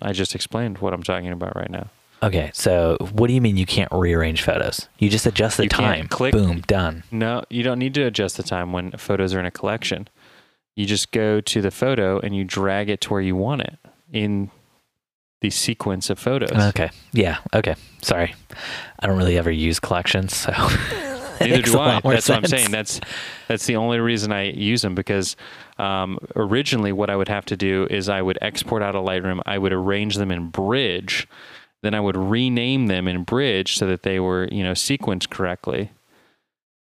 I 0.00 0.12
just 0.12 0.34
explained 0.34 0.78
what 0.78 0.94
I'm 0.94 1.02
talking 1.02 1.30
about 1.32 1.54
right 1.56 1.70
now. 1.70 1.88
Okay, 2.22 2.50
so 2.54 2.96
what 3.12 3.26
do 3.26 3.34
you 3.34 3.40
mean 3.42 3.56
you 3.58 3.66
can't 3.66 3.92
rearrange 3.92 4.42
photos? 4.42 4.88
You 4.98 5.10
just 5.10 5.26
adjust 5.26 5.58
the 5.58 5.64
You 5.64 5.68
time. 5.68 6.08
click- 6.08 6.32
Boom, 6.32 6.60
done. 6.62 7.02
No, 7.10 7.44
you 7.50 7.62
don't 7.62 7.78
need 7.78 7.92
to 7.94 8.02
adjust 8.04 8.38
the 8.38 8.42
time 8.42 8.72
when 8.72 8.92
photos 8.92 9.34
are 9.34 9.40
in 9.40 9.44
a 9.46 9.50
collection. 9.50 10.08
You 10.74 10.86
just 10.86 11.12
go 11.12 11.40
to 11.42 11.60
the 11.60 11.70
photo 11.70 12.18
and 12.20 12.34
you 12.34 12.44
drag 12.44 12.88
it 12.88 13.00
to 13.02 13.10
where 13.10 13.20
you 13.20 13.36
want 13.36 13.62
it 13.62 13.78
in 14.12 14.50
the 15.46 15.50
sequence 15.50 16.10
of 16.10 16.18
photos. 16.18 16.50
Okay. 16.50 16.90
Yeah. 17.12 17.38
Okay. 17.54 17.76
Sorry. 18.02 18.34
I 18.98 19.06
don't 19.06 19.16
really 19.16 19.38
ever 19.38 19.50
use 19.50 19.78
collections, 19.78 20.34
so 20.34 20.50
Neither 21.40 21.62
do 21.62 21.78
I. 21.78 22.00
That's 22.00 22.28
what 22.28 22.38
I'm 22.38 22.46
saying. 22.46 22.70
That's 22.70 23.00
that's 23.46 23.66
the 23.66 23.76
only 23.76 24.00
reason 24.00 24.32
I 24.32 24.50
use 24.50 24.82
them 24.82 24.94
because 24.94 25.36
um, 25.78 26.18
originally 26.34 26.92
what 26.92 27.10
I 27.10 27.16
would 27.16 27.28
have 27.28 27.44
to 27.46 27.56
do 27.56 27.86
is 27.90 28.08
I 28.08 28.22
would 28.22 28.38
export 28.42 28.82
out 28.82 28.96
of 28.96 29.04
Lightroom. 29.04 29.40
I 29.46 29.58
would 29.58 29.72
arrange 29.72 30.16
them 30.16 30.30
in 30.30 30.48
Bridge, 30.48 31.28
then 31.82 31.94
I 31.94 32.00
would 32.00 32.16
rename 32.16 32.86
them 32.86 33.06
in 33.06 33.22
Bridge 33.22 33.76
so 33.76 33.86
that 33.86 34.02
they 34.02 34.18
were 34.18 34.48
you 34.50 34.64
know 34.64 34.72
sequenced 34.72 35.30
correctly. 35.30 35.92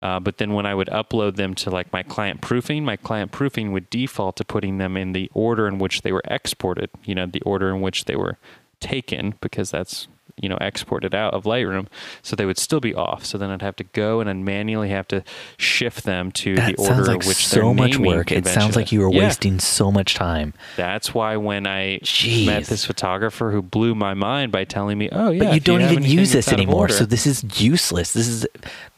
Uh, 0.07 0.21
but 0.21 0.39
then 0.39 0.53
when 0.53 0.67
I 0.67 0.73
would 0.73 0.87
upload 0.87 1.35
them 1.35 1.53
to 1.57 1.69
like 1.69 1.93
my 1.93 2.05
client 2.05 2.41
proofing, 2.41 2.85
my 2.85 2.95
client 2.95 3.33
proofing 3.33 3.73
would 3.73 3.91
default 3.91 4.37
to 4.37 4.45
putting 4.45 4.79
them 4.79 4.97
in 4.97 5.11
the 5.11 5.29
order 5.35 5.67
in 5.67 5.81
which 5.81 6.03
they 6.03 6.13
were 6.13 6.23
exported. 6.27 6.91
You 7.03 7.17
know, 7.17 7.27
the 7.27 7.41
order 7.41 7.75
in 7.75 7.81
which 7.81 8.05
they 8.05 8.15
were 8.15 8.39
taken 8.79 9.35
because 9.41 9.73
that's 9.73 10.07
you 10.41 10.49
know 10.49 10.59
exported 10.61 11.15
out 11.15 11.33
of 11.35 11.45
Lightroom, 11.45 11.87
so 12.23 12.37
they 12.37 12.45
would 12.45 12.59
still 12.59 12.81
be 12.81 12.95
off. 12.95 13.25
So 13.25 13.39
then 13.39 13.51
I'd 13.51 13.63
have 13.63 13.77
to 13.77 13.85
go 13.85 14.21
and 14.21 14.29
I'd 14.29 14.37
manually 14.37 14.91
have 14.91 15.09
to 15.09 15.23
shift 15.57 16.05
them 16.05 16.31
to 16.33 16.57
That 16.57 16.77
the 16.77 16.83
order 16.83 17.05
like 17.05 17.23
in 17.23 17.29
which 17.29 17.47
so 17.47 17.57
they're 17.57 17.65
named. 17.75 17.95
So 17.95 18.01
much 18.01 18.07
work. 18.15 18.33
It 18.33 18.47
sounds 18.47 18.77
like 18.77 18.93
you 18.93 19.01
were. 19.01 19.11
Yeah. 19.13 19.25
wasting 19.25 19.59
so 19.61 19.91
much 19.91 20.15
time. 20.15 20.53
That's 20.77 21.15
why 21.15 21.37
when 21.37 21.67
I 21.67 21.99
Jeez. 22.01 22.45
met 22.47 22.65
this 22.65 22.85
photographer 22.85 23.51
who 23.51 23.63
blew 23.63 23.95
my 23.95 24.15
mind 24.15 24.53
by 24.53 24.65
telling 24.65 24.99
me, 24.99 25.09
"Oh 25.11 25.31
yeah, 25.31 25.45
but 25.45 25.55
you 25.55 25.61
don't 25.61 25.81
have 25.81 25.93
even 25.93 26.05
use 26.05 26.33
this 26.33 26.53
anymore. 26.53 26.81
order- 26.83 26.93
So 26.95 27.07
this 27.07 27.27
is 27.27 27.45
useless. 27.61 28.13
This 28.13 28.29
is 28.29 28.47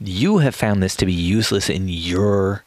you 0.01 0.39
have 0.39 0.55
found 0.55 0.83
this 0.83 0.97
to 0.97 1.07
be 1.07 1.13
useless 1.13 1.69
in 1.71 1.89
your 1.89 2.65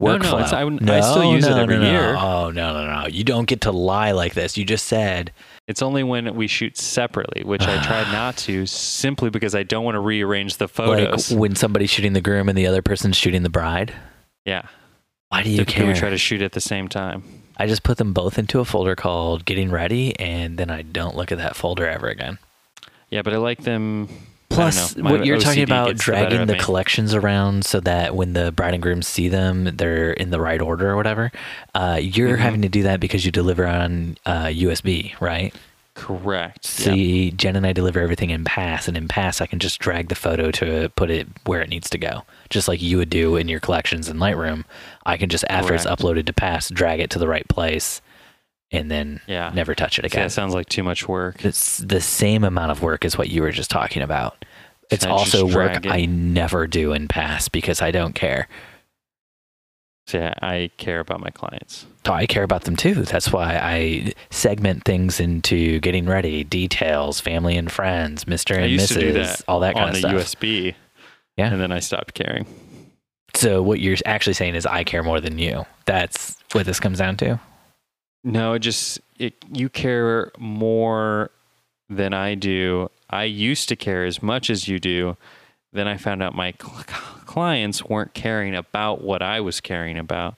workflow. 0.00 0.22
no, 0.22 0.36
it's- 0.38 0.52
I 0.52 0.64
would- 0.64 0.88
I 0.90 1.00
still 1.00 1.32
use 1.32 1.46
it 1.46 1.50
no, 1.50 1.56
every 1.62 1.76
no, 1.76 1.82
no. 1.82 1.90
year. 1.90 2.16
Oh 2.16 2.50
no, 2.50 2.72
no, 2.72 3.02
no! 3.02 3.06
You 3.06 3.24
don't 3.24 3.46
get 3.46 3.60
to 3.62 3.72
lie 3.72 4.10
like 4.12 4.34
this. 4.34 4.56
You 4.56 4.64
just 4.64 4.86
said 4.86 5.32
It's 5.68 5.80
only 5.82 6.02
when 6.02 6.34
we 6.34 6.48
shoot 6.48 6.76
separately, 6.76 7.42
which 7.44 7.62
I 7.62 7.82
try 7.84 8.02
not 8.12 8.36
to, 8.38 8.66
simply 8.66 9.30
because 9.30 9.54
I 9.54 9.62
don't 9.62 9.84
want 9.84 9.94
to 9.94 10.00
rearrange 10.00 10.56
the 10.56 10.68
photos. 10.68 11.30
like 11.30 11.40
when 11.40 11.54
somebody's 11.54 11.90
shooting 11.90 12.12
the 12.14 12.20
groom 12.20 12.48
and 12.48 12.58
the 12.58 12.66
other 12.66 12.82
person's 12.82 13.16
shooting 13.16 13.42
the 13.42 13.48
bride. 13.50 13.94
yeah, 14.44 14.66
Why 15.28 15.42
do 15.42 15.50
you 15.50 15.64
care? 15.64 15.86
we 15.86 15.94
try 15.94 16.10
to 16.10 16.18
shoot 16.18 16.42
at 16.42 16.52
the 16.52 16.60
same 16.60 16.88
time. 16.88 17.22
I 17.56 17.66
just 17.66 17.82
put 17.84 17.98
them 17.98 18.12
both 18.12 18.38
into 18.38 18.58
a 18.60 18.64
folder 18.64 18.96
called 18.96 19.44
"Getting 19.44 19.70
Ready," 19.70 20.18
and 20.18 20.58
then 20.58 20.68
I 20.70 20.82
don't 20.82 21.14
look 21.16 21.30
at 21.30 21.38
that 21.38 21.54
folder 21.54 21.86
ever 21.86 22.08
again. 22.08 22.38
Yeah, 23.10 23.22
but 23.22 23.32
I 23.32 23.36
like 23.36 23.62
them. 23.62 24.08
Plus, 24.54 24.96
my 24.96 25.10
what 25.10 25.26
you're 25.26 25.38
talking 25.38 25.62
about 25.62 25.88
gets 25.88 26.04
the 26.06 26.12
better 26.12 26.22
dragging 26.24 26.40
of 26.42 26.46
the 26.48 26.52
me. 26.54 26.58
collections 26.58 27.14
around 27.14 27.64
so 27.64 27.80
that 27.80 28.14
when 28.14 28.32
the 28.34 28.52
bride 28.52 28.74
and 28.74 28.82
groom 28.82 29.02
see 29.02 29.28
them, 29.28 29.64
they're 29.76 30.12
in 30.12 30.30
the 30.30 30.40
right 30.40 30.60
order 30.60 30.90
or 30.90 30.96
whatever. 30.96 31.32
Uh, 31.74 31.98
you're 32.00 32.36
Mhm. 32.36 32.40
having 32.40 32.62
to 32.62 32.68
do 32.68 32.82
that 32.84 33.00
because 33.00 33.24
you 33.24 33.32
deliver 33.32 33.66
on 33.66 34.16
uh, 34.26 34.46
USB, 34.46 35.14
right? 35.20 35.54
Correct. 35.94 36.64
yeah. 36.80 36.84
See, 36.94 37.30
Jen 37.32 37.54
and 37.54 37.66
I 37.66 37.72
deliver 37.74 38.00
everything 38.00 38.30
in 38.30 38.44
Pass, 38.44 38.88
and 38.88 38.96
in 38.96 39.08
Pass, 39.08 39.40
I 39.42 39.46
can 39.46 39.58
just 39.58 39.78
drag 39.78 40.08
the 40.08 40.14
photo 40.14 40.50
to 40.52 40.88
put 40.96 41.10
it 41.10 41.28
where 41.44 41.60
it 41.60 41.68
needs 41.68 41.90
to 41.90 41.98
go, 41.98 42.22
just 42.48 42.66
like 42.66 42.80
you 42.80 42.96
would 42.96 43.10
do 43.10 43.36
in 43.36 43.46
your 43.48 43.60
collections 43.60 44.08
in 44.08 44.16
Lightroom. 44.16 44.64
I 45.04 45.18
can 45.18 45.28
just, 45.28 45.44
after 45.50 45.74
it's 45.74 45.84
Correct. 45.84 46.00
uploaded 46.00 46.24
to 46.26 46.32
Pass, 46.32 46.70
drag 46.70 47.00
it 47.00 47.10
to 47.10 47.18
the 47.18 47.28
right 47.28 47.46
place, 47.46 48.00
and 48.72 48.90
then 48.90 49.20
Yeah. 49.26 49.50
never 49.54 49.74
touch 49.74 49.98
it 49.98 50.02
See, 50.02 50.06
again. 50.06 50.22
that 50.24 50.30
sounds 50.30 50.54
like 50.54 50.68
too 50.68 50.82
much 50.82 51.06
work. 51.06 51.44
It's 51.44 51.78
the 51.78 52.00
same 52.00 52.42
amount 52.42 52.70
of 52.72 52.82
work 52.82 53.04
as 53.04 53.16
what 53.18 53.28
you 53.28 53.42
were 53.42 53.52
just 53.52 53.70
talking 53.70 54.02
about. 54.02 54.44
It's 54.90 55.04
Can 55.04 55.12
I 55.12 55.16
also 55.16 55.46
work 55.46 55.84
it? 55.86 55.90
I 55.90 56.06
never 56.06 56.66
do 56.66 56.92
in 56.92 57.08
Pass 57.08 57.48
because 57.48 57.80
I 57.80 57.90
don't 57.90 58.14
care. 58.14 58.48
See, 60.08 60.18
I- 60.18 60.34
I 60.42 60.70
care 60.78 60.98
about 61.00 61.20
my 61.20 61.30
clients. 61.30 61.86
So 62.04 62.12
I 62.12 62.26
care 62.26 62.42
about 62.42 62.64
them 62.64 62.74
too. 62.76 62.94
That's 62.94 63.30
why 63.32 63.56
I 63.56 64.12
segment 64.30 64.84
things 64.84 65.20
into 65.20 65.78
getting 65.80 66.06
ready, 66.06 66.42
details, 66.42 67.20
family 67.20 67.56
and 67.56 67.70
friends, 67.70 68.24
Mr. 68.24 68.56
And 68.58 68.78
Mrs., 68.78 69.12
that 69.14 69.42
all 69.46 69.60
that 69.60 69.74
kind 69.74 69.84
on 69.84 69.88
of 69.90 69.94
the 69.94 70.00
stuff. 70.00 70.12
USB. 70.40 70.74
Yeah. 71.36 71.52
And 71.52 71.60
then 71.60 71.70
I 71.72 71.78
stopped 71.78 72.14
caring. 72.14 72.46
So 73.34 73.62
what 73.62 73.80
you're 73.80 73.96
actually 74.04 74.34
saying 74.34 74.56
is 74.56 74.66
I 74.66 74.84
care 74.84 75.02
more 75.02 75.20
than 75.20 75.38
you. 75.38 75.64
That's 75.86 76.36
what 76.52 76.66
this 76.66 76.80
comes 76.80 76.98
down 76.98 77.16
to. 77.18 77.40
No, 78.24 78.52
it 78.54 78.60
just 78.60 79.00
it, 79.18 79.34
you 79.52 79.68
care 79.68 80.30
more 80.38 81.30
than 81.88 82.14
I 82.14 82.34
do. 82.34 82.90
I 83.10 83.24
used 83.24 83.68
to 83.68 83.76
care 83.76 84.04
as 84.04 84.22
much 84.22 84.48
as 84.48 84.68
you 84.68 84.78
do. 84.78 85.16
Then 85.72 85.88
I 85.88 85.96
found 85.96 86.22
out 86.22 86.34
my 86.34 86.54
cl- 86.60 86.84
clients 87.26 87.84
weren't 87.84 88.14
caring 88.14 88.54
about 88.54 89.02
what 89.02 89.22
I 89.22 89.40
was 89.40 89.60
caring 89.60 89.98
about 89.98 90.36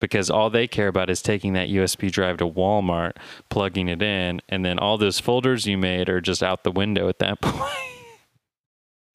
because 0.00 0.30
all 0.30 0.50
they 0.50 0.66
care 0.68 0.88
about 0.88 1.10
is 1.10 1.22
taking 1.22 1.54
that 1.54 1.68
USB 1.68 2.10
drive 2.10 2.36
to 2.38 2.48
Walmart, 2.48 3.12
plugging 3.48 3.88
it 3.88 4.02
in, 4.02 4.40
and 4.48 4.64
then 4.64 4.78
all 4.78 4.98
those 4.98 5.18
folders 5.18 5.66
you 5.66 5.78
made 5.78 6.08
are 6.08 6.20
just 6.20 6.42
out 6.42 6.64
the 6.64 6.70
window 6.70 7.08
at 7.08 7.18
that 7.18 7.40
point. 7.42 7.95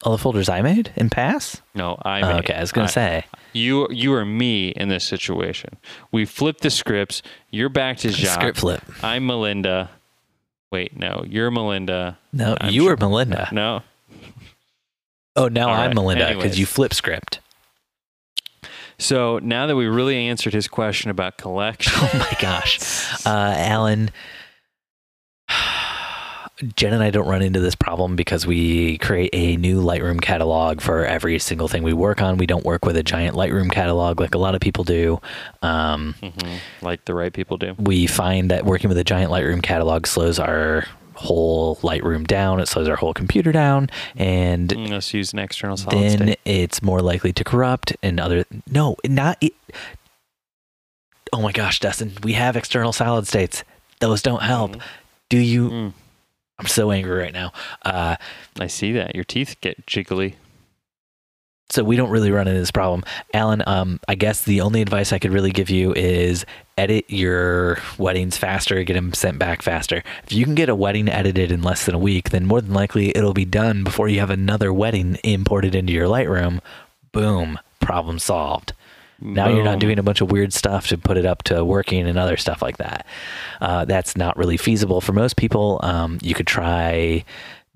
All 0.02 0.12
the 0.12 0.18
folders 0.18 0.48
I 0.48 0.62
made 0.62 0.92
in 0.96 1.10
Pass? 1.10 1.62
no, 1.74 1.96
I 2.02 2.20
Oh, 2.22 2.28
made. 2.34 2.38
okay, 2.44 2.54
I 2.54 2.60
was 2.60 2.72
going 2.72 2.86
to 2.88 2.92
say. 2.92 3.24
You 3.52 3.86
you 3.90 4.12
are 4.14 4.24
me 4.24 4.68
in 4.70 4.88
this 4.88 5.04
situation. 5.04 5.76
We 6.10 6.24
flip 6.24 6.58
the 6.60 6.70
scripts. 6.70 7.22
You're 7.50 7.68
back 7.68 7.98
to 7.98 8.10
Jacques. 8.10 8.40
Script 8.40 8.58
flip. 8.58 8.82
I'm 9.02 9.26
Melinda. 9.26 9.90
Wait, 10.72 10.96
no, 10.98 11.22
you're 11.28 11.50
Melinda. 11.50 12.18
No, 12.32 12.56
I'm 12.60 12.72
you 12.72 12.82
sure- 12.82 12.90
were 12.92 12.96
Melinda. 12.96 13.48
No, 13.52 13.82
Oh, 15.36 15.48
now 15.48 15.68
All 15.68 15.74
I'm 15.74 15.86
right, 15.88 15.94
Melinda 15.94 16.34
because 16.34 16.58
you 16.58 16.66
flip 16.66 16.92
script. 16.92 17.40
So 18.98 19.38
now 19.42 19.66
that 19.66 19.76
we 19.76 19.86
really 19.86 20.28
answered 20.28 20.52
his 20.52 20.68
question 20.68 21.10
about 21.10 21.36
collection, 21.38 21.92
Oh 21.96 22.10
my 22.18 22.36
gosh. 22.40 22.78
Uh, 23.26 23.54
Alan, 23.56 24.10
Jen 26.76 26.92
and 26.92 27.02
I 27.02 27.10
don't 27.10 27.26
run 27.26 27.42
into 27.42 27.60
this 27.60 27.74
problem 27.74 28.14
because 28.16 28.46
we 28.46 28.98
create 28.98 29.30
a 29.32 29.56
new 29.56 29.82
Lightroom 29.82 30.20
catalog 30.20 30.80
for 30.80 31.04
every 31.04 31.38
single 31.38 31.66
thing 31.68 31.82
we 31.82 31.92
work 31.92 32.22
on. 32.22 32.36
We 32.38 32.46
don't 32.46 32.64
work 32.64 32.84
with 32.84 32.96
a 32.96 33.02
giant 33.02 33.34
Lightroom 33.36 33.70
catalog 33.72 34.20
like 34.20 34.34
a 34.34 34.38
lot 34.38 34.54
of 34.54 34.60
people 34.60 34.84
do. 34.84 35.20
Um, 35.62 36.14
Mhm, 36.22 36.58
like 36.80 37.04
the 37.04 37.14
right 37.14 37.32
people 37.32 37.56
do. 37.58 37.74
we 37.78 38.06
find 38.06 38.50
that 38.50 38.64
working 38.64 38.88
with 38.88 38.98
a 38.98 39.04
giant 39.04 39.30
Lightroom 39.32 39.62
catalog 39.62 40.06
slows 40.06 40.38
our 40.38 40.86
whole 41.14 41.76
Lightroom 41.76 42.26
down. 42.26 42.60
It 42.60 42.68
slows 42.68 42.88
our 42.88 42.96
whole 42.96 43.12
computer 43.14 43.52
down, 43.52 43.90
and 44.16 44.68
Mm, 44.70 44.90
Let's 44.90 45.12
use 45.12 45.32
an 45.32 45.38
external 45.40 45.76
solid 45.76 45.98
then 45.98 46.18
state. 46.28 46.40
it's 46.44 46.82
more 46.82 47.00
likely 47.00 47.32
to 47.32 47.44
corrupt 47.44 47.94
and 48.02 48.18
other 48.20 48.44
no 48.70 48.96
not 49.06 49.36
it, 49.40 49.52
oh 51.32 51.40
my 51.42 51.52
gosh 51.52 51.80
dustin 51.80 52.12
we 52.22 52.32
have 52.34 52.56
external 52.56 52.92
solid 52.92 53.26
states 53.26 53.64
those 54.00 54.22
don't 54.22 54.42
help 54.42 54.72
Mhm. 54.76 54.80
do 55.28 55.38
you 55.38 55.70
Mm, 55.70 55.92
i'm 56.62 56.68
so 56.68 56.90
angry 56.90 57.18
right 57.18 57.32
now. 57.32 57.52
Uh 57.84 58.16
I 58.60 58.68
see 58.68 58.92
that. 58.92 59.14
Your 59.14 59.24
teeth 59.24 59.56
get 59.60 59.84
jiggly. 59.86 60.34
so 61.70 61.82
we 61.82 61.96
don't 61.96 62.10
really 62.10 62.30
run 62.30 62.46
into 62.46 62.60
this 62.60 62.70
problem. 62.70 63.02
Alan 63.34 63.62
um 63.66 63.98
i 64.08 64.14
guess 64.14 64.42
the 64.42 64.60
only 64.60 64.80
advice 64.80 65.12
i 65.12 65.18
could 65.18 65.32
really 65.32 65.50
give 65.50 65.68
you 65.70 65.92
is 65.94 66.46
edit 66.78 67.04
your 67.08 67.78
weddings 67.98 68.36
faster 68.36 68.82
get 68.84 68.94
them 68.94 69.12
sent 69.12 69.38
back 69.38 69.60
faster. 69.62 70.02
If 70.24 70.32
you 70.32 70.44
can 70.44 70.54
get 70.54 70.68
a 70.68 70.74
wedding 70.74 71.08
edited 71.08 71.50
in 71.50 71.62
less 71.62 71.84
than 71.84 71.94
a 71.94 71.98
week 71.98 72.30
then 72.30 72.46
more 72.46 72.60
than 72.60 72.72
likely 72.72 73.10
it'll 73.16 73.34
be 73.34 73.44
done 73.44 73.82
before 73.84 74.08
you 74.08 74.20
have 74.20 74.30
another 74.30 74.72
wedding 74.72 75.16
imported 75.24 75.74
into 75.74 75.92
your 75.92 76.06
lightroom. 76.06 76.60
Boom. 77.12 77.58
Problem 77.80 78.18
solved 78.18 78.72
Now 79.22 79.48
you're 79.48 79.64
not 79.64 79.78
doing 79.78 79.98
a 79.98 80.02
bunch 80.02 80.20
of 80.20 80.30
weird 80.30 80.52
stuff 80.52 80.88
to 80.88 80.98
put 80.98 81.16
it 81.16 81.24
up 81.24 81.42
to 81.44 81.64
working 81.64 82.06
and 82.08 82.18
other 82.18 82.36
stuff 82.36 82.60
like 82.62 82.78
that. 82.78 83.06
Uh, 83.60 83.84
that's 83.84 84.16
not 84.16 84.36
really 84.36 84.56
feasible 84.56 85.00
for 85.00 85.12
most 85.12 85.36
people. 85.36 85.80
Um, 85.82 86.18
you 86.22 86.34
could 86.34 86.46
try 86.46 87.24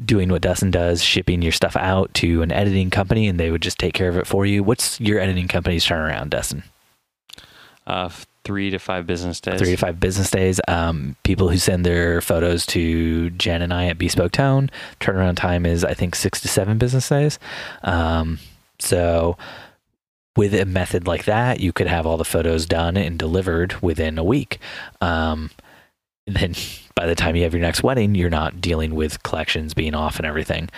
doing 0.04 0.28
what 0.28 0.42
Dustin 0.42 0.70
does, 0.70 1.02
shipping 1.02 1.42
your 1.42 1.52
stuff 1.52 1.76
out 1.76 2.12
to 2.14 2.42
an 2.42 2.52
editing 2.52 2.90
company, 2.90 3.28
and 3.28 3.40
they 3.40 3.50
would 3.50 3.62
just 3.62 3.78
take 3.78 3.94
care 3.94 4.08
of 4.08 4.16
it 4.16 4.26
for 4.26 4.44
you. 4.44 4.62
What's 4.62 5.00
your 5.00 5.18
editing 5.20 5.48
company's 5.48 5.86
turnaround, 5.86 6.30
Dustin? 6.30 6.64
Uh, 7.86 8.10
three 8.44 8.70
to 8.70 8.78
five 8.78 9.06
business 9.06 9.40
days. 9.40 9.58
Three 9.58 9.70
to 9.70 9.76
five 9.76 9.98
business 9.98 10.30
days. 10.30 10.60
Um, 10.68 11.16
people 11.22 11.48
who 11.48 11.56
send 11.56 11.86
their 11.86 12.20
photos 12.20 12.66
to 12.66 13.30
Jen 13.30 13.62
and 13.62 13.72
I 13.72 13.86
at 13.86 13.98
Bespoke 13.98 14.32
Tone, 14.32 14.70
turnaround 15.00 15.36
time 15.36 15.64
is 15.64 15.84
I 15.84 15.94
think 15.94 16.14
six 16.14 16.40
to 16.42 16.48
seven 16.48 16.78
business 16.78 17.08
days. 17.08 17.38
Um, 17.82 18.38
so 18.78 19.36
with 20.36 20.54
a 20.54 20.64
method 20.64 21.06
like 21.06 21.24
that, 21.24 21.60
you 21.60 21.72
could 21.72 21.86
have 21.86 22.06
all 22.06 22.16
the 22.16 22.24
photos 22.24 22.66
done 22.66 22.96
and 22.96 23.18
delivered 23.18 23.80
within 23.82 24.18
a 24.18 24.24
week. 24.24 24.58
Um, 25.00 25.50
and 26.26 26.36
then 26.36 26.54
by 26.94 27.06
the 27.06 27.14
time 27.14 27.36
you 27.36 27.42
have 27.42 27.54
your 27.54 27.62
next 27.62 27.82
wedding, 27.82 28.14
you're 28.14 28.30
not 28.30 28.60
dealing 28.60 28.94
with 28.94 29.22
collections 29.22 29.74
being 29.74 29.94
off 29.94 30.16
and 30.18 30.26
everything. 30.26 30.68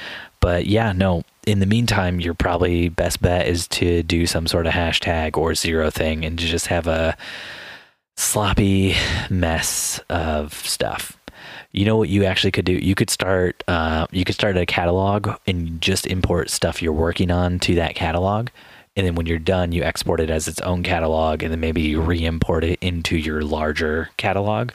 But 0.40 0.66
yeah, 0.66 0.92
no. 0.92 1.22
In 1.46 1.60
the 1.60 1.66
meantime, 1.66 2.20
your 2.20 2.34
probably 2.34 2.88
best 2.88 3.22
bet 3.22 3.46
is 3.46 3.66
to 3.68 4.02
do 4.02 4.26
some 4.26 4.46
sort 4.46 4.66
of 4.66 4.72
hashtag 4.72 5.36
or 5.36 5.54
zero 5.54 5.90
thing 5.90 6.24
and 6.24 6.38
just 6.38 6.66
have 6.66 6.86
a 6.86 7.16
sloppy 8.16 8.94
mess 9.30 10.00
of 10.10 10.52
stuff. 10.54 11.16
You 11.72 11.84
know 11.84 11.96
what 11.96 12.08
you 12.08 12.24
actually 12.24 12.50
could 12.50 12.64
do? 12.64 12.72
You 12.72 12.94
could 12.94 13.10
start 13.10 13.62
uh, 13.68 14.06
you 14.10 14.24
could 14.24 14.34
start 14.34 14.56
a 14.56 14.66
catalog 14.66 15.30
and 15.46 15.80
just 15.80 16.06
import 16.06 16.50
stuff 16.50 16.82
you're 16.82 16.92
working 16.92 17.30
on 17.30 17.58
to 17.60 17.76
that 17.76 17.94
catalog. 17.94 18.48
And 18.98 19.06
then 19.06 19.14
when 19.14 19.26
you're 19.26 19.38
done, 19.38 19.70
you 19.70 19.84
export 19.84 20.18
it 20.20 20.28
as 20.28 20.48
its 20.48 20.60
own 20.60 20.82
catalog 20.82 21.44
and 21.44 21.52
then 21.52 21.60
maybe 21.60 21.80
you 21.82 22.00
re-import 22.00 22.64
it 22.64 22.78
into 22.82 23.16
your 23.16 23.42
larger 23.42 24.10
catalog. 24.16 24.72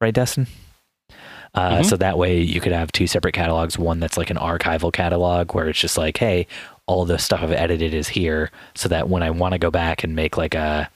Right, 0.00 0.14
Dustin? 0.14 0.46
Uh, 1.52 1.78
Mhm. 1.78 1.84
So 1.86 1.96
that 1.96 2.16
way 2.16 2.38
you 2.40 2.60
could 2.60 2.72
have 2.72 2.92
two 2.92 3.06
separate 3.08 3.32
catalogs. 3.34 3.76
One 3.78 3.98
that's 3.98 4.16
like 4.16 4.30
an 4.30 4.36
archival 4.36 4.92
catalog 4.92 5.52
where 5.52 5.68
it's 5.68 5.80
just 5.80 5.98
like, 5.98 6.16
hey, 6.18 6.46
all 6.86 7.04
the 7.04 7.18
stuff 7.18 7.42
I've 7.42 7.50
edited 7.50 7.92
is 7.92 8.08
here, 8.08 8.52
so 8.74 8.88
that 8.88 9.08
when 9.08 9.24
I 9.24 9.30
want 9.30 9.52
to 9.52 9.58
go 9.58 9.72
back 9.72 10.04
and 10.04 10.14
make 10.14 10.36
like 10.36 10.54
a 10.54 10.88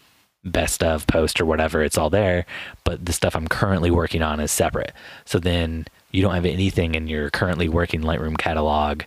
best 0.44 0.84
of 0.84 1.06
post 1.08 1.40
or 1.40 1.46
whatever, 1.46 1.82
it's 1.82 1.98
all 1.98 2.10
there. 2.10 2.46
But 2.84 3.04
the 3.04 3.12
stuff 3.12 3.34
I'm 3.34 3.48
currently 3.48 3.90
working 3.90 4.22
on 4.22 4.38
is 4.38 4.52
separate. 4.52 4.92
So 5.24 5.40
then 5.40 5.86
you 6.12 6.22
don't 6.22 6.34
have 6.34 6.46
anything 6.46 6.94
in 6.94 7.08
your 7.08 7.30
currently 7.30 7.68
working 7.68 8.02
Lightroom 8.02 8.38
catalog 8.38 9.02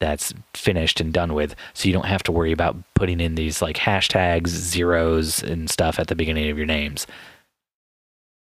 that's 0.00 0.34
finished 0.54 1.00
and 1.00 1.12
done 1.12 1.32
with. 1.34 1.54
So 1.74 1.88
you 1.88 1.92
don't 1.94 2.06
have 2.06 2.22
to 2.24 2.32
worry 2.32 2.52
about 2.52 2.76
putting 2.94 3.20
in 3.20 3.34
these 3.34 3.62
like 3.62 3.76
hashtags, 3.76 4.48
zeros, 4.48 5.42
and 5.42 5.70
stuff 5.70 5.98
at 5.98 6.08
the 6.08 6.14
beginning 6.14 6.50
of 6.50 6.56
your 6.58 6.66
names. 6.66 7.06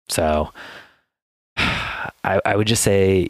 So 0.09 0.51
I, 1.57 2.41
I 2.45 2.55
would 2.55 2.67
just 2.67 2.83
say 2.83 3.27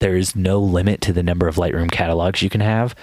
there's 0.00 0.34
no 0.34 0.58
limit 0.60 1.00
to 1.02 1.12
the 1.12 1.22
number 1.22 1.46
of 1.48 1.56
Lightroom 1.56 1.90
catalogs 1.90 2.42
you 2.42 2.50
can 2.50 2.60
have. 2.60 2.94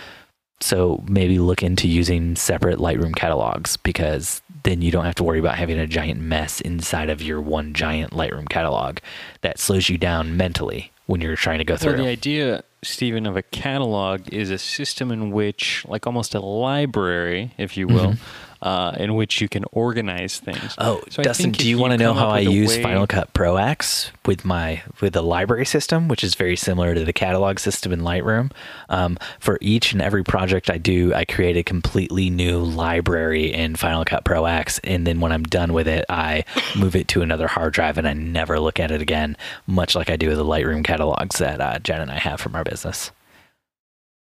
So 0.60 1.04
maybe 1.08 1.38
look 1.38 1.62
into 1.62 1.88
using 1.88 2.36
separate 2.36 2.80
Lightroom 2.80 3.16
catalogs 3.16 3.78
because 3.78 4.42
then 4.64 4.82
you 4.82 4.90
don't 4.92 5.06
have 5.06 5.14
to 5.16 5.24
worry 5.24 5.38
about 5.40 5.56
having 5.56 5.78
a 5.78 5.86
giant 5.86 6.20
mess 6.20 6.60
inside 6.62 7.12
of 7.12 7.22
your 7.22 7.40
one 7.40 7.74
giant 7.74 8.12
Lightroom 8.12 8.50
catalog 8.50 8.98
that 9.42 9.60
slows 9.60 9.88
you 9.88 10.00
down 10.00 10.36
mentally 10.36 10.92
when 11.06 11.22
you're 11.22 11.36
trying 11.36 11.60
to 11.60 11.64
go 11.64 11.74
Well, 11.74 11.78
through. 11.80 11.98
the 11.98 12.08
idea, 12.08 12.64
Stephen, 12.84 13.26
of 13.26 13.36
a 13.36 13.42
catalog 13.42 14.32
is 14.32 14.52
a 14.52 14.58
system 14.58 15.12
in 15.12 15.32
which, 15.32 15.84
like 15.88 16.06
almost 16.06 16.36
a 16.36 16.40
library, 16.40 17.54
if 17.58 17.76
you 17.76 17.88
will, 17.88 18.12
mm-hmm. 18.14 18.47
Uh, 18.62 18.96
in 18.98 19.16
which 19.16 19.42
you 19.42 19.48
can 19.48 19.64
organize 19.72 20.40
things. 20.40 20.76
Oh, 20.78 21.02
So 21.10 21.22
Dustin, 21.24 21.52
do 21.52 21.68
you 21.68 21.78
want 21.78 21.92
to 21.92 21.98
know 21.98 22.14
how 22.14 22.30
I 22.30 22.40
use 22.40 22.70
way- 22.70 22.82
Final 22.84 23.06
Cut 23.08 23.34
Pro 23.34 23.58
X 23.58 24.12
with 24.26 24.46
my 24.46 24.82
with 25.02 25.14
the 25.14 25.22
library 25.24 25.66
system, 25.66 26.08
which 26.08 26.24
is 26.24 26.36
very 26.36 26.56
similar 26.56 26.94
to 26.96 27.06
the 27.06 27.14
catalog 27.14 27.60
system 27.60 27.92
in 27.92 28.02
Lightroom? 28.02 28.52
Um, 28.90 29.18
for 29.40 29.58
each 29.62 29.94
and 29.94 30.02
every 30.02 30.24
project 30.24 30.70
I 30.70 30.78
do, 30.78 31.14
I 31.14 31.26
create 31.26 31.58
a 31.58 31.64
completely 31.64 32.30
new 32.30 32.60
library 32.60 33.54
in 33.54 33.76
Final 33.76 34.06
Cut 34.06 34.24
Pro 34.26 34.46
X, 34.46 34.80
and 34.84 35.06
then 35.06 35.20
when 35.20 35.32
I'm 35.32 35.44
done 35.44 35.74
with 35.74 35.88
it, 35.88 36.06
I 36.10 36.44
move 36.76 36.96
it 36.96 37.08
to 37.10 37.22
another 37.22 37.48
hard 37.48 37.74
drive, 37.74 37.98
and 37.98 38.08
I 38.08 38.14
never 38.14 38.60
look 38.60 38.80
at 38.80 38.92
it 38.92 39.02
again. 39.02 39.38
Much 39.68 39.96
like 39.96 40.10
I 40.10 40.16
do 40.18 40.30
with 40.30 40.38
the 40.38 40.46
Lightroom 40.46 40.84
catalogs 40.84 41.38
that 41.38 41.62
uh, 41.62 41.80
Jen 41.80 42.02
and 42.02 42.12
I 42.12 42.18
have 42.20 42.40
from 42.42 42.56
our 42.56 42.64
business. 42.64 43.12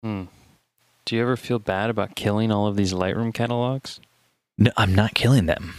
Hmm. 0.03 0.23
Do 1.05 1.15
you 1.15 1.21
ever 1.21 1.35
feel 1.37 1.59
bad 1.59 1.89
about 1.89 2.15
killing 2.15 2.51
all 2.51 2.67
of 2.67 2.75
these 2.75 2.93
Lightroom 2.93 3.33
catalogs? 3.33 3.99
No, 4.59 4.71
I'm 4.77 4.93
not 4.93 5.15
killing 5.15 5.45
them. 5.45 5.73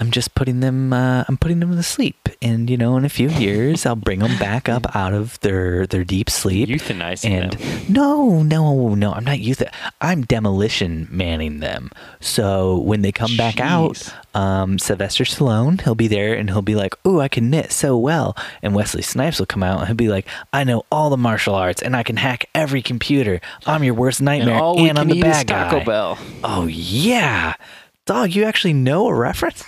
I'm 0.00 0.12
just 0.12 0.36
putting 0.36 0.60
them. 0.60 0.92
Uh, 0.92 1.24
I'm 1.26 1.36
putting 1.36 1.58
them 1.58 1.74
to 1.74 1.82
sleep, 1.82 2.28
and 2.40 2.70
you 2.70 2.76
know, 2.76 2.96
in 2.96 3.04
a 3.04 3.08
few 3.08 3.28
years, 3.30 3.84
I'll 3.84 3.96
bring 3.96 4.20
them 4.20 4.38
back 4.38 4.68
up 4.68 4.86
out 4.94 5.12
of 5.12 5.40
their 5.40 5.88
their 5.88 6.04
deep 6.04 6.30
sleep. 6.30 6.68
Euthanizing 6.68 7.30
and 7.30 7.52
them. 7.54 7.92
no, 7.92 8.44
no, 8.44 8.94
no, 8.94 9.12
I'm 9.12 9.24
not 9.24 9.40
youth. 9.40 9.60
I'm 10.00 10.22
demolition 10.22 11.08
manning 11.10 11.58
them. 11.58 11.90
So 12.20 12.78
when 12.78 13.02
they 13.02 13.10
come 13.10 13.36
back 13.36 13.58
out, 13.58 14.14
um, 14.34 14.78
Sylvester 14.78 15.24
Stallone, 15.24 15.80
he'll 15.80 15.96
be 15.96 16.06
there 16.06 16.32
and 16.32 16.48
he'll 16.48 16.62
be 16.62 16.76
like, 16.76 16.94
"Ooh, 17.04 17.20
I 17.20 17.26
can 17.26 17.50
knit 17.50 17.72
so 17.72 17.98
well." 17.98 18.36
And 18.62 18.76
Wesley 18.76 19.02
Snipes 19.02 19.40
will 19.40 19.46
come 19.46 19.64
out 19.64 19.80
and 19.80 19.88
he'll 19.88 19.96
be 19.96 20.08
like, 20.10 20.28
"I 20.52 20.62
know 20.62 20.84
all 20.92 21.10
the 21.10 21.16
martial 21.16 21.56
arts 21.56 21.82
and 21.82 21.96
I 21.96 22.04
can 22.04 22.18
hack 22.18 22.44
every 22.54 22.82
computer. 22.82 23.40
I'm 23.66 23.82
your 23.82 23.94
worst 23.94 24.20
And 24.20 24.26
nightmare, 24.26 24.60
all 24.60 24.78
and, 24.78 24.96
I'm 24.96 25.08
the 25.08 25.20
bad 25.20 25.48
Taco 25.48 25.78
guy." 25.80 25.84
Bell. 25.84 26.18
Oh 26.44 26.68
yeah, 26.68 27.54
dog, 28.08 28.34
you 28.34 28.44
actually 28.44 28.72
know 28.74 29.06
a 29.08 29.14
reference? 29.14 29.64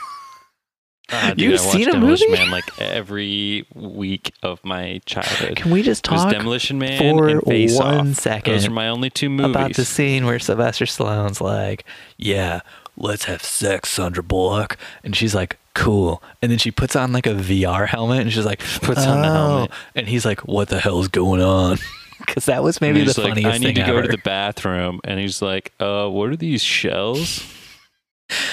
Ah, 1.12 1.30
dude, 1.36 1.40
You've 1.40 1.60
I 1.60 1.64
watched 1.64 1.76
seen 1.76 1.88
a 1.88 1.92
Demolition 1.92 2.30
movie? 2.30 2.42
Man 2.42 2.50
like 2.50 2.80
every 2.80 3.66
week 3.74 4.32
of 4.42 4.64
my 4.64 5.00
childhood. 5.06 5.56
Can 5.56 5.70
we 5.70 5.82
just 5.82 6.06
It 6.06 6.10
was 6.12 6.22
talk 6.22 6.32
Demolition 6.32 6.78
Man 6.78 6.98
for 6.98 7.28
and 7.28 7.42
Face 7.42 7.76
one 7.76 8.10
Off. 8.10 8.44
Those 8.44 8.66
are 8.66 8.70
my 8.70 8.88
only 8.88 9.10
two 9.10 9.28
movies. 9.30 9.50
about 9.50 9.74
the 9.74 9.84
scene 9.84 10.24
where 10.26 10.38
Sylvester 10.38 10.84
Stallone's 10.84 11.40
like, 11.40 11.84
"Yeah, 12.16 12.60
let's 12.96 13.24
have 13.24 13.42
sex, 13.42 13.90
Sandra 13.90 14.22
Bullock," 14.22 14.76
and 15.02 15.16
she's 15.16 15.34
like, 15.34 15.58
"Cool," 15.74 16.22
and 16.40 16.50
then 16.50 16.58
she 16.58 16.70
puts 16.70 16.94
on 16.94 17.12
like 17.12 17.26
a 17.26 17.34
VR 17.34 17.86
helmet 17.88 18.20
and 18.20 18.32
she's 18.32 18.46
like, 18.46 18.60
Puts 18.82 19.04
on 19.06 19.22
the 19.22 19.28
"Oh," 19.28 19.32
helmet. 19.32 19.70
and 19.96 20.06
he's 20.08 20.24
like, 20.24 20.40
"What 20.46 20.68
the 20.68 20.78
hell's 20.80 21.08
going 21.08 21.42
on?" 21.42 21.78
Because 22.26 22.44
that 22.44 22.62
was 22.62 22.82
maybe 22.82 23.00
the 23.00 23.06
he's 23.06 23.18
like, 23.18 23.28
funniest 23.28 23.54
I 23.54 23.58
need 23.58 23.64
thing 23.64 23.74
to 23.76 23.80
go 23.90 23.96
ever. 23.96 24.02
to 24.02 24.08
the 24.08 24.18
bathroom, 24.18 25.00
and 25.04 25.18
he's 25.18 25.40
like, 25.40 25.72
"Uh, 25.80 26.06
what 26.06 26.28
are 26.28 26.36
these 26.36 26.62
shells? 26.62 27.42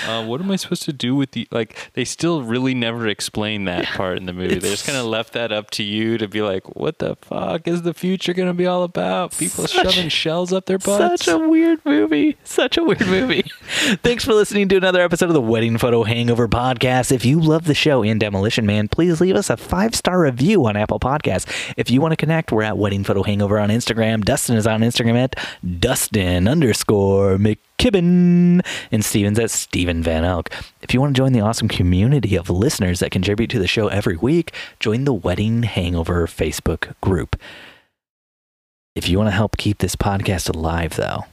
Uh, 0.08 0.26
what 0.26 0.42
am 0.42 0.52
I 0.52 0.56
supposed 0.56 0.84
to 0.84 0.94
do 0.94 1.16
with 1.16 1.32
the 1.32 1.48
like?" 1.52 1.92
They 1.94 2.06
still 2.06 2.42
really 2.44 2.74
never 2.74 3.08
explain 3.08 3.66
that 3.66 3.86
part 3.86 4.18
in 4.18 4.26
the 4.26 4.34
movie. 4.34 4.56
They 4.60 4.70
just 4.70 4.86
kind 4.86 4.98
of 4.98 5.06
left 5.06 5.34
that 5.34 5.52
up 5.52 5.70
to 5.72 5.84
you 5.84 6.18
to 6.18 6.28
be 6.28 6.42
like, 6.42 6.76
"What 6.76 7.00
the 7.00 7.16
fuck 7.22 7.68
is 7.68 7.82
the 7.84 7.94
future 7.94 8.34
gonna 8.34 8.54
be 8.54 8.66
all 8.66 8.84
about? 8.84 9.38
People 9.38 9.68
Such- 9.68 9.94
shoving 9.94 10.10
shells 10.10 10.54
up 10.54 10.66
their 10.66 10.78
butts." 10.78 11.24
Such 11.26 11.34
a 11.34 11.38
weird 11.38 11.84
movie. 11.86 12.38
Such 12.44 12.78
a 12.78 12.84
weird 12.84 13.08
movie. 13.08 13.44
Thanks 14.04 14.24
for 14.26 14.34
listening 14.34 14.68
to 14.70 14.78
another 14.78 15.02
episode 15.02 15.28
of 15.30 15.34
the 15.34 15.42
Wedding 15.42 15.78
Photo 15.78 16.04
Hangover 16.04 16.48
podcast. 16.48 17.12
If 17.12 17.26
you 17.26 17.40
love 17.40 17.66
the 17.66 17.74
show 17.74 18.04
and 18.04 18.20
Demolition 18.20 18.66
Man, 18.66 18.88
please 18.88 19.22
leave 19.22 19.36
us 19.36 19.50
a 19.50 19.58
five 19.58 19.96
star 19.96 20.22
review 20.22 20.66
on 20.66 20.76
Apple 20.78 21.00
Podcasts. 21.00 21.46
If 21.78 21.90
you 21.92 22.02
want 22.02 22.12
to 22.14 22.18
connect, 22.18 22.52
we're 22.52 22.64
at 22.64 22.78
Wedding 22.78 23.04
Photo 23.04 23.24
Hangover 23.24 23.60
on 23.60 23.70
Instagram. 23.70 24.24
Dustin 24.24 24.56
is 24.56 24.66
on 24.68 24.82
Instagram 24.82 25.16
at 25.16 25.36
Dustin 25.80 26.48
underscore 26.48 27.38
McKibben. 27.92 28.66
And 28.92 29.06
Steven's 29.06 29.40
at 29.40 29.52
Steven 29.52 30.04
Van 30.04 30.24
Elk. 30.24 30.50
If 30.82 30.94
you 30.94 31.02
want 31.02 31.16
to 31.16 31.20
join 31.20 31.34
the 31.34 31.42
awesome 31.42 31.68
community 31.68 32.36
of 32.36 32.50
listeners 32.50 33.00
that 33.00 33.12
contribute 33.12 33.50
to 33.52 33.60
the 33.60 33.68
show 33.68 33.88
every 33.88 34.18
week, 34.18 34.54
join 34.80 35.04
the 35.06 35.14
Wedding 35.14 35.64
Hangover 35.64 36.28
Facebook 36.28 36.94
group. 37.02 37.36
If 38.96 39.08
you 39.08 39.18
want 39.18 39.28
to 39.28 39.36
help 39.36 39.58
keep 39.58 39.78
this 39.78 39.96
podcast 39.96 40.54
alive, 40.54 40.96
though, 40.96 41.26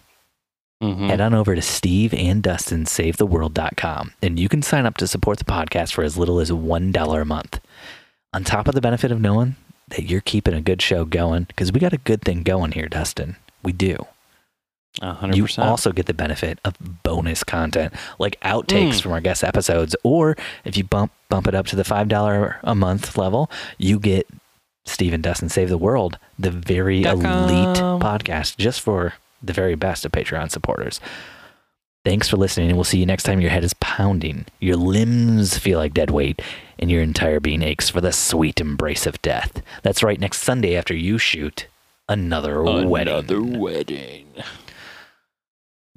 Mhm. 0.83 1.09
head 1.09 1.21
on 1.21 1.33
over 1.35 1.55
to 1.55 1.63
Steve 1.63 2.13
and 2.13 2.43
Dustin 2.43 2.85
SaveTheWorld.com 2.85 4.13
and 4.23 4.39
you 4.39 4.49
can 4.49 4.61
sign 4.61 4.85
up 4.85 4.97
to 4.99 5.07
support 5.07 5.39
the 5.39 5.45
podcast 5.45 5.93
for 5.93 6.05
as 6.05 6.19
little 6.19 6.41
as 6.41 6.51
$1 6.53 7.23
a 7.23 7.25
month. 7.25 7.61
On 8.35 8.45
top 8.45 8.69
of 8.69 8.75
the 8.75 8.81
benefit 8.83 9.11
of 9.13 9.21
knowing 9.21 9.57
that 9.89 10.05
you're 10.05 10.21
keeping 10.21 10.53
a 10.55 10.61
good 10.61 10.83
show 10.83 11.05
going, 11.05 11.45
because 11.45 11.73
we 11.73 11.79
got 11.81 11.93
a 11.93 11.99
good 11.99 12.23
thing 12.23 12.43
going 12.43 12.73
here, 12.73 12.89
Dustin. 12.89 13.37
We 13.63 13.73
do. 13.73 14.07
A 15.03 15.13
hundred 15.13 15.37
You 15.37 15.49
also 15.59 15.91
get 15.93 16.07
the 16.07 16.15
benefit 16.15 16.59
of 16.65 16.75
bonus 17.03 17.43
content 17.43 17.93
like 18.19 18.39
outtakes 18.43 18.95
Mm. 18.95 19.03
from 19.03 19.13
our 19.13 19.21
guest 19.21 19.43
episodes, 19.43 19.97
or 20.05 20.37
if 20.65 20.77
you 20.77 20.85
bump 20.85 21.11
bump 21.29 21.49
it 21.49 21.55
up 21.55 21.67
to 21.67 21.77
the 21.77 21.85
five 21.85 22.09
dollar 22.09 22.59
a 22.63 22.75
month 22.77 23.19
level, 23.19 23.51
you 23.77 23.99
get 23.99 24.27
Steve 24.87 25.13
and 25.13 25.23
Dustin 25.23 25.49
Save 25.49 25.69
the 25.69 25.79
World, 25.79 26.19
the 26.39 26.51
very 26.53 27.03
Dot 27.03 27.21
com. 27.21 27.49
elite 27.51 27.77
podcast, 28.03 28.57
just 28.57 28.81
for 28.81 29.15
the 29.43 29.53
very 29.53 29.75
best 29.75 30.05
of 30.05 30.13
Patreon 30.13 30.51
supporters. 30.51 31.01
Thanks 32.05 32.29
for 32.29 32.37
listening, 32.37 32.69
and 32.69 32.77
we'll 32.77 32.85
see 32.85 32.99
you 32.99 33.07
next 33.07 33.23
time 33.23 33.41
your 33.41 33.51
head 33.51 33.65
is 33.65 33.73
pounding, 33.81 34.45
your 34.61 34.77
limbs 34.77 35.57
feel 35.59 35.79
like 35.79 35.95
dead 35.95 36.11
weight, 36.11 36.41
and 36.79 36.91
your 36.91 37.03
entire 37.03 37.41
being 37.41 37.63
aches 37.63 37.89
for 37.89 38.01
the 38.03 38.13
sweet 38.13 38.61
embrace 38.61 39.07
of 39.07 39.21
death. 39.23 39.63
That's 39.83 40.03
right, 40.03 40.21
next 40.21 40.43
Sunday 40.43 40.77
after 40.77 40.95
you 40.95 41.17
shoot 41.19 41.67
another, 42.09 42.63
wedding. 42.63 43.13
Another 43.15 43.43
wedding. 43.43 44.27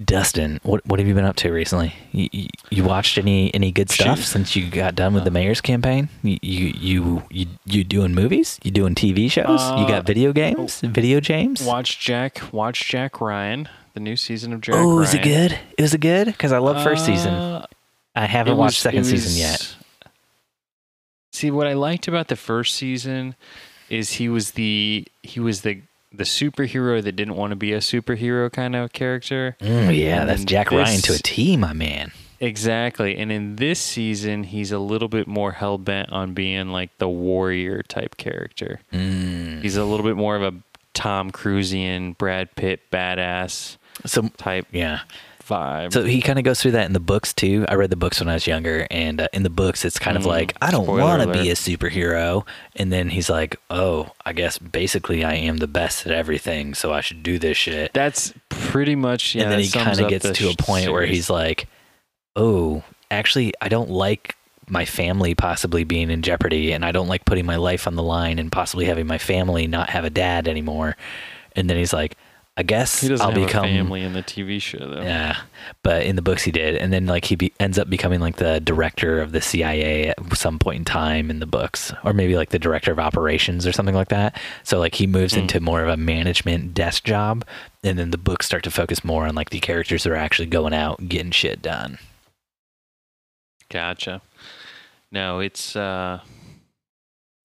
Dustin, 0.03 0.59
what 0.61 0.85
what 0.85 0.99
have 0.99 1.07
you 1.07 1.15
been 1.15 1.25
up 1.25 1.35
to 1.37 1.51
recently? 1.51 1.91
You, 2.11 2.29
you, 2.31 2.47
you 2.69 2.83
watched 2.83 3.17
any 3.17 3.51
any 3.55 3.71
good 3.71 3.89
stuff 3.89 4.19
Shoot. 4.19 4.25
since 4.25 4.55
you 4.55 4.69
got 4.69 4.93
done 4.93 5.15
with 5.15 5.23
the 5.23 5.31
mayor's 5.31 5.59
campaign? 5.59 6.09
You 6.21 6.37
you 6.43 6.73
you 6.77 7.23
you, 7.31 7.47
you 7.65 7.83
doing 7.83 8.13
movies? 8.13 8.59
You 8.63 8.69
doing 8.69 8.93
TV 8.93 9.29
shows? 9.31 9.47
you 9.47 9.85
Uh, 9.85 9.87
got 9.87 10.05
video 10.05 10.33
games? 10.33 10.81
Video 10.81 11.19
games? 11.19 11.63
Watch 11.63 11.99
Jack. 11.99 12.41
Watch 12.53 12.87
Jack 12.87 13.19
Ryan. 13.19 13.67
The 13.95 13.99
new 13.99 14.15
season 14.15 14.53
of 14.53 14.61
Jack 14.61 14.75
Ryan. 14.75 14.87
Oh, 14.87 14.99
is 14.99 15.15
it 15.15 15.23
good? 15.23 15.57
Is 15.79 15.95
it 15.95 16.01
good? 16.01 16.27
Because 16.27 16.51
I 16.51 16.59
love 16.59 16.83
first 16.83 17.03
season. 17.03 17.33
Uh, 17.33 17.65
I 18.15 18.27
haven't 18.27 18.53
it 18.53 18.57
watched 18.57 18.79
second 18.79 18.99
it 19.01 19.05
season 19.05 19.39
yet. 19.41 19.75
See, 21.31 21.49
what 21.49 21.65
I 21.65 21.73
liked 21.73 22.07
about 22.07 22.27
the 22.27 22.35
first 22.35 22.75
season 22.75 23.35
is 23.89 24.13
he 24.13 24.29
was 24.29 24.51
the 24.51 25.07
he 25.23 25.39
was 25.39 25.61
the 25.61 25.81
the 26.11 26.23
superhero 26.23 27.03
that 27.03 27.13
didn't 27.13 27.35
want 27.35 27.51
to 27.51 27.55
be 27.55 27.73
a 27.73 27.79
superhero 27.79 28.51
kind 28.51 28.75
of 28.75 28.93
character. 28.93 29.57
Mm, 29.59 29.97
yeah, 29.97 30.21
And 30.21 30.29
that's 30.29 30.43
Jack 30.45 30.71
Ryan 30.71 31.01
to 31.01 31.13
a 31.13 31.17
T, 31.17 31.57
my 31.57 31.73
man. 31.73 32.11
Exactly. 32.39 33.17
And 33.17 33.31
in 33.31 33.55
this 33.55 33.79
season, 33.79 34.43
he's 34.43 34.71
a 34.71 34.79
little 34.79 35.07
bit 35.07 35.27
more 35.27 35.53
hell 35.53 35.77
bent 35.77 36.11
on 36.11 36.33
being 36.33 36.69
like 36.69 36.95
the 36.99 37.09
warrior 37.09 37.81
type 37.83 38.17
character. 38.17 38.79
Mm. 38.93 39.61
He's 39.61 39.75
a 39.75 39.83
little 39.83 40.05
bit 40.05 40.15
more 40.15 40.35
of 40.35 40.43
a 40.43 40.53
Tom 40.93 41.31
Cruisian, 41.31 42.17
Brad 42.17 42.55
Pitt, 42.55 42.81
badass 42.91 43.77
So 44.05 44.29
type 44.37 44.67
yeah, 44.71 45.01
vibe. 45.47 45.93
so 45.93 46.03
he 46.03 46.21
kind 46.21 46.37
of 46.37 46.45
goes 46.45 46.61
through 46.61 46.71
that 46.71 46.85
in 46.85 46.93
the 46.93 46.99
books 46.99 47.33
too. 47.33 47.65
I 47.67 47.75
read 47.75 47.89
the 47.89 47.95
books 47.95 48.19
when 48.19 48.29
I 48.29 48.33
was 48.33 48.45
younger, 48.45 48.85
and 48.91 49.21
uh, 49.21 49.27
in 49.33 49.43
the 49.43 49.49
books, 49.49 49.83
it's 49.85 49.97
kind 49.97 50.15
of 50.15 50.23
Mm, 50.23 50.27
like 50.27 50.55
I 50.61 50.71
don't 50.71 50.87
want 50.87 51.21
to 51.21 51.31
be 51.31 51.49
a 51.49 51.53
superhero, 51.55 52.45
and 52.75 52.91
then 52.91 53.09
he's 53.09 53.29
like, 53.29 53.55
oh, 53.69 54.11
I 54.25 54.33
guess 54.33 54.57
basically 54.57 55.23
I 55.23 55.33
am 55.35 55.57
the 55.57 55.67
best 55.67 56.05
at 56.05 56.11
everything, 56.11 56.73
so 56.73 56.91
I 56.93 57.01
should 57.01 57.23
do 57.23 57.39
this 57.39 57.57
shit. 57.57 57.93
That's 57.93 58.33
pretty 58.49 58.95
much 58.95 59.35
yeah. 59.35 59.43
and 59.43 59.51
then 59.51 59.59
he 59.59 59.69
kind 59.69 59.99
of 59.99 60.09
gets 60.09 60.29
to 60.29 60.49
a 60.49 60.55
point 60.55 60.91
where 60.91 61.05
he's 61.05 61.29
like, 61.29 61.67
"Oh, 62.35 62.83
actually, 63.09 63.53
I 63.61 63.69
don't 63.69 63.89
like 63.89 64.35
my 64.69 64.83
family 64.83 65.33
possibly 65.33 65.85
being 65.85 66.09
in 66.09 66.21
jeopardy, 66.21 66.73
and 66.73 66.83
I 66.83 66.91
don't 66.91 67.07
like 67.07 67.25
putting 67.25 67.45
my 67.45 67.55
life 67.55 67.87
on 67.87 67.95
the 67.95 68.03
line 68.03 68.37
and 68.39 68.51
possibly 68.51 68.85
having 68.85 69.07
my 69.07 69.17
family 69.17 69.67
not 69.67 69.89
have 69.91 70.03
a 70.05 70.09
dad 70.09 70.47
anymore." 70.47 70.97
And 71.55 71.69
then 71.69 71.77
he's 71.77 71.93
like, 71.93 72.17
"I 72.57 72.63
guess 72.63 73.01
he 73.01 73.07
doesn't 73.07 73.23
I'll 73.25 73.31
have 73.31 73.45
become." 73.47 73.65
a 73.65 73.67
family 73.67 74.01
in 74.01 74.13
the 74.13 74.23
TV 74.23 74.59
show 74.61 74.79
though. 74.79 75.01
Yeah, 75.03 75.37
but 75.83 76.03
in 76.03 76.15
the 76.15 76.21
books 76.21 76.43
he 76.43 76.51
did, 76.51 76.75
and 76.75 76.91
then 76.91 77.05
like 77.05 77.25
he 77.25 77.35
be- 77.35 77.53
ends 77.59 77.77
up 77.77 77.89
becoming 77.89 78.19
like 78.19 78.37
the 78.37 78.59
director 78.59 79.21
of 79.21 79.31
the 79.31 79.41
CIA 79.41 80.09
at 80.09 80.37
some 80.37 80.57
point 80.59 80.79
in 80.79 80.85
time 80.85 81.29
in 81.29 81.39
the 81.39 81.45
books, 81.45 81.93
or 82.03 82.13
maybe 82.13 82.35
like 82.35 82.49
the 82.49 82.59
director 82.59 82.91
of 82.91 82.99
operations 82.99 83.65
or 83.67 83.71
something 83.71 83.95
like 83.95 84.09
that. 84.09 84.35
So 84.63 84.79
like 84.79 84.95
he 84.95 85.07
moves 85.07 85.33
Hmm. 85.35 85.41
into 85.41 85.59
more 85.61 85.83
of 85.83 85.89
a 85.89 85.97
management 85.97 86.73
desk 86.73 87.03
job, 87.03 87.45
and 87.83 87.97
then 87.99 88.11
the 88.11 88.17
books 88.17 88.45
start 88.47 88.63
to 88.63 88.71
focus 88.71 89.03
more 89.05 89.27
on 89.27 89.35
like 89.35 89.51
the 89.51 89.59
characters 89.59 90.03
that 90.03 90.11
are 90.11 90.15
actually 90.15 90.47
going 90.47 90.73
out 90.73 91.07
getting 91.07 91.31
shit 91.31 91.61
done. 91.61 91.99
Gotcha. 93.69 94.21
No, 95.11 95.39
it's 95.39 95.75
uh 95.75 96.19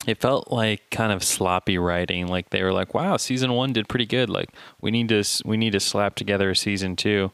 it 0.07 0.19
felt 0.21 0.51
like 0.51 0.91
kind 0.91 1.13
of 1.13 1.23
sloppy 1.23 1.79
writing. 1.79 2.27
Like 2.27 2.51
they 2.51 2.63
were 2.63 2.73
like, 2.73 2.95
"Wow, 2.95 3.17
season 3.17 3.53
1 3.53 3.73
did 3.73 3.89
pretty 3.89 4.07
good. 4.07 4.29
Like 4.31 4.51
we 4.81 4.91
need 4.91 5.09
to 5.11 5.25
we 5.45 5.57
need 5.57 5.73
to 5.73 5.81
slap 5.81 6.15
together 6.15 6.51
a 6.51 6.57
season 6.57 6.97
2." 6.97 7.31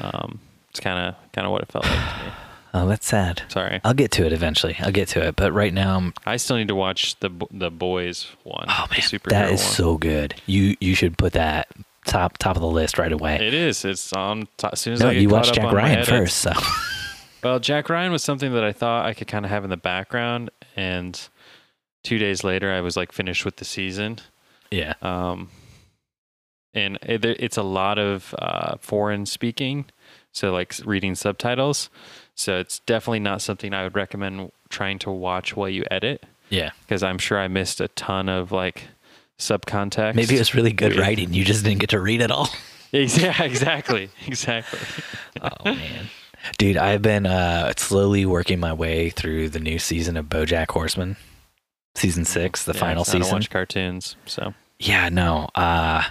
Um 0.00 0.40
it's 0.70 0.80
kind 0.80 0.98
of 0.98 1.32
kind 1.32 1.46
of 1.46 1.52
what 1.52 1.62
it 1.62 1.70
felt 1.70 1.84
like 1.84 1.94
to 1.94 2.24
me. 2.24 2.32
Oh, 2.74 2.86
that's 2.88 3.06
sad. 3.06 3.42
Sorry. 3.48 3.82
I'll 3.84 3.92
get 3.92 4.10
to 4.12 4.24
it 4.24 4.32
eventually. 4.32 4.74
I'll 4.80 4.90
get 4.92 5.08
to 5.08 5.22
it, 5.22 5.36
but 5.36 5.52
right 5.52 5.74
now 5.74 5.94
I'm. 5.98 6.14
I 6.24 6.38
still 6.38 6.56
need 6.56 6.68
to 6.68 6.74
watch 6.74 7.20
the 7.20 7.28
the 7.50 7.70
boys 7.70 8.28
one. 8.44 8.64
Oh 8.66 8.86
the 8.88 8.94
man, 8.94 9.00
superhero 9.02 9.28
that 9.28 9.52
is 9.52 9.60
one. 9.60 9.70
so 9.72 9.98
good. 9.98 10.34
You 10.46 10.74
you 10.80 10.94
should 10.94 11.18
put 11.18 11.34
that 11.34 11.68
top 12.06 12.38
top 12.38 12.56
of 12.56 12.62
the 12.62 12.68
list 12.68 12.96
right 12.96 13.12
away. 13.12 13.46
It 13.46 13.52
is. 13.52 13.84
It's 13.84 14.14
on 14.14 14.48
t- 14.56 14.68
as 14.72 14.80
soon 14.80 14.94
as 14.94 15.00
no, 15.00 15.08
I 15.08 15.12
get 15.12 15.20
you 15.20 15.28
caught 15.28 15.34
watched 15.34 15.54
Jack 15.54 15.70
Ryan 15.70 16.04
first, 16.06 16.38
so 16.38 16.52
Well, 17.44 17.58
Jack 17.58 17.90
Ryan 17.90 18.10
was 18.12 18.22
something 18.22 18.54
that 18.54 18.64
I 18.64 18.72
thought 18.72 19.04
I 19.04 19.14
could 19.14 19.26
kind 19.26 19.44
of 19.44 19.50
have 19.50 19.64
in 19.64 19.70
the 19.70 19.76
background, 19.76 20.50
and 20.76 21.20
two 22.02 22.18
days 22.18 22.42
later, 22.44 22.72
I 22.72 22.80
was 22.80 22.96
like 22.96 23.12
finished 23.12 23.44
with 23.44 23.56
the 23.56 23.64
season. 23.64 24.18
yeah. 24.70 24.94
Um, 25.02 25.50
and 26.74 26.98
it, 27.02 27.24
it's 27.24 27.56
a 27.58 27.62
lot 27.62 27.98
of 27.98 28.34
uh, 28.38 28.76
foreign 28.80 29.26
speaking, 29.26 29.84
so 30.32 30.52
like 30.52 30.74
reading 30.84 31.14
subtitles. 31.14 31.90
So 32.34 32.58
it's 32.58 32.78
definitely 32.80 33.20
not 33.20 33.42
something 33.42 33.74
I 33.74 33.82
would 33.84 33.94
recommend 33.94 34.50
trying 34.70 34.98
to 35.00 35.10
watch 35.10 35.54
while 35.54 35.68
you 35.68 35.84
edit, 35.90 36.24
Yeah. 36.48 36.70
because 36.80 37.02
I'm 37.02 37.18
sure 37.18 37.38
I 37.38 37.48
missed 37.48 37.80
a 37.82 37.88
ton 37.88 38.30
of 38.30 38.52
like 38.52 38.84
subcontext. 39.38 40.14
Maybe 40.14 40.36
it 40.36 40.38
was 40.38 40.54
really 40.54 40.72
good 40.72 40.96
writing. 40.96 41.34
You 41.34 41.44
just 41.44 41.62
didn't 41.62 41.80
get 41.80 41.90
to 41.90 42.00
read 42.00 42.20
it 42.20 42.30
all. 42.30 42.48
Yeah, 42.94 43.42
exactly, 43.42 44.10
exactly. 44.26 44.78
oh 45.40 45.64
man. 45.64 46.10
Dude, 46.58 46.76
I've 46.76 47.00
been 47.00 47.24
uh 47.24 47.72
slowly 47.78 48.26
working 48.26 48.60
my 48.60 48.74
way 48.74 49.08
through 49.08 49.48
the 49.48 49.60
new 49.60 49.78
season 49.78 50.18
of 50.18 50.26
BoJack 50.26 50.70
Horseman. 50.72 51.16
Season 51.94 52.24
6, 52.24 52.64
the 52.64 52.72
Yeah, 52.72 52.80
final 52.80 53.04
'cause 53.04 53.14
I 53.14 53.18
don't 53.18 53.24
season. 53.24 53.36
watch 53.36 53.50
cartoons, 53.50 54.16
so 54.26 54.54
Yeah, 54.78 55.08
no. 55.08 55.48
Uh 55.54 56.02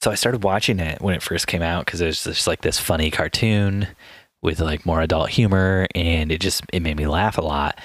so 0.00 0.12
I 0.12 0.14
started 0.14 0.44
watching 0.44 0.78
it 0.78 1.00
when 1.02 1.14
it 1.14 1.22
first 1.22 1.46
came 1.48 1.62
out 1.62 1.84
cuz 1.86 2.00
it 2.00 2.06
was 2.06 2.22
just 2.22 2.46
like 2.46 2.60
this 2.62 2.78
funny 2.78 3.10
cartoon 3.10 3.88
with 4.42 4.60
like 4.60 4.86
more 4.86 5.00
adult 5.00 5.30
humor 5.30 5.88
and 5.94 6.30
it 6.30 6.40
just 6.40 6.62
it 6.72 6.80
made 6.82 6.96
me 6.96 7.06
laugh 7.06 7.36
a 7.38 7.42
lot. 7.42 7.78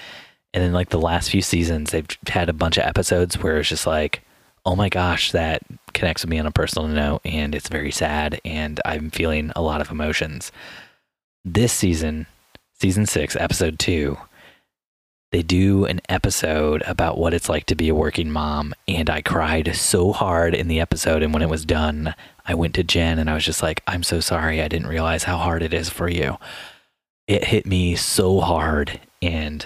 And 0.54 0.64
then 0.64 0.72
like 0.74 0.90
the 0.90 1.02
last 1.02 1.32
few 1.32 1.42
seasons 1.42 1.90
they've 1.92 2.06
had 2.28 2.50
a 2.50 2.54
bunch 2.54 2.78
of 2.78 2.84
episodes 2.86 3.38
where 3.42 3.58
it's 3.58 3.70
just 3.70 3.88
like 3.88 4.22
oh 4.66 4.76
my 4.78 4.88
gosh, 4.88 5.32
that 5.34 5.62
connects 5.94 6.24
with 6.24 6.30
me 6.30 6.40
on 6.40 6.46
a 6.46 6.52
personal 6.52 6.88
note 6.88 7.20
and 7.26 7.54
it's 7.54 7.68
very 7.68 7.92
sad 7.92 8.40
and 8.46 8.80
I'm 8.86 9.10
feeling 9.10 9.52
a 9.58 9.62
lot 9.62 9.82
of 9.82 9.92
emotions. 9.92 10.54
This 11.44 11.74
season, 11.74 12.28
season 12.80 13.06
6, 13.06 13.36
episode 13.36 13.78
2, 13.78 14.18
they 15.34 15.42
do 15.42 15.84
an 15.86 16.00
episode 16.08 16.82
about 16.86 17.18
what 17.18 17.34
it's 17.34 17.50
like 17.50 17.66
to 17.66 17.76
be 17.76 17.90
a 17.90 17.96
working 17.96 18.30
mom 18.32 18.74
and 18.88 19.10
I 19.10 19.22
cried 19.22 19.76
so 19.76 20.14
hard 20.14 20.54
in 20.56 20.68
the 20.70 20.80
episode 20.80 21.24
and 21.24 21.34
when 21.34 21.42
it 21.42 21.50
was 21.50 21.66
done, 21.66 22.14
I 22.46 22.54
went 22.54 22.76
to 22.76 22.84
Jen 22.84 23.18
and 23.20 23.30
I 23.30 23.34
was 23.34 23.44
just 23.44 23.62
like, 23.64 23.82
"I'm 23.88 24.04
so 24.04 24.20
sorry. 24.20 24.62
I 24.62 24.68
didn't 24.68 24.88
realize 24.88 25.24
how 25.24 25.38
hard 25.38 25.64
it 25.64 25.74
is 25.74 25.90
for 25.90 26.08
you." 26.08 26.38
It 27.28 27.46
hit 27.46 27.66
me 27.66 27.96
so 27.96 28.40
hard 28.42 29.00
and 29.22 29.66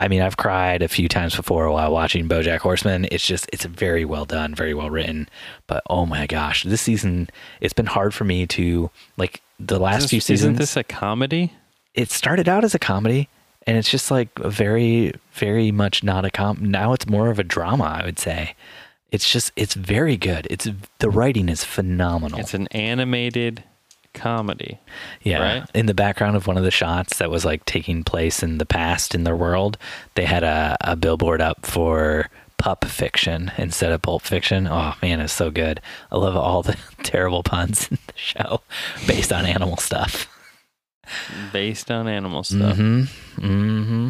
I 0.00 0.06
mean, 0.08 0.22
I've 0.22 0.36
cried 0.36 0.80
a 0.82 0.88
few 0.88 1.08
times 1.08 1.34
before 1.34 1.68
while 1.70 1.90
watching 1.92 2.28
BoJack 2.28 2.60
Horseman. 2.60 3.08
It's 3.10 3.26
just 3.26 3.50
it's 3.52 3.64
very 3.64 4.04
well 4.04 4.24
done, 4.24 4.54
very 4.54 4.72
well 4.72 4.88
written. 4.90 5.28
But 5.66 5.82
oh 5.90 6.06
my 6.06 6.26
gosh, 6.26 6.62
this 6.62 6.80
season 6.80 7.28
it's 7.60 7.74
been 7.74 7.86
hard 7.86 8.14
for 8.14 8.24
me 8.24 8.46
to 8.46 8.90
like 9.16 9.42
the 9.60 9.78
last 9.78 10.04
Is 10.04 10.10
few 10.10 10.16
this- 10.18 10.24
seasons. 10.26 10.50
Isn't 10.54 10.58
this 10.58 10.76
a 10.76 10.84
comedy? 10.84 11.52
it 11.94 12.10
started 12.10 12.48
out 12.48 12.62
as 12.64 12.74
a 12.74 12.78
comedy 12.78 13.28
and 13.68 13.76
it's 13.76 13.90
just 13.90 14.10
like 14.10 14.36
very 14.38 15.12
very 15.32 15.70
much 15.70 16.02
not 16.02 16.24
a 16.24 16.30
com 16.30 16.58
now 16.60 16.92
it's 16.94 17.06
more 17.06 17.28
of 17.30 17.38
a 17.38 17.44
drama 17.44 17.84
i 17.84 18.04
would 18.04 18.18
say. 18.18 18.54
It's 19.10 19.30
just 19.30 19.52
it's 19.56 19.72
very 19.74 20.16
good. 20.18 20.46
It's 20.50 20.68
the 20.98 21.08
writing 21.08 21.48
is 21.48 21.64
phenomenal. 21.64 22.38
It's 22.40 22.52
an 22.52 22.66
animated 22.68 23.64
comedy. 24.12 24.78
yeah. 25.22 25.38
right? 25.38 25.70
in 25.74 25.86
the 25.86 25.94
background 25.94 26.36
of 26.36 26.46
one 26.46 26.56
of 26.58 26.64
the 26.64 26.70
shots 26.70 27.18
that 27.18 27.30
was 27.30 27.44
like 27.44 27.64
taking 27.64 28.02
place 28.02 28.42
in 28.42 28.58
the 28.58 28.66
past 28.66 29.14
in 29.14 29.22
their 29.24 29.36
world 29.36 29.78
they 30.14 30.24
had 30.24 30.42
a, 30.42 30.76
a 30.80 30.96
billboard 30.96 31.40
up 31.40 31.64
for 31.64 32.28
pup 32.56 32.84
fiction 32.84 33.52
instead 33.56 33.92
of 33.92 34.02
pulp 34.02 34.22
fiction. 34.22 34.66
Oh 34.66 34.94
man 35.00 35.20
it's 35.20 35.32
so 35.32 35.50
good. 35.50 35.80
I 36.10 36.16
love 36.16 36.36
all 36.36 36.62
the 36.62 36.76
terrible 37.02 37.42
puns 37.42 37.88
in 37.90 37.98
the 38.06 38.12
show 38.16 38.60
based 39.06 39.32
on 39.32 39.46
animal 39.46 39.76
stuff 39.76 40.28
based 41.52 41.90
on 41.90 42.08
animal 42.08 42.44
stuff. 42.44 42.76
Mm-hmm. 42.76 43.44
Mm-hmm. 43.46 44.08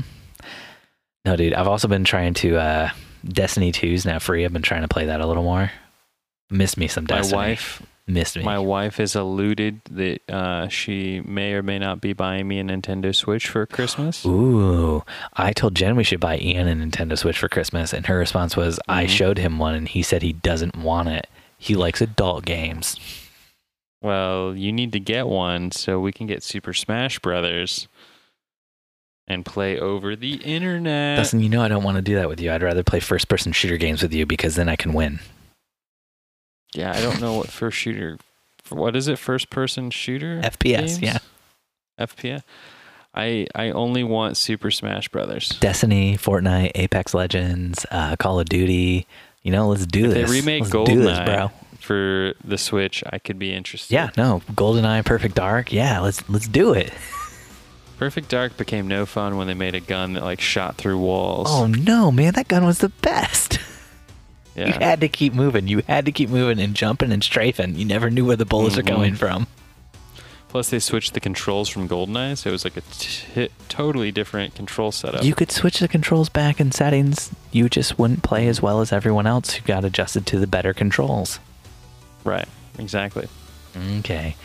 No, 1.25 1.37
dude, 1.37 1.55
I've 1.55 1.69
also 1.69 1.89
been 1.89 2.05
trying 2.05 2.35
to 2.35 2.57
uh 2.57 2.91
Destiny 3.27 3.73
2's 3.73 4.05
now 4.07 4.19
free. 4.19 4.45
I've 4.45 4.53
been 4.53 4.63
trying 4.63 4.83
to 4.83 4.89
play 4.89 5.07
that 5.07 5.21
a 5.21 5.27
little 5.27 5.43
more. 5.43 5.71
Missed 6.51 6.79
me 6.79 6.89
some 6.89 7.05
My 7.11 7.23
wife, 7.31 7.83
missed 8.07 8.37
me. 8.37 8.43
my 8.43 8.59
wife 8.59 8.97
has 8.97 9.15
alluded 9.15 9.83
that 9.91 10.21
uh, 10.31 10.69
she 10.69 11.21
may 11.21 11.53
or 11.53 11.63
may 11.63 11.79
not 11.79 12.01
be 12.01 12.15
buying 12.15 12.49
me 12.49 12.59
a 12.59 12.65
Nintendo 12.65 13.15
Switch 13.15 13.49
for 13.49 13.67
Christmas. 13.67 14.25
Ooh, 14.25 15.03
I 15.35 15.53
told 15.53 15.75
Jen 15.75 15.95
we 15.97 16.05
should 16.05 16.21
buy 16.21 16.39
Ian 16.39 16.69
a 16.69 16.75
Nintendo 16.87 17.19
Switch 17.19 17.39
for 17.39 17.51
Christmas, 17.51 17.93
and 17.93 18.07
her 18.07 18.17
response 18.19 18.57
was, 18.57 18.81
"I 18.89 19.05
Mhm. 19.05 19.09
showed 19.11 19.39
him 19.39 19.59
one, 19.59 19.75
and 19.75 19.89
he 19.89 20.03
said 20.03 20.23
he 20.23 20.33
doesn't 20.33 20.75
want 20.77 21.09
it. 21.11 21.27
He 21.59 21.75
likes 21.75 22.01
adult 22.01 22.47
games." 22.47 22.97
Well, 24.03 24.55
you 24.57 24.73
need 24.73 24.93
to 24.93 25.01
get 25.01 25.27
one 25.27 25.71
so 25.73 25.99
we 25.99 26.13
can 26.13 26.27
get 26.27 26.43
Super 26.43 26.73
Smash 26.73 27.19
Brothers 27.19 27.89
and 29.27 29.45
play 29.45 29.79
over 29.79 30.15
the 30.17 30.35
internet. 30.37 31.19
Dustin, 31.19 31.41
you 31.41 31.49
know 31.49 31.63
I 31.63 31.69
don't 31.69 31.83
want 31.83 31.97
to 31.97 32.03
do 32.03 32.15
that 32.15 32.29
with 32.29 32.41
you. 32.41 32.53
I'd 32.53 32.63
rather 32.63 32.83
play 32.85 33.01
first-person 33.01 33.53
shooter 33.53 33.77
games 33.77 34.03
with 34.03 34.13
you 34.15 34.25
because 34.25 34.55
then 34.55 34.69
I 34.69 34.77
can 34.77 34.93
win. 34.93 35.19
yeah, 36.75 36.93
I 36.95 37.01
don't 37.01 37.21
know 37.21 37.35
what 37.35 37.49
first 37.51 37.77
shooter. 37.77 38.19
What 38.69 38.95
is 38.97 39.09
it? 39.09 39.19
First 39.19 39.51
person 39.51 39.91
shooter? 39.91 40.41
FPS, 40.43 41.01
games? 41.01 41.03
yeah. 41.03 41.19
FPS. 41.99 42.43
I 43.15 43.47
I 43.55 43.71
only 43.71 44.05
want 44.05 44.37
Super 44.37 44.71
Smash 44.71 45.09
Brothers. 45.09 45.49
Destiny, 45.61 46.17
Fortnite, 46.17 46.73
Apex 46.75 47.15
Legends, 47.15 47.85
uh, 47.91 48.15
Call 48.17 48.39
of 48.39 48.49
Duty. 48.49 49.07
You 49.43 49.51
know, 49.53 49.69
let's 49.69 49.87
do 49.87 50.05
If 50.07 50.15
they 50.15 50.23
this. 50.23 50.31
remake 50.31 50.73
let's 50.73 50.89
do 50.91 51.01
this, 51.01 51.19
bro. 51.21 51.51
For 51.89 52.35
the 52.45 52.59
Switch, 52.59 53.03
I 53.11 53.19
could 53.19 53.39
be 53.39 53.55
interested. 53.55 53.95
Yeah, 53.95 54.11
no, 54.19 54.43
GoldenEye 54.53 55.05
Perfect 55.07 55.35
Dark. 55.35 55.73
Yeah, 55.73 56.01
let's 56.01 56.29
let's 56.29 56.47
do 56.47 56.75
it. 56.75 56.93
Perfect 57.99 58.29
Dark 58.29 58.57
became 58.59 58.87
no 58.87 59.07
fun 59.07 59.37
when 59.39 59.47
they 59.47 59.55
made 59.55 59.75
a 59.75 59.81
gun 59.81 60.13
that 60.13 60.23
like 60.23 60.41
shot 60.41 60.77
through 60.77 60.99
walls. 60.99 61.49
Oh 61.51 61.67
no, 61.67 62.13
man, 62.13 62.35
that 62.35 62.47
gun 62.49 62.65
was 62.67 62.79
the 62.79 62.91
best. 62.91 63.59
yeah. 64.55 64.67
You 64.67 64.73
had 64.75 65.01
to 65.01 65.09
keep 65.09 65.33
moving. 65.33 65.67
You 65.67 65.83
had 65.89 66.05
to 66.05 66.13
keep 66.13 66.29
moving 66.29 66.61
and 66.61 66.75
jumping 66.75 67.11
and 67.11 67.25
strafing. 67.25 67.75
You 67.77 67.87
never 67.87 68.11
knew 68.11 68.25
where 68.27 68.37
the 68.37 68.45
bullets 68.45 68.77
Mhm. 68.77 68.81
are 68.81 68.83
coming 68.83 69.15
from. 69.15 69.47
Plus, 70.51 70.71
they 70.71 70.79
switched 70.79 71.13
the 71.15 71.21
controls 71.21 71.69
from 71.69 71.89
GoldenEye, 71.89 72.37
so 72.39 72.49
it 72.49 72.53
was 72.53 72.65
like 72.65 72.77
a 72.77 72.83
t- 72.99 73.49
totally 73.69 74.11
different 74.13 74.55
control 74.55 74.91
setup. 74.93 75.23
You 75.23 75.35
could 75.35 75.51
switch 75.51 75.79
the 75.79 75.89
controls 75.89 76.29
back 76.31 76.59
in 76.61 76.71
settings. 76.73 77.31
You 77.53 77.69
just 77.69 77.99
wouldn't 77.99 78.23
play 78.23 78.47
as 78.49 78.63
well 78.63 78.81
as 78.81 78.91
everyone 78.93 79.27
else 79.27 79.53
who 79.55 79.63
got 79.67 79.85
adjusted 79.85 80.25
to 80.27 80.39
the 80.39 80.47
better 80.47 80.73
controls. 80.73 81.39
Right, 82.29 82.49
exactly. 82.79 83.29
Okay. 83.99 84.37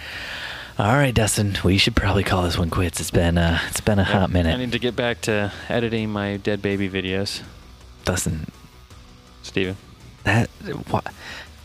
All 0.79 0.93
right, 0.93 1.13
Dustin. 1.13 1.55
We 1.63 1.77
should 1.77 1.95
probably 1.95 2.23
call 2.23 2.43
this 2.43 2.57
one 2.57 2.69
quits. 2.71 2.99
It's 2.99 3.11
been 3.11 3.37
uh, 3.37 3.59
it's 3.69 3.81
been 3.81 3.99
a 3.99 4.03
Yep, 4.03 4.11
hot 4.11 4.29
minute. 4.31 4.53
I 4.53 4.57
need 4.57 4.71
to 4.71 4.79
get 4.79 4.95
back 4.95 5.21
to 5.21 5.51
editing 5.69 6.09
my 6.09 6.37
dead 6.37 6.61
baby 6.61 6.89
videos, 6.89 7.41
Dustin, 8.05 8.47
Steven. 9.43 9.77
that 10.23 10.47
what 10.89 11.13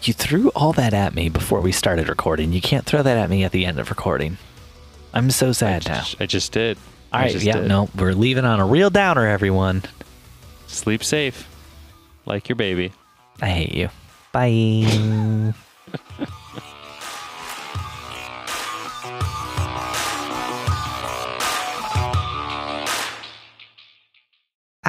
you 0.02 0.12
threw 0.12 0.50
all 0.50 0.72
that 0.74 0.92
at 0.94 1.14
me 1.14 1.28
before 1.30 1.60
we 1.60 1.72
started 1.72 2.08
recording. 2.08 2.52
You 2.52 2.60
can't 2.60 2.84
throw 2.84 3.02
that 3.02 3.16
at 3.16 3.30
me 3.30 3.44
at 3.44 3.52
the 3.52 3.64
end 3.64 3.78
of 3.80 3.88
recording. 3.90 4.36
I'm 5.14 5.30
so 5.30 5.52
sad 5.52 5.88
I 5.88 5.92
now. 5.94 6.04
I 6.20 6.26
just 6.26 6.52
did. 6.52 6.76
All 7.12 7.20
right, 7.20 7.32
just 7.32 7.44
yeah, 7.46 7.54
did. 7.60 7.68
no, 7.68 7.88
we're 7.96 8.12
leaving 8.12 8.44
on 8.44 8.60
a 8.60 8.66
real 8.66 8.90
downer, 8.90 9.26
everyone. 9.26 9.82
Sleep 10.66 11.02
safe, 11.02 11.48
like 12.26 12.48
your 12.50 12.56
baby. 12.56 12.92
I 13.40 13.48
hate 13.48 13.74
you. 13.74 13.88
Bye. 14.32 15.54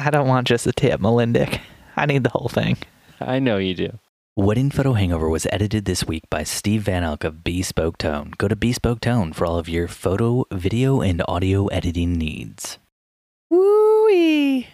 I 0.02 0.08
don't 0.08 0.28
want 0.28 0.46
just 0.46 0.66
a 0.66 0.72
tip, 0.72 0.98
Melindic. 0.98 1.60
I 1.94 2.06
need 2.06 2.24
the 2.24 2.30
whole 2.30 2.48
thing. 2.48 2.78
I 3.20 3.38
know 3.38 3.58
you 3.58 3.74
do. 3.74 3.98
Wedding 4.34 4.70
Photo 4.70 4.94
Hangover 4.94 5.28
was 5.28 5.46
edited 5.52 5.84
this 5.84 6.06
week 6.06 6.22
by 6.30 6.42
Steve 6.42 6.84
Van 6.84 7.04
Elk 7.04 7.22
of 7.22 7.44
Bespoke 7.44 7.98
Tone. 7.98 8.32
Go 8.38 8.48
to 8.48 8.56
Bespoke 8.56 9.00
Tone 9.00 9.34
for 9.34 9.44
all 9.44 9.58
of 9.58 9.68
your 9.68 9.88
photo, 9.88 10.46
video, 10.50 11.02
and 11.02 11.22
audio 11.28 11.66
editing 11.66 12.14
needs. 12.14 12.78
Woo-wee. 13.50 14.68